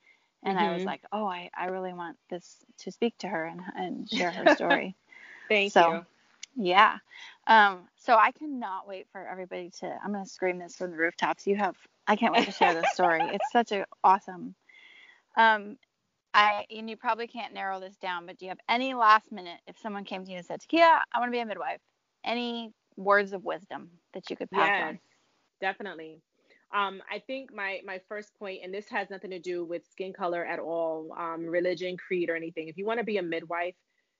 and 0.43 0.57
mm-hmm. 0.57 0.65
I 0.65 0.71
was 0.71 0.79
mm-hmm. 0.79 0.87
like, 0.87 1.01
oh, 1.11 1.27
I 1.27 1.49
I 1.57 1.65
really 1.65 1.93
want 1.93 2.17
this 2.29 2.57
to 2.79 2.91
speak 2.91 3.17
to 3.19 3.27
her 3.27 3.45
and 3.45 3.61
and 3.75 4.09
share 4.11 4.31
her 4.31 4.55
story. 4.55 4.95
Thank 5.49 5.73
so, 5.73 5.93
you. 5.93 6.05
Yeah. 6.55 6.97
Um, 7.47 7.81
so 7.97 8.15
I 8.15 8.31
cannot 8.31 8.87
wait 8.87 9.07
for 9.11 9.27
everybody 9.27 9.69
to. 9.81 9.97
I'm 10.03 10.13
gonna 10.13 10.25
scream 10.25 10.59
this 10.59 10.77
from 10.77 10.91
the 10.91 10.97
rooftops. 10.97 11.45
You 11.45 11.57
have. 11.57 11.75
I 12.07 12.15
can't 12.15 12.33
wait 12.33 12.45
to 12.45 12.51
share 12.51 12.73
this 12.73 12.93
story. 12.93 13.21
it's 13.21 13.51
such 13.51 13.73
a 13.73 13.85
awesome. 14.03 14.55
Um, 15.37 15.77
I 16.35 16.65
and 16.69 16.89
you 16.89 16.97
probably 16.97 17.27
can't 17.27 17.53
narrow 17.53 17.79
this 17.79 17.95
down, 17.95 18.25
but 18.25 18.37
do 18.37 18.45
you 18.45 18.49
have 18.49 18.59
any 18.67 18.93
last 18.93 19.31
minute 19.31 19.59
if 19.67 19.79
someone 19.79 20.03
came 20.03 20.25
to 20.25 20.31
you 20.31 20.37
and 20.37 20.45
said, 20.45 20.59
"Kia, 20.67 20.83
I 20.83 21.19
want 21.19 21.29
to 21.29 21.31
be 21.31 21.39
a 21.39 21.45
midwife." 21.45 21.79
Any 22.25 22.73
words 22.97 23.31
of 23.31 23.45
wisdom 23.45 23.89
that 24.13 24.29
you 24.29 24.35
could 24.35 24.51
pass 24.51 24.67
yes, 24.67 24.89
on? 24.89 24.99
Definitely. 25.61 26.21
Um, 26.73 27.01
I 27.09 27.19
think 27.19 27.53
my 27.53 27.79
my 27.85 28.01
first 28.09 28.37
point, 28.37 28.61
and 28.63 28.73
this 28.73 28.89
has 28.89 29.09
nothing 29.09 29.31
to 29.31 29.39
do 29.39 29.63
with 29.63 29.87
skin 29.89 30.11
color 30.11 30.45
at 30.45 30.59
all, 30.59 31.15
um, 31.17 31.45
religion, 31.45 31.95
creed, 31.95 32.29
or 32.29 32.35
anything. 32.35 32.67
If 32.67 32.77
you 32.77 32.85
want 32.85 32.99
to 32.99 33.05
be 33.05 33.17
a 33.17 33.23
midwife, 33.23 33.75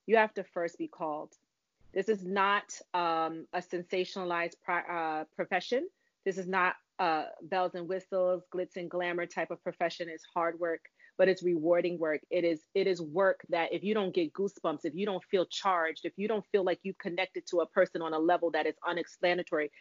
you 0.06 0.16
have 0.16 0.34
to 0.36 0.44
first 0.46 0.78
be 0.78 0.88
called. 0.88 1.34
This 1.94 2.08
is 2.08 2.24
not 2.24 2.80
um, 2.94 3.46
a 3.52 3.60
sensationalized 3.60 4.56
pro- 4.64 4.78
uh, 4.78 5.24
profession. 5.36 5.90
This 6.24 6.38
is 6.38 6.48
not 6.48 6.76
uh, 6.98 7.26
bells 7.42 7.76
and 7.76 7.90
whistles, 7.90 8.44
glitz 8.54 8.78
and 8.78 8.90
glamour 8.90 9.26
type 9.26 9.52
of 9.52 9.62
profession. 9.62 10.08
It's 10.10 10.26
hard 10.34 10.58
work 10.60 10.82
but 11.18 11.28
it's 11.28 11.44
rewarding 11.44 11.98
work. 12.00 12.22
It 12.30 12.44
is 12.44 12.62
it 12.74 12.88
is 12.88 13.02
work 13.02 13.42
that 13.50 13.74
if 13.74 13.84
you 13.84 13.94
don't 13.94 14.14
get 14.14 14.34
goosebumps, 14.34 14.86
if 14.86 14.96
you 14.96 15.06
don't 15.06 15.24
feel 15.24 15.46
charged, 15.46 16.06
if 16.06 16.14
you 16.18 16.28
don't 16.28 16.46
feel 16.52 16.64
like 16.64 16.80
you've 16.84 16.98
connected 16.98 17.46
to 17.48 17.62
a 17.62 17.68
person 17.68 18.02
on 18.02 18.14
a 18.14 18.20
level 18.20 18.52
that 18.52 18.68
is 18.68 18.76
unexplanatory, 18.88 19.72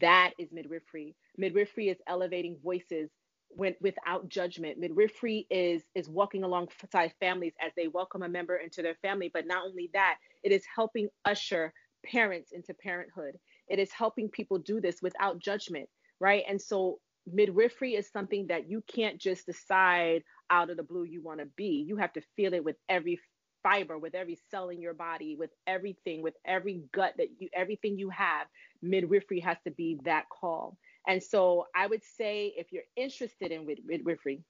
that 0.00 0.32
is 0.38 0.52
midwifery. 0.52 1.14
Midwifery 1.36 1.88
is 1.88 1.98
elevating 2.06 2.56
voices 2.62 3.10
when, 3.50 3.74
without 3.80 4.28
judgment. 4.28 4.78
Midwifery 4.78 5.46
is 5.50 5.82
is 5.94 6.08
walking 6.08 6.44
alongside 6.44 7.12
families 7.20 7.54
as 7.64 7.72
they 7.76 7.88
welcome 7.88 8.22
a 8.22 8.28
member 8.28 8.56
into 8.56 8.82
their 8.82 8.96
family. 9.02 9.30
But 9.32 9.46
not 9.46 9.64
only 9.66 9.90
that, 9.92 10.16
it 10.42 10.52
is 10.52 10.64
helping 10.74 11.08
usher 11.24 11.72
parents 12.04 12.52
into 12.52 12.74
parenthood. 12.74 13.36
It 13.68 13.78
is 13.78 13.90
helping 13.90 14.28
people 14.28 14.58
do 14.58 14.80
this 14.80 15.02
without 15.02 15.40
judgment, 15.40 15.88
right? 16.20 16.44
And 16.48 16.60
so 16.60 17.00
midwifery 17.26 17.94
is 17.94 18.08
something 18.10 18.46
that 18.48 18.70
you 18.70 18.82
can't 18.86 19.18
just 19.18 19.46
decide 19.46 20.22
out 20.50 20.70
of 20.70 20.76
the 20.76 20.82
blue 20.82 21.04
you 21.04 21.22
want 21.22 21.40
to 21.40 21.46
be. 21.56 21.84
You 21.86 21.96
have 21.96 22.12
to 22.14 22.22
feel 22.36 22.54
it 22.54 22.64
with 22.64 22.76
every 22.88 23.20
fiber, 23.62 23.98
with 23.98 24.14
every 24.14 24.38
cell 24.50 24.68
in 24.68 24.80
your 24.80 24.94
body, 24.94 25.36
with 25.36 25.50
everything, 25.66 26.22
with 26.22 26.34
every 26.44 26.82
gut 26.92 27.14
that 27.18 27.28
you, 27.38 27.48
everything 27.54 27.98
you 27.98 28.10
have. 28.10 28.46
Midwifery 28.82 29.40
has 29.40 29.56
to 29.64 29.70
be 29.72 29.98
that 30.04 30.28
call. 30.28 30.76
And 31.06 31.22
so 31.22 31.66
I 31.74 31.86
would 31.86 32.02
say 32.16 32.52
if 32.56 32.72
you're 32.72 32.84
interested 32.96 33.52
in 33.52 33.66
midwifery, 33.86 34.42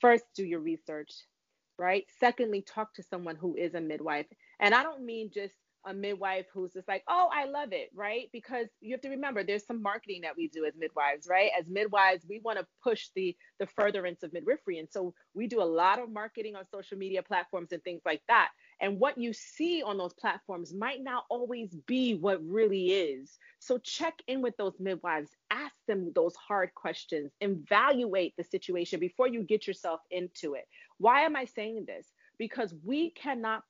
first 0.00 0.24
do 0.34 0.44
your 0.44 0.60
research, 0.60 1.12
right? 1.78 2.04
Secondly, 2.20 2.62
talk 2.62 2.94
to 2.94 3.02
someone 3.02 3.36
who 3.36 3.56
is 3.56 3.74
a 3.74 3.80
midwife. 3.80 4.26
And 4.60 4.74
I 4.74 4.82
don't 4.82 5.04
mean 5.04 5.30
just 5.32 5.54
a 5.86 5.94
midwife 5.94 6.46
who's 6.52 6.72
just 6.72 6.88
like, 6.88 7.02
oh, 7.08 7.28
I 7.32 7.46
love 7.46 7.72
it, 7.72 7.90
right? 7.94 8.28
Because 8.32 8.66
you 8.80 8.92
have 8.92 9.00
to 9.02 9.08
remember 9.08 9.42
there's 9.42 9.66
some 9.66 9.82
marketing 9.82 10.22
that 10.22 10.36
we 10.36 10.48
do 10.48 10.64
as 10.64 10.74
midwives, 10.76 11.26
right? 11.28 11.50
As 11.58 11.66
midwives, 11.68 12.24
we 12.28 12.40
want 12.44 12.58
to 12.58 12.66
push 12.82 13.08
the 13.14 13.36
the 13.58 13.66
furtherance 13.66 14.22
of 14.22 14.32
midwifery. 14.32 14.78
And 14.78 14.88
so 14.90 15.14
we 15.34 15.46
do 15.46 15.62
a 15.62 15.64
lot 15.64 15.98
of 15.98 16.10
marketing 16.10 16.56
on 16.56 16.64
social 16.66 16.98
media 16.98 17.22
platforms 17.22 17.72
and 17.72 17.82
things 17.82 18.02
like 18.04 18.22
that. 18.28 18.50
And 18.80 18.98
what 19.00 19.18
you 19.18 19.32
see 19.32 19.82
on 19.82 19.98
those 19.98 20.14
platforms 20.14 20.72
might 20.72 21.02
not 21.02 21.24
always 21.28 21.74
be 21.86 22.14
what 22.14 22.44
really 22.44 22.92
is. 22.92 23.38
So 23.58 23.78
check 23.78 24.14
in 24.28 24.40
with 24.42 24.56
those 24.56 24.78
midwives, 24.78 25.30
ask 25.50 25.74
them 25.86 26.12
those 26.14 26.34
hard 26.36 26.74
questions, 26.74 27.32
evaluate 27.40 28.34
the 28.36 28.44
situation 28.44 29.00
before 29.00 29.28
you 29.28 29.42
get 29.42 29.66
yourself 29.66 30.00
into 30.10 30.54
it. 30.54 30.66
Why 30.98 31.22
am 31.22 31.34
I 31.34 31.46
saying 31.46 31.84
this? 31.86 32.06
Because 32.38 32.72
we 32.84 33.10
cannot 33.10 33.64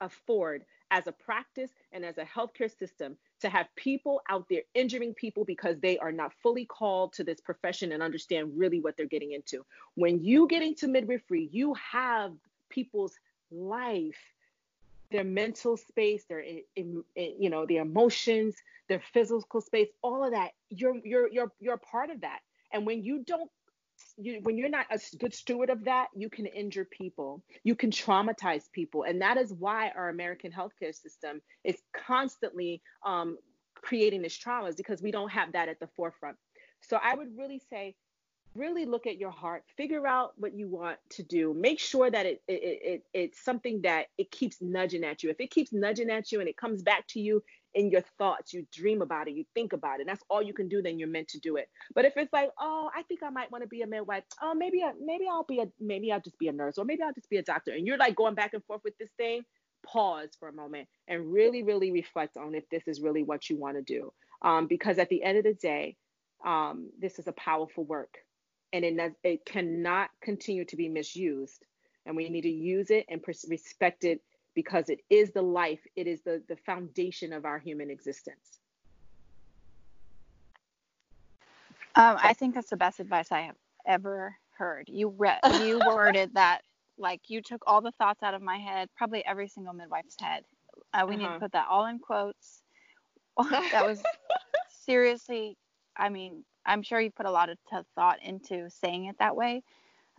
afford 0.00 0.64
as 0.90 1.06
a 1.06 1.12
practice 1.12 1.70
and 1.92 2.04
as 2.04 2.18
a 2.18 2.24
healthcare 2.24 2.70
system 2.76 3.16
to 3.40 3.48
have 3.48 3.66
people 3.76 4.20
out 4.28 4.46
there 4.48 4.62
injuring 4.74 5.14
people 5.14 5.44
because 5.44 5.78
they 5.80 5.98
are 5.98 6.12
not 6.12 6.32
fully 6.42 6.64
called 6.64 7.12
to 7.12 7.24
this 7.24 7.40
profession 7.40 7.92
and 7.92 8.02
understand 8.02 8.52
really 8.56 8.80
what 8.80 8.96
they're 8.96 9.06
getting 9.06 9.32
into. 9.32 9.64
When 9.94 10.22
you 10.22 10.48
get 10.48 10.62
into 10.62 10.88
midwifery, 10.88 11.48
you 11.52 11.74
have 11.74 12.32
people's 12.68 13.14
life, 13.50 14.18
their 15.10 15.24
mental 15.24 15.76
space, 15.76 16.24
their 16.24 16.40
eh, 16.40 16.60
eh, 16.76 16.82
eh, 17.16 17.30
you 17.38 17.50
know, 17.50 17.66
their 17.66 17.82
emotions, 17.82 18.56
their 18.88 19.02
physical 19.12 19.60
space, 19.60 19.88
all 20.02 20.24
of 20.24 20.32
that. 20.32 20.50
You're 20.70 20.96
you're 21.04 21.28
you're 21.30 21.52
you're 21.60 21.78
part 21.78 22.10
of 22.10 22.20
that. 22.22 22.40
And 22.72 22.84
when 22.84 23.02
you 23.02 23.24
don't 23.24 23.50
you, 24.20 24.40
when 24.42 24.58
you're 24.58 24.68
not 24.68 24.86
a 24.90 24.98
good 25.18 25.34
steward 25.34 25.70
of 25.70 25.84
that, 25.84 26.08
you 26.14 26.28
can 26.28 26.46
injure 26.46 26.84
people, 26.84 27.42
you 27.64 27.74
can 27.74 27.90
traumatize 27.90 28.70
people, 28.72 29.04
and 29.04 29.22
that 29.22 29.36
is 29.36 29.52
why 29.52 29.90
our 29.96 30.08
American 30.08 30.50
healthcare 30.50 30.94
system 30.94 31.40
is 31.64 31.76
constantly 32.06 32.82
um, 33.06 33.38
creating 33.76 34.22
these 34.22 34.38
traumas 34.38 34.76
because 34.76 35.00
we 35.02 35.10
don't 35.10 35.30
have 35.30 35.52
that 35.52 35.68
at 35.68 35.78
the 35.80 35.88
forefront. 35.96 36.36
So 36.82 36.98
I 37.02 37.14
would 37.14 37.36
really 37.36 37.60
say, 37.70 37.94
really 38.54 38.84
look 38.84 39.06
at 39.06 39.18
your 39.18 39.30
heart, 39.30 39.64
figure 39.76 40.06
out 40.06 40.32
what 40.36 40.54
you 40.54 40.68
want 40.68 40.98
to 41.10 41.22
do, 41.22 41.54
make 41.54 41.78
sure 41.78 42.10
that 42.10 42.26
it, 42.26 42.42
it, 42.48 42.54
it 42.54 43.02
it's 43.14 43.44
something 43.44 43.82
that 43.82 44.06
it 44.16 44.30
keeps 44.30 44.56
nudging 44.60 45.04
at 45.04 45.22
you. 45.22 45.30
If 45.30 45.40
it 45.40 45.50
keeps 45.50 45.72
nudging 45.72 46.10
at 46.10 46.32
you 46.32 46.40
and 46.40 46.48
it 46.48 46.56
comes 46.56 46.82
back 46.82 47.06
to 47.08 47.20
you 47.20 47.42
in 47.74 47.90
your 47.90 48.02
thoughts. 48.18 48.52
You 48.52 48.66
dream 48.72 49.02
about 49.02 49.28
it, 49.28 49.34
you 49.34 49.44
think 49.54 49.72
about 49.72 50.00
it. 50.00 50.06
That's 50.06 50.22
all 50.28 50.42
you 50.42 50.54
can 50.54 50.68
do. 50.68 50.82
Then 50.82 50.98
you're 50.98 51.08
meant 51.08 51.28
to 51.28 51.40
do 51.40 51.56
it. 51.56 51.68
But 51.94 52.04
if 52.04 52.14
it's 52.16 52.32
like, 52.32 52.50
oh, 52.58 52.90
I 52.94 53.02
think 53.02 53.22
I 53.22 53.30
might 53.30 53.50
want 53.50 53.62
to 53.62 53.68
be 53.68 53.82
a 53.82 53.86
midwife. 53.86 54.24
Oh, 54.42 54.54
maybe, 54.54 54.82
I, 54.82 54.92
maybe 55.00 55.26
I'll 55.30 55.44
be 55.44 55.60
a, 55.60 55.66
maybe 55.80 56.10
I'll 56.10 56.20
just 56.20 56.38
be 56.38 56.48
a 56.48 56.52
nurse, 56.52 56.78
or 56.78 56.84
maybe 56.84 57.02
I'll 57.02 57.12
just 57.12 57.30
be 57.30 57.36
a 57.36 57.42
doctor. 57.42 57.72
And 57.72 57.86
you're 57.86 57.98
like 57.98 58.16
going 58.16 58.34
back 58.34 58.54
and 58.54 58.64
forth 58.64 58.80
with 58.84 58.96
this 58.98 59.10
thing. 59.16 59.42
Pause 59.86 60.30
for 60.40 60.48
a 60.48 60.52
moment 60.52 60.88
and 61.06 61.32
really, 61.32 61.62
really 61.62 61.92
reflect 61.92 62.36
on 62.36 62.54
if 62.54 62.68
this 62.68 62.88
is 62.88 63.00
really 63.00 63.22
what 63.22 63.48
you 63.48 63.56
want 63.56 63.76
to 63.76 63.82
do. 63.82 64.12
Um, 64.42 64.66
because 64.66 64.98
at 64.98 65.08
the 65.08 65.22
end 65.22 65.38
of 65.38 65.44
the 65.44 65.54
day, 65.54 65.96
um, 66.44 66.90
this 66.98 67.18
is 67.18 67.28
a 67.28 67.32
powerful 67.32 67.84
work, 67.84 68.18
and 68.72 68.84
it, 68.84 69.14
it 69.24 69.44
cannot 69.44 70.10
continue 70.20 70.64
to 70.66 70.76
be 70.76 70.88
misused. 70.88 71.64
And 72.06 72.16
we 72.16 72.28
need 72.28 72.42
to 72.42 72.50
use 72.50 72.90
it 72.90 73.04
and 73.08 73.22
respect 73.48 74.04
it 74.04 74.22
because 74.54 74.88
it 74.88 75.00
is 75.10 75.30
the 75.32 75.42
life, 75.42 75.80
it 75.94 76.06
is 76.06 76.22
the, 76.22 76.42
the 76.48 76.56
foundation 76.56 77.32
of 77.32 77.44
our 77.44 77.58
human 77.58 77.90
existence. 77.90 78.58
Um, 81.94 82.16
I 82.22 82.32
think 82.32 82.54
that's 82.54 82.70
the 82.70 82.76
best 82.76 83.00
advice 83.00 83.32
I 83.32 83.42
have 83.42 83.56
ever 83.86 84.36
heard. 84.56 84.88
You 84.88 85.08
read, 85.08 85.40
you 85.60 85.80
worded 85.86 86.34
that 86.34 86.62
like 86.98 87.22
you 87.28 87.42
took 87.42 87.62
all 87.66 87.80
the 87.80 87.92
thoughts 87.92 88.22
out 88.22 88.34
of 88.34 88.42
my 88.42 88.58
head, 88.58 88.88
probably 88.96 89.24
every 89.24 89.48
single 89.48 89.72
midwife's 89.72 90.16
head. 90.20 90.44
Uh, 90.92 91.06
we 91.08 91.14
uh-huh. 91.14 91.16
need 91.16 91.24
to 91.24 91.30
uh-huh. 91.30 91.38
put 91.38 91.52
that 91.52 91.66
all 91.68 91.86
in 91.86 91.98
quotes. 91.98 92.62
that 93.50 93.86
was 93.86 94.02
seriously, 94.84 95.56
I 95.96 96.08
mean, 96.08 96.44
I'm 96.68 96.82
sure 96.82 97.00
you 97.00 97.10
put 97.10 97.26
a 97.26 97.30
lot 97.30 97.48
of 97.48 97.58
t- 97.70 97.76
thought 97.94 98.22
into 98.22 98.70
saying 98.70 99.06
it 99.06 99.16
that 99.18 99.34
way. 99.34 99.62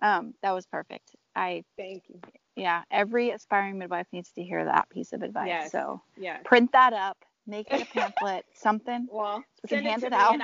Um, 0.01 0.33
that 0.41 0.51
was 0.51 0.65
perfect. 0.65 1.15
I 1.35 1.63
thank 1.77 2.03
you 2.09 2.19
yeah, 2.59 2.83
every 2.91 3.31
aspiring 3.31 3.77
midwife 3.77 4.07
needs 4.11 4.31
to 4.33 4.43
hear 4.43 4.65
that 4.65 4.89
piece 4.89 5.13
of 5.13 5.23
advice. 5.23 5.47
Yes. 5.47 5.71
So 5.71 6.01
yes. 6.17 6.41
print 6.43 6.71
that 6.73 6.93
up, 6.93 7.17
make 7.47 7.71
it 7.71 7.81
a 7.81 7.85
pamphlet, 7.93 8.45
something. 8.53 9.07
Well, 9.09 9.43
we 9.63 9.69
can 9.69 9.85
hand 9.85 10.03
it, 10.03 10.07
it 10.07 10.13
out. 10.13 10.33
And, 10.33 10.43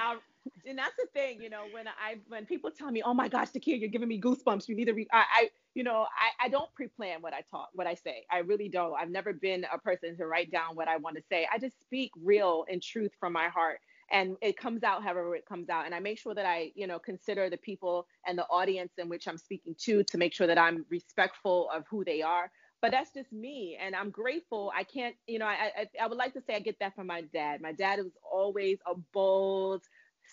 and, 0.65 0.77
that's 0.77 0.95
the 0.98 1.07
thing, 1.14 1.41
you 1.41 1.49
know, 1.49 1.64
when 1.72 1.88
I 1.88 2.18
when 2.27 2.45
people 2.45 2.72
tell 2.72 2.90
me, 2.90 3.02
"Oh 3.03 3.14
my 3.14 3.27
gosh, 3.27 3.49
Takia, 3.49 3.80
you're 3.80 3.90
giving 3.90 4.07
me 4.07 4.19
goosebumps," 4.19 4.68
you 4.69 4.76
need 4.76 4.86
to 4.86 4.94
read. 4.94 5.07
I, 5.11 5.23
I 5.36 5.49
you 5.73 5.84
know, 5.84 6.06
I, 6.18 6.45
I 6.45 6.49
don't 6.49 6.73
pre-plan 6.73 7.22
what 7.22 7.34
I 7.34 7.41
talk, 7.52 7.69
what 7.73 7.86
I 7.86 7.95
say. 7.95 8.26
I 8.32 8.40
really 8.40 8.69
don't. 8.69 8.94
I've 8.98 9.10
never 9.10 9.34
been 9.34 9.65
a 9.72 9.77
person 9.77 10.15
to 10.18 10.26
write 10.26 10.52
down 10.52 10.76
what 10.76 10.88
I 10.88 10.98
want 10.98 11.18
to 11.18 11.23
say. 11.30 11.48
I 11.52 11.57
just 11.57 11.80
speak 11.82 12.11
real 12.23 12.64
and 12.72 12.82
truth 12.82 13.11
from 13.19 13.34
my 13.34 13.49
heart 13.49 13.80
and 14.11 14.38
it 14.41 14.57
comes 14.57 14.84
out 14.84 15.03
however 15.03 15.36
it 15.36 15.45
comes 15.45 15.69
out. 15.69 15.86
And 15.86 15.95
i 15.95 15.99
make 15.99 16.19
sure 16.19 16.36
that 16.36 16.45
i 16.45 16.72
you 16.76 16.88
know 16.88 16.99
consider 16.99 17.49
the 17.49 17.57
people 17.57 18.07
and 18.27 18.38
the 18.38 18.45
audience 18.45 18.94
in 18.98 19.10
which 19.10 19.27
i'm 19.27 19.38
speaking 19.38 19.76
to 19.86 20.03
to 20.06 20.18
make 20.18 20.34
sure 20.34 20.48
that 20.48 20.57
i'm 20.57 20.86
respectful 20.90 21.69
of 21.73 21.86
who 21.90 22.03
they 22.06 22.22
are. 22.22 22.52
But 22.82 22.91
that's 22.91 23.11
just 23.14 23.32
me 23.34 23.77
and 23.82 23.95
i'm 23.95 24.11
grateful. 24.11 24.72
I 24.76 24.84
can't 24.84 25.15
you 25.27 25.40
know 25.40 25.48
I, 25.48 25.72
I 25.77 25.88
i 26.03 26.07
would 26.07 26.18
like 26.18 26.34
to 26.34 26.41
say 26.41 26.56
i 26.56 26.60
get 26.60 26.80
that 26.80 26.95
from 26.95 27.07
my 27.07 27.22
dad. 27.22 27.61
My 27.61 27.73
dad 27.73 27.99
was 27.99 28.14
always 28.32 28.80
a 28.88 28.95
bold 29.14 29.84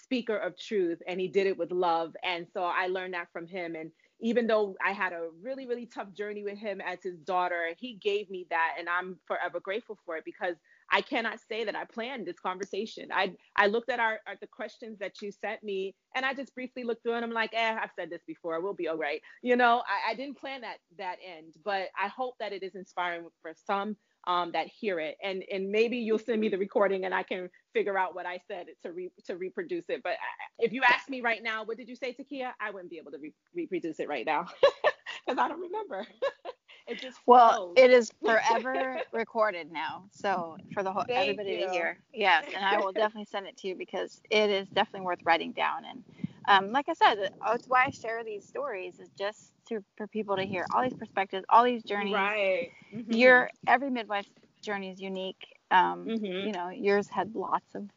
speaker 0.04 0.36
of 0.36 0.58
truth 0.58 1.00
and 1.06 1.20
he 1.20 1.28
did 1.28 1.46
it 1.46 1.58
with 1.58 1.72
love. 1.72 2.14
And 2.24 2.46
so 2.54 2.64
i 2.64 2.88
learned 2.88 3.14
that 3.14 3.28
from 3.32 3.46
him. 3.46 3.74
And 3.76 3.90
even 4.20 4.46
though 4.46 4.76
I 4.84 4.92
had 4.92 5.12
a 5.12 5.28
really, 5.42 5.66
really 5.66 5.86
tough 5.86 6.12
journey 6.14 6.44
with 6.44 6.58
him 6.58 6.80
as 6.80 7.00
his 7.02 7.18
daughter, 7.20 7.68
he 7.78 7.94
gave 7.94 8.30
me 8.30 8.46
that. 8.50 8.76
And 8.78 8.88
I'm 8.88 9.18
forever 9.26 9.60
grateful 9.60 9.98
for 10.06 10.16
it 10.16 10.24
because 10.24 10.56
I 10.92 11.00
cannot 11.02 11.40
say 11.48 11.64
that 11.64 11.76
I 11.76 11.84
planned 11.86 12.26
this 12.26 12.38
conversation. 12.38 13.08
I 13.12 13.34
I 13.56 13.68
looked 13.68 13.90
at 13.90 14.00
our 14.00 14.20
at 14.26 14.40
the 14.40 14.46
questions 14.46 14.98
that 15.00 15.22
you 15.22 15.32
sent 15.32 15.64
me 15.64 15.94
and 16.14 16.26
I 16.26 16.34
just 16.34 16.54
briefly 16.54 16.84
looked 16.84 17.02
through 17.02 17.14
and 17.14 17.24
I'm 17.24 17.32
like, 17.32 17.52
eh, 17.54 17.76
I've 17.82 17.90
said 17.98 18.10
this 18.10 18.22
before. 18.26 18.60
We'll 18.60 18.74
be 18.74 18.88
all 18.88 18.98
right. 18.98 19.22
You 19.42 19.56
know, 19.56 19.82
I, 19.86 20.12
I 20.12 20.14
didn't 20.14 20.38
plan 20.38 20.62
that 20.62 20.78
that 20.98 21.18
end, 21.26 21.54
but 21.64 21.88
I 21.98 22.08
hope 22.08 22.34
that 22.40 22.52
it 22.52 22.62
is 22.62 22.74
inspiring 22.74 23.26
for 23.42 23.52
some 23.66 23.96
um, 24.26 24.52
that 24.52 24.68
hear 24.68 25.00
it. 25.00 25.16
And 25.22 25.44
and 25.52 25.70
maybe 25.70 25.98
you'll 25.98 26.18
send 26.18 26.40
me 26.40 26.48
the 26.48 26.58
recording 26.58 27.04
and 27.04 27.14
I 27.14 27.22
can 27.22 27.48
figure 27.72 27.98
out 27.98 28.14
what 28.14 28.26
I 28.26 28.40
said 28.48 28.66
to 28.84 28.92
re, 28.92 29.10
to 29.26 29.36
reproduce 29.36 29.86
it. 29.88 30.02
But 30.04 30.14
if 30.58 30.72
you 30.72 30.82
ask 30.86 31.08
me 31.08 31.22
right 31.22 31.42
now, 31.42 31.64
what 31.64 31.78
did 31.78 31.88
you 31.88 31.96
say, 31.96 32.14
Takia? 32.14 32.52
I 32.60 32.70
wouldn't 32.70 32.90
be 32.90 32.98
able 32.98 33.12
to 33.12 33.18
re- 33.18 33.34
reproduce 33.54 33.98
it 34.00 34.08
right 34.08 34.26
now 34.26 34.46
because 35.26 35.38
I 35.38 35.48
don't 35.48 35.60
remember. 35.60 36.06
it 36.86 37.00
just 37.00 37.18
well, 37.26 37.72
it 37.76 37.90
is 37.90 38.10
forever 38.24 39.00
recorded 39.12 39.70
now, 39.72 40.04
so 40.10 40.56
for 40.72 40.82
the 40.82 40.92
whole 40.92 41.04
Thank 41.06 41.30
everybody 41.30 41.60
you. 41.60 41.66
to 41.66 41.72
hear. 41.72 41.98
Yes, 42.12 42.44
and 42.54 42.64
I 42.64 42.78
will 42.78 42.92
definitely 42.92 43.26
send 43.30 43.46
it 43.46 43.56
to 43.58 43.68
you 43.68 43.74
because 43.74 44.20
it 44.30 44.50
is 44.50 44.68
definitely 44.68 45.06
worth 45.06 45.20
writing 45.24 45.52
down. 45.52 45.84
And 45.84 46.04
um, 46.48 46.72
like 46.72 46.88
I 46.88 46.94
said, 46.94 47.32
that's 47.44 47.66
why 47.66 47.84
I 47.86 47.90
share 47.90 48.24
these 48.24 48.46
stories 48.46 48.98
is 48.98 49.08
just 49.18 49.52
to 49.68 49.82
for 49.96 50.06
people 50.06 50.36
to 50.36 50.44
hear 50.44 50.66
all 50.74 50.82
these 50.82 50.94
perspectives, 50.94 51.44
all 51.48 51.64
these 51.64 51.82
journeys. 51.82 52.14
Right. 52.14 52.70
Mm-hmm. 52.94 53.12
Your 53.12 53.50
every 53.66 53.90
midwife 53.90 54.26
journey 54.62 54.90
is 54.90 55.00
unique. 55.00 55.58
Um, 55.70 56.06
mm-hmm. 56.06 56.46
You 56.46 56.52
know, 56.52 56.68
yours 56.68 57.08
had 57.08 57.34
lots 57.34 57.74
of 57.74 57.88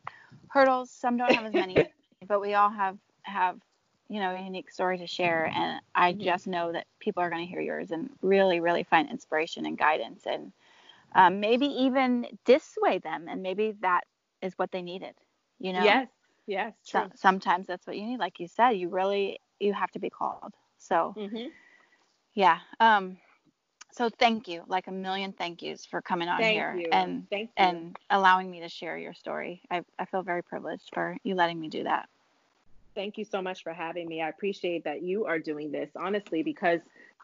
hurdles. 0.49 0.91
Some 0.91 1.17
don't 1.17 1.33
have 1.33 1.45
as 1.45 1.53
many, 1.53 1.75
but 2.27 2.39
we 2.39 2.53
all 2.53 2.69
have 2.69 2.97
have 3.23 3.59
you 4.09 4.19
know 4.19 4.35
a 4.35 4.41
unique 4.41 4.71
story 4.71 4.97
to 4.99 5.07
share. 5.07 5.45
And 5.45 5.81
I 5.93 6.13
mm-hmm. 6.13 6.23
just 6.23 6.47
know 6.47 6.71
that 6.71 6.87
people 6.99 7.23
are 7.23 7.29
going 7.29 7.45
to 7.45 7.51
hear 7.51 7.61
yours 7.61 7.91
and 7.91 8.09
really, 8.21 8.59
really 8.59 8.83
find 8.83 9.09
inspiration 9.09 9.65
and 9.65 9.77
guidance, 9.77 10.23
and 10.25 10.51
um, 11.13 11.39
maybe 11.39 11.67
even 11.67 12.27
dissuade 12.45 13.03
them. 13.03 13.27
And 13.29 13.41
maybe 13.41 13.75
that 13.81 14.01
is 14.41 14.53
what 14.57 14.71
they 14.71 14.81
needed. 14.81 15.13
You 15.59 15.73
know. 15.73 15.83
Yes. 15.83 16.07
Yes. 16.47 16.73
So, 16.83 17.09
sometimes 17.15 17.65
that's 17.65 17.87
what 17.87 17.97
you 17.97 18.05
need. 18.05 18.19
Like 18.19 18.39
you 18.39 18.47
said, 18.47 18.71
you 18.71 18.89
really 18.89 19.39
you 19.59 19.73
have 19.73 19.91
to 19.91 19.99
be 19.99 20.09
called. 20.09 20.53
So. 20.77 21.13
Mm-hmm. 21.17 21.47
Yeah. 22.35 22.59
Um, 22.81 23.17
so 23.95 24.09
thank 24.09 24.49
you, 24.49 24.63
like 24.67 24.87
a 24.87 24.91
million 24.91 25.31
thank 25.31 25.61
yous 25.61 25.85
for 25.85 26.01
coming 26.01 26.27
on 26.27 26.37
thank 26.37 26.53
here 26.53 26.75
you. 26.75 26.89
and 26.91 27.25
thank 27.29 27.43
you. 27.43 27.53
and 27.55 27.95
allowing 28.09 28.51
me 28.51 28.59
to 28.59 28.67
share 28.67 28.97
your 28.97 29.13
story. 29.13 29.61
I, 29.71 29.83
I 29.97 30.03
feel 30.03 30.21
very 30.21 30.43
privileged 30.43 30.89
for 30.93 31.15
you 31.23 31.33
letting 31.33 31.61
me 31.61 31.69
do 31.69 31.83
that. 31.85 32.09
Thank 32.95 33.17
you 33.17 33.25
so 33.25 33.41
much 33.41 33.63
for 33.63 33.73
having 33.73 34.07
me. 34.07 34.21
I 34.21 34.29
appreciate 34.29 34.85
that 34.85 35.03
you 35.03 35.25
are 35.25 35.39
doing 35.39 35.71
this, 35.71 35.89
honestly, 35.95 36.43
because 36.43 36.79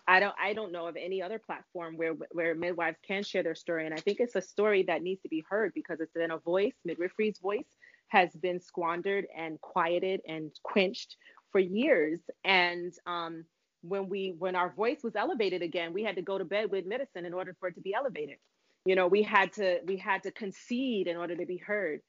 I 0.07 0.19
don't 0.19 0.35
I 0.41 0.53
don't 0.53 0.71
know 0.71 0.87
of 0.87 0.97
any 0.97 1.21
other 1.21 1.39
platform 1.39 1.95
where 1.95 2.13
where 2.31 2.53
midwives 2.55 2.97
can 3.07 3.23
share 3.23 3.43
their 3.43 3.55
story, 3.55 3.85
and 3.85 3.93
I 3.93 3.97
think 3.97 4.19
it's 4.19 4.35
a 4.35 4.41
story 4.41 4.83
that 4.83 5.01
needs 5.01 5.21
to 5.21 5.29
be 5.29 5.43
heard 5.49 5.73
because 5.73 6.01
it's 6.01 6.13
been 6.13 6.31
a 6.31 6.37
voice. 6.37 6.73
Midwifery's 6.83 7.39
voice 7.39 7.77
has 8.09 8.29
been 8.35 8.59
squandered 8.59 9.25
and 9.35 9.61
quieted 9.61 10.21
and 10.27 10.51
quenched 10.63 11.15
for 11.51 11.59
years, 11.59 12.19
and 12.43 12.93
um, 13.05 13.45
when 13.81 14.09
we 14.09 14.35
when 14.37 14.55
our 14.55 14.71
voice 14.73 14.99
was 15.03 15.15
elevated 15.15 15.61
again 15.61 15.93
we 15.93 16.03
had 16.03 16.15
to 16.15 16.21
go 16.21 16.37
to 16.37 16.45
bed 16.45 16.71
with 16.71 16.85
medicine 16.85 17.25
in 17.25 17.33
order 17.33 17.55
for 17.59 17.69
it 17.69 17.75
to 17.75 17.81
be 17.81 17.93
elevated 17.93 18.37
you 18.85 18.95
know 18.95 19.07
we 19.07 19.23
had 19.23 19.51
to 19.51 19.79
we 19.85 19.97
had 19.97 20.23
to 20.23 20.31
concede 20.31 21.07
in 21.07 21.17
order 21.17 21.35
to 21.35 21.45
be 21.45 21.57
heard 21.57 21.99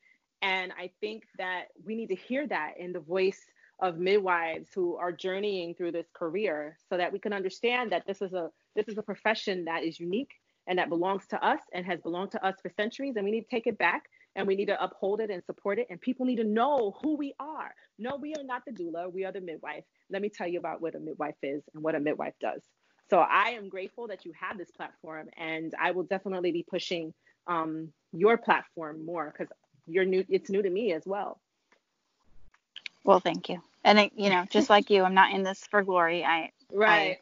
and 0.43 0.73
i 0.79 0.91
think 1.01 1.25
that 1.39 1.65
we 1.85 1.95
need 1.95 2.09
to 2.09 2.15
hear 2.15 2.47
that 2.47 2.75
in 2.79 2.93
the 2.93 3.01
voice 3.01 3.41
of 3.83 3.99
midwives 3.99 4.69
who 4.75 4.97
are 4.97 5.13
journeying 5.13 5.75
through 5.75 5.93
this 5.93 6.07
career 6.15 6.79
so 6.89 6.97
that 6.97 7.13
we 7.13 7.19
can 7.19 7.33
understand 7.33 7.93
that 7.93 8.07
this 8.07 8.23
is 8.23 8.33
a 8.33 8.49
this 8.75 8.89
is 8.89 8.97
a 8.97 9.03
profession 9.03 9.67
that 9.67 9.83
is 9.83 10.01
unique 10.01 10.31
and 10.69 10.79
that 10.79 10.89
belongs 10.89 11.27
to 11.27 11.45
us 11.45 11.61
and 11.75 11.85
has 11.85 12.01
belonged 12.01 12.31
to 12.31 12.47
us 12.47 12.55
for 12.63 12.71
centuries 12.71 13.17
and 13.17 13.25
we 13.25 13.33
need 13.33 13.43
to 13.43 13.51
take 13.51 13.67
it 13.67 13.77
back 13.77 14.05
and 14.37 14.47
we 14.47 14.55
need 14.55 14.67
to 14.67 14.83
uphold 14.83 15.21
it 15.21 15.31
and 15.31 15.45
support 15.45 15.79
it. 15.79 15.89
And 15.91 16.01
people 16.01 16.25
need 16.25 16.37
to 16.37 16.45
know 16.45 16.97
who 17.03 17.17
we 17.17 17.35
are. 17.39 17.75
No, 17.99 18.17
we 18.17 18.35
are 18.35 18.45
not 18.45 18.65
the 18.65 18.73
doula, 18.73 19.13
we 19.13 19.25
are 19.25 19.33
the 19.33 19.41
midwife. 19.41 19.85
Let 20.11 20.23
me 20.23 20.29
tell 20.29 20.47
you 20.47 20.59
about 20.59 20.81
what 20.81 20.95
a 20.95 21.01
midwife 21.01 21.37
is 21.43 21.63
and 21.75 21.83
what 21.83 21.95
a 21.95 22.01
midwife 22.01 22.35
does. 22.41 22.63
So 23.11 23.19
I 23.19 23.51
am 23.51 23.69
grateful 23.69 24.07
that 24.09 24.25
you 24.25 24.33
have 24.41 24.57
this 24.57 24.71
platform, 24.71 25.29
and 25.37 25.75
I 25.79 25.91
will 25.91 26.05
definitely 26.05 26.51
be 26.51 26.63
pushing 26.63 27.13
um, 27.47 27.93
your 28.13 28.39
platform 28.39 29.05
more 29.05 29.35
because 29.37 29.53
you're 29.87 30.07
new. 30.07 30.25
It's 30.31 30.49
new 30.49 30.63
to 30.63 30.71
me 30.71 30.95
as 30.95 31.03
well. 31.05 31.39
Well, 33.05 33.21
thank 33.21 33.51
you. 33.51 33.61
And 33.85 33.99
it, 33.99 34.13
you 34.15 34.31
know, 34.31 34.45
just 34.49 34.71
like 34.71 34.91
you, 34.91 35.03
I'm 35.03 35.15
not 35.15 35.33
in 35.33 35.43
this 35.43 35.67
for 35.67 35.83
glory. 35.83 36.25
I 36.25 36.53
right. 36.73 37.19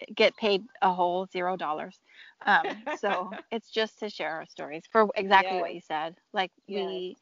I 0.00 0.04
get 0.14 0.36
paid 0.36 0.64
a 0.80 0.92
whole 0.92 1.26
zero 1.26 1.56
dollars. 1.56 1.98
Um, 2.46 2.64
so 2.98 3.30
it's 3.50 3.70
just 3.70 3.98
to 4.00 4.08
share 4.08 4.36
our 4.36 4.46
stories 4.46 4.84
for 4.90 5.08
exactly 5.14 5.56
yes. 5.56 5.60
what 5.60 5.74
you 5.74 5.80
said. 5.86 6.16
Like 6.32 6.50
yes. 6.66 6.86
we 6.86 7.16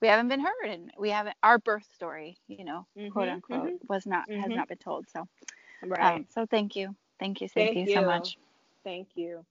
we 0.00 0.08
haven't 0.08 0.28
been 0.28 0.40
heard 0.40 0.68
and 0.70 0.90
we 0.98 1.10
haven't 1.10 1.36
our 1.42 1.58
birth 1.58 1.86
story, 1.94 2.36
you 2.48 2.64
know, 2.64 2.86
mm-hmm, 2.98 3.10
quote 3.10 3.28
unquote, 3.28 3.66
mm-hmm. 3.66 3.86
was 3.88 4.06
not 4.06 4.28
mm-hmm. 4.28 4.40
has 4.40 4.50
not 4.50 4.68
been 4.68 4.78
told. 4.78 5.06
So 5.10 5.28
right. 5.84 6.16
Um, 6.16 6.26
so 6.34 6.46
thank 6.46 6.74
you. 6.74 6.94
Thank 7.20 7.40
you, 7.40 7.48
thank, 7.48 7.74
thank 7.74 7.88
you 7.88 7.94
so 7.94 8.02
much. 8.02 8.36
Thank 8.82 9.08
you. 9.14 9.44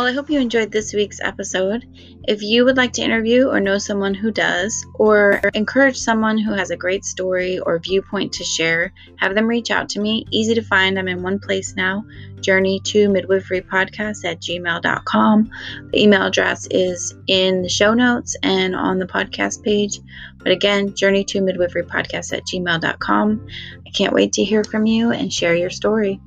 Well, 0.00 0.08
I 0.08 0.12
hope 0.12 0.30
you 0.30 0.40
enjoyed 0.40 0.72
this 0.72 0.94
week's 0.94 1.20
episode. 1.20 1.84
If 2.26 2.40
you 2.40 2.64
would 2.64 2.78
like 2.78 2.94
to 2.94 3.02
interview 3.02 3.48
or 3.48 3.60
know 3.60 3.76
someone 3.76 4.14
who 4.14 4.30
does, 4.30 4.74
or 4.94 5.42
encourage 5.52 5.98
someone 5.98 6.38
who 6.38 6.54
has 6.54 6.70
a 6.70 6.76
great 6.76 7.04
story 7.04 7.58
or 7.58 7.78
viewpoint 7.78 8.32
to 8.32 8.42
share, 8.42 8.94
have 9.16 9.34
them 9.34 9.46
reach 9.46 9.70
out 9.70 9.90
to 9.90 10.00
me. 10.00 10.24
Easy 10.30 10.54
to 10.54 10.62
find. 10.62 10.98
I'm 10.98 11.06
in 11.06 11.22
one 11.22 11.38
place 11.38 11.76
now 11.76 12.06
journey 12.40 12.80
to 12.84 13.10
midwifery 13.10 13.60
podcast 13.60 14.24
at 14.24 14.40
gmail.com. 14.40 15.50
The 15.90 16.02
email 16.02 16.22
address 16.22 16.66
is 16.70 17.14
in 17.26 17.60
the 17.60 17.68
show 17.68 17.92
notes 17.92 18.34
and 18.42 18.74
on 18.74 19.00
the 19.00 19.06
podcast 19.06 19.62
page. 19.62 20.00
But 20.38 20.52
again, 20.52 20.94
journey 20.94 21.24
to 21.24 21.42
midwifery 21.42 21.82
podcast 21.82 22.32
at 22.32 22.44
gmail.com. 22.46 23.46
I 23.86 23.90
can't 23.90 24.14
wait 24.14 24.32
to 24.32 24.44
hear 24.44 24.64
from 24.64 24.86
you 24.86 25.10
and 25.10 25.30
share 25.30 25.54
your 25.54 25.68
story. 25.68 26.18